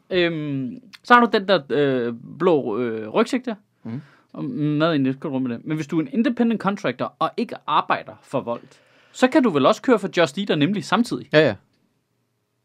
Øhm, 0.10 0.82
så 1.04 1.14
har 1.14 1.26
du 1.26 1.30
den 1.34 1.48
der 1.48 1.60
øh, 1.70 2.14
blå 2.40 2.78
øh, 2.78 3.10
rygsæk 3.10 3.46
der. 3.46 3.56
Mhm. 3.84 4.02
Og 4.34 4.44
mad 4.44 5.14
skal 5.14 5.22
du 5.24 5.30
rundt 5.30 5.48
med 5.48 5.58
det. 5.58 5.66
Men 5.66 5.76
hvis 5.76 5.88
du 5.88 5.98
er 5.98 6.02
en 6.02 6.10
independent 6.14 6.62
contractor 6.62 7.14
og 7.20 7.32
ikke 7.38 7.56
arbejder 7.68 8.14
for 8.24 8.42
Volt, 8.42 8.80
så 9.12 9.28
kan 9.28 9.44
du 9.44 9.50
vel 9.50 9.66
også 9.66 9.82
køre 9.82 10.00
for 10.00 10.10
Just 10.18 10.38
Eat 10.38 10.50
og 10.50 10.58
nemlig 10.58 10.86
samtidig. 10.86 11.30
Ja, 11.34 11.40
ja. 11.40 11.56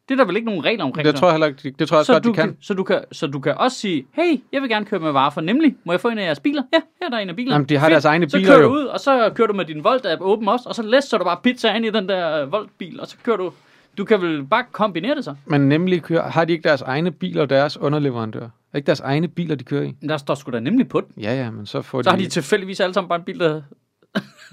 Det 0.09 0.15
er 0.15 0.17
der 0.17 0.25
vel 0.25 0.37
ikke 0.37 0.47
nogen 0.47 0.65
regler 0.65 0.85
omkring 0.85 1.07
Det 1.07 1.15
så? 1.17 1.21
tror 1.21 1.29
jeg 1.29 1.33
heller 1.35 1.47
ikke, 1.47 1.75
det 1.79 1.89
tror 1.89 1.97
jeg 1.97 2.01
også 2.01 2.07
så, 2.07 2.13
godt, 2.13 2.25
du 2.25 2.29
de 2.29 2.35
kan. 2.35 2.57
så, 2.61 2.75
du 2.75 2.83
kan, 2.85 3.01
så 3.13 3.27
du 3.27 3.41
kan 3.41 3.55
også 3.59 3.79
sige, 3.79 4.07
hey, 4.13 4.41
jeg 4.53 4.63
vil 4.63 4.71
gerne 4.71 4.87
køre 4.87 5.01
med 5.01 5.13
varer 5.13 5.31
for 5.31 5.41
nemlig. 5.41 5.77
Må 5.85 5.93
jeg 5.93 6.01
få 6.01 6.09
en 6.09 6.19
af 6.19 6.25
jeres 6.27 6.41
biler? 6.41 6.63
Ja, 6.73 6.79
her 7.01 7.07
er 7.07 7.11
der 7.11 7.19
en 7.19 7.29
af 7.29 7.37
bilerne. 7.37 7.55
Jamen, 7.55 7.69
de 7.69 7.77
har 7.77 7.87
Fedt. 7.87 7.93
deres 7.93 8.05
egne 8.05 8.31
så 8.31 8.37
biler 8.37 8.49
kører 8.53 8.63
jo. 8.63 8.69
du 8.69 8.75
ud, 8.75 8.85
og 8.85 9.01
så 9.01 9.31
kører 9.35 9.49
du 9.49 9.55
med 9.55 9.65
din 9.65 9.79
Volt-app 9.85 10.21
åben 10.21 10.49
også, 10.49 10.69
og 10.69 10.75
så 10.75 10.83
læser 10.83 11.19
du 11.19 11.25
bare 11.25 11.39
pizza 11.43 11.75
ind 11.77 11.85
i 11.87 11.91
den 11.91 12.09
der 12.09 12.43
øh, 12.43 12.53
Volt-bil, 12.53 13.01
og 13.01 13.07
så 13.07 13.17
kører 13.25 13.37
du... 13.37 13.53
Du 13.99 14.05
kan 14.05 14.23
vel 14.23 14.45
bare 14.47 14.65
kombinere 14.73 15.15
det 15.15 15.25
så? 15.25 15.35
Men 15.47 15.61
nemlig 15.69 16.03
kører, 16.03 16.29
har 16.31 16.45
de 16.45 16.53
ikke 16.53 16.69
deres 16.69 16.83
egne 16.83 17.11
biler 17.11 17.43
og 17.43 17.51
deres 17.51 17.77
underleverandører? 17.77 18.49
Er 18.73 18.77
ikke 18.77 18.87
deres 18.87 19.01
egne 19.01 19.29
biler, 19.29 19.55
de 19.55 19.65
kører 19.65 19.83
i? 19.83 19.95
Men 20.01 20.09
Der 20.11 20.17
står 20.17 20.35
sgu 20.35 20.51
da 20.53 20.61
nemlig 20.61 20.89
på 20.89 21.01
den. 21.01 21.23
Ja, 21.23 21.35
ja, 21.35 21.51
men 21.51 21.67
så 21.67 21.83
får 21.83 22.03
Så 22.03 22.11
har 22.11 22.17
de... 22.17 22.25
de 22.25 22.29
tilfældigvis 22.29 22.81
alle 22.81 22.95
sammen 22.95 23.09
bare 23.09 23.19
en 23.19 23.25
bil, 23.25 23.39
der, 23.41 23.63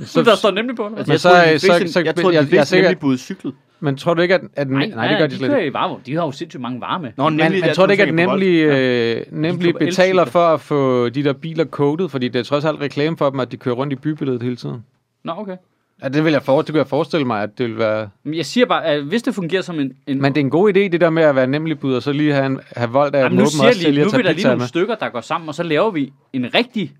så, 0.05 0.23
der 0.29 0.35
står 0.35 0.51
nemlig 0.51 0.75
på 0.75 0.83
den. 0.89 0.97
Altså, 0.97 1.09
Men 1.09 1.13
jeg 1.13 1.19
så- 1.19 1.29
tror, 1.29 1.37
de 1.53 1.59
så- 1.59 1.67
fleste, 1.67 1.93
så- 1.93 1.99
jeg 1.99 2.15
tror, 2.15 2.31
jeg- 2.31 2.31
de 2.31 2.35
jeg 2.37 2.43
er 2.45 2.49
fleste 2.49 2.69
sikker- 2.69 2.89
nemlig 2.89 2.99
både 2.99 3.17
cyklet. 3.17 3.53
Men 3.83 3.97
tror 3.97 4.13
du 4.13 4.21
ikke, 4.21 4.35
at... 4.35 4.41
at 4.55 4.69
nej, 4.69 4.85
nej, 4.95 5.07
det 5.07 5.17
gør 5.17 5.27
de 5.27 5.31
de 5.31 5.37
slet 5.37 5.59
ikke. 5.63 5.77
De 6.05 6.15
har 6.15 6.25
jo 6.25 6.31
sindssygt 6.31 6.61
mange 6.61 6.81
varer 6.81 6.99
med. 7.01 7.11
Nå, 7.17 7.29
Men, 7.29 7.37
nemlig, 7.37 7.59
men 7.61 7.67
der 7.67 7.73
tror 7.73 7.85
du 7.85 7.91
ikke, 7.91 8.03
at 8.03 8.13
nemlig, 8.13 8.63
øh, 8.63 9.23
nemlig 9.31 9.75
betaler 9.75 10.25
for 10.25 10.39
at 10.53 10.61
få 10.61 11.09
de 11.09 11.23
der 11.23 11.33
biler 11.33 11.63
kodet? 11.63 12.11
Fordi 12.11 12.27
det 12.27 12.39
er 12.39 12.43
trods 12.43 12.65
alt 12.65 12.81
reklame 12.81 13.17
for 13.17 13.29
dem, 13.29 13.39
at 13.39 13.51
de 13.51 13.57
kører 13.57 13.75
rundt 13.75 13.93
i 13.93 13.95
bybilledet 13.95 14.43
hele 14.43 14.55
tiden. 14.55 14.83
Nå, 15.23 15.33
okay. 15.37 15.55
Ja, 16.03 16.07
det 16.09 16.25
vil 16.25 16.31
jeg 16.31 16.43
for, 16.43 16.57
det 16.57 16.65
kan 16.67 16.75
jeg 16.77 16.87
forestille 16.87 17.25
mig, 17.27 17.43
at 17.43 17.49
det 17.57 17.69
vil 17.69 17.77
være... 17.77 18.09
Men 18.23 18.33
jeg 18.33 18.45
siger 18.45 18.65
bare, 18.65 18.85
at 18.85 19.03
hvis 19.03 19.23
det 19.23 19.35
fungerer 19.35 19.61
som 19.61 19.79
en... 19.79 19.93
en 20.07 20.21
Men 20.21 20.35
det 20.35 20.41
er 20.41 20.45
en 20.45 20.49
god 20.49 20.69
idé, 20.69 20.79
det 20.79 21.01
der 21.01 21.09
med 21.09 21.23
at 21.23 21.35
være 21.35 21.47
nemlig 21.47 21.79
bud, 21.79 21.93
og 21.93 22.01
så 22.03 22.11
lige 22.11 22.33
have, 22.33 22.45
en, 22.45 22.59
have 22.75 22.89
voldt 22.89 23.15
af 23.15 23.23
Jamen, 23.23 23.37
at 23.39 23.43
nu 23.43 23.49
siger 23.49 23.63
jeg 23.63 23.69
også 23.69 23.81
til 23.81 23.93
lige, 23.93 24.03
nu 24.03 24.09
at 24.09 24.17
vi 24.17 24.17
tage 24.17 24.23
der 24.27 24.33
lige 24.33 24.43
nogle 24.45 24.59
med. 24.59 24.67
stykker, 24.67 24.95
der 24.95 25.09
går 25.09 25.21
sammen, 25.21 25.47
og 25.47 25.55
så 25.55 25.63
laver 25.63 25.91
vi 25.91 26.13
en 26.33 26.53
rigtig 26.55 26.91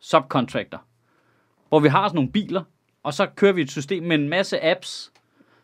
subcontractor, 0.00 0.82
hvor 1.72 1.80
vi 1.80 1.88
har 1.88 2.08
sådan 2.08 2.14
nogle 2.16 2.30
biler, 2.30 2.62
og 3.02 3.14
så 3.14 3.26
kører 3.36 3.52
vi 3.52 3.62
et 3.62 3.70
system 3.70 4.02
med 4.02 4.18
en 4.18 4.28
masse 4.28 4.64
apps, 4.64 5.12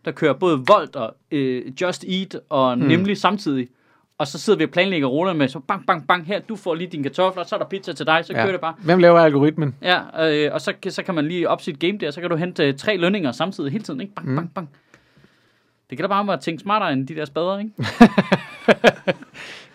der 0.05 0.11
kører 0.13 0.33
både 0.33 0.65
Volt 0.69 0.97
og 0.97 1.15
øh, 1.31 1.63
Just 1.81 2.05
Eat 2.05 2.37
og 2.49 2.75
Hmm. 2.75 2.83
nemlig 2.85 3.19
samtidig. 3.19 3.69
Og 4.19 4.27
så 4.27 4.39
sidder 4.39 4.57
vi 4.59 4.65
og 4.65 4.71
planlægger 4.71 5.09
ruterne 5.09 5.39
med, 5.39 5.49
så 5.49 5.59
bang, 5.59 5.87
bang, 5.87 6.07
bang, 6.09 6.27
her, 6.27 6.39
du 6.41 6.57
får 6.57 6.75
lige 6.75 6.89
dine 6.91 7.03
kartofler, 7.03 7.45
så 7.45 7.55
er 7.55 7.59
der 7.59 7.67
pizza 7.67 7.93
til 7.93 8.07
dig, 8.07 8.25
så 8.25 8.33
kører 8.33 8.53
det 8.53 8.61
bare. 8.61 8.75
Hvem 8.85 8.99
laver 8.99 9.21
algoritmen? 9.21 9.75
Ja, 9.83 10.01
øh, 10.31 10.51
og 10.55 10.61
så, 10.61 10.73
så 10.89 11.03
kan 11.03 11.15
man 11.15 11.29
lige 11.29 11.49
op 11.49 11.63
sit 11.63 11.81
game 11.81 11.99
der, 11.99 12.11
så 12.11 12.21
kan 12.21 12.31
du 12.31 12.37
hente 12.37 12.67
øh, 12.69 12.77
tre 12.77 12.97
lønninger 12.97 13.33
samtidig 13.33 13.73
hele 13.73 13.85
tiden, 13.85 14.01
ikke? 14.01 14.15
Bang, 14.15 14.29
Mm. 14.29 14.37
bang, 14.37 14.55
bang. 14.55 14.69
Det 15.91 15.99
kan 15.99 16.03
da 16.03 16.09
bare 16.09 16.27
være 16.27 16.35
at 16.37 16.41
tænke 16.41 16.61
smartere 16.63 16.93
end 16.93 17.07
de 17.09 17.15
der 17.15 17.25
spader, 17.25 17.59
ikke? 17.59 17.71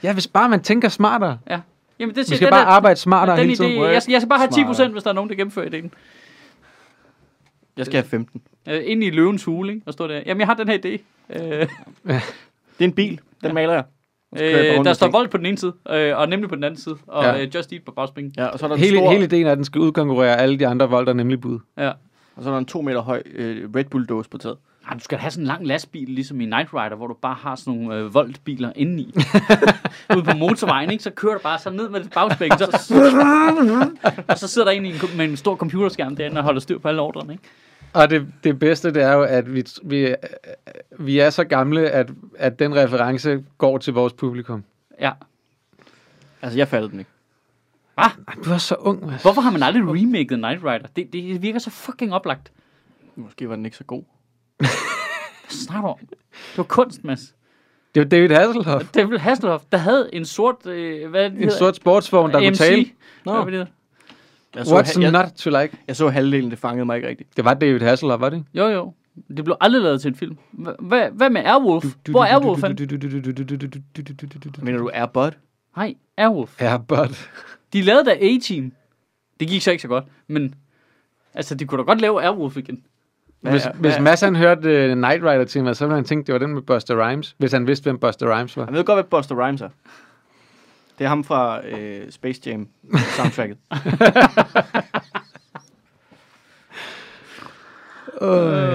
Ja, 0.03 0.13
hvis 0.13 0.27
bare 0.27 0.49
man 0.49 0.61
tænker 0.61 0.89
smartere. 0.89 1.37
Ja. 1.49 1.59
Jamen, 1.99 2.15
det 2.15 2.25
siger, 2.25 2.35
skal 2.35 2.45
den 2.45 2.51
bare 2.51 2.61
der- 2.61 2.67
arbejde 2.67 2.99
smartere 2.99 3.37
den 3.37 3.49
hele 3.49 3.53
idé, 3.53 3.57
tiden. 3.67 3.83
jeg, 3.83 4.01
jeg 4.09 4.21
skal 4.21 4.29
bare 4.29 4.39
have 4.39 4.51
10 4.51 4.61
Smartere. 4.61 4.87
hvis 4.89 5.03
der 5.03 5.09
er 5.09 5.13
nogen, 5.13 5.29
der 5.29 5.35
gennemfører 5.35 5.65
ideen. 5.65 5.93
Jeg 7.77 7.85
skal 7.85 7.95
have 7.95 8.09
15. 8.09 8.41
Øh, 8.69 8.81
ind 8.85 9.03
i 9.03 9.09
løvens 9.09 9.43
hule, 9.43 9.73
ikke? 9.73 9.83
Og 9.85 9.93
står 9.93 10.07
der. 10.07 10.21
Jamen, 10.25 10.39
jeg 10.39 10.47
har 10.47 10.53
den 10.53 10.67
her 10.67 10.77
idé. 10.85 10.89
Øh, 11.35 11.67
Det 12.03 12.79
er 12.79 12.83
en 12.83 12.93
bil. 12.93 13.19
Den 13.43 13.53
maler 13.53 13.73
jeg. 13.73 13.83
Øh, 14.41 14.83
der 14.85 14.93
står 14.93 15.09
vold 15.11 15.27
på 15.29 15.37
den 15.37 15.45
ene 15.45 15.57
side, 15.57 15.73
øh, 15.89 16.17
og 16.17 16.29
nemlig 16.29 16.49
på 16.49 16.55
den 16.55 16.63
anden 16.63 16.79
side, 16.79 16.97
og 17.07 17.23
Ja. 17.23 17.41
øh, 17.41 17.55
Just 17.55 17.73
Eat 17.73 17.81
på 17.85 17.91
bagsbænken. 17.91 18.33
Ja, 18.37 18.45
og 18.45 18.59
så 18.59 18.65
er 18.65 18.67
der 18.67 18.75
en 18.75 18.81
Hele, 18.81 18.97
stor, 18.97 19.11
hele 19.11 19.23
ideen 19.25 19.47
er, 19.47 19.51
at 19.51 19.57
den 19.57 19.65
skal 19.65 19.81
udkonkurrere 19.81 20.37
alle 20.39 20.59
de 20.59 20.67
andre 20.67 20.89
vold, 20.89 21.05
der 21.05 21.13
nemlig 21.13 21.41
bud. 21.41 21.59
Ja. 21.77 21.91
og 22.35 22.43
så 22.43 22.49
er 22.49 22.53
der 22.53 22.59
en 22.59 22.65
to 22.65 22.81
meter 22.81 22.99
høj 23.01 23.21
øh, 23.35 23.69
Red 23.75 23.85
Bull-dåse 23.85 24.29
på 24.29 24.37
taget. 24.37 24.57
Ej, 24.87 24.93
du 24.93 24.99
skal 24.99 25.17
have 25.17 25.31
sådan 25.31 25.43
en 25.43 25.47
lang 25.47 25.67
lastbil, 25.67 26.09
ligesom 26.09 26.41
i 26.41 26.45
Night 26.45 26.73
Rider, 26.73 26.95
hvor 26.95 27.07
du 27.07 27.13
bare 27.13 27.33
har 27.33 27.55
sådan 27.55 27.73
nogle 27.73 27.95
øh, 27.95 28.13
voltbiler 28.13 28.71
indeni. 28.75 29.13
Ude 30.15 30.23
på 30.23 30.37
motorvejen, 30.37 30.91
ikke? 30.91 31.03
så 31.03 31.09
kører 31.09 31.33
du 31.33 31.39
bare 31.39 31.59
så 31.59 31.69
ned 31.69 31.89
med 31.89 31.99
det 31.99 32.11
bagspækken, 32.13 32.59
så... 32.59 32.65
og 34.29 34.37
så 34.37 34.47
sidder 34.47 34.67
der 34.67 34.71
en, 34.71 34.85
i 34.85 34.89
en 34.89 34.95
med 35.17 35.25
en 35.25 35.37
stor 35.37 35.55
computerskærm 35.55 36.15
derinde 36.15 36.37
og 36.37 36.43
holder 36.43 36.61
styr 36.61 36.77
på 36.77 36.87
alle 36.87 37.01
ordrene. 37.01 37.33
Ikke? 37.33 37.43
Og 37.93 38.09
det, 38.09 38.27
det 38.43 38.59
bedste, 38.59 38.93
det 38.93 39.03
er 39.03 39.13
jo, 39.13 39.23
at 39.23 39.53
vi, 39.53 39.63
vi, 39.83 40.15
vi 40.99 41.19
er 41.19 41.29
så 41.29 41.43
gamle, 41.43 41.89
at, 41.89 42.09
at 42.37 42.59
den 42.59 42.75
reference 42.75 43.43
går 43.57 43.77
til 43.77 43.93
vores 43.93 44.13
publikum. 44.13 44.63
Ja. 44.99 45.11
Altså, 46.41 46.57
jeg 46.57 46.67
fattede 46.67 46.91
den 46.91 46.99
ikke. 46.99 47.11
Ej, 47.97 48.11
du 48.45 48.51
er 48.51 48.57
så 48.57 48.75
ung, 48.75 49.05
Mads. 49.05 49.21
Hvorfor 49.21 49.41
har 49.41 49.51
man 49.51 49.63
aldrig 49.63 49.83
remaket 49.83 50.39
Night 50.39 50.63
Rider? 50.63 50.87
Det, 50.95 51.13
det 51.13 51.41
virker 51.41 51.59
så 51.59 51.69
fucking 51.69 52.13
oplagt. 52.13 52.51
Måske 53.15 53.49
var 53.49 53.55
den 53.55 53.65
ikke 53.65 53.77
så 53.77 53.83
god. 53.83 54.03
Hvad 54.57 54.67
snakker 55.49 55.81
du 55.81 55.87
om? 55.87 55.97
Det 56.31 56.57
var 56.57 56.63
kunst, 56.63 57.03
Mads. 57.03 57.35
Det 57.95 58.01
var 58.03 58.07
David 58.09 58.29
Hasselhoff. 58.29 58.85
David 58.93 59.17
Hasselhoff, 59.17 59.63
der 59.71 59.77
havde 59.77 60.09
en 60.13 60.25
sort... 60.25 60.65
Øh, 60.67 61.09
hvad 61.09 61.29
det 61.29 61.41
En 61.43 61.51
sort 61.51 61.75
sportsvogn, 61.75 62.31
der 62.31 62.37
kunne 62.39 62.49
MC. 62.49 62.57
tale. 62.57 62.85
Nå. 63.25 63.33
Nå. 63.33 63.43
Hvad 63.43 63.59
det? 63.59 63.67
Jeg 64.55 64.61
What's 64.63 65.01
jeg, 65.01 65.11
not 65.11 65.25
to 65.37 65.49
like? 65.49 65.77
jeg 65.87 65.95
så 65.95 66.09
halvdelen, 66.09 66.51
det 66.51 66.59
fangede 66.59 66.85
mig 66.85 66.95
ikke 66.95 67.07
rigtigt. 67.07 67.37
Det 67.37 67.45
var 67.45 67.53
David 67.53 67.79
Hasselhoff, 67.79 68.21
var 68.21 68.29
det 68.29 68.37
ikke? 68.37 68.49
Jo, 68.53 68.67
jo. 68.67 68.93
Det 69.37 69.43
blev 69.45 69.57
aldrig 69.61 69.81
lavet 69.81 70.01
til 70.01 70.07
en 70.09 70.15
film. 70.15 70.37
Hva- 70.53 70.75
Hvad, 70.79 71.09
hvad 71.11 71.29
med 71.29 71.41
Airwolf? 71.45 71.85
Hvor 72.09 72.23
er 72.23 72.27
Airwolf? 72.27 72.63
Mener 74.61 74.77
du 74.79 74.89
Airbud? 74.93 75.31
Nej, 75.77 75.95
Airwolf. 76.17 76.61
Airbud. 76.61 77.15
De 77.73 77.81
lavede 77.81 78.05
da 78.05 78.11
A-Team. 78.21 78.71
Det 79.39 79.47
gik 79.47 79.61
så 79.61 79.71
ikke 79.71 79.81
så 79.81 79.87
godt, 79.87 80.03
men... 80.27 80.55
Altså, 81.33 81.55
de 81.55 81.65
kunne 81.65 81.77
da 81.77 81.83
godt 81.83 82.01
lave 82.01 82.23
Airwolf 82.23 82.57
igen. 82.57 82.83
Hvis, 83.51 83.63
Hvad- 83.63 83.73
hvis 83.73 83.93
hvad- 83.93 84.03
Mads 84.03 84.21
han 84.21 84.35
hørte 84.35 84.91
uh, 84.91 84.97
Night 84.97 85.23
Rider 85.23 85.45
temaet, 85.45 85.77
så 85.77 85.85
ville 85.85 85.95
han 85.95 86.03
tænke, 86.05 86.27
det 86.27 86.33
var 86.33 86.39
den 86.39 86.53
med 86.53 86.61
Buster 86.61 87.07
Rhymes. 87.09 87.35
Hvis 87.37 87.51
han 87.51 87.67
vidste, 87.67 87.83
hvem 87.83 87.99
Buster 87.99 88.37
Rhymes 88.39 88.57
var. 88.57 88.65
Jeg 88.65 88.73
ved 88.73 88.83
godt, 88.83 88.95
hvad 88.95 89.03
Buster 89.19 89.47
Rhymes 89.47 89.61
er. 89.61 89.69
Det 90.99 91.05
er 91.05 91.09
ham 91.09 91.23
fra 91.23 91.65
øh, 91.67 92.11
Space 92.11 92.41
Jam 92.45 92.67
soundtracket. 93.15 93.57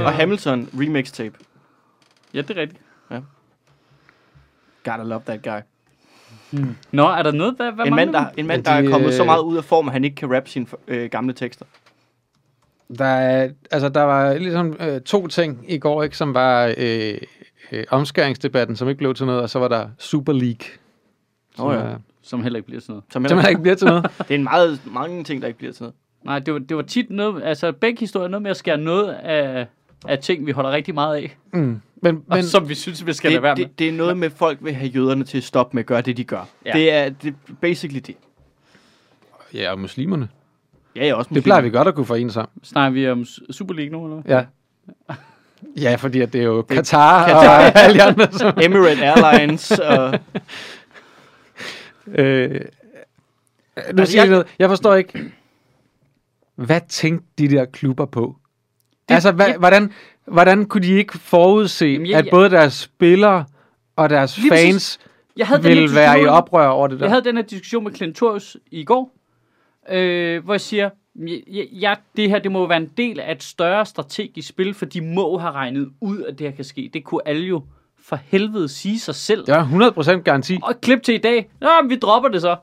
Og 0.06 0.12
Hamilton 0.12 0.68
remix 0.80 1.12
tape. 1.12 1.34
Ja, 2.34 2.40
det 2.40 2.50
er 2.58 2.60
rigtigt. 2.60 2.80
Gotta 4.84 5.02
love 5.02 5.22
that 5.26 5.42
guy. 5.42 5.60
Nå, 6.92 7.06
er 7.08 7.22
der 7.22 7.32
noget? 7.32 7.54
Hvad, 7.56 7.72
hvad 7.72 7.86
En 7.86 7.94
mand, 7.94 8.12
der, 8.12 8.26
en 8.36 8.46
mand, 8.46 8.58
Men 8.58 8.64
der 8.64 8.70
er 8.70 8.80
de, 8.82 8.88
kommet 8.90 9.14
så 9.14 9.22
øh, 9.22 9.26
meget 9.26 9.40
ud 9.42 9.56
af 9.56 9.64
form, 9.64 9.88
at 9.88 9.92
han 9.92 10.04
ikke 10.04 10.16
kan 10.16 10.34
rappe 10.34 10.50
sine 10.50 10.66
øh, 10.88 11.10
gamle 11.10 11.32
tekster. 11.32 11.64
Der, 12.98 13.04
er, 13.04 13.50
altså, 13.70 13.88
der 13.88 14.02
var 14.02 14.34
ligesom 14.34 14.76
øh, 14.80 15.00
to 15.00 15.26
ting 15.26 15.64
i 15.68 15.78
går, 15.78 16.02
ikke, 16.02 16.16
som 16.16 16.34
var 16.34 16.74
øh, 16.78 17.14
øh, 17.72 17.84
omskæringsdebatten, 17.90 18.76
som 18.76 18.88
ikke 18.88 18.98
blev 18.98 19.14
til 19.14 19.26
noget, 19.26 19.40
og 19.42 19.50
så 19.50 19.58
var 19.58 19.68
der 19.68 19.88
Super 19.98 20.32
League. 20.32 20.66
Som, 21.56 21.66
Åh, 21.66 21.74
ja. 21.74 21.80
er-? 21.80 21.98
Som 22.22 22.42
heller 22.42 22.56
ikke 22.56 22.66
bliver 22.66 22.80
sådan 22.80 22.92
noget. 22.92 23.04
Som 23.12 23.28
som 23.28 23.38
heller 23.38 23.48
ikke 23.48 23.62
bliver 23.62 23.74
til 23.76 23.86
noget. 23.86 24.04
Det 24.18 24.30
er 24.30 24.34
en 24.34 24.44
meget, 24.44 24.80
mange 24.86 25.24
ting, 25.24 25.42
der 25.42 25.48
ikke 25.48 25.58
bliver 25.58 25.72
til 25.72 25.82
noget. 25.82 25.94
Nej, 26.24 26.38
det 26.38 26.52
var, 26.54 26.58
det 26.60 26.76
var 26.76 26.82
tit 26.82 27.10
noget... 27.10 27.42
Altså, 27.44 27.72
begge 27.72 28.00
historier 28.00 28.28
noget 28.28 28.42
med 28.42 28.50
at 28.50 28.56
skære 28.56 28.78
noget 28.78 29.08
af, 29.12 29.66
af 30.08 30.18
ting, 30.18 30.46
vi 30.46 30.50
holder 30.52 30.70
rigtig 30.70 30.94
meget 30.94 31.16
af. 31.16 31.36
Mm. 31.52 31.80
Men, 32.02 32.22
Men, 32.28 32.42
som 32.42 32.68
vi 32.68 32.74
synes, 32.74 33.06
vi 33.06 33.12
skal 33.12 33.30
lade 33.30 33.42
være 33.42 33.54
Det, 33.54 33.62
med. 33.62 33.68
det, 33.68 33.78
det 33.78 33.88
er 33.88 33.92
noget 33.92 34.16
med, 34.16 34.26
at 34.26 34.32
folk 34.32 34.58
vil 34.62 34.74
have 34.74 34.90
jøderne 34.90 35.24
til 35.24 35.38
at 35.38 35.44
stoppe 35.44 35.76
med 35.76 35.82
at 35.82 35.86
gøre 35.86 36.00
det, 36.00 36.16
de 36.16 36.24
gør. 36.24 36.48
Ja. 36.66 36.72
Det 36.72 36.92
er 36.92 37.08
det 37.08 37.28
er 37.48 37.52
basically 37.60 38.00
det. 38.06 38.14
ja, 39.54 39.70
og 39.70 39.78
muslimerne. 39.78 40.28
Ja, 40.98 41.04
jeg 41.04 41.10
er 41.10 41.14
også 41.14 41.30
Det 41.34 41.42
plejer 41.44 41.60
vi 41.62 41.70
godt 41.70 41.88
at 41.88 41.94
kunne 41.94 42.06
forene 42.06 42.30
sammen. 42.30 42.64
Snakker 42.64 42.90
vi 43.00 43.08
om 43.08 43.24
Super 43.50 43.74
League 43.74 43.92
nu, 43.92 44.04
eller? 44.04 44.22
Ja. 44.26 44.44
Ja, 45.80 45.94
fordi 45.94 46.20
at 46.20 46.32
det 46.32 46.40
er 46.40 46.44
jo 46.44 46.62
Katar, 46.62 47.26
Qatar. 47.26 47.38
og 47.70 47.78
alle 47.78 48.02
andre, 48.02 48.32
som... 48.32 48.58
Emirates 48.62 49.00
Airlines 49.02 49.70
og... 49.70 50.18
Øh, 52.06 52.50
nu 52.50 52.58
Altså, 53.76 54.06
siger 54.12 54.22
jeg 54.22 54.26
jeg- 54.26 54.28
noget. 54.30 54.46
Jeg 54.58 54.68
forstår 54.68 54.94
ikke, 54.94 55.32
hvad 56.54 56.80
tænkte 56.88 57.26
de 57.38 57.48
der 57.48 57.64
klubber 57.64 58.04
på? 58.06 58.36
Det, 59.08 59.14
altså, 59.14 59.32
hvad, 59.32 59.46
det- 59.46 59.56
hvordan, 59.56 59.92
hvordan 60.26 60.64
kunne 60.66 60.82
de 60.82 60.92
ikke 60.92 61.18
forudse, 61.18 61.86
Jamen, 61.86 62.06
jeg- 62.06 62.18
at 62.18 62.24
jeg- 62.24 62.30
både 62.30 62.50
deres 62.50 62.72
spillere 62.74 63.44
og 63.96 64.10
deres 64.10 64.38
Lige 64.38 64.50
præcis. 64.50 64.64
fans 64.66 65.00
Jeg 65.36 65.46
havde 65.46 65.62
ville 65.62 65.94
være 65.94 66.20
i 66.22 66.26
oprør 66.26 66.66
over 66.68 66.86
det 66.88 67.00
der? 67.00 67.06
Jeg 67.06 67.10
havde 67.12 67.24
den 67.24 67.36
her 67.36 67.44
diskussion 67.44 67.84
med 67.84 67.92
Clintorius 67.94 68.56
i 68.70 68.84
går, 68.84 69.14
øh, 69.90 70.44
hvor 70.44 70.54
jeg 70.54 70.60
siger, 70.60 70.90
ja, 71.26 71.62
ja, 71.72 71.94
det 72.16 72.30
her 72.30 72.38
det 72.38 72.52
må 72.52 72.66
være 72.66 72.78
en 72.78 72.90
del 72.96 73.20
af 73.20 73.32
et 73.32 73.42
større 73.42 73.86
strategisk 73.86 74.48
spil, 74.48 74.74
for 74.74 74.84
de 74.86 75.00
må 75.00 75.38
have 75.38 75.52
regnet 75.52 75.88
ud, 76.00 76.22
at 76.22 76.38
det 76.38 76.46
her 76.46 76.56
kan 76.56 76.64
ske. 76.64 76.90
Det 76.94 77.04
kunne 77.04 77.20
alle 77.28 77.46
jo 77.46 77.62
for 78.02 78.16
helvede 78.24 78.68
sige 78.68 78.98
sig 79.00 79.14
selv. 79.14 79.46
Det 79.46 79.54
var 79.54 79.92
100% 80.18 80.22
garanti. 80.22 80.58
Og 80.62 80.74
klip 80.80 81.02
til 81.02 81.14
i 81.14 81.18
dag, 81.18 81.50
Nå, 81.60 81.68
men 81.82 81.90
vi 81.90 81.96
dropper 81.96 82.28
det 82.28 82.40
så. 82.40 82.56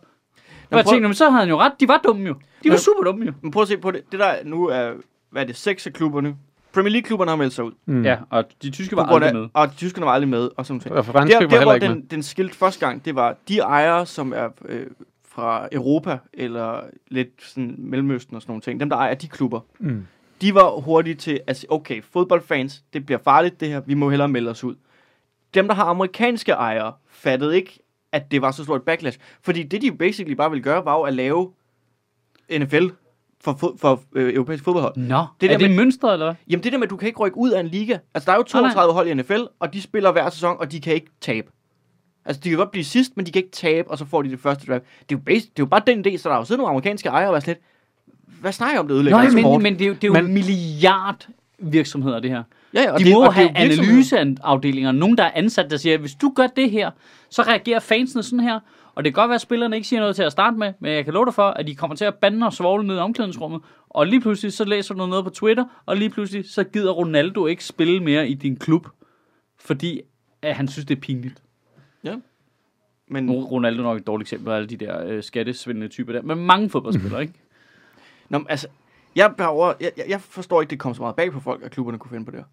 Og 0.72 0.78
jeg 0.78 0.86
tænkte, 0.86 1.08
men 1.08 1.14
så 1.16 1.30
havde 1.30 1.40
han 1.40 1.50
jo 1.50 1.58
ret. 1.60 1.72
De 1.80 1.88
var 1.88 2.02
dumme 2.08 2.28
jo. 2.28 2.34
De 2.34 2.70
var 2.70 2.74
Men- 2.74 2.80
super 2.80 3.04
dumme 3.04 3.26
jo. 3.26 3.32
Men 3.42 3.52
prøv 3.52 3.62
at 3.62 3.68
se 3.68 3.78
på 3.78 3.92
det. 3.92 4.02
Det 4.12 4.20
der 4.20 4.34
nu 4.46 4.66
er, 4.68 4.92
hvad 5.32 5.42
er 5.42 5.46
det, 5.46 5.56
seks 5.56 5.88
af 5.88 5.94
klubberne. 5.94 6.36
Premier 6.74 6.92
League-klubberne 6.92 7.32
har 7.32 7.36
meldt 7.36 7.54
sig 7.54 7.64
ud. 7.66 7.72
Mm. 7.86 8.04
Ja, 8.06 8.18
og 8.30 8.44
de 8.62 8.70
tyske 8.72 8.96
På 8.96 9.02
var 9.02 9.08
grund 9.10 9.26
aldrig 9.26 9.38
af, 9.38 9.42
med. 9.42 9.50
og 9.54 9.76
tyskerne 9.78 10.06
var 10.06 10.12
aldrig 10.12 10.30
med, 10.30 10.50
og 10.58 10.66
sådan 10.66 10.82
noget. 10.86 10.98
Og 11.00 11.06
franske 11.06 11.34
Der, 11.34 11.40
var 11.40 11.48
der 11.48 11.50
heller 11.50 11.66
hvor 11.66 11.74
ikke 11.74 11.88
med. 11.88 11.96
den, 11.96 12.06
den 12.06 12.24
skilt 12.24 12.56
første 12.56 12.86
gang, 12.86 13.06
det 13.06 13.16
var 13.16 13.36
de 13.48 13.58
ejere, 13.60 14.06
som 14.06 14.34
er 14.36 14.48
øh, 14.70 14.86
fra 15.36 15.68
Europa, 15.72 16.18
eller 16.34 16.82
lidt 17.08 17.30
sådan 17.44 17.76
Mellemøsten 17.78 18.36
og 18.36 18.42
sådan 18.42 18.52
nogle 18.52 18.62
ting, 18.62 18.80
dem 18.80 18.90
der 18.90 18.98
ejer 18.98 19.14
de 19.14 19.28
klubber, 19.28 19.60
Mm. 19.80 20.06
de 20.42 20.54
var 20.56 20.80
hurtige 20.82 21.16
til 21.16 21.40
at 21.48 21.58
sige, 21.58 21.72
okay, 21.72 22.02
fodboldfans, 22.04 22.84
det 22.94 23.06
bliver 23.06 23.20
farligt 23.24 23.60
det 23.60 23.68
her, 23.70 23.82
vi 23.86 23.94
må 23.94 24.10
hellere 24.10 24.28
melde 24.28 24.52
os 24.52 24.64
ud. 24.64 24.76
Dem, 25.54 25.68
der 25.68 25.74
har 25.76 25.84
amerikanske 25.86 26.52
ejere, 26.52 26.94
fattede 27.10 27.56
ikke, 27.56 27.80
at 28.12 28.32
det 28.32 28.42
var 28.42 28.52
så 28.52 28.64
stort 28.64 28.84
backlash. 28.84 29.20
Fordi 29.42 29.64
det, 29.64 29.82
de 29.82 29.92
basically 29.92 30.36
bare 30.36 30.50
ville 30.50 30.64
gøre, 30.64 30.86
var 30.86 30.96
jo 30.98 31.02
at 31.02 31.14
lave 31.14 31.52
NFL 32.52 32.88
for, 33.42 33.54
fod, 33.60 33.78
for 33.78 34.02
øh, 34.16 34.34
europæisk 34.34 34.64
fodboldhold. 34.64 34.98
Nå, 34.98 35.26
Det 35.42 35.50
der 35.50 35.54
er 35.54 35.58
det 35.60 35.70
med- 35.70 35.78
mønstret, 35.78 36.14
eller 36.14 36.26
hvad? 36.26 36.36
Jamen 36.50 36.64
det 36.64 36.72
der 36.72 36.78
med, 36.78 36.88
at 36.88 36.90
du 36.92 36.98
kan 36.98 37.08
ikke 37.08 37.20
rykke 37.20 37.38
ud 37.38 37.52
af 37.52 37.60
en 37.60 37.68
liga. 37.68 37.98
Altså 38.14 38.26
der 38.26 38.32
er 38.32 38.38
jo 38.38 38.46
Nej, 38.54 38.62
nej. 38.62 38.72
32 38.72 38.94
hold 38.94 39.08
i 39.08 39.14
NFL, 39.14 39.42
og 39.60 39.74
de 39.74 39.82
spiller 39.82 40.12
hver 40.12 40.30
sæson, 40.30 40.56
og 40.60 40.72
de 40.72 40.82
kan 40.82 40.94
ikke 40.94 41.08
tabe. 41.22 41.52
Altså 42.26 42.42
de 42.44 42.50
kan 42.50 42.58
godt 42.58 42.72
blive 42.72 42.84
sidst, 42.84 43.18
men 43.18 43.26
de 43.26 43.32
kan 43.32 43.40
ikke 43.44 43.52
tabe, 43.52 43.92
og 43.92 43.98
så 43.98 44.06
får 44.06 44.22
de 44.22 44.30
det 44.30 44.40
første 44.40 44.66
draft. 44.68 44.84
Det 45.10 45.16
er 45.16 45.20
jo, 45.20 45.24
basic, 45.26 45.44
det 45.44 45.50
er 45.50 45.54
jo 45.60 45.66
bare 45.66 45.82
den 45.88 46.08
idé, 46.08 46.18
så 46.18 46.30
der 46.30 46.36
er 46.36 46.40
jo 46.40 46.46
siddet 46.46 46.58
nogle 46.60 46.70
amerikanske 46.70 47.10
ejere 47.10 47.28
og 47.30 47.34
været 47.34 47.48
lidt, 47.48 47.60
hvad 48.42 48.52
snakker 48.52 48.80
om, 48.80 48.88
det 48.88 48.96
ødelægger 48.96 49.30
sport? 49.30 49.62
men, 49.62 49.64
men 49.64 49.74
det 49.74 49.82
er 49.82 49.88
jo, 49.88 49.94
det 49.94 50.04
er 50.04 50.08
jo 50.08 50.14
Men- 50.14 50.34
milliard 50.34 51.28
virksomheder, 51.60 52.20
det 52.20 52.32
her. 52.32 52.44
ja, 52.74 52.82
ja, 52.82 52.92
og 52.92 53.00
De 53.00 53.04
det, 53.04 53.14
må 53.14 53.26
og 53.26 53.34
have 53.34 53.58
analyseafdelinger. 53.58 54.92
Nogen, 54.92 55.18
der 55.18 55.24
er 55.24 55.32
ansat, 55.36 55.72
der 55.72 55.78
siger, 55.78 55.94
at 55.94 56.00
hvis 56.00 56.14
du 56.16 56.34
gør 56.36 56.48
det 56.48 56.72
her, 56.72 56.92
så 57.30 57.42
reagerer 57.42 57.80
fansene 57.80 58.24
sådan 58.24 58.40
her. 58.40 58.60
Og 58.96 59.04
det 59.04 59.14
kan 59.14 59.22
godt 59.22 59.30
være, 59.30 59.36
at 59.36 59.42
spillerne 59.42 59.76
ikke 59.76 59.88
siger 59.88 60.00
noget 60.00 60.16
til 60.16 60.24
at 60.24 60.32
starte 60.32 60.58
med, 60.58 60.74
men 60.80 60.92
jeg 60.94 61.04
kan 61.06 61.14
love 61.14 61.26
dig 61.26 61.34
for, 61.34 61.44
at 61.48 61.68
de 61.68 61.76
kommer 61.76 61.96
til 61.96 62.06
at 62.06 62.16
bande 62.16 62.46
og 62.46 62.54
svogle 62.54 62.88
ned 62.88 62.96
i 62.96 63.00
omklædningsrummet. 63.00 63.62
Og 63.90 64.08
lige 64.08 64.22
pludselig, 64.22 64.54
så 64.54 64.66
læser 64.66 64.94
du 64.94 65.06
noget 65.06 65.24
på 65.24 65.30
Twitter, 65.30 65.66
og 65.86 65.98
lige 65.98 66.10
pludselig, 66.10 66.50
så 66.52 66.64
gider 66.64 66.92
Ronaldo 66.92 67.46
ikke 67.46 67.66
spille 67.66 68.00
mere 68.04 68.30
i 68.30 68.34
din 68.34 68.56
klub, 68.58 68.88
fordi 69.60 70.02
at 70.42 70.56
han 70.56 70.68
synes, 70.68 70.86
det 70.86 70.98
er 70.98 71.02
pinligt. 71.02 71.42
Men, 73.08 73.26
Nu 73.26 73.40
er 73.40 73.44
Ronaldo 73.44 73.84
nok 73.84 73.98
et 73.98 74.08
dårligt 74.08 74.26
eksempel 74.28 74.52
af 74.52 74.56
alle 74.56 74.68
de 74.68 74.78
der 74.78 75.06
øh, 75.06 75.24
skattesvindende 75.24 75.88
typer 75.88 76.14
der, 76.14 76.22
men 76.22 76.38
mange 76.46 76.70
fodboldspillere, 76.70 77.22
ikke? 77.22 77.34
nå, 78.30 78.38
men 78.38 78.48
altså, 78.50 78.68
jeg, 79.16 79.32
er 79.38 79.46
over, 79.46 79.74
jeg, 79.82 79.92
jeg- 79.98 80.06
jeg 80.10 80.22
forstår 80.22 80.62
ikke, 80.62 80.70
det 80.72 80.80
kom 80.80 80.94
så 80.94 81.02
meget 81.02 81.16
bag 81.16 81.32
på 81.32 81.40
folk, 81.40 81.64
at 81.64 81.72
klubberne 81.72 81.98
kunne 81.98 82.10
finde 82.12 82.26
på 82.26 82.32
det 82.32 82.40
her. 82.40 82.46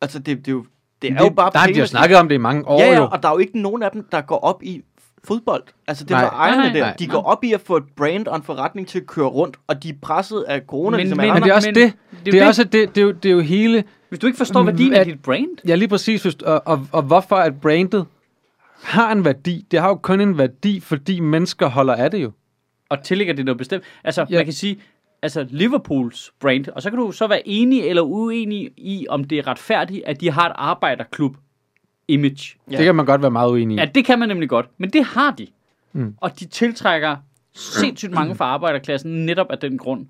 Altså, 0.00 0.18
det, 0.18 0.36
det 0.38 0.48
er 0.48 0.52
jo, 0.52 0.64
det 1.02 1.10
er 1.12 1.24
jo 1.24 1.30
bare 1.30 1.50
der 1.52 1.58
har 1.58 1.66
de 1.66 1.72
penge, 1.72 1.86
snakket 1.86 2.18
om 2.18 2.28
det 2.28 2.34
i 2.34 2.38
mange 2.38 2.68
år, 2.68 2.80
Ja, 2.80 2.90
ja, 2.90 2.96
jo. 2.96 3.08
og 3.12 3.22
der 3.22 3.28
er 3.28 3.32
jo 3.32 3.38
ikke 3.38 3.60
nogen 3.60 3.82
af 3.82 3.90
dem, 3.90 4.08
der 4.12 4.20
går 4.20 4.38
op 4.38 4.62
i 4.62 4.82
fodbold. 5.24 5.62
Altså, 5.86 6.04
det 6.04 6.10
Nej. 6.10 6.22
var 6.22 6.30
ejerne 6.30 6.56
Nej, 6.56 6.66
nej, 6.66 6.74
der. 6.74 6.80
nej, 6.80 6.96
De 6.98 7.06
går 7.06 7.22
op 7.22 7.44
i 7.44 7.52
at 7.52 7.60
få 7.60 7.76
et 7.76 7.84
brand 7.96 8.26
og 8.26 8.36
en 8.36 8.42
forretning 8.42 8.88
til 8.88 8.98
at 9.00 9.06
køre 9.06 9.26
rundt, 9.26 9.56
og 9.66 9.82
de 9.82 9.88
er 9.88 9.92
presset 10.02 10.42
af 10.42 10.60
corona, 10.66 10.90
Men- 10.90 11.00
ligesom 11.00 11.16
men- 11.16 11.22
alle 11.24 11.32
Men 11.34 11.36
andre. 11.42 11.46
det 11.46 11.52
er 11.52 11.56
også 11.56 11.68
Men 11.68 11.74
det. 11.74 11.92
det 12.10 12.18
er 12.18 12.24
Det 12.24 12.34
er, 12.34 12.40
det. 12.40 12.48
også 12.48 12.64
det, 12.64 12.94
det, 12.94 12.98
er 13.00 13.04
jo, 13.04 13.10
det 13.10 13.28
er 13.28 13.32
jo 13.32 13.40
hele... 13.40 13.84
Hvis 14.08 14.18
du 14.20 14.26
ikke 14.26 14.36
forstår 14.36 14.62
værdien 14.62 14.94
af 14.94 15.04
dit 15.04 15.22
brand, 15.22 15.68
Ja, 15.68 15.74
lige 15.74 15.88
præcis. 15.88 16.22
Hvis, 16.22 16.34
og, 16.34 16.62
og, 16.66 16.86
og 16.92 17.02
hvorfor 17.02 17.36
at 17.36 17.60
brandet 17.60 18.06
har 18.82 19.12
en 19.12 19.24
værdi. 19.24 19.66
Det 19.70 19.80
har 19.80 19.88
jo 19.88 19.94
kun 19.94 20.20
en 20.20 20.38
værdi, 20.38 20.80
fordi 20.80 21.20
mennesker 21.20 21.66
holder 21.66 21.94
af 21.94 22.10
det 22.10 22.22
jo. 22.22 22.32
og 22.90 23.02
tillægger 23.02 23.34
det 23.34 23.44
noget 23.44 23.58
bestemt. 23.58 23.84
Altså, 24.04 24.26
Ja. 24.30 24.36
man 24.36 24.44
kan 24.44 24.54
sige, 24.54 24.78
altså 25.22 25.46
Liverpools 25.50 26.32
brand, 26.40 26.68
og 26.68 26.82
så 26.82 26.90
kan 26.90 26.98
du 26.98 27.12
så 27.12 27.26
være 27.26 27.48
enig 27.48 27.80
eller 27.80 28.02
uenig 28.02 28.70
i, 28.76 29.06
om 29.08 29.24
det 29.24 29.38
er 29.38 29.46
retfærdigt, 29.46 30.04
at 30.06 30.20
de 30.20 30.30
har 30.30 30.46
et 30.48 30.52
arbejderklub 30.56 31.36
image. 32.08 32.54
Ja. 32.70 32.76
Det 32.76 32.84
kan 32.84 32.94
man 32.94 33.06
godt 33.06 33.22
være 33.22 33.30
meget 33.30 33.50
uenig 33.50 33.74
i. 33.76 33.80
Ja, 33.80 33.84
det 33.94 34.04
kan 34.04 34.18
man 34.18 34.28
nemlig 34.28 34.48
godt, 34.48 34.66
men 34.78 34.90
det 34.90 35.04
har 35.04 35.30
de. 35.30 35.46
Mm. 35.92 36.14
Og 36.20 36.40
de 36.40 36.44
tiltrækker 36.46 37.16
sindssygt 37.54 38.12
mange 38.12 38.34
fra 38.38 38.44
arbejderklassen 38.44 39.26
netop 39.26 39.46
af 39.50 39.58
den 39.58 39.78
grund. 39.78 40.06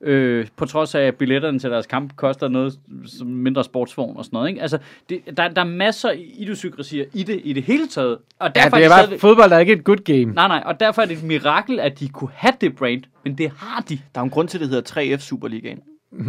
Øh, 0.00 0.46
på 0.56 0.66
trods 0.66 0.94
af, 0.94 1.00
at 1.02 1.14
billetterne 1.14 1.58
til 1.58 1.70
deres 1.70 1.86
kamp 1.86 2.16
koster 2.16 2.48
noget 2.48 2.78
som 3.18 3.26
mindre 3.26 3.64
sportsvogn 3.64 4.16
og 4.16 4.24
sådan 4.24 4.36
noget. 4.36 4.48
Ikke? 4.48 4.62
Altså, 4.62 4.78
det, 5.08 5.20
der, 5.36 5.48
der 5.48 5.60
er 5.60 5.64
masser 5.66 6.08
af 6.08 6.16
idiosynkrasier 6.34 7.04
i 7.14 7.22
det 7.22 7.40
i 7.44 7.52
det 7.52 7.62
hele 7.62 7.88
taget. 7.88 8.18
Og 8.38 8.50
Ja, 8.56 8.60
derfor 8.60 8.76
det 8.76 8.84
er 8.84 8.88
det 8.88 8.90
bare, 8.94 9.02
stadigvæk- 9.06 9.20
fodbold 9.20 9.52
er 9.52 9.58
ikke 9.58 9.72
et 9.72 9.84
good 9.84 9.96
game. 9.96 10.24
Nej, 10.24 10.48
nej, 10.48 10.62
og 10.66 10.80
derfor 10.80 11.02
er 11.02 11.06
det 11.06 11.16
et 11.18 11.22
mirakel, 11.24 11.80
at 11.80 12.00
de 12.00 12.08
kunne 12.08 12.30
have 12.34 12.52
det 12.60 12.76
brand, 12.76 13.02
men 13.24 13.38
det 13.38 13.52
har 13.58 13.80
de. 13.88 13.98
Der 14.14 14.20
er 14.20 14.24
en 14.24 14.30
grund 14.30 14.48
til, 14.48 14.58
at 14.58 14.60
det 14.62 14.68
hedder 14.68 15.16
3F 15.16 15.20
Superligaen. 15.20 15.78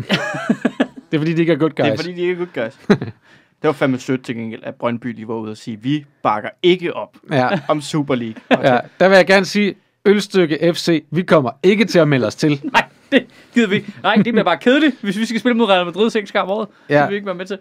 Det 1.11 1.18
er 1.18 1.20
fordi, 1.20 1.34
de 1.34 1.39
ikke 1.41 1.53
er 1.53 1.57
good 1.57 1.70
guys. 1.70 1.86
Det 1.86 1.93
er 1.93 1.95
fordi, 1.97 2.13
de 2.13 2.22
ikke 2.22 2.34
er 2.34 2.38
good 2.38 2.63
guys. 2.65 2.78
det 3.61 3.68
var 3.68 3.72
fandme 3.72 3.99
sødt 3.99 4.24
til 4.26 4.36
gengæld, 4.36 4.61
at 4.63 4.76
Brøndby 4.76 5.15
lige 5.15 5.28
var 5.28 5.34
ude 5.36 5.51
og 5.51 5.57
sige, 5.57 5.80
vi 5.82 6.05
bakker 6.24 6.49
ikke 6.63 6.93
op 6.93 7.18
Ja, 7.32 7.49
om 7.68 7.82
Super 7.82 8.15
League. 8.15 8.36
ja. 8.51 8.80
Der 8.99 9.09
vil 9.09 9.15
jeg 9.15 9.28
gerne 9.28 9.45
sige, 9.45 9.76
Ølstykke 10.05 10.74
FC, 10.74 11.03
vi 11.11 11.22
kommer 11.22 11.51
ikke 11.63 11.86
til 11.86 11.99
at 11.99 12.07
melde 12.07 12.28
os 12.28 12.36
til. 12.36 12.61
Nej, 12.74 12.84
det 13.12 13.26
gider 13.53 13.68
vi 13.68 13.76
ikke. 13.76 13.93
Nej, 14.03 14.16
det 14.16 14.24
bliver 14.34 14.43
bare 14.43 14.58
kedeligt, 14.58 14.95
hvis 15.01 15.18
vi 15.18 15.26
skal 15.26 15.39
spille 15.39 15.58
mod 15.58 15.70
Real 15.70 15.86
Madrid 15.86 16.10
seks 16.10 16.32
gange 16.32 16.51
om 16.51 16.58
året. 16.58 16.68
Ja. 16.89 16.95
Ja. 16.95 16.99
Det 17.01 17.08
vil 17.08 17.12
vi 17.12 17.16
ikke 17.16 17.26
være 17.26 17.36
med 17.36 17.45
til. 17.45 17.58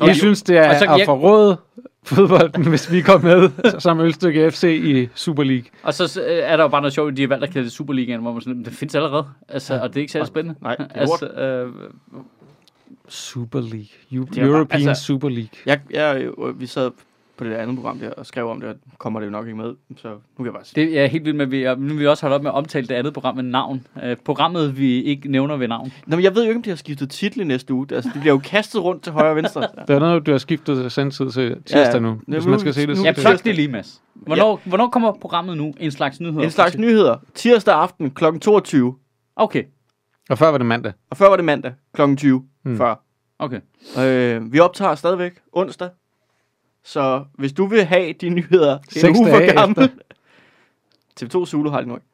Jeg 0.00 0.16
synes, 0.16 0.42
det 0.42 0.56
er 0.56 0.68
Og 0.68 0.76
så- 0.78 0.84
at 0.84 0.98
jeg- 0.98 1.06
forråde 1.06 1.56
fodbolden, 2.04 2.66
hvis 2.68 2.92
vi 2.92 3.00
kommer 3.00 3.36
med 3.38 3.50
som 3.80 4.00
Ølstykke 4.00 4.50
FC 4.50 4.64
i 4.84 5.08
Super 5.14 5.42
League. 5.42 5.64
Og 5.82 5.94
så 5.94 6.20
øh, 6.28 6.38
er 6.42 6.56
der 6.56 6.64
jo 6.64 6.68
bare 6.68 6.80
noget 6.80 6.92
sjovt, 6.94 7.10
at 7.10 7.16
de 7.16 7.22
har 7.22 7.28
valgt 7.28 7.44
at 7.44 7.50
kalde 7.52 7.64
det 7.64 7.72
Superligaen, 7.72 8.20
hvor 8.20 8.32
man 8.32 8.40
sådan, 8.42 8.64
det 8.64 8.72
findes 8.72 8.94
allerede. 8.94 9.26
Altså, 9.48 9.80
og 9.80 9.88
det 9.88 9.96
er 9.96 10.00
ikke 10.00 10.12
særlig 10.12 10.26
spændende. 10.28 10.58
Nej, 10.62 10.74
det 10.76 10.86
er 10.94 11.00
altså, 11.00 11.26
øh, 11.26 11.72
Super 13.08 13.60
League. 13.60 13.78
Eu- 14.12 14.28
Det 14.30 14.38
er 14.38 14.42
bare- 14.42 14.46
European 14.56 14.88
altså- 14.88 15.04
Super 15.04 15.28
League. 15.28 15.48
Jeg, 15.66 15.80
jeg, 15.90 16.22
øh, 16.38 16.60
vi 16.60 16.66
sad 16.66 16.90
på 17.38 17.44
det 17.44 17.52
der 17.52 17.58
andet 17.58 17.76
program 17.76 17.98
der 17.98 18.10
og 18.10 18.26
skrev 18.26 18.48
om 18.50 18.60
det, 18.60 18.68
og 18.68 18.76
kommer 18.98 19.20
det 19.20 19.26
jo 19.26 19.30
nok 19.30 19.46
ikke 19.46 19.56
med. 19.58 19.74
Så 19.96 20.08
nu 20.08 20.18
kan 20.36 20.44
jeg 20.44 20.52
bare 20.52 20.64
sige. 20.64 20.86
det 20.86 20.92
jeg 20.94 21.02
er 21.02 21.06
helt 21.06 21.24
vildt 21.24 21.36
med, 21.36 21.44
at 21.44 21.50
vi, 21.80 21.82
nu 21.82 21.88
vil 21.88 21.98
vi 21.98 22.06
også 22.06 22.22
holde 22.22 22.34
op 22.36 22.42
med 22.42 22.50
at 22.50 22.54
omtale 22.54 22.86
det 22.86 22.94
andet 22.94 23.14
program 23.14 23.34
med 23.36 23.42
navn. 23.44 23.86
Øh, 24.04 24.16
programmet, 24.24 24.78
vi 24.78 25.02
ikke 25.02 25.30
nævner 25.30 25.56
ved 25.56 25.68
navn. 25.68 25.92
Nå, 26.06 26.16
men 26.16 26.24
jeg 26.24 26.34
ved 26.34 26.42
jo 26.42 26.48
ikke, 26.48 26.58
om 26.58 26.62
de 26.62 26.70
har 26.70 26.76
skiftet 26.76 27.10
titel 27.10 27.40
i 27.40 27.44
næste 27.44 27.74
uge. 27.74 27.86
Altså, 27.92 28.10
de 28.14 28.20
bliver 28.20 28.34
jo 28.34 28.40
kastet 28.44 28.82
rundt 28.84 29.02
til 29.02 29.12
højre 29.12 29.30
og 29.30 29.36
venstre. 29.36 29.60
Det 29.88 29.94
er 29.94 29.98
noget, 29.98 30.26
du 30.26 30.30
har 30.30 30.38
skiftet 30.38 30.92
sendtid 30.92 31.30
til 31.30 31.50
tirsdag 31.66 31.94
Ja, 31.94 31.98
nu, 31.98 32.20
hvis 32.26 32.44
nu- 32.44 32.50
man 32.50 32.60
skal 32.60 32.74
se 32.74 32.86
det. 32.86 32.96
nu- 32.98 33.04
Ja, 33.04 33.14
så- 33.14 33.20
pluk 33.28 33.44
det 33.44 33.54
lige, 33.54 33.68
Mads. 33.68 34.02
Hvornår, 34.14 34.60
ja. 34.64 34.68
hvornår 34.68 34.88
kommer 34.88 35.12
programmet 35.12 35.56
nu? 35.56 35.74
En 35.80 35.90
slags 35.90 36.20
nyheder? 36.20 36.44
En 36.44 36.50
slags 36.50 36.78
nyheder. 36.78 37.16
Tirsdag 37.34 37.74
aften 37.74 38.10
kl. 38.10 38.24
22. 38.40 38.94
Okay, 39.36 39.64
Og 40.30 40.38
før 40.38 40.48
var 40.50 40.58
det 40.58 40.66
mandag. 40.66 40.92
Og 41.10 41.16
før 41.16 41.28
var 41.28 41.36
det 41.36 41.44
mandag 41.44 41.72
kl. 41.94 42.00
20. 42.16 42.38
Hmm. 42.62 42.72
Mm. 42.72 42.78
Før. 42.78 42.94
okay. 43.38 43.60
Øh, 44.00 44.52
vi 44.52 44.58
optager 44.60 44.94
stadigvæk 44.94 45.32
onsdag. 45.52 45.88
Så 46.86 47.24
hvis 47.34 47.52
du 47.52 47.66
vil 47.66 47.84
have 47.84 48.12
de 48.12 48.28
nyheder 48.28 48.78
en 49.04 49.16
uge 49.16 49.30
for 49.30 49.38
dage 49.38 49.52
gammel... 49.52 49.90
TV2 51.20 51.46
Zulu 51.46 51.70
har 51.70 51.78
det 51.78 51.88
nu 51.88 51.94
ikke. 51.94 52.06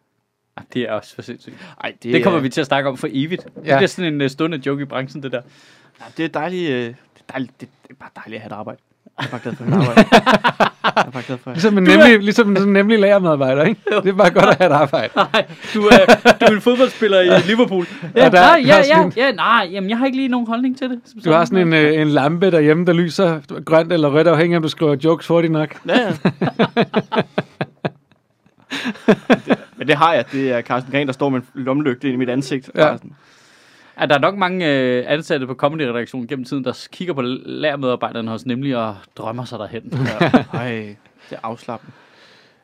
Ej, 0.57 0.65
det 0.73 0.83
er 0.83 0.93
også 0.93 1.15
for 1.15 1.23
sindssygt. 1.23 1.57
Ej, 1.81 1.91
det, 1.91 2.03
Det, 2.03 2.13
det 2.15 2.23
kommer 2.23 2.39
er, 2.39 2.43
vi 2.43 2.49
til 2.49 2.61
at 2.61 2.67
snakke 2.67 2.89
om 2.89 2.97
for 2.97 3.09
evigt. 3.11 3.45
Det 3.45 3.67
Ja. 3.67 3.77
bliver 3.77 3.87
sådan 3.87 4.15
en 4.15 4.21
uh, 4.21 4.29
stående 4.29 4.63
joke 4.67 4.83
i 4.83 4.85
branchen, 4.85 5.23
det 5.23 5.33
der. 5.33 5.43
Ja, 6.01 6.05
det 6.17 6.25
er 6.25 6.29
dejligt, 6.29 6.71
øh, 6.71 6.77
det 6.85 6.95
er 7.29 7.33
dejligt, 7.33 7.61
det, 7.61 7.69
det 7.83 7.91
er 7.91 7.95
bare 7.95 8.11
dejligt 8.17 8.37
at 8.37 8.43
have 8.43 8.49
et 8.57 8.59
arbejde. 8.59 8.81
Jeg 9.19 9.27
er 9.27 9.31
bare 9.31 9.41
glad 9.43 9.55
for 9.57 9.65
et 9.65 9.73
arbejde. 9.73 10.05
jeg 10.97 11.05
er 11.07 11.11
bare 11.11 11.23
glad 11.27 11.39
for 11.39 11.51
at 11.51 11.57
Ligesom 11.57 11.79
en 11.79 11.85
nemlig, 11.85 12.19
ligesom 12.23 12.51
en 12.51 12.57
sådan 12.57 12.73
nemlig 12.73 12.99
lagermedarbejder, 12.99 13.63
ikke? 13.65 13.81
Det 14.03 14.09
er 14.09 14.13
bare 14.13 14.31
godt 14.31 14.45
at 14.45 14.57
have 14.59 14.71
et 14.71 14.75
arbejde. 14.75 15.13
Nej, 15.17 15.45
du 15.75 15.83
er, 15.83 16.07
du 16.41 16.45
er 16.45 16.51
en 16.51 16.61
fodboldspiller 16.61 17.21
i 17.21 17.41
Liverpool. 17.47 17.87
Ja, 18.17 18.25
der- 18.25 18.31
nej, 18.31 18.63
ja, 18.67 18.79
er 18.79 18.83
sådan 18.83 18.97
ja, 18.99 19.05
en- 19.05 19.13
ja, 19.17 19.31
nej, 19.33 19.69
jamen 19.73 19.91
jeg 19.91 19.99
har 19.99 20.07
ikke 20.07 20.17
lige 20.19 20.29
nogen 20.29 20.47
holdning 20.47 20.79
til 20.79 20.91
det. 20.91 21.01
som 21.05 21.21
Du 21.21 21.31
har 21.31 21.45
sådan. 21.45 21.73
sådan 21.73 21.87
en, 21.87 21.95
øh, 21.95 22.01
en 22.03 22.09
lampe 22.09 22.51
derhjemme, 22.51 22.87
der 22.87 22.93
lyser 22.93 23.41
grønt 23.65 23.93
eller 23.93 24.09
rødt, 24.15 24.27
afhængig 24.27 24.55
af, 24.55 24.59
om 24.59 24.63
du 24.63 24.69
skriver 24.69 24.97
jokes 25.05 25.27
hurtigt 25.27 25.53
nok. 25.53 25.77
Ja, 25.89 25.95
ja. 26.01 26.13
det, 29.47 29.59
men 29.79 29.89
det 29.89 29.97
har 29.97 30.15
jeg. 30.15 30.25
Det 30.33 30.53
er 30.53 30.63
Carsten 30.63 30.93
Gren, 30.93 31.07
der 31.07 31.13
står 31.13 31.29
med 31.29 31.41
en 31.41 31.47
lommelygte 31.55 32.11
i 32.13 32.17
mit 32.17 32.29
ansigt. 32.29 32.71
Ja. 32.75 32.87
Ja. 32.89 32.97
Er 33.97 34.07
der 34.07 34.19
nok 34.19 34.37
mange 34.39 34.67
øh, 34.81 35.05
ansatte 35.07 35.47
på 35.47 35.55
Comedy-redaktionen 35.55 36.27
gennem 36.29 36.45
tiden, 36.45 36.65
der 36.65 36.87
kigger 36.93 37.15
på 37.15 37.23
lærermedarbejderne 37.23 38.31
hos 38.31 38.47
nemlig 38.47 38.77
og 38.77 38.97
drømmer 39.17 39.45
sig 39.45 39.59
derhen? 39.59 39.83
Nej, 40.53 40.97
det 41.31 41.37
er 41.37 41.41
afslappende. 41.43 41.93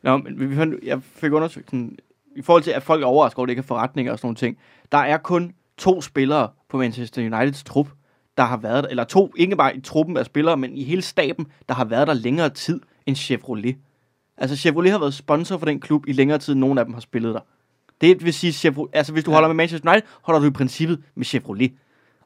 Nå, 0.03 0.17
men 0.17 0.41
vi- 0.41 0.47
vi 0.47 0.57
fandt- 0.57 0.85
jeg 0.85 1.03
fik 1.03 1.33
undersøgt 1.33 1.67
sådan, 1.67 1.99
i 2.37 2.43
forhold 2.43 2.63
til, 2.63 2.71
at 2.71 2.83
folk 2.83 3.03
er 3.03 3.07
overrasket 3.07 3.39
over, 3.39 3.45
at 3.45 3.49
det 3.49 3.53
ikke 3.53 3.61
er 3.61 3.67
forretninger 3.67 4.13
og 4.13 4.19
sådan 4.19 4.27
nogle 4.27 4.37
ting. 4.37 4.59
Der 4.93 4.99
er 4.99 5.17
kun 5.17 5.53
to 5.79 6.01
spillere 6.01 6.49
på 6.69 6.77
Manchester 6.77 7.23
Uniteds 7.37 7.63
trup, 7.65 7.89
der 8.37 8.45
har 8.45 8.57
været 8.57 8.85
der, 8.85 8.91
eller 8.91 9.05
to, 9.05 9.33
ikke 9.37 9.57
bare 9.57 9.77
i 9.77 9.81
truppen 9.81 10.17
af 10.17 10.25
spillere, 10.27 10.57
men 10.57 10.77
i 10.77 10.85
hele 10.85 11.03
staben, 11.03 11.47
der 11.69 11.75
har 11.75 11.85
været 11.85 12.07
der 12.09 12.15
længere 12.15 12.49
tid 12.51 12.81
end 13.07 13.17
Chevrolet. 13.17 13.77
Altså 14.37 14.57
Chevrolet 14.57 14.93
har 14.93 14.99
været 14.99 15.15
sponsor 15.15 15.59
for 15.59 15.67
den 15.67 15.81
klub 15.81 16.05
i 16.09 16.13
længere 16.13 16.39
tid, 16.39 16.53
end 16.53 16.61
nogen 16.61 16.79
af 16.79 16.85
dem 16.85 16.95
har 16.95 17.01
spillet 17.01 17.35
der. 17.35 17.41
Det 18.01 18.25
vil 18.25 18.35
sige, 18.35 18.53
Chevrolet, 18.53 18.91
altså 18.95 19.13
hvis 19.13 19.25
du 19.25 19.31
ja. 19.31 19.35
holder 19.35 19.49
med 19.49 19.55
Manchester 19.55 19.91
United, 19.93 20.09
holder 20.23 20.41
du 20.41 20.47
i 20.47 20.51
princippet 20.51 21.03
med 21.15 21.25
Chevrolet. 21.25 21.73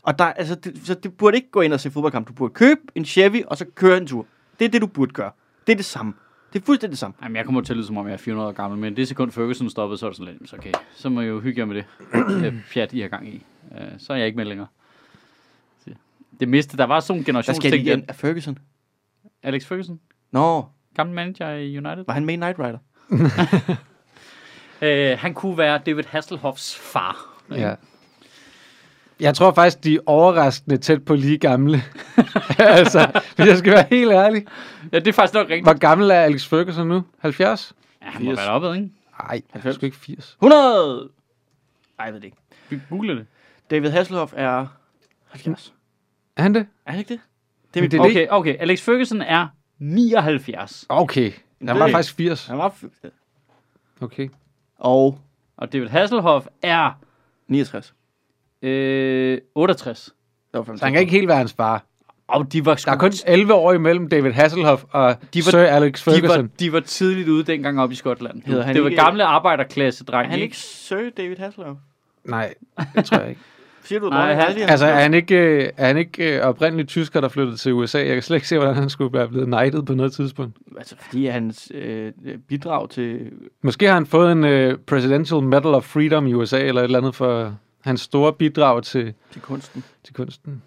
Og 0.03 0.19
der, 0.19 0.25
altså, 0.25 0.55
det, 0.55 0.81
så 0.87 0.95
det 0.95 1.17
burde 1.17 1.37
ikke 1.37 1.51
gå 1.51 1.61
ind 1.61 1.73
og 1.73 1.81
se 1.81 1.91
fodboldkamp. 1.91 2.29
Du 2.29 2.33
burde 2.33 2.55
købe 2.55 2.81
en 2.95 3.05
Chevy, 3.05 3.43
og 3.47 3.57
så 3.57 3.65
køre 3.75 3.97
en 3.97 4.07
tur. 4.07 4.27
Det 4.59 4.65
er 4.65 4.69
det, 4.69 4.81
du 4.83 4.87
burde 4.87 5.13
gøre. 5.13 5.31
Det 5.67 5.73
er 5.73 5.77
det 5.77 5.85
samme. 5.85 6.13
Det 6.53 6.61
er 6.63 6.67
fuldstændig 6.67 6.91
det 6.91 6.99
samme. 6.99 7.15
Jamen, 7.23 7.37
jeg 7.37 7.45
kommer 7.45 7.61
til 7.61 7.73
at 7.73 7.77
lyde, 7.77 7.87
som 7.87 7.97
om 7.97 8.07
jeg 8.07 8.13
er 8.13 8.17
400 8.17 8.49
år 8.49 8.53
gammel, 8.53 8.79
men 8.81 8.97
det 8.97 9.09
sekund 9.09 9.31
Ferguson 9.31 9.71
stoppede, 9.71 9.99
så 9.99 10.07
er 10.07 10.11
det 10.11 10.17
sådan 10.17 10.35
lidt, 10.41 10.51
så 10.51 10.57
okay, 10.57 10.73
så 10.95 11.09
må 11.09 11.21
jeg 11.21 11.29
jo 11.29 11.41
hygge 11.41 11.59
jer 11.61 11.67
med 11.67 11.75
det 11.75 11.85
øh, 12.47 12.55
pjat, 12.73 12.93
I 12.93 13.01
har 13.01 13.09
gang 13.09 13.29
i. 13.29 13.43
Øh, 13.79 13.87
så 13.99 14.13
er 14.13 14.17
jeg 14.17 14.27
ikke 14.27 14.37
med 14.37 14.45
længere. 14.45 14.67
Det 16.41 16.49
miste, 16.49 16.77
der 16.77 16.85
var 16.85 17.01
sådan 17.01 17.19
en 17.19 17.23
skal 17.25 17.33
generationsting. 17.33 17.75
igen? 17.87 18.01
der- 18.01 18.05
Af 18.09 18.15
Ferguson? 18.17 18.59
Alex 19.43 19.65
Ferguson, 19.67 20.01
Nå, 20.33 20.65
gammel 20.95 21.15
manager 21.17 21.51
i 21.53 21.79
United. 21.79 22.05
var 22.07 22.13
han 22.15 22.25
med 22.25 22.35
i 22.35 22.37
Knight 22.37 22.59
Rider? 22.59 22.79
Øh, 24.83 25.19
han 25.19 25.35
kunne 25.35 25.59
være 25.59 25.81
David 25.87 26.05
Hasselhoffs 26.09 26.77
far. 26.77 27.17
Ja. 27.51 27.75
Jeg 29.21 29.35
tror 29.35 29.53
faktisk, 29.53 29.85
de 29.85 29.95
er 29.95 29.99
overraskende 30.07 30.77
tæt 30.77 31.05
på 31.05 31.15
lige 31.15 31.39
gamle. 31.39 31.83
altså, 32.59 33.21
hvis 33.37 33.47
jeg 33.47 33.59
skal 33.59 33.73
være 33.73 33.87
helt 33.91 34.11
ærlig. 34.13 34.47
Ja, 34.93 34.99
det 34.99 35.09
er 35.09 35.13
faktisk 35.13 35.35
nok 35.35 35.47
rigtigt. 35.49 35.65
Hvor 35.65 35.79
gammel 35.79 36.11
er 36.11 36.15
Alex 36.21 36.47
Ferguson 36.49 36.89
nu? 36.89 37.03
70? 37.19 37.73
Ja, 38.03 38.07
han 38.11 38.25
må 38.25 38.31
80. 38.31 38.39
være 38.39 38.51
oppe, 38.51 38.75
ikke? 38.75 38.91
Nej, 39.23 39.43
han 39.51 39.63
er 39.65 39.73
sgu 39.73 39.87
ikke 39.87 39.97
80. 39.99 40.37
100! 40.43 41.09
Ej, 41.99 42.05
jeg 42.05 42.15
ved 42.15 42.21
det 42.21 42.25
ikke. 42.27 42.37
Vi 42.71 42.81
googler 42.91 43.15
det. 43.15 43.27
David 43.71 43.91
Hasselhoff 43.91 44.33
er 44.37 44.67
70. 45.29 45.73
Er 46.37 46.43
han 46.43 46.55
det? 46.55 46.67
Er 46.87 46.91
han 46.91 46.99
ikke 46.99 47.09
det? 47.15 47.21
Det 47.75 47.81
er 47.81 47.83
mit 47.85 47.91
det 47.93 48.01
er 48.01 48.05
Okay, 48.05 48.27
okay. 48.31 48.57
Alex 48.61 48.81
Ferguson 48.81 49.23
er 49.23 49.47
79. 49.79 50.87
Okay. 50.89 51.33
Han 51.67 51.79
var 51.79 51.87
Det- 51.87 51.93
faktisk 51.93 52.17
80. 52.17 52.47
Han 52.47 52.59
var... 52.59 52.75
Okay. 54.01 54.29
Og 54.83 55.19
Og 55.57 55.73
David 55.73 55.89
Hasselhoff 55.89 56.47
er 56.63 56.99
69. 57.49 57.95
øh, 58.63 59.39
68. 59.55 60.05
Det 60.53 60.59
var 60.59 60.65
5, 60.65 60.77
Så 60.79 60.85
han 60.85 60.93
kan 60.93 61.01
ikke 61.01 61.13
helt 61.13 61.29
være 61.29 61.37
hans 61.37 61.53
far. 61.53 61.85
Og 62.29 62.53
de 62.53 62.67
var 62.67 62.77
sgu 62.77 62.89
Der 62.89 62.95
er 62.97 62.99
kun 63.01 63.13
11 63.27 63.55
år 63.55 63.73
imellem 63.73 64.09
David 64.09 64.33
Hasselhoff 64.33 64.85
og 64.91 65.17
De 65.35 65.39
var- 65.45 65.51
Sir 65.51 65.59
Alex 65.59 66.05
de 66.05 66.07
var, 66.07 66.13
Ferguson. 66.13 66.51
de 66.59 66.73
var 66.73 66.81
tidligt 66.81 67.29
ude 67.29 67.45
dengang 67.45 67.81
op 67.81 67.93
i 67.93 67.95
Skotland. 67.95 68.43
Hedder 68.47 68.63
han 68.65 68.75
det 68.75 68.83
var 68.85 68.91
ikke- 68.91 69.03
gamle 69.03 69.25
arbejderklasse, 69.25 70.05
dreng. 70.05 70.27
Er 70.27 70.31
han 70.31 70.39
ikke 70.41 70.57
Sir 70.57 71.11
David 71.17 71.37
Hasselhoff? 71.37 71.79
Nej, 72.25 72.55
det 72.95 73.05
tror 73.05 73.19
jeg 73.19 73.29
ikke. 73.29 73.41
Siger 73.85 73.99
du, 74.01 74.09
Nej, 74.09 74.35
han- 74.35 74.57
Altså, 74.69 74.87
er 74.87 74.95
han 75.03 75.15
ikke, 75.15 75.37
øh, 75.37 75.69
er 75.77 75.87
han 75.87 75.97
ikke 75.97 76.37
øh, 76.37 76.43
oprindelig 76.47 76.89
tysker, 76.89 77.21
der 77.21 77.29
flyttede 77.29 77.57
til 77.57 77.73
USA? 77.73 77.99
Jeg 77.99 78.15
kan 78.15 78.23
slet 78.23 78.37
ikke 78.37 78.49
se, 78.49 78.57
hvordan 78.59 78.75
han 78.75 78.91
skulle 78.91 79.13
være 79.19 79.29
blevet 79.29 79.47
knighted 79.47 79.83
på 79.83 79.95
noget 79.95 80.13
tidspunkt. 80.13 80.57
altså, 80.79 80.95
fordi 81.01 81.27
hans 81.27 81.73
øh, 81.75 82.13
bidrag 82.49 82.91
til... 82.91 83.31
Måske 83.63 83.87
har 83.87 83.95
han 83.95 84.07
fået 84.07 84.33
en 84.33 84.45
øh, 84.45 84.79
Presidential 84.79 85.43
Medal 85.43 85.75
of 85.75 85.85
Freedom 85.85 86.27
i 86.27 86.33
USA, 86.35 86.59
eller 86.65 86.81
et 86.81 86.85
eller 86.85 86.99
andet 86.99 87.15
for 87.15 87.57
hans 87.81 88.01
store 88.01 88.33
bidrag 88.33 88.83
til, 88.83 89.15
til 89.33 89.41
kunsten. 89.41 89.85
til 90.05 90.15
kunsten. 90.15 90.63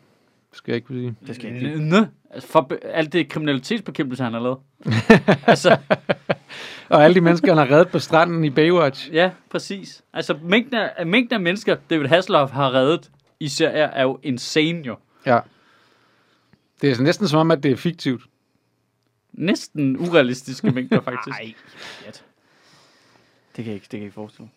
Det 0.49 0.57
skal 0.57 0.71
jeg 0.71 0.75
ikke 0.75 0.87
kunne 0.87 0.99
sige. 0.99 1.15
Det 1.27 1.35
skal 1.35 1.53
jeg 1.53 1.61
ikke. 1.63 1.79
Nø. 1.89 1.97
Altså 2.31 2.49
for 2.49 2.71
alt 2.93 3.13
det 3.13 3.29
kriminalitetsbekæmpelse, 3.29 4.23
han 4.23 4.33
har 4.33 4.39
lavet. 4.39 4.57
altså, 5.47 5.77
Og 6.89 7.03
alle 7.03 7.15
de 7.15 7.21
mennesker, 7.21 7.55
han 7.55 7.67
har 7.67 7.75
reddet 7.75 7.89
på 7.89 7.99
stranden 7.99 8.43
i 8.43 8.49
Baywatch. 8.49 9.13
ja, 9.13 9.31
præcis. 9.49 10.03
Altså, 10.13 10.37
mængden 10.43 10.75
af, 10.97 11.05
mængden 11.05 11.33
af 11.33 11.39
mennesker, 11.39 11.75
David 11.89 12.07
Hasselhoff 12.07 12.51
har 12.51 12.73
reddet 12.73 13.11
i 13.39 13.47
serier, 13.47 13.85
er 13.85 14.03
jo 14.03 14.19
insane 14.23 14.81
jo. 14.87 14.95
Ja. 15.25 15.39
Det 16.81 16.91
er 16.91 16.95
så 16.95 17.03
næsten 17.03 17.27
som 17.27 17.39
om, 17.39 17.51
at 17.51 17.63
det 17.63 17.71
er 17.71 17.75
fiktivt. 17.75 18.21
Næsten 19.33 19.97
urealistiske 19.99 20.71
mængder, 20.71 21.01
faktisk. 21.01 21.37
Nej. 21.39 21.53
Det 23.55 23.63
kan 23.63 23.65
jeg 23.65 23.73
ikke, 23.73 23.83
det 23.83 23.89
kan 23.89 23.99
jeg 23.99 24.05
ikke 24.05 24.13
forestille 24.13 24.43
mig. 24.43 24.51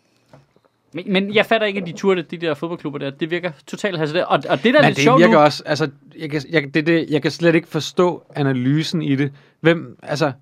Men, 0.92 1.12
men 1.12 1.34
jeg 1.34 1.46
fatter 1.46 1.66
ikke, 1.66 1.80
at 1.80 1.86
de 1.86 1.92
turde, 1.92 2.22
de 2.22 2.36
der 2.36 2.54
fodboldklubber 2.54 2.98
der. 2.98 3.10
Det 3.10 3.30
virker 3.30 3.50
totalt 3.66 3.98
hastigt. 3.98 4.24
Og, 4.24 4.42
og 4.48 4.64
det 4.64 4.74
der 4.74 4.78
er 4.78 4.82
Men 4.82 4.88
lidt 4.88 4.96
det 4.96 5.02
sjovt 5.02 5.20
virker 5.20 5.32
nu, 5.32 5.38
også, 5.38 5.62
altså, 5.66 5.90
jeg 6.18 6.30
kan, 6.30 6.42
jeg, 6.50 6.74
det, 6.74 6.86
det, 6.86 7.10
jeg 7.10 7.22
kan 7.22 7.30
slet 7.30 7.54
ikke 7.54 7.68
forstå 7.68 8.24
analysen 8.36 9.02
i 9.02 9.16
det. 9.16 9.32
Hvem, 9.60 9.98
altså, 10.02 10.32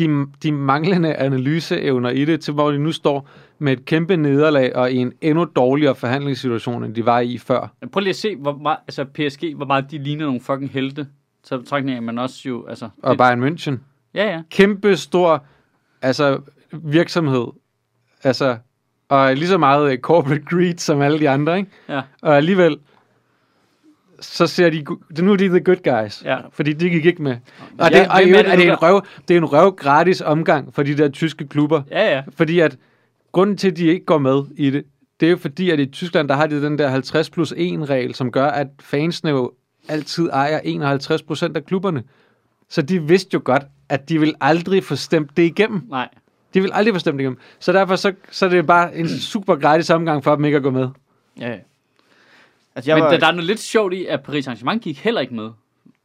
de, 0.00 0.26
de 0.42 0.52
manglende 0.52 1.14
analyseevner 1.14 2.10
i 2.10 2.24
det, 2.24 2.40
til 2.40 2.54
hvor 2.54 2.70
de 2.70 2.78
nu 2.78 2.92
står 2.92 3.28
med 3.58 3.72
et 3.72 3.84
kæmpe 3.84 4.16
nederlag 4.16 4.76
og 4.76 4.92
i 4.92 4.96
en 4.96 5.12
endnu 5.20 5.44
dårligere 5.56 5.94
forhandlingssituation, 5.94 6.84
end 6.84 6.94
de 6.94 7.06
var 7.06 7.20
i 7.20 7.38
før. 7.38 7.72
Prøv 7.92 8.00
lige 8.00 8.10
at 8.10 8.16
se, 8.16 8.36
hvor 8.36 8.56
meget, 8.56 8.78
altså 8.88 9.04
PSG, 9.04 9.54
hvor 9.56 9.66
meget 9.66 9.90
de 9.90 9.98
ligner 9.98 10.24
nogle 10.24 10.40
fucking 10.40 10.70
helte. 10.70 11.06
Så 11.44 11.58
betragtning 11.58 11.96
af, 11.96 12.02
man 12.02 12.18
også 12.18 12.48
jo, 12.48 12.66
altså... 12.66 12.88
Og 13.02 13.16
Bayern 13.16 13.44
München. 13.44 13.78
Ja, 14.14 14.30
ja. 14.32 14.42
Kæmpe 14.50 14.96
stor, 14.96 15.44
altså, 16.02 16.40
virksomhed. 16.72 17.46
Altså, 18.24 18.56
og 19.08 19.34
lige 19.34 19.48
så 19.48 19.58
meget 19.58 19.92
øh, 19.92 19.98
corporate 19.98 20.44
greed 20.50 20.76
som 20.76 21.00
alle 21.00 21.18
de 21.18 21.28
andre, 21.28 21.58
ikke? 21.58 21.70
Ja. 21.88 22.02
Og 22.22 22.36
alligevel, 22.36 22.78
så 24.20 24.46
ser 24.46 24.70
de, 24.70 24.84
nu 25.22 25.32
er 25.32 25.36
de 25.36 25.48
the 25.48 25.60
good 25.60 25.82
guys, 26.02 26.22
Ja. 26.24 26.36
fordi 26.52 26.72
de 26.72 26.90
gik 26.90 27.06
ikke 27.06 27.22
med. 27.22 27.32
Ja, 27.78 27.84
Og, 27.84 27.90
det, 27.90 28.08
og 28.08 28.22
er 28.22 28.24
det 28.24 28.46
er 28.52 28.56
det, 28.56 28.66
en 28.68 28.74
røv, 28.82 29.02
det 29.28 29.34
er 29.34 29.38
en 29.38 29.44
røv 29.44 29.70
gratis 29.76 30.20
omgang 30.20 30.74
for 30.74 30.82
de 30.82 30.96
der 30.96 31.08
tyske 31.08 31.46
klubber, 31.48 31.82
Ja, 31.90 32.14
ja. 32.16 32.22
fordi 32.36 32.60
at 32.60 32.76
grunden 33.32 33.56
til, 33.56 33.70
at 33.70 33.76
de 33.76 33.86
ikke 33.86 34.04
går 34.04 34.18
med 34.18 34.42
i 34.56 34.70
det, 34.70 34.84
det 35.20 35.26
er 35.26 35.30
jo 35.30 35.36
fordi, 35.36 35.70
at 35.70 35.80
i 35.80 35.86
Tyskland, 35.86 36.28
der 36.28 36.34
har 36.34 36.46
de 36.46 36.62
den 36.62 36.78
der 36.78 36.88
50 36.88 37.30
plus 37.30 37.54
1 37.56 37.90
regel, 37.90 38.14
som 38.14 38.32
gør, 38.32 38.46
at 38.46 38.66
fansene 38.80 39.30
jo 39.30 39.52
altid 39.88 40.28
ejer 40.32 40.60
51 40.64 41.22
procent 41.22 41.56
af 41.56 41.64
klubberne. 41.66 42.02
Så 42.68 42.82
de 42.82 43.02
vidste 43.02 43.28
jo 43.34 43.40
godt, 43.44 43.62
at 43.88 44.08
de 44.08 44.20
vil 44.20 44.34
aldrig 44.40 44.84
få 44.84 44.96
stemt 44.96 45.36
det 45.36 45.42
igennem. 45.42 45.82
Nej. 45.90 46.08
De 46.54 46.60
vil 46.60 46.70
aldrig 46.74 46.94
få 46.94 46.98
stemt 46.98 47.14
det 47.18 47.20
igennem. 47.22 47.38
Så 47.58 47.72
derfor 47.72 47.96
så, 47.96 48.12
så 48.30 48.46
er 48.46 48.50
det 48.50 48.66
bare 48.66 48.96
en 48.96 49.08
super 49.08 49.56
gratis 49.56 49.90
omgang 49.90 50.24
for 50.24 50.34
dem 50.36 50.44
ikke 50.44 50.56
at 50.56 50.62
gå 50.62 50.70
med. 50.70 50.88
Ja, 51.40 51.50
ja. 51.50 51.56
Altså, 52.80 52.90
jeg 52.90 52.96
Men 52.96 53.04
var, 53.04 53.10
der, 53.10 53.18
der 53.18 53.26
er 53.26 53.32
noget 53.32 53.46
lidt 53.46 53.60
sjovt 53.60 53.92
i, 53.94 54.06
at 54.06 54.22
Paris 54.22 54.48
Saint-Germain 54.48 54.78
gik 54.78 54.98
heller 54.98 55.20
ikke 55.20 55.34
med. 55.34 55.50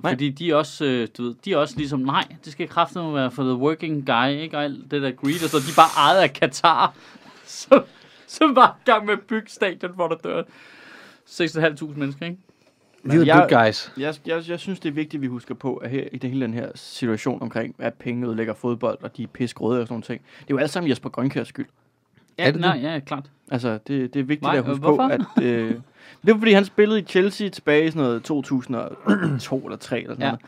Nej. 0.03 0.11
Fordi 0.11 0.29
de 0.29 0.49
er 0.51 0.55
også, 0.55 0.85
øh, 0.85 1.07
du 1.17 1.23
ved, 1.23 1.35
de 1.45 1.53
er 1.53 1.57
også 1.57 1.77
ligesom, 1.77 1.99
nej, 1.99 2.23
det 2.45 2.51
skal 2.51 2.67
kraftigt 2.67 3.13
være 3.13 3.31
for 3.31 3.43
the 3.43 3.53
working 3.55 4.05
guy, 4.07 4.27
ikke? 4.29 4.57
Og 4.57 4.63
alt 4.63 4.91
det 4.91 5.01
der 5.01 5.11
greed, 5.11 5.43
og 5.43 5.49
så 5.49 5.57
de 5.57 5.63
er 5.71 5.75
bare 5.75 6.05
ejet 6.11 6.21
af 6.21 6.33
Katar, 6.33 6.93
som, 7.45 7.83
som 8.27 8.55
var 8.55 8.77
i 8.81 8.89
gang 8.91 9.05
med 9.05 9.13
at 9.13 9.19
bygge 9.27 9.49
stadion, 9.49 9.91
hvor 9.95 10.07
der 10.07 10.15
dør 10.15 10.43
6.500 11.29 11.99
mennesker, 11.99 12.25
ikke? 12.25 12.37
Er 13.05 13.09
the 13.09 13.25
jeg- 13.25 13.47
good 13.49 13.65
guys. 13.65 13.91
jeg, 13.97 14.15
jeg, 14.25 14.43
jeg 14.49 14.59
synes, 14.59 14.79
det 14.79 14.89
er 14.89 14.93
vigtigt, 14.93 15.13
at 15.15 15.21
vi 15.21 15.27
husker 15.27 15.55
på, 15.55 15.75
at 15.75 15.89
her, 15.89 16.03
i 16.11 16.17
det, 16.17 16.29
hele 16.29 16.45
den 16.45 16.53
her 16.53 16.69
situation 16.75 17.41
omkring, 17.41 17.75
at 17.79 17.93
penge 17.93 18.27
ødelægger 18.27 18.53
fodbold, 18.53 18.97
og 19.01 19.17
de 19.17 19.23
er 19.23 19.27
pisgrøde 19.27 19.81
og 19.81 19.87
sådan 19.87 19.93
nogle 19.93 20.03
ting. 20.03 20.21
Det 20.21 20.43
er 20.43 20.45
jo 20.49 20.57
alt 20.57 20.69
sammen 20.71 20.89
Jesper 20.89 21.09
Grønkærs 21.09 21.47
skyld. 21.47 21.65
Ja, 22.39 22.47
Er 22.47 22.51
det 22.51 22.61
nej, 22.61 22.79
ja, 22.83 22.99
klart. 22.99 23.31
Altså, 23.51 23.69
det, 23.87 24.13
det 24.13 24.19
er 24.19 24.23
vigtigt 24.23 24.41
Nej, 24.41 24.57
at 24.57 24.63
huske 24.65 24.79
hvorfor? 24.79 25.07
på, 25.07 25.13
at... 25.37 25.43
Øh, 25.43 25.69
det 26.25 26.33
var, 26.33 26.37
fordi 26.39 26.51
han 26.51 26.65
spillede 26.65 26.99
i 26.99 27.03
Chelsea 27.03 27.49
tilbage 27.49 27.85
i 27.87 27.91
sådan 27.91 28.03
noget 28.03 28.23
2002 28.23 29.57
eller 29.65 29.77
3 29.77 29.97
eller 30.01 30.13
sådan 30.13 30.21
Ja. 30.21 30.27
noget. 30.27 30.41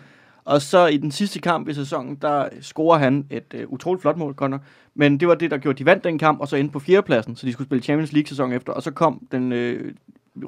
Og 0.45 0.61
så 0.61 0.85
i 0.85 0.97
den 0.97 1.11
sidste 1.11 1.39
kamp 1.39 1.67
i 1.69 1.73
sæsonen, 1.73 2.15
der 2.15 2.49
scorer 2.61 2.97
han 2.97 3.25
et 3.29 3.53
øh, 3.53 3.63
utroligt 3.67 4.01
flot 4.01 4.17
mål, 4.17 4.35
nok. 4.39 4.61
Men 4.95 5.19
det 5.19 5.27
var 5.27 5.35
det, 5.35 5.51
der 5.51 5.57
gjorde, 5.57 5.75
at 5.75 5.79
de 5.79 5.85
vandt 5.85 6.03
den 6.03 6.19
kamp, 6.19 6.39
og 6.39 6.47
så 6.47 6.55
endte 6.55 6.73
på 6.73 6.79
fjerdepladsen, 6.79 7.35
så 7.35 7.45
de 7.45 7.51
skulle 7.53 7.67
spille 7.67 7.83
Champions 7.83 8.13
League 8.13 8.27
sæson 8.27 8.51
efter. 8.51 8.73
Og 8.73 8.83
så 8.83 8.91
kom 8.91 9.27
den 9.31 9.51
øh, 9.51 9.93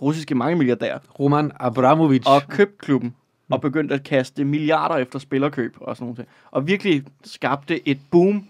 russiske 0.01 0.35
mangemilliardær 0.35 0.97
Roman 1.19 1.51
Abramovic. 1.59 2.23
og 2.27 2.41
købte 2.49 2.77
klubben, 2.79 3.15
og 3.51 3.61
begyndte 3.61 3.95
at 3.95 4.03
kaste 4.03 4.43
milliarder 4.45 4.95
efter 4.95 5.19
spillerkøb 5.19 5.75
og 5.81 5.95
sådan 5.97 6.13
noget. 6.13 6.25
Og 6.51 6.67
virkelig 6.67 7.03
skabte 7.23 7.87
et 7.89 7.99
boom 8.11 8.47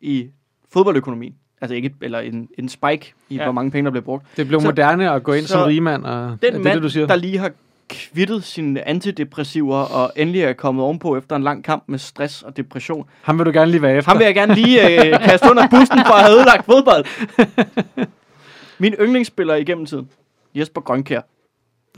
i 0.00 0.28
fodboldøkonomien. 0.72 1.34
Altså 1.62 1.74
ikke, 1.74 1.94
eller 2.00 2.18
en, 2.18 2.48
en 2.58 2.68
spike 2.68 3.12
i, 3.28 3.36
Ja. 3.36 3.42
hvor 3.44 3.52
mange 3.52 3.70
penge, 3.70 3.84
der 3.84 3.90
blev 3.90 4.02
brugt. 4.02 4.24
det 4.36 4.48
blev 4.48 4.60
så- 4.60 4.66
moderne 4.66 5.10
at 5.10 5.22
gå 5.22 5.32
ind 5.32 5.46
så 5.46 5.52
som 5.52 5.62
rigmand. 5.62 6.04
Og, 6.04 6.12
er 6.24 6.28
Den 6.28 6.38
det, 6.40 6.52
mand, 6.60 6.74
det, 6.74 6.82
du 6.82 6.88
siger? 6.88 7.06
der 7.06 7.16
lige 7.16 7.38
har 7.38 7.50
kvittet 7.88 8.44
sine 8.44 8.88
antidepressiver, 8.88 9.76
og 9.76 10.12
endelig 10.16 10.42
er 10.42 10.52
kommet 10.52 10.84
ovenpå 10.84 11.16
efter 11.16 11.36
en 11.36 11.42
lang 11.42 11.64
kamp 11.64 11.84
med 11.86 11.98
stress 11.98 12.42
og 12.42 12.56
depression. 12.56 13.08
Ham 13.22 13.38
vil 13.38 13.46
du 13.46 13.50
gerne 13.52 13.70
lige 13.70 13.82
være 13.82 13.96
efter. 13.96 14.10
Ham 14.10 14.18
vil 14.18 14.24
jeg 14.24 14.34
gerne 14.34 14.54
lige 14.54 15.06
øh, 15.14 15.18
kaste 15.28 15.50
under 15.50 15.68
bussen 15.68 15.98
for 16.06 16.14
at 16.14 16.22
have 16.24 16.36
ødelagt 16.36 16.64
fodbold. 16.64 17.04
Min 18.78 18.92
yndlingsspiller 19.00 19.54
igennem 19.54 19.86
tiden, 19.86 20.08
Jesper 20.54 20.80
Grønkær. 20.80 21.20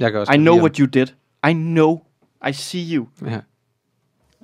Jeg 0.01 0.11
kan 0.13 0.21
også 0.21 0.33
I 0.33 0.37
know 0.37 0.59
what 0.59 0.77
you 0.77 0.87
did. 0.87 1.07
I 1.49 1.53
know. 1.53 2.01
I 2.49 2.53
see 2.53 2.97
you. 2.97 3.07
Ja. 3.27 3.39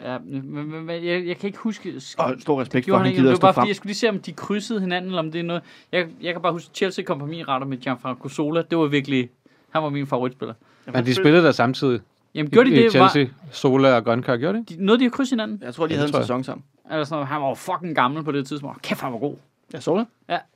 Ja, 0.05 0.19
men, 0.19 0.55
men, 0.71 0.85
men 0.85 1.05
jeg, 1.05 1.27
jeg 1.27 1.37
kan 1.37 1.47
ikke 1.47 1.59
huske... 1.59 1.93
Og 2.19 2.35
stor 2.39 2.61
respekt 2.61 2.87
Det 2.87 2.93
for, 2.93 2.97
han 2.99 3.07
han 3.07 3.15
gider 3.15 3.25
var 3.25 3.31
at 3.31 3.37
stå 3.37 3.41
bare 3.41 3.55
frem. 3.55 3.63
fordi, 3.63 3.69
jeg 3.69 3.77
skulle 3.77 3.89
lige 3.89 3.97
se, 3.97 4.09
om 4.09 4.19
de 4.19 4.33
krydsede 4.33 4.81
hinanden, 4.81 5.11
eller 5.11 5.23
om 5.23 5.33
det 5.33 5.39
er 5.39 5.43
noget... 5.43 5.63
Jeg, 5.93 6.07
jeg 6.23 6.33
kan 6.35 6.43
bare 6.43 6.53
huske, 6.53 6.71
Chelsea 6.75 7.05
kom 7.05 7.19
på 7.19 7.27
min 7.27 7.49
retter 7.49 7.67
med 7.67 7.77
Gianfranco 7.77 8.29
Sola. 8.29 8.63
Det 8.71 8.79
var 8.79 8.87
virkelig... 8.87 9.31
Han 9.71 9.83
var 9.83 9.89
min 9.91 10.07
favoritspiller. 10.07 10.55
Men 10.95 11.07
de 11.07 11.15
spillede 11.15 11.45
der 11.45 11.53
samtidig. 11.53 12.01
Jamen, 12.35 12.51
gjorde 12.51 12.71
de 12.71 12.77
det? 12.77 12.91
Chelsea, 12.91 13.27
Sola 13.53 13.97
og 13.97 14.05
Grønkær, 14.05 14.37
gjorde 14.37 14.59
de? 14.59 14.65
Var, 14.71 14.77
de, 14.77 14.85
nåede 14.85 15.01
de 15.01 15.07
at 15.07 15.13
krydse 15.13 15.33
hinanden? 15.33 15.63
Jeg 15.65 15.75
tror, 15.75 15.87
de 15.87 15.93
Ja, 15.95 15.99
havde 16.01 16.09
en 16.09 16.23
sæson 16.23 16.45
sammen. 16.45 16.65
Eller 16.91 17.05
sådan 17.05 17.15
noget. 17.17 17.29
Han 17.29 17.41
var 17.41 17.49
jo 17.49 17.55
fucking 17.55 17.95
gammel 17.95 18.25
på 18.25 18.33
det 18.33 18.47
tidspunkt. 18.47 18.83
Kæft, 18.83 19.01
han 19.01 19.13
var 19.13 19.19
god. 19.19 19.37
Jeg 19.73 19.83
så 19.83 19.97
det. 19.99 20.07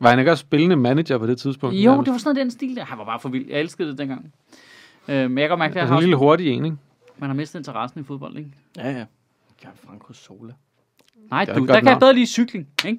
Var 0.01 0.11
han 0.11 0.19
ikke 0.19 0.31
også 0.31 0.41
spillende 0.43 0.77
manager 0.77 1.19
på 1.19 1.27
det 1.27 1.39
tidspunkt? 1.39 1.77
Jo, 1.77 1.91
det 2.03 2.13
var 2.13 2.19
sådan 2.19 2.35
noget 2.35 2.37
den 2.37 2.51
stil 2.51 2.77
der. 2.77 2.85
Han 2.85 2.99
var 2.99 3.05
bare 3.05 3.21
for 3.21 3.29
vild. 3.29 3.47
Jeg 3.51 3.61
elskede 3.61 3.89
det 3.91 3.99
dengang. 3.99 4.33
Øh, 5.09 5.31
men 5.31 5.39
jeg 5.39 5.49
kan 5.49 5.59
mærke, 5.59 5.71
at 5.71 5.75
Det 5.75 5.81
jeg 5.81 5.89
er 5.89 5.97
en 5.97 6.01
lille 6.03 6.17
hurtig 6.17 6.49
en, 6.49 6.65
ikke? 6.65 6.77
man 7.19 7.29
har 7.31 7.35
mistet 7.35 7.59
interessen 7.59 8.01
i 8.01 8.05
fodbold, 8.05 8.37
ikke? 8.37 8.51
Ja, 8.77 8.91
ja. 8.91 9.05
Gianfranco 9.61 10.13
Sola. 10.13 10.53
Nej, 11.31 11.45
Det 11.45 11.55
er 11.55 11.59
du, 11.59 11.67
der 11.67 11.81
kan 11.81 11.89
jeg 11.89 11.99
bedre 11.99 12.15
lide 12.15 12.27
cykling, 12.27 12.69
ikke? 12.87 12.99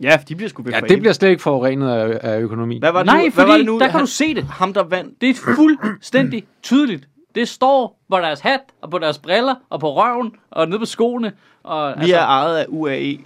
Ja, 0.00 0.18
de 0.28 0.36
bliver 0.36 0.48
sgu 0.48 0.64
Ja, 0.70 0.80
det 0.80 0.98
bliver 1.00 1.12
slet 1.12 1.28
ikke 1.30 1.42
forurenet 1.42 1.90
af, 1.90 2.18
af 2.34 2.40
økonomi. 2.40 2.78
Hvad 2.78 2.92
var 2.92 2.98
det 2.98 3.06
Nej, 3.06 3.24
nu? 3.24 3.30
fordi 3.30 3.34
Hvad 3.34 3.46
var 3.46 3.56
det 3.56 3.66
nu? 3.66 3.78
der 3.78 3.88
kan 3.88 4.00
du 4.00 4.06
se 4.06 4.34
det. 4.34 4.44
Ham, 4.44 4.72
der 4.72 4.82
vandt. 4.82 5.20
Det 5.20 5.30
er 5.30 5.34
fuldstændig 5.34 6.44
tydeligt. 6.62 7.08
Det 7.34 7.48
står 7.48 7.98
på 8.10 8.16
deres 8.18 8.40
hat, 8.40 8.60
og 8.80 8.90
på 8.90 8.98
deres 8.98 9.18
briller, 9.18 9.54
og 9.70 9.80
på 9.80 9.94
røven, 9.96 10.32
og 10.50 10.68
nede 10.68 10.78
på 10.78 10.84
skoene. 10.84 11.32
Og, 11.62 11.94
Vi 12.00 12.10
er 12.12 12.20
ejet 12.24 12.56
af 12.56 12.66
UAE. 12.68 13.18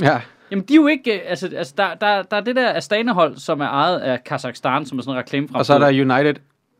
Ja, 0.00 0.20
Jamen, 0.50 0.64
de 0.64 0.72
er 0.72 0.76
jo 0.76 0.86
ikke... 0.86 1.14
øh, 1.14 1.20
Altså, 1.26 1.50
altså 1.56 1.74
der, 1.76 1.94
der, 1.94 2.22
der 2.22 2.36
er 2.36 2.40
det 2.40 2.56
der 2.56 2.72
Astana-hold, 2.74 3.36
som 3.36 3.60
er 3.60 3.66
ejet 3.68 3.98
af 3.98 4.24
Kazakhstan, 4.24 4.86
som 4.86 4.98
er 4.98 5.02
sådan 5.02 5.14
en 5.14 5.18
reklame 5.18 5.48
fra. 5.48 5.58
og 5.58 5.66
så 5.66 5.74
er 5.74 5.78
der 5.78 5.88
United 5.88 6.34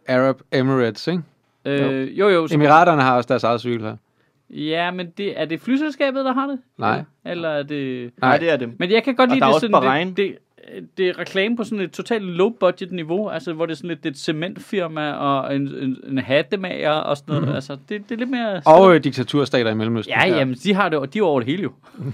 Arab 0.08 0.40
Emirates, 0.52 1.06
ikke? 1.06 1.22
Øh, 1.64 2.18
jo, 2.18 2.28
jo. 2.28 2.46
Så, 2.48 2.54
Emiraterne 2.54 3.02
har 3.02 3.16
også 3.16 3.28
deres 3.28 3.44
eget 3.44 3.60
cykel 3.60 3.86
her. 3.86 3.96
Ja, 4.50 4.90
men 4.90 5.10
det, 5.18 5.40
er 5.40 5.44
det 5.44 5.60
flyselskabet, 5.60 6.24
der 6.24 6.32
har 6.32 6.46
det? 6.46 6.58
Nej. 6.78 7.04
Eller 7.24 7.48
er 7.48 7.62
det... 7.62 8.10
Nej, 8.20 8.38
det 8.38 8.50
er 8.50 8.56
dem. 8.56 8.76
Men 8.78 8.90
jeg 8.90 9.02
kan 9.02 9.14
godt 9.14 9.30
lide 9.30 9.40
er 9.40 9.46
det 9.46 9.54
også 9.54 9.60
sådan, 9.60 9.72
Bahrain. 9.72 10.08
det, 10.08 10.16
det, 10.16 10.36
det 10.98 11.08
er 11.08 11.18
reklame 11.18 11.56
på 11.56 11.64
sådan 11.64 11.80
et 11.80 11.92
totalt 11.92 12.24
low-budget 12.24 12.92
niveau, 12.92 13.28
altså 13.28 13.52
hvor 13.52 13.66
det 13.66 13.72
er 13.72 13.76
sådan 13.76 13.88
lidt 13.88 14.04
det 14.04 14.08
er 14.08 14.12
et 14.12 14.18
cementfirma 14.18 15.12
og 15.12 15.56
en, 15.56 15.68
en, 15.68 15.96
en 16.08 16.18
hattemager 16.18 16.90
og 16.90 17.16
sådan 17.16 17.32
noget. 17.32 17.48
Mm. 17.48 17.54
Altså, 17.54 17.76
det, 17.88 18.08
det 18.08 18.14
er 18.14 18.18
lidt 18.18 18.30
mere... 18.30 18.62
Og 18.66 18.94
øh, 18.94 19.04
diktaturstater 19.04 19.70
i 19.70 19.74
Mellemøsten. 19.74 20.14
Ja, 20.14 20.28
jamen, 20.28 20.54
de 20.54 20.74
har 20.74 20.88
det, 20.88 20.98
og 20.98 21.14
de 21.14 21.18
er 21.18 21.22
over 21.22 21.40
det 21.40 21.46
hele 21.46 21.62
jo. 21.62 21.72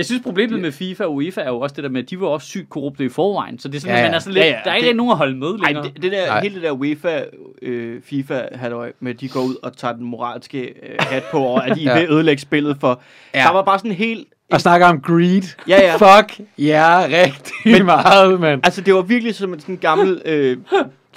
Jeg 0.00 0.06
synes, 0.06 0.22
problemet 0.22 0.60
med 0.60 0.72
FIFA 0.72 1.04
og 1.04 1.14
UEFA 1.14 1.40
er 1.40 1.48
jo 1.48 1.60
også 1.60 1.74
det 1.76 1.84
der 1.84 1.90
med, 1.90 2.02
at 2.02 2.10
de 2.10 2.20
var 2.20 2.26
også 2.26 2.46
sygt 2.46 2.68
korrupte 2.70 3.04
i 3.04 3.08
forvejen. 3.08 3.58
Så 3.58 3.68
det 3.68 3.76
er 3.76 3.80
sådan, 3.80 3.94
Ja, 3.94 3.98
ja, 3.98 4.04
ja. 4.04 4.08
man 4.10 4.14
er 4.14 4.18
sådan 4.18 4.34
lidt, 4.34 4.44
Ja, 4.44 4.50
ja, 4.50 4.58
der 4.64 4.70
er 4.70 4.74
ikke 4.74 4.88
det- 4.88 4.96
nogen 4.96 5.10
at 5.10 5.16
holde 5.18 5.36
med 5.36 5.52
Nej, 5.58 5.66
længere. 5.68 5.84
det, 5.94 6.02
det 6.02 6.12
der, 6.12 6.26
Nej. 6.26 6.42
hele 6.42 6.54
det 6.54 6.62
der 6.62 6.70
UEFA, 6.70 7.20
øh, 7.62 8.02
FIFA 8.02 8.42
halløj, 8.52 8.92
med 9.00 9.14
at 9.14 9.20
de 9.20 9.28
går 9.28 9.40
ud 9.40 9.56
og 9.62 9.76
tager 9.76 9.94
den 9.94 10.04
moralske 10.06 10.60
øh, 10.62 10.96
hat 11.00 11.22
på, 11.32 11.38
og 11.38 11.68
at 11.70 11.76
de 11.76 11.82
Ja. 11.84 11.90
ja. 11.92 12.00
vil 12.00 12.10
ødelægge 12.10 12.40
spillet 12.42 12.76
for. 12.80 13.02
Ja. 13.34 13.40
Ja. 13.40 13.46
Der 13.46 13.52
var 13.52 13.62
bare 13.62 13.78
sådan 13.78 13.92
helt... 13.92 14.28
Og 14.52 14.60
snakker 14.60 14.86
om 14.86 15.00
greed. 15.00 15.42
Ja, 15.68 15.80
ja. 15.82 15.96
Fuck, 16.20 16.40
ja, 16.58 17.04
rigtig 17.08 17.72
men, 17.72 17.84
meget, 17.86 18.40
mand. 18.40 18.60
Altså, 18.64 18.80
det 18.80 18.94
var 18.94 19.02
virkelig 19.02 19.34
som 19.34 19.52
en 19.54 19.60
sådan 19.60 19.76
gammel 19.76 20.22
øh, 20.24 20.56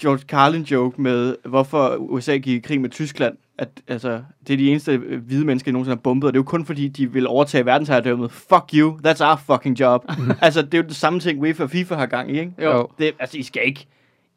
George 0.02 0.20
Carlin 0.28 0.62
joke 0.62 1.02
med, 1.02 1.36
hvorfor 1.46 1.96
USA 2.00 2.32
gik 2.38 2.48
i 2.48 2.60
krig 2.60 2.82
med 2.82 2.90
Tyskland. 2.90 3.34
At, 3.64 3.82
altså, 3.88 4.22
det 4.48 4.54
er 4.54 4.58
de 4.58 4.70
eneste 4.72 4.92
øh, 4.92 5.22
hvide 5.26 5.46
mennesker, 5.46 5.72
der 5.72 5.74
nogensinde 5.74 5.96
har 5.96 6.02
bombet, 6.02 6.28
og 6.28 6.34
det 6.34 6.38
er 6.38 6.40
jo 6.40 6.44
kun 6.44 6.66
fordi, 6.66 6.88
de 6.88 7.14
vil 7.14 7.28
overtage 7.28 7.66
verdensherredømmet. 7.66 8.32
Fuck 8.32 8.64
you, 8.74 9.00
that's 9.08 9.24
our 9.26 9.42
fucking 9.46 9.80
job. 9.80 10.06
altså, 10.42 10.62
det 10.62 10.74
er 10.74 10.78
jo 10.78 10.84
det 10.88 10.96
samme 10.96 11.20
ting, 11.20 11.42
UEFA 11.42 11.64
og 11.64 11.70
FIFA 11.70 11.96
har 11.96 12.06
gang 12.06 12.32
i, 12.32 12.40
ikke? 12.40 12.52
Jo. 12.64 12.88
Det, 13.00 13.12
altså, 13.20 13.38
I 13.38 13.44
skal 13.44 13.62
ikke, 13.66 13.86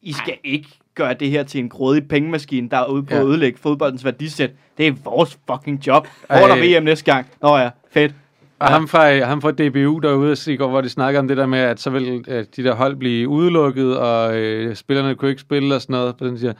I 0.02 0.12
skal 0.12 0.34
ikke 0.44 0.68
gøre 0.94 1.14
det 1.14 1.30
her 1.30 1.42
til 1.42 1.60
en 1.60 1.68
grådig 1.68 2.08
pengemaskine, 2.08 2.68
der 2.70 2.76
er 2.76 2.86
ude 2.86 3.02
på 3.02 3.14
Ja. 3.14 3.20
at 3.20 3.26
ødelægge 3.26 3.58
fodboldens 3.58 4.04
værdisæt. 4.04 4.50
Det 4.78 4.86
er 4.86 4.92
vores 5.04 5.38
fucking 5.50 5.86
job. 5.86 6.06
Hvor 6.26 6.36
er 6.36 6.46
der 6.46 6.54
Ej. 6.54 6.78
VM 6.80 6.84
næste 6.84 7.12
gang? 7.12 7.26
Nå 7.42 7.56
ja, 7.56 7.70
fedt. 7.90 8.14
Og 8.58 8.68
ham 8.68 8.88
fra, 8.88 9.24
ham 9.24 9.42
fra 9.42 9.50
DBU 9.50 9.98
derude 9.98 10.36
i 10.52 10.56
går, 10.56 10.68
hvor 10.68 10.80
de 10.80 10.88
snakker 10.88 11.20
om 11.20 11.28
det 11.28 11.36
der 11.36 11.46
med, 11.46 11.58
at 11.58 11.80
så 11.80 11.90
vil 11.90 12.24
øh, 12.28 12.44
de 12.56 12.64
der 12.64 12.74
hold 12.74 12.96
blive 12.96 13.28
udelukket, 13.28 13.98
og 13.98 14.36
øh, 14.36 14.74
spillerne 14.76 15.14
kunne 15.14 15.30
ikke 15.30 15.40
spille 15.40 15.74
og 15.74 15.82
sådan 15.82 15.92
noget. 15.94 16.14
Så 16.18 16.24
den 16.24 16.38
siger, 16.38 16.52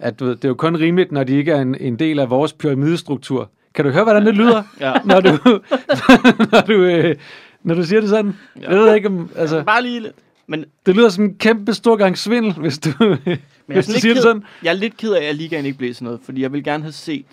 at 0.00 0.20
du 0.20 0.24
ved, 0.24 0.36
det 0.36 0.44
er 0.44 0.48
jo 0.48 0.54
kun 0.54 0.76
rimeligt, 0.76 1.12
når 1.12 1.24
de 1.24 1.32
ikke 1.36 1.52
er 1.52 1.60
en, 1.62 1.76
en 1.80 1.98
del 1.98 2.18
af 2.18 2.30
vores 2.30 2.52
pyramidestruktur. 2.52 3.50
Kan 3.74 3.84
du 3.84 3.90
høre, 3.90 4.04
hvordan 4.04 4.26
det 4.26 4.34
lyder, 4.34 4.62
Ja. 4.80 4.92
når 5.04 5.20
du, 5.20 5.30
når 6.52 6.60
du, 6.60 6.72
øh, 6.72 7.16
når 7.62 7.74
du 7.74 7.82
siger 7.84 8.00
det 8.00 8.10
sådan? 8.10 8.34
Ja. 8.60 8.70
Jeg 8.70 8.78
ved 8.78 8.94
ikke, 8.94 9.08
om, 9.08 9.30
altså, 9.36 9.62
Bare 9.62 9.82
lige 9.82 10.00
lidt. 10.00 10.14
Men 10.46 10.64
det 10.86 10.96
lyder 10.96 11.08
som 11.08 11.24
en 11.24 11.34
kæmpe 11.34 11.74
stor 11.74 11.96
gang 11.96 12.18
svindel, 12.18 12.52
hvis 12.52 12.78
du, 12.78 12.90
Men 13.00 13.18
jeg 13.26 13.38
hvis 13.66 13.86
du 13.86 13.92
siger 13.92 13.94
lidt 13.94 14.02
det 14.04 14.14
ked, 14.14 14.22
sådan. 14.22 14.42
jeg 14.62 14.70
er 14.70 14.74
lidt 14.74 14.96
ked 14.96 15.12
af, 15.12 15.24
at 15.24 15.36
ligaen 15.36 15.64
ikke 15.64 15.78
blev 15.78 15.94
sådan 15.94 16.04
noget, 16.04 16.20
fordi 16.24 16.42
jeg 16.42 16.52
vil 16.52 16.64
gerne 16.64 16.82
have 16.82 16.92
set 16.92 17.26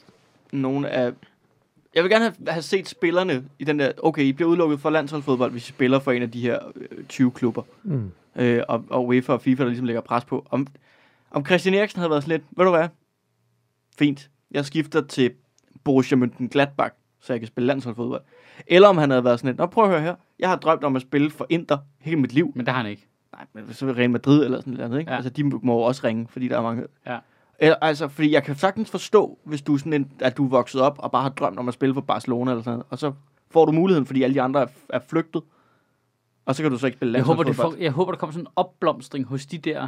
nogle 0.52 0.90
af... 0.90 1.12
Jeg 1.96 2.04
vil 2.04 2.12
gerne 2.12 2.24
have, 2.26 2.34
have 2.48 2.62
set 2.62 2.90
spillerne 2.90 3.44
i 3.60 3.64
den 3.64 3.80
der... 3.80 3.92
Okay, 4.04 4.24
I 4.24 4.34
bliver 4.34 4.50
udelukket 4.50 4.80
fra 4.80 4.90
landsholdsfodbold, 4.90 5.52
hvis 5.52 5.66
I 5.66 5.70
spiller 5.70 6.00
for 6.00 6.12
en 6.12 6.22
af 6.22 6.32
de 6.32 6.42
her 6.42 6.60
øh, 6.76 7.04
20 7.10 7.32
klubber. 7.32 7.62
Mm. 7.84 8.12
Øh, 8.36 8.62
og, 8.68 8.84
og 8.90 9.08
UEFA 9.08 9.34
og 9.34 9.42
FIFA, 9.42 9.64
der 9.64 9.70
ligesom 9.70 9.86
lægger 9.86 10.02
pres 10.02 10.26
på. 10.26 10.46
Om, 10.52 10.68
om 11.32 11.46
Christian 11.46 11.74
Eriksen 11.76 12.00
havde 12.00 12.10
været 12.10 12.24
sådan 12.24 12.40
lidt... 12.40 12.44
Ved 12.58 12.66
du 12.66 12.72
hvad? 12.72 12.90
Fint. 13.98 14.30
Jeg 14.52 14.66
skifter 14.66 15.02
til 15.02 15.32
Borussia 15.84 16.18
Mönchengladbach, 16.18 16.96
så 17.20 17.34
jeg 17.34 17.40
kan 17.40 17.48
spille 17.48 17.68
landsholdsfodbold. 17.68 18.22
Eller 18.68 18.88
om 18.88 18.98
han 18.98 19.10
havde 19.10 19.24
været 19.24 19.40
sådan 19.40 19.50
lidt... 19.50 19.58
Nå, 19.58 19.66
prøv 19.66 19.84
at 19.84 19.90
høre 19.90 20.02
her. 20.02 20.16
Jeg 20.40 20.50
har 20.50 20.56
drømt 20.56 20.84
om 20.84 20.96
at 20.96 21.02
spille 21.02 21.30
for 21.30 21.46
Inter 21.50 21.78
hele 22.00 22.18
mit 22.18 22.34
liv. 22.34 22.52
Men 22.56 22.66
det 22.66 22.74
har 22.74 22.82
han 22.82 22.92
ikke. 22.92 23.08
Nej, 23.34 23.46
men 23.54 23.74
så 23.74 23.86
vil 23.86 23.96
Real 23.96 24.10
Madrid 24.10 24.46
eller 24.46 24.60
sådan 24.60 24.74
noget 24.74 25.00
ikke? 25.00 25.12
Ja. 25.12 25.16
Altså, 25.16 25.30
de 25.30 25.44
må 25.44 25.74
jo 25.74 25.82
også 25.82 26.02
ringe, 26.04 26.28
fordi 26.30 26.48
der 26.48 26.58
er 26.58 26.62
mange... 26.62 26.84
Ja. 27.08 27.18
Eller, 27.60 27.76
altså, 27.76 28.08
fordi 28.08 28.32
jeg 28.32 28.44
kan 28.44 28.56
sagtens 28.56 28.92
forstå, 28.92 29.40
hvis 29.44 29.62
du 29.62 29.78
sådan 29.78 29.94
en, 29.94 30.12
at 30.20 30.38
du 30.38 30.46
er 30.46 30.50
vokset 30.50 30.82
op 30.82 31.00
og 31.00 31.12
bare 31.12 31.22
har 31.24 31.30
drømt 31.30 31.60
om 31.60 31.68
at 31.68 31.74
spille 31.74 31.94
for 31.94 32.02
Barcelona 32.02 32.52
eller 32.52 32.64
sådan 32.64 32.78
noget, 32.78 32.86
og 32.90 32.98
så 32.98 33.14
får 33.52 33.66
du 33.66 33.72
muligheden, 33.72 34.06
fordi 34.06 34.24
alle 34.24 34.34
de 34.34 34.42
andre 34.42 34.62
er, 34.62 34.68
er 34.90 35.00
flygtet. 35.10 35.42
Og 36.46 36.56
så 36.56 36.62
kan 36.62 36.72
du 36.72 36.78
så 36.78 36.86
ikke 36.86 36.98
spille 36.98 37.18
Jeg 37.18 37.24
håber, 37.24 37.44
det 37.44 37.56
får, 37.56 37.76
jeg 37.80 37.92
håber, 37.92 38.12
der 38.12 38.20
kommer 38.20 38.32
sådan 38.32 38.44
en 38.44 38.52
opblomstring 38.56 39.26
hos 39.26 39.46
de 39.46 39.58
der 39.58 39.88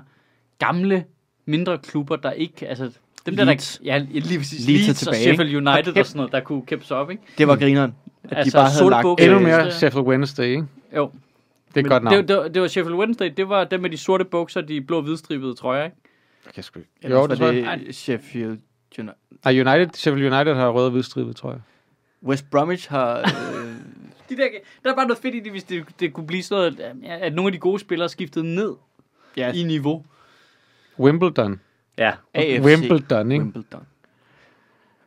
gamle, 0.58 1.06
mindre 1.46 1.78
klubber, 1.78 2.16
der 2.16 2.32
ikke... 2.32 2.68
Altså, 2.68 2.92
dem 3.26 3.36
der, 3.36 3.44
Leeds. 3.44 3.78
der... 3.78 3.86
Ja, 3.86 3.98
lige 3.98 4.38
præcis. 4.38 4.68
Leeds 4.68 4.82
er 4.82 4.86
Leeds 4.88 4.90
og 4.90 4.96
tilbage, 4.98 5.24
Sheffield? 5.24 5.56
United 5.56 5.84
Hold 5.94 5.98
og 5.98 6.06
sådan 6.06 6.18
noget, 6.18 6.32
der 6.32 6.40
kunne 6.40 6.62
kæmpe 6.66 6.86
sig 6.86 6.98
op, 6.98 7.12
ikke? 7.12 7.24
Det 7.38 7.48
var 7.48 7.56
grineren. 7.56 7.96
At 8.24 8.38
Altså, 8.38 8.52
de 8.52 8.62
bare 8.62 8.70
havde 8.70 8.90
lagt... 8.90 9.04
solbukser. 9.04 9.26
Endnu 9.26 9.40
Øh, 9.40 9.46
mere 9.46 9.72
Sheffield 9.72 10.08
Wednesday, 10.08 10.44
ikke? 10.46 10.66
Jo. 10.96 11.12
Det 11.68 11.78
er 11.78 11.82
Men 11.84 11.90
godt 11.90 12.04
navn. 12.04 12.18
det, 12.18 12.28
det, 12.28 12.36
var- 12.38 12.48
det 12.48 12.62
var 12.62 12.68
Sheffield 12.68 13.00
Wednesday, 13.00 13.32
det 13.38 13.50
var 13.50 13.64
dem 13.64 13.80
med 13.82 13.90
de 13.90 13.98
sorte 13.98 14.26
bukser, 14.26 14.62
de 14.62 14.82
blå 14.82 15.02
hvidstribede 15.02 15.54
trøjer, 15.56 15.84
ikke? 15.84 15.98
Jeg 16.46 16.54
kan 16.54 16.64
sgu 16.64 16.80
ikke. 16.80 17.16
Jo, 17.16 17.28
det 17.28 17.38
tror 17.38 17.48
jeg. 17.48 17.80
det 17.88 17.96
Sheffield 17.96 18.58
United. 18.98 19.14
Nej, 19.46 19.54
United, 19.62 19.90
Sheffield 19.94 20.34
United 20.34 20.56
har 20.56 20.70
rød 20.70 20.86
og 20.86 20.92
hvidstribet, 20.92 21.36
tror 21.36 21.52
jeg. 21.52 21.60
West 22.24 22.46
Bromwich 22.52 22.90
har... 22.90 23.18
Øh, 23.20 23.26
De 24.30 24.38
der, 24.38 24.48
der 24.84 24.92
er 24.92 24.96
bare 24.96 25.08
noget 25.08 25.22
fedt 25.22 25.36
i 25.36 25.40
det, 25.40 25.52
hvis 25.52 25.64
det, 25.64 25.84
det 26.00 26.14
kunne 26.14 26.28
blive 26.28 26.44
sådan 26.44 26.74
noget, 26.80 26.94
at- 27.04 27.22
at 27.22 27.34
nogle 27.34 27.48
af 27.48 27.52
de 27.52 27.58
gode 27.58 27.80
spillere 27.80 28.10
skiftede 28.10 28.56
ned 28.56 28.74
ja, 29.38 29.52
i 29.52 29.64
niveau. 29.64 30.06
Wimbledon. 31.00 31.60
Ja. 31.98 32.12
AFC. 32.34 32.66
Wimbledon, 32.66 33.32
ikke? 33.32 33.44
Wimbledon. 33.44 33.82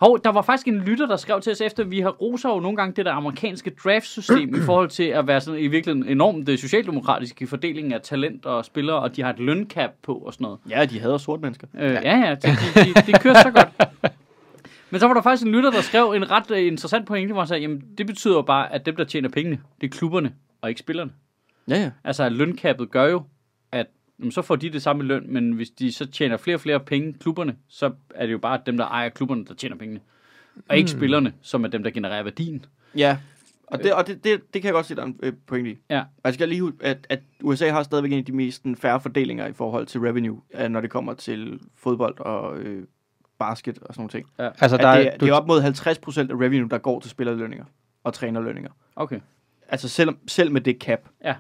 Hov, 0.01 0.19
der 0.25 0.31
var 0.31 0.43
faktisk 0.43 0.69
en 0.69 0.79
lytter, 0.79 1.07
der 1.07 1.17
skrev 1.17 1.41
til 1.41 1.53
os 1.53 1.61
efter, 1.61 1.85
vi 1.85 2.01
har 2.01 2.11
roser 2.11 2.49
jo 2.49 2.61
nogle 2.61 2.77
gange 2.77 2.95
det 2.97 3.07
der 3.07 3.13
amerikanske 3.13 3.73
draftsystem 3.85 4.55
i 4.55 4.61
forhold 4.61 4.89
til 4.89 5.03
at 5.05 5.27
være 5.27 5.41
sådan 5.41 5.61
i 5.61 5.67
virkeligheden 5.67 6.09
enormt 6.09 6.47
det 6.47 6.61
socialdemokratiske 6.61 7.43
i 7.43 7.47
fordelingen 7.47 7.93
af 7.93 8.01
talent 8.01 8.47
og 8.47 8.65
spillere, 8.65 8.97
og 8.97 9.17
de 9.17 9.23
har 9.23 9.31
et 9.31 9.39
løncap 9.39 9.91
på 10.03 10.15
og 10.15 10.33
sådan 10.33 10.45
noget. 10.45 10.59
Ja, 10.71 10.85
de 10.85 11.01
hader 11.01 11.19
sorte 11.19 11.43
mennesker. 11.43 11.67
Øh, 11.79 11.91
ja, 11.91 12.19
ja, 12.19 12.35
de, 12.35 12.49
de, 12.49 12.85
de, 12.85 13.13
de 13.13 13.13
kører 13.13 13.43
så 13.43 13.51
godt. 13.51 13.69
Men 14.91 15.01
så 15.01 15.07
var 15.07 15.15
der 15.15 15.23
faktisk 15.23 15.47
en 15.47 15.53
lytter, 15.53 15.71
der 15.71 15.81
skrev 15.81 16.13
en 16.17 16.31
ret 16.31 16.51
øh, 16.51 16.67
interessant 16.67 17.07
pointe, 17.07 17.33
hvor 17.33 17.43
han 17.43 17.49
sagde, 17.49 17.63
jamen 17.63 17.83
det 17.99 18.07
betyder 18.07 18.35
jo 18.35 18.43
bare, 18.43 18.73
at 18.73 18.87
dem, 18.87 18.97
der 18.97 19.05
tjener 19.05 19.29
pengene, 19.29 19.59
det 19.81 19.87
er 19.87 19.91
klubberne 19.91 20.33
og 20.61 20.69
ikke 20.69 20.79
spillerne. 20.79 21.11
Ja, 21.69 21.77
ja. 21.77 21.91
Altså, 22.05 22.25
at 22.25 22.33
lønkappet 22.33 22.91
gør 22.91 23.05
jo, 23.05 23.17
at 23.17 23.23
jamen, 24.19 24.33
så 24.33 24.43
får 24.43 24.57
de 24.57 24.71
det 24.71 24.83
samme 24.83 25.03
løn, 25.03 25.33
men 25.33 25.53
hvis 25.53 25.71
de 25.71 25.93
så 25.93 26.07
tjener 26.07 26.37
flere 26.37 26.57
og 26.57 26.61
flere 26.61 26.81
penge, 26.81 27.13
klubberne, 27.13 27.57
så 27.69 27.93
er 28.15 28.27
det 28.27 28.33
jo 28.33 28.39
bare 28.39 28.61
dem, 28.67 28.77
der 28.77 28.85
ejer 28.85 29.09
klubberne, 29.09 29.45
der 29.45 29.55
tjener 29.55 29.77
pengene. 29.77 30.01
Og 30.69 30.77
ikke 30.77 30.91
spillerne, 30.91 31.33
som 31.43 31.65
er 31.65 31.69
dem, 31.69 31.83
der 31.83 31.91
genererer 31.91 32.23
værdien. 32.23 32.65
Ja, 32.97 33.19
og 33.73 33.83
det, 33.83 33.95
og 33.95 34.07
det, 34.07 34.25
det, 34.25 34.55
det 34.55 34.63
kan 34.63 34.65
jeg 34.65 34.73
godt 34.73 34.87
se, 34.87 34.95
der 34.95 35.03
er 35.03 35.07
en 35.07 35.21
øh, 35.23 35.33
pointe 35.47 35.71
i. 35.71 35.79
Ja. 35.91 36.01
Og 36.01 36.25
jeg 36.25 36.35
skal 36.35 36.49
lige 36.49 36.61
huske, 36.61 36.79
at, 36.81 37.07
at 37.09 37.21
USA 37.43 37.71
har 37.71 37.83
stadigvæk 37.83 38.13
en 38.13 38.19
af 38.19 38.25
de 38.25 38.33
mest 38.33 38.63
færre 38.77 39.01
fordelinger 39.01 39.47
i 39.47 39.53
forhold 39.53 39.87
til 39.87 40.01
revenue, 40.01 40.41
øh, 40.55 40.69
når 40.69 40.81
det 40.81 40.91
kommer 40.91 41.15
til 41.15 41.61
fodbold 41.77 42.21
og 42.21 42.59
øh, 42.59 42.87
basket 43.39 43.79
og 43.79 43.95
sådan 43.95 44.01
nogle 44.01 44.11
ting. 44.11 44.27
Altså, 44.39 44.77
der 44.77 44.89
er, 44.89 44.99
det, 44.99 45.07
er, 45.15 45.19
det 45.19 45.29
er 45.29 45.33
op 45.33 45.47
mod 45.47 45.63
50% 45.63 45.65
af 46.21 46.47
revenue, 46.47 46.69
der 46.69 46.79
går 46.79 47.01
til 47.01 47.11
spillerlønninger 47.11 47.65
og 48.05 48.15
trænerlønninger. 48.15 48.71
Okay. 48.97 49.21
Altså 49.69 49.89
selv, 49.89 50.11
selv 50.29 50.53
med 50.53 50.61
det 50.61 50.77
cap. 50.81 51.09
Ja. 51.25 51.35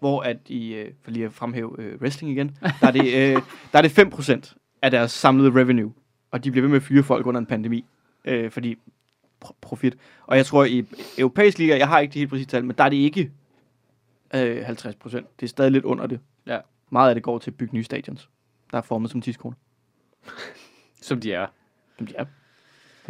Hvor 0.00 0.20
at 0.20 0.36
i, 0.46 0.74
øh, 0.74 0.92
for 1.02 1.10
lige 1.10 1.24
at 1.24 1.32
fremhæve 1.32 1.74
øh, 1.78 2.00
wrestling 2.00 2.32
igen, 2.32 2.56
der 2.80 2.86
er, 2.86 2.90
det, 2.90 3.04
øh, 3.04 3.42
der 3.72 3.78
er 3.78 3.82
det 3.82 3.98
5% 3.98 4.54
af 4.82 4.90
deres 4.90 5.10
samlede 5.10 5.50
revenue. 5.60 5.92
Og 6.30 6.44
de 6.44 6.50
bliver 6.50 6.62
ved 6.62 6.68
med 6.68 6.76
at 6.76 6.82
fyre 6.82 7.02
folk 7.02 7.26
under 7.26 7.40
en 7.40 7.46
pandemi. 7.46 7.84
Øh, 8.24 8.50
fordi 8.50 8.78
pr- 9.44 9.56
profit. 9.60 9.96
Og 10.26 10.36
jeg 10.36 10.46
tror 10.46 10.64
i 10.64 10.86
europæisk 11.18 11.58
liga, 11.58 11.78
jeg 11.78 11.88
har 11.88 11.98
ikke 11.98 12.12
det 12.12 12.18
helt 12.18 12.30
præcise 12.30 12.48
tal, 12.48 12.64
men 12.64 12.76
der 12.78 12.84
er 12.84 12.88
det 12.88 12.96
ikke 12.96 13.30
øh, 14.34 14.68
50%. 14.68 14.74
Det 15.04 15.42
er 15.42 15.46
stadig 15.46 15.72
lidt 15.72 15.84
under 15.84 16.06
det. 16.06 16.20
Ja. 16.46 16.58
Meget 16.90 17.08
af 17.08 17.14
det 17.14 17.24
går 17.24 17.38
til 17.38 17.50
at 17.50 17.56
bygge 17.56 17.74
nye 17.74 17.84
stadions. 17.84 18.28
Der 18.70 18.78
er 18.78 18.82
formet 18.82 19.10
som 19.10 19.22
10 19.22 19.32
kroner. 19.32 19.56
Som 21.02 21.20
de 21.20 21.32
er. 21.32 21.46
Som 21.98 22.06
de 22.06 22.14
er. 22.16 22.24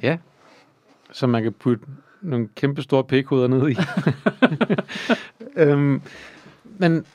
Ja. 0.02 0.18
Så 1.12 1.26
man 1.26 1.42
kan 1.42 1.52
putte 1.52 1.86
nogle 2.20 2.48
kæmpe 2.54 2.82
store 2.82 3.04
pikhoveder 3.04 3.48
ned 3.48 3.70
i. 3.70 3.76
øhm, 5.62 6.02
men 6.78 7.06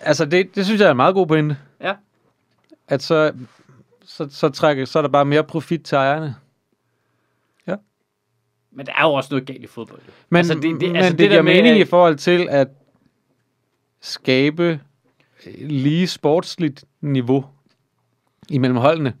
altså, 0.00 0.24
det, 0.24 0.54
det 0.54 0.64
synes 0.64 0.80
jeg 0.80 0.86
er 0.86 0.90
en 0.90 0.96
meget 0.96 1.14
god 1.14 1.26
pointe. 1.26 1.56
Ja. 1.80 1.94
At 2.88 3.02
så, 3.02 3.32
så, 4.04 4.28
så, 4.30 4.48
trækker, 4.48 4.84
så 4.84 4.98
er 4.98 5.02
der 5.02 5.08
bare 5.08 5.24
mere 5.24 5.44
profit 5.44 5.80
til 5.82 5.96
ejerne. 5.96 6.34
Men 8.72 8.86
der 8.86 8.92
er 8.92 9.02
jo 9.02 9.12
også 9.12 9.28
noget 9.30 9.46
galt 9.46 9.64
i 9.64 9.66
fodbold. 9.66 10.00
Men, 10.30 10.36
Altså, 10.38 10.54
det- 10.54 10.62
det, 10.62 10.80
det, 10.80 10.96
altså, 10.96 11.10
men 11.10 11.12
det 11.12 11.18
det, 11.18 11.28
giver 11.30 11.42
med, 11.42 11.54
mening 11.54 11.74
at- 11.74 11.80
i 11.86 11.90
forhold 11.90 12.16
til 12.16 12.48
at 12.50 12.68
skabe 14.00 14.80
lige 15.60 16.06
sportsligt 16.06 16.84
niveau 17.00 17.44
imellem 18.48 18.76
holdene, 18.78 19.14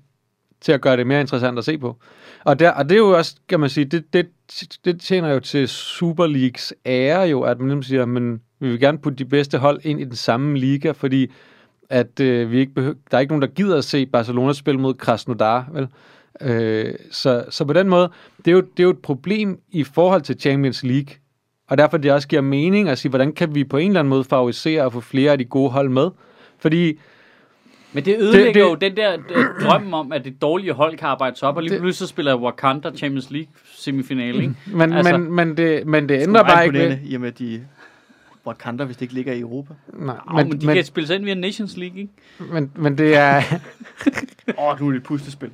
til 0.60 0.72
at 0.72 0.80
gøre 0.80 0.96
det 0.96 1.06
mere 1.06 1.20
interessant 1.20 1.58
at 1.58 1.64
se 1.64 1.78
på. 1.78 1.96
Og, 2.44 2.58
der, 2.58 2.70
og 2.70 2.84
det 2.88 2.92
er 2.94 2.98
jo 2.98 3.16
også, 3.16 3.36
kan 3.48 3.60
man 3.60 3.70
sige, 3.70 3.84
det, 3.84 4.12
det, 4.12 4.28
det 4.84 5.00
tjener 5.00 5.28
jo 5.32 5.40
til 5.40 5.68
Super 5.68 6.26
Leagues 6.26 6.74
ære 6.86 7.20
jo, 7.28 7.42
at 7.42 7.58
man 7.58 7.66
ligesom 7.68 7.82
siger, 7.82 8.04
men 8.04 8.42
vi 8.60 8.68
vil 8.68 8.80
gerne 8.80 8.98
putte 8.98 9.18
de 9.18 9.24
bedste 9.24 9.58
hold 9.58 9.80
ind 9.84 10.00
i 10.00 10.04
den 10.04 10.16
samme 10.16 10.58
liga, 10.58 10.90
fordi 10.90 11.30
at 11.90 12.20
øh, 12.20 12.50
vi 12.50 12.58
ikke 12.58 12.74
behøver, 12.74 12.94
der 13.10 13.16
er 13.16 13.20
ikke 13.20 13.30
nogen, 13.30 13.42
der 13.42 13.48
gider 13.48 13.78
at 13.78 13.84
se 13.84 14.06
Barcelona 14.06 14.52
spille 14.52 14.80
mod 14.80 14.94
Krasnodar, 14.94 15.68
vel? 15.72 15.88
Øh, 16.40 16.94
så, 17.10 17.44
så 17.50 17.64
på 17.64 17.72
den 17.72 17.88
måde, 17.88 18.10
det 18.38 18.48
er, 18.48 18.52
jo, 18.52 18.60
det 18.60 18.78
er 18.80 18.84
jo 18.84 18.90
et 18.90 18.98
problem 18.98 19.60
i 19.70 19.84
forhold 19.84 20.22
til 20.22 20.40
Champions 20.40 20.84
League, 20.84 21.14
og 21.68 21.78
derfor 21.78 21.96
det 21.96 22.12
også 22.12 22.28
giver 22.28 22.42
mening 22.42 22.88
at 22.88 22.98
sige, 22.98 23.10
hvordan 23.10 23.32
kan 23.32 23.54
vi 23.54 23.64
på 23.64 23.76
en 23.76 23.88
eller 23.90 24.00
anden 24.00 24.10
måde 24.10 24.24
favorisere 24.24 24.82
og 24.84 24.92
få 24.92 25.00
flere 25.00 25.32
af 25.32 25.38
de 25.38 25.44
gode 25.44 25.70
hold 25.70 25.88
med? 25.88 26.10
Fordi 26.58 26.98
Men 27.92 28.04
det 28.04 28.16
ødelægger 28.18 28.46
det, 28.46 28.54
det- 28.54 28.60
jo 28.60 28.74
den 28.74 28.96
der 28.96 29.12
øh, 29.30 29.44
drøm 29.66 29.94
om, 29.94 30.12
at 30.12 30.24
det 30.24 30.42
dårlige 30.42 30.72
hold 30.72 30.96
kan 30.98 31.08
arbejde 31.08 31.36
sig 31.38 31.48
op, 31.48 31.56
og 31.56 31.62
lige 31.62 31.72
Det- 31.72 31.80
pludselig 31.80 32.08
så 32.08 32.12
spiller 32.12 32.36
Wakanda 32.36 32.90
Champions 32.96 33.30
League 33.30 33.48
semifinale, 33.64 34.42
ikke? 34.42 34.54
Men, 34.66 34.92
Altså- 34.92 35.16
men, 35.18 35.32
men, 35.32 35.56
det, 35.56 35.86
men 35.86 36.08
det 36.08 36.22
ændrer 36.22 36.42
bare 36.42 36.66
ikke 36.66 36.78
ved. 36.78 36.96
I 37.04 37.14
og 37.14 37.20
med, 37.20 37.32
de 37.32 37.66
Wakanda, 38.48 38.84
hvis 38.84 38.96
det 38.96 39.02
ikke 39.02 39.14
ligger 39.14 39.32
i 39.32 39.40
Europa. 39.40 39.74
Nej, 39.92 40.16
Men, 40.26 40.48
men, 40.48 40.60
de 40.60 40.66
men, 40.66 40.74
kan 40.74 40.84
spille 40.84 41.06
sig 41.06 41.16
ind 41.16 41.24
via 41.24 41.34
Nations 41.34 41.76
League, 41.76 41.98
ikke? 41.98 42.12
men, 42.52 42.72
men 42.76 42.98
det, 42.98 43.16
er, 43.16 43.42
Åh, 44.58 44.64
oh, 44.64 44.80
nu 44.80 44.86
er 44.86 44.90
det 44.90 44.98
et 44.98 45.04
puslespil. 45.04 45.50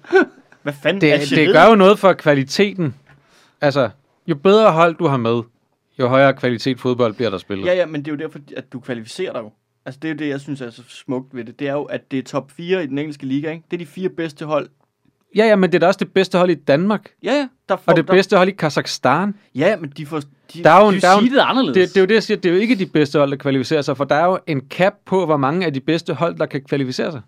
Hvad 0.63 0.73
fanden? 0.73 1.01
det, 1.01 1.13
Algeriet? 1.13 1.47
det 1.47 1.55
gør 1.55 1.65
jo 1.69 1.75
noget 1.75 1.99
for 1.99 2.13
kvaliteten. 2.13 2.95
Altså, 3.61 3.91
jo 4.27 4.35
bedre 4.35 4.73
hold 4.73 4.95
du 4.95 5.07
har 5.07 5.17
med, 5.17 5.43
jo 5.99 6.09
højere 6.09 6.35
kvalitet 6.35 6.81
fodbold 6.81 7.15
bliver 7.15 7.31
der 7.31 7.39
spillet. 7.39 7.67
Ja, 7.67 7.75
ja, 7.75 7.87
men 7.87 8.05
det 8.05 8.11
er 8.11 8.13
jo 8.13 8.19
derfor, 8.19 8.39
at 8.57 8.73
du 8.73 8.81
kvalificerer 8.81 9.33
dig 9.33 9.41
jo. 9.41 9.53
Altså, 9.87 9.99
det 10.03 10.09
er 10.09 10.13
jo 10.13 10.19
det, 10.19 10.29
jeg 10.29 10.41
synes 10.41 10.61
er 10.61 10.71
så 10.71 10.83
smukt 10.89 11.37
ved 11.37 11.45
det. 11.45 11.59
Det 11.59 11.69
er 11.69 11.73
jo, 11.73 11.83
at 11.83 12.11
det 12.11 12.19
er 12.19 12.23
top 12.23 12.51
4 12.51 12.85
i 12.85 12.87
den 12.87 12.99
engelske 12.99 13.27
liga, 13.27 13.51
ikke? 13.51 13.65
Det 13.71 13.77
er 13.77 13.79
de 13.79 13.87
fire 13.87 14.09
bedste 14.09 14.47
hold. 14.47 14.69
Ja, 15.37 15.47
ja, 15.47 15.57
men 15.57 15.71
det 15.73 15.75
er 15.75 15.81
da 15.81 15.87
også 15.87 15.99
det 15.99 16.13
bedste 16.13 16.39
hold 16.39 16.51
i 16.51 16.55
Danmark, 16.55 17.11
Ja, 17.23 17.33
ja. 17.33 17.49
Der 17.69 17.77
får, 17.77 17.93
og 17.93 17.97
det 17.97 18.09
der, 18.09 18.15
bedste 18.15 18.37
hold 18.37 18.49
i 18.49 18.53
Kazakhstan. 18.53 19.35
Ja, 19.55 19.77
men 19.77 19.93
de 19.97 20.07
får... 20.07 20.21
De, 20.55 20.63
Der 20.65 20.71
er 20.71 20.85
jo, 20.85 20.91
Du 20.91 20.95
en, 20.95 21.01
der 21.01 21.09
er 21.09 21.21
jo, 21.21 21.27
det 21.27 21.39
anderledes. 21.39 21.75
det, 21.75 21.89
det 21.89 21.97
er 21.97 22.01
jo 22.01 22.07
det, 22.07 22.15
jeg 22.15 22.23
siger, 22.23 22.37
det 22.39 22.49
er 22.49 22.53
jo 22.55 22.61
ikke 22.61 22.75
de 22.75 22.87
bedste 22.87 23.19
hold, 23.19 23.31
der 23.31 23.37
kvalificerer 23.37 23.83
sig, 23.83 23.97
for 23.97 24.05
der 24.05 24.15
er 24.15 24.25
jo 24.27 24.39
en 24.47 24.61
cap 24.71 24.95
på, 25.07 25.27
hvor 25.27 25.37
mange 25.37 25.67
af 25.67 25.73
de 25.73 25.81
bedste 25.81 26.15
hold, 26.15 26.39
der 26.39 26.47
kan 26.47 26.63
kvalificere 26.65 27.13
sig. 27.13 27.21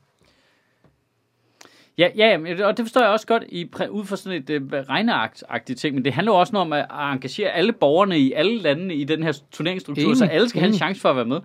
Ja, 1.99 2.09
ja, 2.17 2.39
og 2.67 2.77
det 2.77 2.85
forstår 2.85 3.01
jeg 3.01 3.11
også 3.11 3.27
godt 3.27 3.45
i, 3.49 3.71
præ- 3.77 3.89
ud 3.89 4.05
fra 4.05 4.17
sådan 4.17 4.43
et 4.43 4.51
øh, 4.51 4.63
regneagtigt 4.73 5.81
ting, 5.81 5.95
men 5.95 6.05
det 6.05 6.13
handler 6.13 6.33
jo 6.33 6.39
også 6.39 6.57
om 6.57 6.73
at 6.73 6.87
engagere 7.13 7.51
alle 7.51 7.73
borgerne 7.73 8.19
i 8.19 8.33
alle 8.33 8.59
landene 8.59 8.95
i 8.95 9.05
den 9.05 9.23
her 9.23 9.33
turneringsstruktur, 9.53 10.05
Enig, 10.05 10.17
så 10.17 10.25
alle 10.25 10.49
skal 10.49 10.61
have 10.61 10.69
en 10.69 10.75
chance 10.77 11.01
for 11.01 11.11
at 11.11 11.17
være 11.17 11.25
med. 11.25 11.41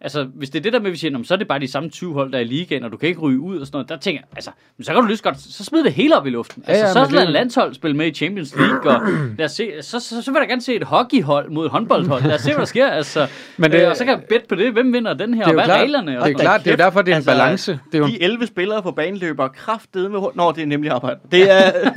Altså, 0.00 0.24
hvis 0.34 0.50
det 0.50 0.58
er 0.58 0.62
det 0.62 0.72
der 0.72 0.78
med, 0.78 0.86
at 0.86 0.92
vi 0.92 0.98
siger, 0.98 1.10
"Nå, 1.10 1.18
men 1.18 1.24
så 1.24 1.34
er 1.34 1.38
det 1.38 1.48
bare 1.48 1.58
de 1.58 1.68
samme 1.70 1.88
20 1.90 2.12
hold, 2.12 2.32
der 2.32 2.38
er 2.38 2.42
i 2.42 2.44
ligaen, 2.44 2.84
og 2.84 2.92
du 2.92 2.96
kan 2.96 3.08
ikke 3.08 3.20
ryge 3.20 3.40
ud 3.40 3.58
og 3.58 3.66
sådan 3.66 3.76
noget, 3.76 3.88
der 3.88 3.96
tænker 3.96 4.20
jeg, 4.20 4.28
altså, 4.36 4.50
men 4.76 4.84
så 4.84 4.92
kan 4.92 5.00
du 5.02 5.06
lige 5.06 5.16
så 5.16 5.22
godt, 5.22 5.40
så 5.40 5.64
smid 5.64 5.84
det 5.84 5.92
hele 5.92 6.16
op 6.16 6.26
i 6.26 6.30
luften. 6.30 6.64
Ja, 6.66 6.72
Altså, 6.72 6.86
ja, 6.86 6.92
så 6.92 7.00
men 7.00 7.10
lad 7.14 7.20
det- 7.20 7.26
en 7.26 7.32
landshold 7.32 7.74
spille 7.74 7.96
med 7.96 8.06
i 8.06 8.10
Champions 8.10 8.56
League, 8.56 8.90
og 8.96 9.00
lad 9.38 9.44
os 9.46 9.52
se, 9.52 9.70
så, 9.80 10.00
så, 10.00 10.22
så, 10.22 10.30
vil 10.30 10.38
jeg 10.40 10.48
gerne 10.48 10.62
se 10.62 10.74
et 10.74 10.82
hockeyhold 10.82 11.50
mod 11.50 11.64
et 11.66 11.70
håndboldhold. 11.70 12.22
Lad 12.22 12.34
os 12.34 12.40
se, 12.40 12.48
hvad 12.50 12.58
der 12.58 12.64
sker. 12.64 12.86
Altså, 12.88 13.26
men 13.56 13.72
det, 13.72 13.82
øh, 13.82 13.88
og 13.90 13.96
så 13.96 14.04
kan 14.04 14.14
jeg 14.14 14.22
bet 14.28 14.44
på 14.48 14.54
det. 14.54 14.72
Hvem 14.72 14.92
vinder 14.92 15.14
den 15.14 15.34
her, 15.34 15.42
er 15.42 15.46
og 15.46 15.52
hvad 15.52 15.62
er 15.62 15.66
klart, 15.66 15.80
reglerne? 15.80 16.20
Og 16.20 16.26
det 16.28 16.34
er 16.34 16.38
sådan 16.38 16.44
klart, 16.44 16.64
det 16.64 16.72
er 16.72 16.76
derfor, 16.76 17.02
det 17.02 17.12
er 17.12 17.14
en 17.14 17.16
altså, 17.16 17.30
balance. 17.30 17.72
Det 17.92 17.94
er 17.94 17.98
jo, 17.98 18.06
de 18.06 18.22
11 18.22 18.46
spillere 18.46 18.82
på 18.82 18.90
banen 18.90 19.16
løber 19.20 19.48
kraftedeme 19.48 20.08
med... 20.20 20.28
Nå, 20.34 20.52
det 20.52 20.62
er 20.62 20.66
nemlig 20.66 20.90
arbejde. 20.90 21.20
Det 21.32 21.50
er... 21.50 21.72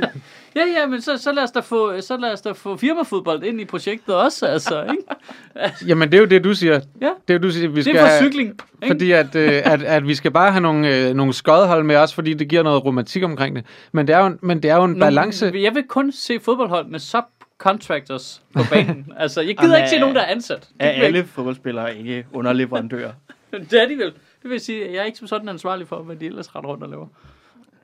Ja, 0.55 0.61
ja, 0.79 0.87
men 0.87 1.01
så, 1.01 1.17
så, 1.17 1.31
lad 1.31 1.43
os 1.43 1.51
da 1.51 1.59
få, 1.59 2.01
så 2.01 2.17
lad 2.17 2.33
os 2.33 2.41
da 2.41 2.51
få 2.51 2.77
firmafodbold 2.77 3.43
ind 3.43 3.61
i 3.61 3.65
projektet 3.65 4.15
også, 4.15 4.45
altså, 4.45 4.81
ikke? 4.83 5.03
jamen, 5.89 6.11
det 6.11 6.17
er 6.17 6.21
jo 6.21 6.25
det, 6.27 6.43
du 6.43 6.53
siger. 6.53 6.79
Ja. 7.01 7.09
Det 7.27 7.33
er 7.33 7.33
jo, 7.33 7.39
du 7.39 7.51
siger, 7.51 7.67
vi 7.69 7.75
Det 7.75 7.83
skal 7.83 7.95
er 7.95 7.99
for 8.01 8.07
have- 8.07 8.21
cykling, 8.23 8.49
ikke? 8.49 8.87
Fordi 8.87 9.11
at, 9.11 9.35
øh, 9.35 9.61
at, 9.65 9.83
at 9.83 10.07
vi 10.07 10.15
skal 10.15 10.31
bare 10.31 10.51
have 10.51 10.61
nogle, 10.61 10.97
øh, 11.07 11.13
nogle 11.13 11.33
skodhold 11.33 11.83
med 11.83 11.95
os, 11.95 12.13
fordi 12.13 12.33
det 12.33 12.47
giver 12.47 12.63
noget 12.63 12.85
romantik 12.85 13.23
omkring 13.23 13.55
det. 13.55 13.65
Men 13.91 14.07
det 14.07 14.15
er 14.15 14.19
jo 14.19 14.25
en, 14.25 14.39
men 14.41 14.63
det 14.63 14.71
er 14.71 14.75
jo 14.75 14.83
en 14.83 14.89
Nogle- 14.89 14.99
balance. 15.05 15.51
Jeg 15.55 15.75
vil 15.75 15.83
kun 15.89 16.11
se 16.11 16.39
fodboldhold 16.39 16.85
med 16.87 16.99
subcontractors 16.99 18.41
på 18.53 18.59
banen. 18.71 19.13
altså, 19.17 19.41
jeg 19.41 19.57
gider 19.57 19.69
Jamen, 19.71 19.77
ikke 19.83 19.89
se 19.89 19.99
nogen, 19.99 20.15
der 20.15 20.21
er 20.21 20.25
ansat. 20.31 20.59
Det 20.79 20.87
er 20.87 20.89
alle 20.89 21.25
fodboldspillere 21.25 21.97
ikke 21.97 22.25
underleverandører? 22.33 23.11
Det 23.71 23.73
er 23.81 23.87
de 23.87 23.97
vel. 23.97 24.13
Det 24.43 24.49
vil 24.49 24.59
sige, 24.59 24.91
jeg 24.91 24.95
er 24.97 25.03
ikke 25.03 25.17
som 25.17 25.27
sådan 25.27 25.49
ansvarlig 25.49 25.87
for, 25.87 26.01
hvad 26.01 26.15
de 26.15 26.25
ellers 26.25 26.55
ret 26.55 26.65
rundt 26.65 26.83
og 26.83 26.89
laver. 26.89 27.07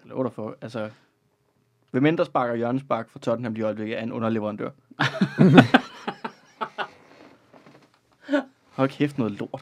Jeg 0.05 0.09
lover 0.09 0.23
dig 0.23 0.31
for, 0.35 0.55
altså... 0.61 0.89
Hvem 1.91 2.05
end 2.05 2.17
der 2.17 2.23
sparker 2.23 2.55
hjørnespark 2.55 3.07
for 3.11 3.19
Tottenham 3.19 3.53
lige 3.53 3.61
i 3.61 3.65
øjeblikket, 3.65 3.97
er 3.99 4.03
en 4.03 4.11
underleverandør. 4.11 4.69
Hold 8.75 8.89
kæft 8.89 9.17
noget 9.17 9.33
lort. 9.39 9.61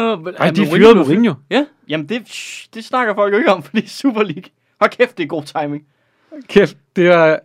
Uh, 0.00 0.24
men, 0.24 0.34
Ej, 0.38 0.50
de 0.50 0.66
fyrede 0.66 0.94
nu- 0.94 1.04
Mourinho. 1.04 1.34
Ja, 1.50 1.66
Jamen, 1.88 2.08
det, 2.08 2.28
shh, 2.28 2.68
det 2.74 2.84
snakker 2.84 3.14
folk 3.14 3.32
jo 3.32 3.38
ikke 3.38 3.52
om, 3.52 3.62
fordi 3.68 3.88
Super 3.88 4.22
League. 4.22 4.42
Hold 4.80 4.90
kæft, 4.90 5.18
det 5.18 5.24
er 5.24 5.28
god 5.28 5.42
timing. 5.42 5.84
Kæft, 6.48 6.76
det 6.96 7.06
er... 7.06 7.38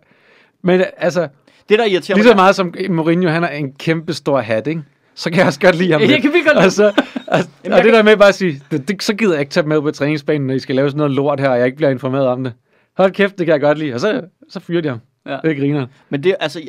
Men 0.62 0.84
altså, 0.96 1.28
Det, 1.68 1.78
der 1.78 1.84
irriterer 1.84 2.16
lige 2.16 2.26
så 2.28 2.34
meget 2.34 2.56
som 2.56 2.74
Mourinho, 2.90 3.28
han 3.30 3.44
er 3.44 3.48
en 3.48 3.72
kæmpe 3.72 4.12
stor 4.12 4.40
hat, 4.40 4.66
ikke? 4.66 4.82
så 5.14 5.30
kan 5.30 5.38
jeg 5.38 5.46
også 5.46 5.60
godt 5.60 5.74
lide 5.76 5.92
ham 5.92 6.00
Jeg 6.00 6.08
lidt. 6.08 6.22
kan 6.22 6.32
virkelig 6.32 6.46
godt 6.54 6.56
lide 6.56 6.66
og, 6.66 6.72
så, 6.72 7.02
og, 7.26 7.38
Jamen, 7.64 7.78
og 7.78 7.84
det 7.84 7.92
der 7.92 8.02
med 8.02 8.16
bare 8.16 8.28
at 8.28 8.34
sige, 8.34 8.62
det, 8.70 8.88
det, 8.88 9.02
så 9.02 9.14
gider 9.14 9.32
jeg 9.32 9.40
ikke 9.40 9.50
tage 9.50 9.66
med 9.66 9.80
på 9.80 9.90
træningsbanen, 9.90 10.46
når 10.46 10.54
I 10.54 10.58
skal 10.58 10.74
lave 10.76 10.88
sådan 10.90 10.96
noget 10.98 11.12
lort 11.12 11.40
her, 11.40 11.48
og 11.48 11.58
jeg 11.58 11.66
ikke 11.66 11.76
bliver 11.76 11.90
informeret 11.90 12.26
om 12.26 12.44
det. 12.44 12.52
Hold 12.96 13.12
kæft, 13.12 13.38
det 13.38 13.46
kan 13.46 13.52
jeg 13.52 13.60
godt 13.60 13.78
lide. 13.78 13.94
Og 13.94 14.00
så, 14.00 14.22
så 14.48 14.60
fyrer 14.60 14.80
de 14.80 14.88
ham. 14.88 15.00
Ja. 15.26 15.38
Det 15.44 15.56
griner. 15.56 15.86
Men 16.08 16.22
det, 16.22 16.36
altså, 16.40 16.60
jeg, 16.60 16.68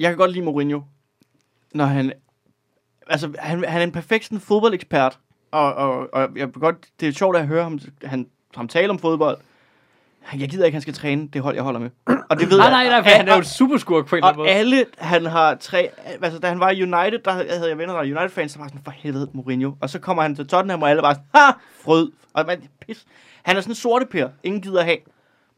jeg 0.00 0.08
kan 0.10 0.16
godt 0.18 0.32
lide 0.32 0.44
Mourinho, 0.44 0.80
når 1.74 1.84
han, 1.84 2.12
altså, 3.06 3.32
han, 3.38 3.64
han 3.68 3.80
er 3.80 3.84
en 3.84 3.92
perfekt 3.92 4.24
sådan, 4.24 4.40
fodboldekspert, 4.40 5.18
og, 5.50 5.74
og, 5.74 6.08
og 6.14 6.28
jeg 6.36 6.52
godt, 6.52 6.76
det 7.00 7.08
er 7.08 7.12
sjovt 7.12 7.36
at 7.36 7.46
høre 7.46 7.62
ham, 7.62 7.78
han, 8.04 8.26
ham 8.56 8.68
tale 8.68 8.90
om 8.90 8.98
fodbold. 8.98 9.38
Jeg 10.38 10.48
gider 10.48 10.64
ikke, 10.64 10.74
han 10.74 10.82
skal 10.82 10.94
træne 10.94 11.28
det 11.28 11.42
hold, 11.42 11.54
jeg 11.54 11.64
holder 11.64 11.80
med. 11.80 11.90
Og 12.30 12.40
det 12.40 12.50
ved 12.50 12.58
Nej, 12.58 12.66
jeg. 12.66 12.84
nej, 12.84 12.88
nej, 12.88 13.02
for 13.02 13.10
Og- 13.10 13.16
han 13.16 13.28
er 13.28 13.32
jo 13.34 13.40
et 13.40 13.46
superskurk 13.46 14.06
på 14.06 14.16
en 14.16 14.18
eller 14.18 14.26
anden 14.28 14.40
Og 14.40 14.44
måde. 14.44 14.54
alle, 14.54 14.84
han 14.98 15.26
har 15.26 15.54
tre... 15.54 15.90
Altså, 16.22 16.38
da 16.38 16.48
han 16.48 16.60
var 16.60 16.70
i 16.70 16.82
United, 16.82 17.18
der 17.24 17.30
havde 17.32 17.68
jeg 17.68 17.78
venner, 17.78 17.94
der 17.94 18.00
var 18.00 18.20
United-fans, 18.20 18.52
der 18.52 18.60
var 18.60 18.68
sådan, 18.68 18.80
for 18.84 18.90
helvede, 18.90 19.30
Mourinho. 19.32 19.72
Og 19.80 19.90
så 19.90 19.98
kommer 19.98 20.22
han 20.22 20.34
til 20.34 20.46
Tottenham, 20.46 20.82
og 20.82 20.90
alle 20.90 21.02
var 21.02 21.12
sådan, 21.12 21.26
ha, 21.34 21.50
frød. 21.84 22.12
Og 22.32 22.46
man, 22.46 22.62
pis. 22.86 23.06
Han 23.42 23.56
er 23.56 23.60
sådan 23.60 23.70
en 23.70 23.74
sorte 23.76 24.06
per, 24.06 24.28
ingen 24.42 24.62
gider 24.62 24.82
have. 24.82 24.96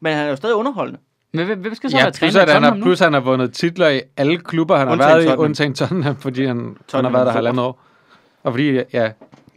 Men 0.01 0.13
han 0.13 0.25
er 0.25 0.29
jo 0.29 0.35
stadig 0.35 0.55
underholdende. 0.55 0.99
Men 1.33 1.45
hvem, 1.45 1.59
hvem 1.59 1.75
skal 1.75 1.89
så 1.91 1.97
Ja, 1.97 2.03
være 2.03 2.11
plus 2.11 2.19
træner 2.33 2.41
at, 2.41 2.49
i 2.49 2.51
han 2.51 2.63
har, 2.63 2.69
Tottenham 2.69 2.87
plus 2.87 2.99
han 2.99 3.13
har 3.13 3.19
vundet 3.19 3.53
titler 3.53 3.89
i 3.89 4.01
alle 4.17 4.37
klubber, 4.37 4.77
han 4.77 4.87
har 4.87 4.93
Undtagen 4.93 5.09
været 5.13 5.23
i, 5.23 5.27
Tottenham. 5.27 5.45
undtagen 5.45 5.73
Tottenham, 5.73 6.15
fordi 6.15 6.45
han, 6.45 6.57
han 6.57 6.65
har 6.67 6.75
Tottenham 6.87 7.13
været 7.13 7.25
der 7.25 7.31
er 7.31 7.35
halvandet 7.35 7.63
år. 7.65 7.81
Og 8.43 8.53
fordi, 8.53 8.79
ja, 8.93 9.11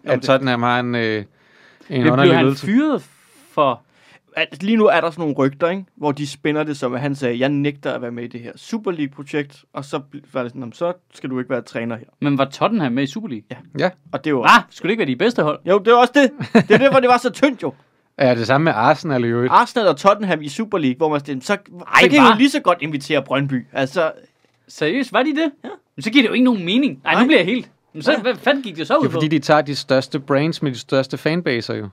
at 0.05 0.23
Tottenham 0.23 0.63
har 0.63 0.81
en, 0.81 0.95
øh, 0.95 1.17
en 1.17 1.25
Men 1.91 2.01
blev 2.03 2.13
underlig 2.13 2.37
han 2.37 2.45
ledelse. 2.45 2.67
fyret 2.67 3.03
for... 3.53 3.81
At 4.37 4.63
lige 4.63 4.77
nu 4.77 4.87
er 4.87 5.01
der 5.01 5.11
sådan 5.11 5.23
nogle 5.23 5.35
rygter, 5.35 5.69
ikke? 5.71 5.85
hvor 5.97 6.13
de 6.13 6.27
spænder 6.27 6.63
det 6.63 6.77
som, 6.77 6.95
at 6.95 7.01
han 7.01 7.15
sagde, 7.15 7.39
jeg 7.39 7.49
nægter 7.49 7.93
at 7.93 8.03
være 8.03 8.11
med 8.11 8.25
i 8.25 8.27
det 8.27 8.41
her 8.41 8.53
Super 8.57 8.91
League-projekt, 8.91 9.65
og 9.73 9.85
så 9.85 10.01
var 10.33 10.43
det 10.43 10.51
sådan, 10.53 10.61
"Nå, 10.63 10.71
så 10.73 10.93
skal 11.15 11.31
du 11.31 11.39
ikke 11.39 11.51
være 11.51 11.63
træner 11.63 11.97
her. 11.97 12.05
Men 12.21 12.39
var 12.39 12.45
Tottenham 12.45 12.93
med 12.93 13.03
i 13.03 13.07
Super 13.07 13.29
League? 13.29 13.45
Ja, 13.79 13.91
Og 14.13 14.25
det 14.25 14.35
var... 14.35 14.43
Ah, 14.59 14.63
skulle 14.71 14.89
det 14.89 14.93
ikke 14.93 15.01
være 15.01 15.09
de 15.09 15.17
bedste 15.17 15.43
hold? 15.43 15.59
Jo, 15.69 15.79
det 15.79 15.93
var 15.93 15.99
også 15.99 16.13
det. 16.15 16.31
Det 16.69 16.75
er 16.75 16.79
derfor, 16.79 17.01
det 17.01 17.09
var 17.09 17.19
så 17.19 17.31
tyndt 17.31 17.63
jo. 17.63 17.73
Ja, 18.19 18.35
det 18.35 18.47
samme 18.47 18.65
med 18.65 18.73
Arsenal 18.77 19.25
i 19.25 19.29
øvrigt. 19.29 19.53
Arsenal 19.53 19.89
og 19.89 19.97
Tottenham 19.97 20.43
i 20.43 20.49
Super 20.49 20.79
League, 20.79 20.97
hvor 20.97 21.09
man 21.09 21.21
stemte, 21.21 21.47
så, 21.47 21.53
Ej, 21.53 21.59
så 22.03 22.09
kan 22.09 22.21
hva? 22.21 22.29
jo 22.31 22.37
lige 22.39 22.51
så 22.51 22.61
godt 22.61 22.79
invitere 22.81 23.23
Brøndby. 23.23 23.67
Altså, 23.73 24.13
Seriøst, 24.69 25.13
var 25.13 25.23
de 25.23 25.31
det? 25.31 25.51
Ja. 25.65 25.69
Men 25.97 26.03
så 26.03 26.11
giver 26.11 26.23
det 26.23 26.29
jo 26.29 26.33
ikke 26.33 26.45
nogen 26.45 26.65
mening. 26.65 27.01
Nej, 27.05 27.21
nu 27.21 27.27
bliver 27.27 27.39
jeg 27.39 27.47
helt... 27.47 27.71
Men 27.93 28.03
så, 28.03 28.13
Ja. 28.13 28.21
hvad 28.21 28.35
fanden 28.35 28.63
gik 28.63 28.77
det 28.77 28.87
så 28.87 28.95
ud 28.97 29.01
Det 29.03 29.07
er 29.07 29.11
på? 29.11 29.13
fordi, 29.13 29.29
de 29.29 29.39
tager 29.39 29.61
de 29.61 29.75
største 29.75 30.21
brains 30.21 30.63
med 30.63 30.73
de 30.73 30.79
største 30.79 31.17
fanbaser 31.19 31.75
jo. 31.75 31.89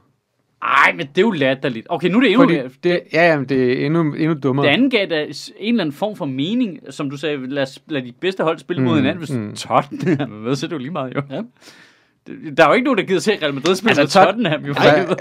Ej, 0.63 0.93
men 0.97 1.07
det 1.07 1.17
er 1.17 1.21
jo 1.21 1.31
latterligt. 1.31 1.87
Okay, 1.89 2.09
nu 2.09 2.17
er 2.17 2.21
det 2.21 2.31
endnu 2.31 2.43
Fordi 2.43 2.53
mere. 2.53 2.69
det, 2.83 3.01
ja, 3.13 3.27
jamen, 3.29 3.49
det 3.49 3.81
er 3.81 3.85
endnu, 3.85 3.99
endnu 4.13 4.33
dummere. 4.43 4.65
Det 4.67 4.73
andet 4.73 4.91
gav 4.91 5.05
da 5.07 5.21
en 5.23 5.29
eller 5.59 5.83
anden 5.83 5.93
form 5.93 6.15
for 6.15 6.25
mening, 6.25 6.79
som 6.89 7.09
du 7.09 7.17
sagde, 7.17 7.49
lad, 7.49 7.63
os, 7.63 7.79
lad 7.87 8.01
de 8.01 8.11
bedste 8.11 8.43
hold 8.43 8.59
spille 8.59 8.83
mod 8.83 8.91
Mm, 8.91 8.97
hinanden, 8.97 9.17
hvis 9.17 9.31
mm. 9.31 9.55
Tottenham 9.55 10.29
med, 10.29 10.55
så 10.55 10.65
er 10.65 10.67
det 10.67 10.73
jo 10.73 10.79
lige 10.79 10.91
meget 10.91 11.15
jo. 11.15 11.21
Ja. 11.29 11.41
Der 12.27 12.63
er 12.63 12.67
jo 12.67 12.73
ikke 12.73 12.83
nogen, 12.83 12.97
der 12.97 13.03
gider 13.03 13.19
se 13.19 13.37
Real 13.41 13.53
Madrid 13.53 13.75
spille 13.75 13.99
Altså, 14.01 14.19
Tot- 14.19 14.25
Tottenham. 14.25 14.65
Jo, 14.65 14.73
Altså, 14.77 15.15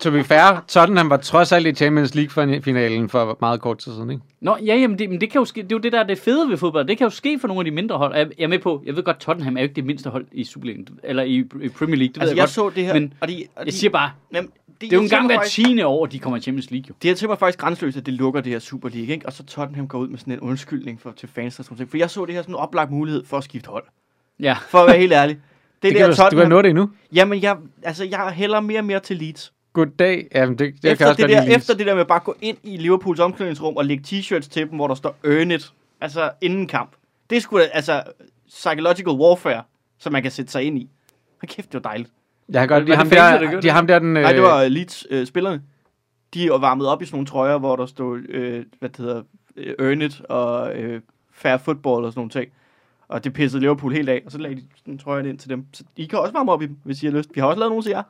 to 0.00 0.10
be 0.10 0.24
fair, 0.24 0.64
Tottenham 0.68 1.10
var 1.10 1.16
trods 1.16 1.52
alt 1.52 1.66
i 1.66 1.72
Champions 1.74 2.14
League-finalen 2.14 3.08
for 3.08 3.36
meget 3.40 3.60
kort 3.60 3.78
tid 3.78 3.92
siden, 3.92 4.10
ikke? 4.10 4.22
Nå, 4.40 4.56
ja, 4.66 4.76
jamen 4.76 4.98
det, 4.98 5.10
men 5.10 5.20
det 5.20 5.30
kan 5.30 5.38
jo 5.38 5.44
ske, 5.44 5.62
det 5.62 5.72
er 5.72 5.76
jo 5.76 5.78
det 5.78 5.92
der 5.92 6.00
er 6.00 6.06
det 6.06 6.18
fede 6.18 6.48
ved 6.50 6.56
fodbold. 6.56 6.86
Det 6.88 6.98
kan 6.98 7.04
jo 7.04 7.10
ske 7.10 7.38
for 7.38 7.48
nogle 7.48 7.60
af 7.60 7.64
de 7.64 7.70
mindre 7.70 7.98
hold. 7.98 8.16
Jeg, 8.16 8.26
jeg 8.38 8.44
er 8.44 8.48
med 8.48 8.58
på, 8.58 8.82
jeg 8.86 8.96
ved 8.96 9.02
godt, 9.02 9.20
Tottenham 9.20 9.56
er 9.56 9.60
jo 9.60 9.62
ikke 9.62 9.74
det 9.74 9.84
mindste 9.84 10.10
hold 10.10 10.26
i 10.32 10.44
Superligaen, 10.44 10.88
eller 11.04 11.22
i, 11.22 11.44
i 11.62 11.68
Premier 11.68 11.96
League, 11.96 12.12
det 12.12 12.16
ved 12.16 12.22
altså 12.22 12.32
jeg, 12.32 12.36
jeg 12.36 12.42
godt. 12.42 12.50
så 12.50 12.70
det 12.74 12.84
her, 12.86 12.94
men 12.94 13.12
og 13.20 13.28
de, 13.28 13.44
og 13.56 13.60
de, 13.62 13.66
Jeg 13.66 13.72
siger 13.74 13.90
bare, 13.90 14.10
Jamen, 14.34 14.50
det 14.80 14.92
er 14.92 14.96
jo 14.96 15.02
en 15.02 15.08
gang 15.08 15.26
hver 15.26 15.40
10. 15.46 15.82
år, 15.82 16.06
de 16.06 16.18
kommer 16.18 16.36
i 16.36 16.40
Champions 16.40 16.70
League 16.70 16.84
jo. 16.88 16.94
Det 17.02 17.10
er 17.10 17.14
til 17.14 17.28
mig 17.28 17.38
faktisk 17.38 17.58
grænseløst, 17.58 17.96
at 17.96 18.06
det 18.06 18.14
lukker 18.14 18.40
det 18.40 18.52
her 18.52 18.58
Super 18.58 18.88
League, 18.88 19.14
ikke? 19.14 19.26
Og 19.26 19.32
så 19.32 19.44
Tottenham 19.44 19.88
går 19.88 19.98
ud 19.98 20.08
med 20.08 20.18
sådan 20.18 20.32
en 20.32 20.40
undskyldning 20.40 21.00
for, 21.00 21.12
til 21.16 21.28
fans 21.28 21.58
og 21.58 21.64
sådan 21.64 21.76
noget. 21.78 21.90
For 21.90 21.96
jeg 21.98 22.10
så 22.10 22.24
det 22.24 22.34
her 22.34 22.42
som 22.42 22.50
en 22.52 22.56
oplagt 22.56 22.90
mulighed 22.90 23.24
for 23.26 23.38
at 23.38 23.44
skifte 23.44 23.70
hold. 23.70 23.84
Ja. 24.40 24.56
For 24.68 24.78
at 24.78 24.86
være 24.88 24.98
helt 24.98 25.12
ærlig. 25.12 25.38
Det, 25.84 25.92
Det 25.92 26.00
der 26.00 26.14
kan 26.14 26.30
du, 26.30 26.36
du 26.36 26.40
kan 26.42 26.48
nå 26.48 26.62
det 26.62 26.68
endnu. 26.68 26.90
Jamen, 27.14 27.42
jeg, 27.42 27.56
altså, 27.82 28.04
jeg 28.04 28.30
hælder 28.30 28.60
mere 28.60 28.78
og 28.78 28.84
mere 28.84 29.00
til 29.00 29.16
Leeds. 29.16 29.52
Goddag. 29.72 30.28
Jamen, 30.34 30.58
det, 30.58 30.74
det 30.74 30.82
kan 30.82 30.92
efter, 30.92 31.08
også 31.08 31.22
det 31.22 31.30
der, 31.30 31.42
efter 31.42 31.74
det 31.74 31.86
der 31.86 31.94
med 31.94 32.04
bare 32.04 32.16
at 32.16 32.24
gå 32.24 32.36
ind 32.40 32.56
i 32.62 32.76
Liverpools 32.76 33.20
omklædningsrum 33.20 33.76
og 33.76 33.84
lægge 33.84 34.04
t-shirts 34.06 34.48
til 34.50 34.62
dem, 34.62 34.76
hvor 34.76 34.88
der 34.88 34.94
står 34.94 35.16
earn 35.24 35.50
it. 35.50 35.72
Altså, 36.00 36.30
inden 36.40 36.66
kamp. 36.66 36.90
Det 37.30 37.36
er 37.36 37.40
sgu 37.40 37.58
da, 37.58 37.62
altså, 37.62 38.02
psychological 38.48 39.12
warfare, 39.12 39.62
som 39.98 40.12
man 40.12 40.22
kan 40.22 40.30
sætte 40.30 40.52
sig 40.52 40.62
ind 40.62 40.78
i. 40.78 40.88
Hold 41.40 41.48
kæft, 41.48 41.72
det 41.72 41.84
var 41.84 41.90
dejligt. 41.90 42.10
Jeg 42.48 42.60
kan 42.60 42.68
godt 42.68 42.82
Var 42.82 42.86
lide 42.86 42.96
ham 42.96 43.06
øh, 43.06 43.42
der 43.42 43.50
det? 43.50 43.62
de, 43.62 43.70
ham 43.70 43.86
der 43.86 43.98
den... 43.98 44.12
Nej, 44.12 44.32
det 44.32 44.38
øh, 44.38 44.42
var 44.44 44.68
Leeds-spillerne. 44.68 45.62
de 46.34 46.46
er 46.46 46.58
varmet 46.58 46.86
op 46.86 47.02
i 47.02 47.04
sådan 47.04 47.16
nogle 47.16 47.26
trøjer, 47.26 47.58
hvor 47.58 47.76
der 47.76 47.86
stod, 47.86 48.18
øh, 48.28 48.64
hvad 48.78 48.88
det 48.88 48.96
hedder, 48.96 49.22
øh, 49.56 49.74
earn 49.78 50.02
it 50.02 50.20
og 50.20 50.76
øh, 50.76 51.00
fair 51.32 51.56
football 51.56 52.04
og 52.04 52.12
sådan 52.12 52.18
nogle 52.18 52.30
ting. 52.30 52.50
Og 53.14 53.24
det 53.24 53.32
pissede 53.32 53.60
Liverpool 53.60 53.92
helt 53.92 54.08
af, 54.08 54.22
og 54.26 54.32
så 54.32 54.38
lagde 54.38 54.56
de 54.56 54.62
sådan 54.78 54.98
trøjen 54.98 55.26
ind 55.26 55.38
til 55.38 55.50
dem. 55.50 55.64
Så 55.72 55.84
I 55.96 56.04
kan 56.04 56.18
også 56.18 56.32
varme 56.32 56.52
op 56.52 56.62
i 56.62 56.66
dem, 56.66 56.76
hvis 56.84 57.02
I 57.02 57.06
har 57.06 57.12
lyst. 57.12 57.30
Vi 57.34 57.40
har 57.40 57.48
også 57.48 57.58
lavet 57.58 57.70
nogle 57.70 57.82
til 57.82 57.90
jer. 57.90 58.02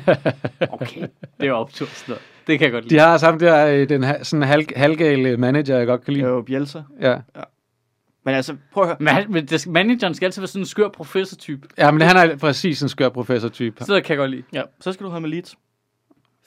Okay, 0.72 1.06
det 1.40 1.48
er 1.48 1.52
optur 1.52 1.86
sådan 1.86 2.04
noget. 2.12 2.22
Det 2.46 2.58
kan 2.58 2.64
jeg 2.64 2.72
godt 2.72 2.84
De 2.84 2.88
lide. 2.88 3.00
har 3.00 3.18
samt 3.18 3.40
der, 3.40 3.66
øh, 3.66 3.88
den 3.88 4.04
sådan 4.22 4.42
halv, 4.48 4.64
halvgale 4.76 5.36
manager, 5.36 5.76
jeg 5.78 5.86
godt 5.86 6.04
kan 6.04 6.14
Det 6.14 6.20
er 6.20 6.24
lide. 6.24 6.34
jo 6.34 6.42
Bielsa. 6.42 6.80
Ja. 7.00 7.16
Men 8.24 8.34
altså, 8.34 8.56
prøv 8.72 8.82
at 8.82 8.88
høre. 8.88 8.96
Men, 9.00 9.08
han, 9.08 9.24
men 9.32 9.46
det, 9.46 9.60
skal- 9.60 9.72
manageren 9.72 10.14
skal 10.14 10.26
altid 10.26 10.42
være 10.42 10.48
sådan 10.48 10.62
en 10.62 10.66
skør 10.66 10.88
professor-type. 10.88 11.68
ja, 11.78 11.90
men 11.90 12.00
han 12.00 12.16
er 12.30 12.36
præcis 12.36 12.82
en 12.82 12.88
skør 12.88 13.08
professor-type. 13.08 13.84
Så 13.84 13.94
det 13.94 14.04
kan 14.04 14.12
jeg 14.14 14.18
godt 14.18 14.30
lide. 14.30 14.42
Ja, 14.52 14.62
så 14.80 14.92
skal 14.92 15.04
du 15.06 15.10
have 15.10 15.20
med 15.20 15.30
Leeds. 15.30 15.54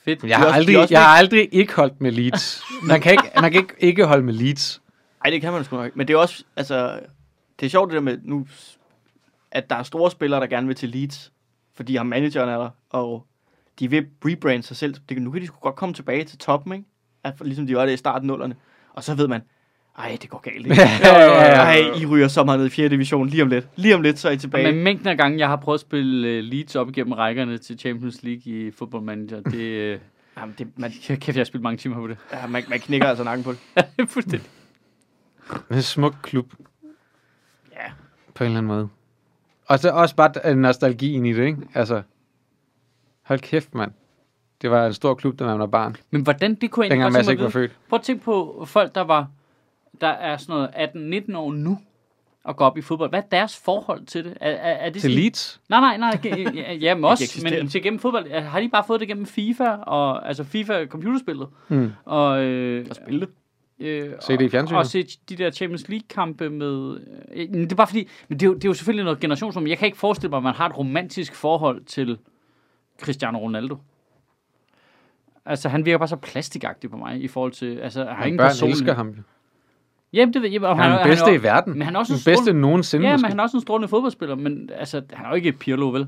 Fedt. 0.06 0.24
Jeg 0.24 0.38
har, 0.38 0.46
også- 0.46 0.56
aldrig, 0.56 0.76
de 0.76 0.80
også 0.82 0.94
jeg 0.94 1.02
har 1.02 1.18
aldrig 1.18 1.50
ikke 1.52 1.74
holdt 1.76 2.02
med 2.02 2.12
Leeds. 2.12 2.62
Man 2.84 3.02
kan 3.02 3.12
ikke, 3.12 3.24
man 3.42 3.52
kan 3.52 3.62
ikke, 3.62 3.74
ikke 3.80 4.06
holde 4.06 4.24
med 4.24 4.34
Leeds. 4.34 4.82
Nej, 5.26 5.32
det 5.32 5.42
kan 5.42 5.54
man 5.54 5.64
sgu 5.64 5.76
nok 5.76 5.86
ikke. 5.86 5.98
Men 5.98 6.08
det 6.08 6.14
er 6.14 6.18
også, 6.18 6.44
altså, 6.56 7.00
det 7.60 7.66
er 7.66 7.70
sjovt 7.70 7.90
det 7.90 7.96
der 7.96 8.02
med 8.02 8.18
nu, 8.24 8.48
at 9.52 9.70
der 9.70 9.76
er 9.76 9.84
store 9.84 10.12
spillere, 10.12 10.40
der 10.40 10.48
gerne 10.48 10.68
vil 10.68 10.76
til 10.76 10.90
Leeds, 10.90 11.34
fordi 11.76 11.96
har 11.96 12.04
manageren 12.04 12.50
er 12.50 12.58
der, 12.58 12.70
og 12.90 13.26
de 13.80 13.90
vil 13.90 14.08
rebrande 14.26 14.64
sig 14.64 14.78
selv. 14.78 14.96
Det, 15.10 15.22
nu 15.22 15.32
kan 15.32 15.42
de 15.42 15.48
sgu 15.48 15.60
godt 15.60 15.76
komme 15.76 15.94
tilbage 15.94 16.24
til 16.24 16.38
toppen, 16.38 16.74
ikke? 16.74 16.86
At, 17.24 17.34
ligesom 17.42 17.68
de 17.68 17.76
var 17.76 17.86
det 17.86 17.94
i 17.94 17.98
starten 17.98 18.28
nullerne. 18.28 18.56
Og 18.94 19.04
så 19.04 19.16
ved 19.16 19.28
man, 19.28 19.42
ej, 19.98 20.18
det 20.22 20.30
går 20.30 20.40
galt, 20.40 20.66
ikke? 20.68 20.82
Ej, 20.82 21.76
I 22.02 22.06
ryger 22.06 22.28
så 22.28 22.44
meget 22.44 22.60
ned 22.60 22.68
i 22.68 22.70
4. 22.70 22.90
division 22.90 23.28
lige 23.28 23.44
om 23.44 23.50
lidt. 23.50 23.68
Lige 23.76 23.96
om 23.96 24.02
lidt, 24.02 24.20
så 24.20 24.28
er 24.28 24.32
I 24.32 24.38
tilbage. 24.38 24.72
Men 24.72 24.84
mængden 24.84 25.08
af 25.08 25.18
gange, 25.18 25.40
jeg 25.40 25.48
har 25.48 25.56
prøvet 25.56 25.78
at 25.78 25.82
spille 25.82 26.40
uh, 26.40 26.44
Leeds 26.44 26.76
op 26.76 26.90
igennem 26.90 27.14
rækkerne 27.14 27.58
til 27.58 27.80
Champions 27.80 28.24
League 28.24 28.54
i 28.54 28.72
Football 28.72 29.04
Manager, 29.04 29.42
det... 29.42 29.96
Uh, 29.96 30.02
Jamen, 30.38 30.56
det, 30.58 30.68
man, 30.76 30.92
kæft, 31.06 31.28
jeg 31.28 31.36
har 31.36 31.44
spillet 31.44 31.64
mange 31.64 31.78
timer 31.78 31.96
på 31.96 32.08
det. 32.08 32.18
ja, 32.34 32.48
man, 32.48 32.64
man 32.70 32.80
knækker 32.80 33.08
altså 33.08 33.24
nakken 33.24 33.44
på 33.44 33.52
det. 33.52 34.10
Fuldstændig. 34.10 34.50
En 35.72 35.82
smuk 35.82 36.16
klub. 36.24 36.54
På 38.40 38.44
en 38.44 38.48
eller 38.48 38.58
anden 38.58 38.68
måde. 38.68 38.90
Og 39.66 39.80
så 39.80 39.92
også 39.92 40.16
bare 40.16 40.56
nostalgien 40.56 41.26
i 41.26 41.34
det, 41.34 41.46
ikke? 41.46 41.58
Altså, 41.74 42.02
hold 43.22 43.40
kæft, 43.40 43.76
mand. 43.76 43.92
Det 44.62 44.72
var 44.72 44.88
en 44.88 44.94
stor 44.94 45.14
klub, 45.14 45.40
da 45.40 45.46
man 45.46 45.60
var 45.60 45.66
barn. 45.66 45.96
Men 46.12 46.22
hvordan 46.22 46.56
det 46.56 46.72
kunne 46.72 46.84
jeg 46.84 46.92
Dengang 46.92 47.14
Mads 47.14 47.28
ikke 47.28 47.44
var 47.44 47.50
født. 47.50 47.72
Prøv 47.90 47.98
at 47.98 48.04
tænke 48.04 48.24
på 48.24 48.64
folk, 48.68 48.96
der 48.96 49.02
var 49.02 49.28
der 50.02 50.08
er 50.08 50.38
sådan 50.38 50.70
noget 50.96 51.24
18-19 51.30 51.38
år 51.38 51.52
nu 51.52 51.80
og 52.44 52.56
går 52.56 52.66
op 52.66 52.78
i 52.78 52.82
fodbold. 52.82 53.10
Hvad 53.10 53.20
er 53.20 53.28
deres 53.32 53.58
forhold 53.58 54.06
til 54.06 54.26
det? 54.26 54.38
Er, 54.42 54.50
er, 54.52 54.74
er 54.74 54.90
det 54.90 55.02
Til 55.02 55.12
Leeds? 55.12 55.62
Nej, 55.70 55.80
nej, 55.80 55.98
nej. 55.98 56.20
ja, 56.56 56.74
ja, 56.88 56.96
men 56.96 57.04
også, 57.06 57.42
men 57.44 57.70
til 57.70 57.84
gennem 57.84 58.00
fodbold. 58.00 58.32
Har 58.42 58.60
de 58.60 58.70
bare 58.70 58.84
fået 58.88 59.00
det 59.00 59.08
gennem 59.08 59.26
FIFA, 59.26 59.70
og, 59.70 60.28
altså 60.28 60.44
FIFA 60.44 60.86
computerspillet? 60.86 61.48
Mm. 61.68 61.92
Og, 62.06 62.44
øh, 62.44 62.86
Og 62.90 62.96
spille 62.96 63.20
det. 63.20 63.30
Øh, 63.80 64.10
Se 64.22 64.38
det 64.38 64.42
i 64.42 64.50
fjernsynet. 64.50 64.76
Og, 64.76 64.80
og 64.80 64.86
se 64.86 65.08
de 65.30 65.36
der 65.36 65.52
Champions 65.52 65.90
League-kampe 65.90 66.50
med... 66.50 66.98
Øh, 67.36 67.48
det 67.48 67.72
er 67.72 67.76
bare 67.76 67.88
fordi... 67.88 68.08
Men 68.28 68.40
det 68.40 68.46
er, 68.46 68.50
jo, 68.50 68.54
det 68.56 68.66
er 68.66 68.70
jo 68.70 68.74
selvfølgelig 68.74 69.04
noget 69.04 69.20
generationsrum. 69.20 69.68
Jeg 69.68 69.78
kan 69.78 69.86
ikke 69.86 69.98
forestille 69.98 70.30
mig, 70.30 70.38
at 70.38 70.44
man 70.44 70.54
har 70.54 70.70
et 70.70 70.78
romantisk 70.78 71.36
forhold 71.36 71.84
til 71.86 72.18
Cristiano 73.02 73.38
Ronaldo. 73.40 73.78
Altså, 75.46 75.70
han 75.70 75.86
virker 75.86 75.98
bare 75.98 76.08
så 76.08 76.16
plastikagtig 76.16 76.90
på 76.92 76.98
mig 76.98 77.22
i 77.24 77.28
forhold 77.28 77.52
til... 77.52 77.78
Altså, 77.78 78.06
han 78.06 78.16
har 78.16 78.26
ingen 78.26 78.38
børn 78.38 78.48
personlighed. 78.48 78.82
elsker 78.82 78.94
ham. 78.96 79.08
jo. 79.10 79.22
Jamen, 80.14 80.34
det 80.34 80.42
ved 80.42 80.50
jeg. 80.50 80.62
Han 80.62 80.92
er 80.92 80.98
den 80.98 81.08
bedste 81.08 81.30
jo- 81.32 81.40
i 81.40 81.44
verden. 81.44 81.74
Men 81.74 81.82
han 81.82 81.96
er 81.96 82.00
også 82.00 82.14
den 82.14 82.18
en 82.18 82.22
strålende- 82.22 82.42
bedste 82.42 82.54
nogensinde, 82.54 83.06
Ja, 83.08 83.14
måske. 83.14 83.22
men 83.24 83.30
han 83.32 83.40
er 83.40 83.44
også 83.44 83.58
en 83.58 83.62
strålende 83.62 83.88
fodboldspiller, 83.88 84.36
men 84.36 84.70
altså, 84.76 85.02
han 85.14 85.26
er 85.26 85.30
jo 85.30 85.36
ikke 85.36 85.52
Pirlo, 85.52 85.90
vel? 85.90 86.08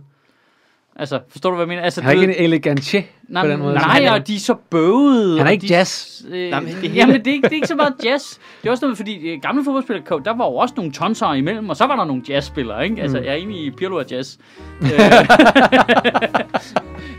Altså, 0.95 1.19
forstår 1.30 1.49
du, 1.49 1.55
hvad 1.55 1.63
jeg 1.63 1.68
mener? 1.68 1.81
Altså, 1.81 2.01
Han 2.01 2.18
er 2.18 2.22
ikke 2.22 2.38
en 2.39 2.45
elegantje 2.45 3.05
Nej, 3.30 3.43
på 3.45 3.51
den 3.51 3.59
måde. 3.59 3.73
nej, 3.73 4.07
og 4.11 4.27
de 4.27 4.35
er 4.35 4.39
så 4.39 4.55
bøvede. 4.69 5.38
Han 5.38 5.47
er 5.47 5.51
ikke 5.51 5.68
de, 5.68 5.73
jazz. 5.73 6.22
Øh, 6.31 6.49
Nej, 6.49 6.59
men 6.59 6.76
det 6.81 6.95
Jamen, 6.95 7.15
det 7.15 7.27
er, 7.27 7.31
ikke, 7.31 7.43
det 7.43 7.51
er 7.51 7.55
ikke 7.55 7.68
så 7.68 7.76
meget 7.76 7.93
jazz. 8.05 8.38
Det 8.61 8.68
er 8.68 8.72
også 8.72 8.85
noget, 8.85 8.97
fordi 8.97 9.30
øh, 9.30 9.39
gamle 9.41 9.63
fodboldspillere, 9.63 10.22
der 10.26 10.38
var 10.38 10.45
jo 10.45 10.55
også 10.55 10.73
nogle 10.77 10.91
tonser 10.91 11.34
imellem, 11.34 11.69
og 11.69 11.76
så 11.77 11.85
var 11.85 11.95
der 11.95 12.05
nogle 12.05 12.22
jazzspillere, 12.30 12.84
ikke? 12.84 13.01
Altså, 13.01 13.18
Mm. 13.18 13.23
jeg 13.23 13.31
er 13.31 13.35
enig 13.35 13.65
i 13.65 13.72
Pirlo 13.72 13.95
og 13.95 14.05
jazz. 14.11 14.35
Øh, 14.81 14.89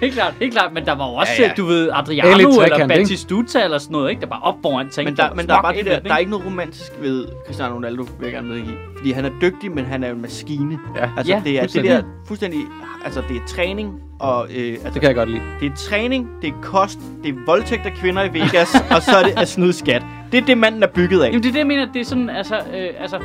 helt 0.02 0.14
klart, 0.14 0.34
helt 0.40 0.52
klart, 0.52 0.72
men 0.72 0.86
der 0.86 0.92
var 0.94 1.08
jo 1.08 1.14
også, 1.14 1.32
Ja, 1.38 1.44
ja, 1.46 1.52
du 1.56 1.64
ved, 1.66 1.90
Adriano 1.92 2.48
eller 2.48 2.76
ikke? 2.76 2.88
Batistuta 2.88 3.64
eller 3.64 3.78
sådan 3.78 3.92
noget, 3.92 4.10
ikke? 4.10 4.20
Der 4.20 4.26
bare 4.26 4.42
op 4.42 4.54
foran 4.62 4.86
tænkte. 4.90 5.04
Men 5.04 5.16
der, 5.16 5.34
men 5.34 5.46
der 5.46 5.56
er 5.56 5.62
bare 5.62 5.74
det 5.76 5.86
der, 5.86 5.98
der 6.00 6.14
er 6.14 6.18
ikke 6.18 6.30
noget 6.30 6.46
romantisk 6.46 6.92
ved 7.00 7.26
Cristiano 7.46 7.74
Ronaldo, 7.74 8.02
vil 8.02 8.24
jeg 8.26 8.32
gerne 8.32 8.48
medgive. 8.48 8.76
Fordi 8.96 9.12
han 9.12 9.24
er 9.24 9.30
dygtig, 9.42 9.72
men 9.72 9.84
han 9.84 10.04
er 10.04 10.08
jo 10.08 10.14
en 10.14 10.22
maskine. 10.22 10.78
Ja, 10.96 11.10
Altså, 11.16 11.32
Ja, 11.32 11.42
det 11.44 11.58
er 11.58 11.66
det 11.66 11.84
der 11.84 12.02
fuldstændig, 12.26 12.60
altså 13.04 13.22
det 13.28 13.36
er 13.36 13.40
træning, 13.62 14.00
og 14.20 14.46
øh, 14.56 14.72
altså, 14.72 14.90
Det 14.92 15.00
kan 15.00 15.08
jeg 15.08 15.14
godt 15.14 15.30
lide. 15.30 15.42
det 15.60 15.72
er 15.72 15.76
træning, 15.76 16.28
det 16.42 16.48
er 16.48 16.60
kost, 16.62 16.98
det 17.22 17.28
er 17.34 17.38
voldtægt 17.46 17.86
af 17.86 17.92
kvinder 17.92 18.22
i 18.24 18.32
Vegas, 18.32 18.74
og 18.96 19.02
så 19.02 19.16
er 19.16 19.22
det 19.22 19.38
at 19.38 19.48
snyde 19.48 19.72
skat. 19.72 20.02
Det 20.32 20.38
er 20.38 20.46
det, 20.46 20.58
manden 20.58 20.82
er 20.82 20.86
bygget 20.86 21.22
af. 21.22 21.26
Jamen, 21.26 21.42
det 21.42 21.48
er 21.48 21.52
det, 21.52 21.58
jeg 21.58 21.66
mener, 21.66 21.92
det 21.92 22.00
er 22.00 22.04
sådan, 22.04 22.30
altså, 22.30 22.56
øh, 22.56 22.88
altså 22.98 23.18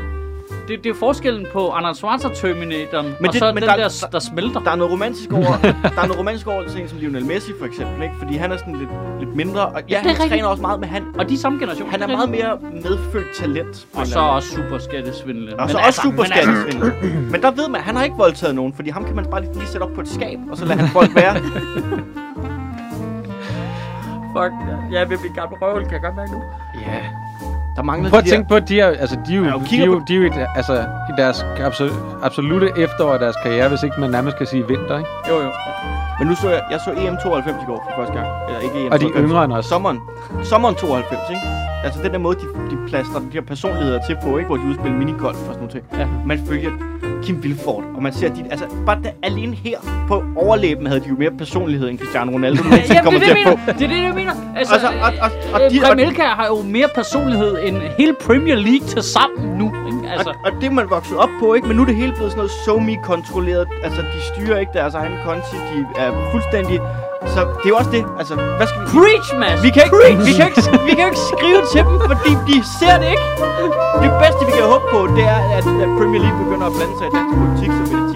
det, 0.67 0.83
det 0.83 0.89
er 0.89 0.93
forskellen 0.93 1.45
på 1.53 1.69
Arnold 1.69 1.95
Schwarzenegger-terminatoren, 1.95 3.05
Men 3.05 3.27
og 3.27 3.33
det- 3.33 3.39
så 3.39 3.45
men 3.53 3.55
den 3.63 3.69
der- 3.69 3.75
der, 3.77 4.07
der 4.11 4.19
smelter. 4.19 4.59
Der 4.59 4.71
er 4.71 4.75
noget 4.75 4.91
romantisk 4.93 5.33
over, 5.33 5.57
der 5.95 6.01
er 6.01 6.05
noget 6.07 6.19
romantisk 6.19 6.47
over 6.47 6.61
en 6.63 6.89
som 6.89 6.97
Lionel 6.97 7.25
Messi 7.25 7.51
for 7.59 7.65
eksempel, 7.65 8.03
ikke? 8.03 8.15
Fordi 8.19 8.35
han 8.37 8.51
er 8.51 8.57
sådan 8.57 8.75
lidt, 8.75 8.89
lidt 9.19 9.35
mindre, 9.35 9.65
og 9.65 9.81
ja, 9.89 9.97
han 9.97 10.07
rigtigt. 10.09 10.29
træner 10.29 10.45
også 10.47 10.61
meget, 10.61 10.79
men 10.79 10.89
han, 10.89 11.03
Og 11.19 11.29
de 11.29 11.33
er 11.33 11.37
samme 11.37 11.59
generation. 11.59 11.89
han 11.89 12.01
er 12.01 12.07
meget 12.07 12.29
mere 12.29 12.57
medfødt 12.83 13.27
talent. 13.35 13.87
Og 13.93 14.07
så 14.07 14.19
også 14.19 14.49
super 14.55 14.77
skattesvindel. 14.77 15.59
Og 15.59 15.69
så 15.69 15.77
også 15.87 16.01
super 16.01 16.23
skattesvindel. 16.23 16.93
Men 17.31 17.41
der 17.41 17.51
ved 17.51 17.67
man, 17.69 17.81
han 17.81 17.95
har 17.95 18.03
ikke 18.03 18.17
voldtaget 18.17 18.55
nogen, 18.55 18.73
fordi 18.73 18.89
ham 18.89 19.05
kan 19.05 19.15
man 19.15 19.25
bare 19.31 19.41
lige, 19.41 19.53
lige 19.53 19.67
sætte 19.67 19.83
op 19.83 19.91
på 19.95 20.01
et 20.01 20.07
skab, 20.09 20.39
og 20.51 20.57
så 20.57 20.65
lader 20.65 20.79
han 20.81 20.89
folk 20.89 21.15
være. 21.15 21.35
Fuck, 24.35 24.53
jeg 24.91 25.09
vil 25.09 25.17
blive 25.17 25.33
gammel 25.33 25.57
røvel, 25.61 25.83
kan 25.83 25.93
jeg 25.93 26.01
godt 26.01 26.15
mærke 26.15 26.31
nu. 26.31 26.41
Ja. 26.87 26.99
Der 27.77 27.83
mangler 27.83 28.09
Prøv 28.09 28.17
at 28.19 28.25
de 28.25 28.29
tænke 28.29 28.47
på, 28.49 28.55
at 28.55 28.69
de 28.69 28.79
er, 28.79 28.87
altså, 28.87 29.17
de 29.27 29.33
er 29.33 29.37
jo, 29.37 29.43
Ja, 29.43 29.51
de 29.69 29.81
er 29.81 29.85
jo, 29.85 29.99
de 30.07 30.15
er 30.15 30.19
jo 30.19 30.31
altså, 30.55 30.73
i 31.09 31.13
deres 31.17 31.45
absolut, 31.59 31.93
absolute 32.23 32.71
efterår 32.77 33.13
af 33.13 33.19
deres 33.19 33.35
karriere, 33.43 33.69
hvis 33.69 33.83
ikke 33.83 33.99
man 33.99 34.09
nærmest 34.09 34.37
kan 34.37 34.47
sige 34.47 34.67
vinter, 34.67 34.97
ikke? 34.97 35.09
Jo, 35.29 35.41
jo. 35.41 35.51
Men 36.19 36.27
nu 36.27 36.35
så 36.35 36.49
jeg, 36.49 36.61
jeg 36.71 36.79
så 36.79 36.91
EM92 36.91 37.63
i 37.63 37.65
går 37.67 37.79
for 37.89 38.01
første 38.01 38.13
gang. 38.13 38.27
Eller 38.47 38.59
ikke 38.59 38.87
EM92. 38.87 38.91
Og 38.91 38.99
de 38.99 39.05
er 39.05 39.23
yngre 39.23 39.45
end 39.45 39.53
os. 39.53 39.65
Sommeren, 39.65 39.99
sommeren 40.43 40.75
92, 40.75 41.19
ikke? 41.29 41.41
Altså 41.87 42.03
den 42.03 42.11
der 42.11 42.17
måde, 42.17 42.37
de, 42.39 42.45
de 42.71 42.77
plaster 42.87 43.19
de 43.19 43.33
her 43.33 43.41
personligheder 43.41 43.99
til 44.07 44.17
på, 44.23 44.37
ikke? 44.37 44.47
Hvor 44.47 44.57
de 44.57 44.63
udspiller 44.63 44.97
minigolf 44.97 45.37
og 45.49 45.53
sådan 45.53 45.67
noget. 45.67 45.83
Ja. 45.99 46.07
Man 46.25 46.39
følger 46.47 46.71
Kim 47.23 47.43
Vilfort, 47.43 47.83
og 47.95 48.03
man 48.03 48.13
ser, 48.13 48.33
de, 48.33 48.45
altså 48.51 48.65
bare 48.85 48.99
der, 49.03 49.09
alene 49.23 49.55
her 49.55 49.77
på 50.07 50.23
overlæben 50.35 50.85
havde 50.87 50.99
de 50.99 51.09
jo 51.09 51.15
mere 51.15 51.31
personlighed 51.31 51.89
end 51.89 51.99
Cristiano 51.99 52.31
Ronaldo 52.31 52.63
Ja, 52.63 52.69
nogensinde 52.69 52.95
Jamen, 52.95 53.03
kommer 53.03 53.19
det 53.19 53.29
til 53.29 53.37
at 53.37 53.59
få. 53.59 53.71
Det 53.79 53.83
er 53.83 53.87
det, 53.95 54.03
jeg 54.03 54.13
mener. 54.15 54.33
Altså, 54.55 54.73
Altså, 54.73 54.87
og, 54.87 55.11
og, 55.21 55.29
og, 55.53 55.61
øh, 55.61 55.71
de, 55.71 55.79
Prem 55.79 55.99
har 56.19 56.47
jo 56.47 56.61
mere 56.61 56.87
personlighed 56.95 57.57
end 57.63 57.77
hele 57.97 58.13
Premier 58.21 58.55
League 58.55 58.87
til 58.87 59.01
sammen 59.03 59.57
nu. 59.57 59.65
Ikke? 59.65 60.09
Altså, 60.11 60.29
og, 60.29 60.35
og 60.45 60.51
det 60.61 60.67
er 60.67 60.71
man 60.71 60.89
vokset 60.89 61.17
op 61.17 61.29
på, 61.39 61.53
ikke? 61.53 61.67
Men 61.67 61.75
nu 61.77 61.81
er 61.81 61.85
det 61.85 61.95
hele 61.95 62.11
blevet 62.11 62.31
sådan 62.31 62.37
noget 62.37 62.51
so-me-kontrolleret. 62.65 63.67
Altså, 63.83 64.01
de 64.01 64.19
styrer 64.33 64.59
ikke 64.59 64.71
deres 64.73 64.93
egen 64.93 65.15
konti. 65.25 65.55
De 65.55 65.85
er 65.97 66.31
fuldstændig... 66.31 66.79
Så 67.33 67.39
det 67.59 67.65
er 67.67 67.69
jo 67.73 67.77
også 67.81 67.91
det. 67.97 68.03
Altså, 68.19 68.33
hvad 68.57 68.67
skal 68.69 68.79
vi... 68.81 68.85
preach, 68.95 69.27
Mads! 69.41 69.59
Vi 69.65 69.69
kan, 69.75 69.81
ikke, 69.85 69.97
vi, 70.29 70.33
kan 70.39 70.45
ikke, 70.49 70.61
vi 70.89 70.93
kan 70.99 71.05
ikke 71.09 71.23
skrive 71.33 71.61
til 71.71 71.81
dem, 71.87 71.95
fordi 72.11 72.31
de 72.49 72.55
ser 72.79 72.95
det 73.01 73.09
ikke. 73.15 73.27
Det 74.03 74.09
bedste, 74.23 74.41
vi 74.49 74.53
kan 74.59 74.65
håbe 74.73 74.85
på, 74.95 74.99
det 75.17 75.25
er, 75.35 75.39
at, 75.57 75.65
at 75.83 75.89
Premier 75.99 76.21
League 76.25 76.39
begynder 76.43 76.65
at 76.71 76.73
blande 76.77 76.95
sig 76.99 77.05
i 77.09 77.11
dansk 77.17 77.33
politik, 77.41 77.71
så 77.77 77.83
det 77.91 78.06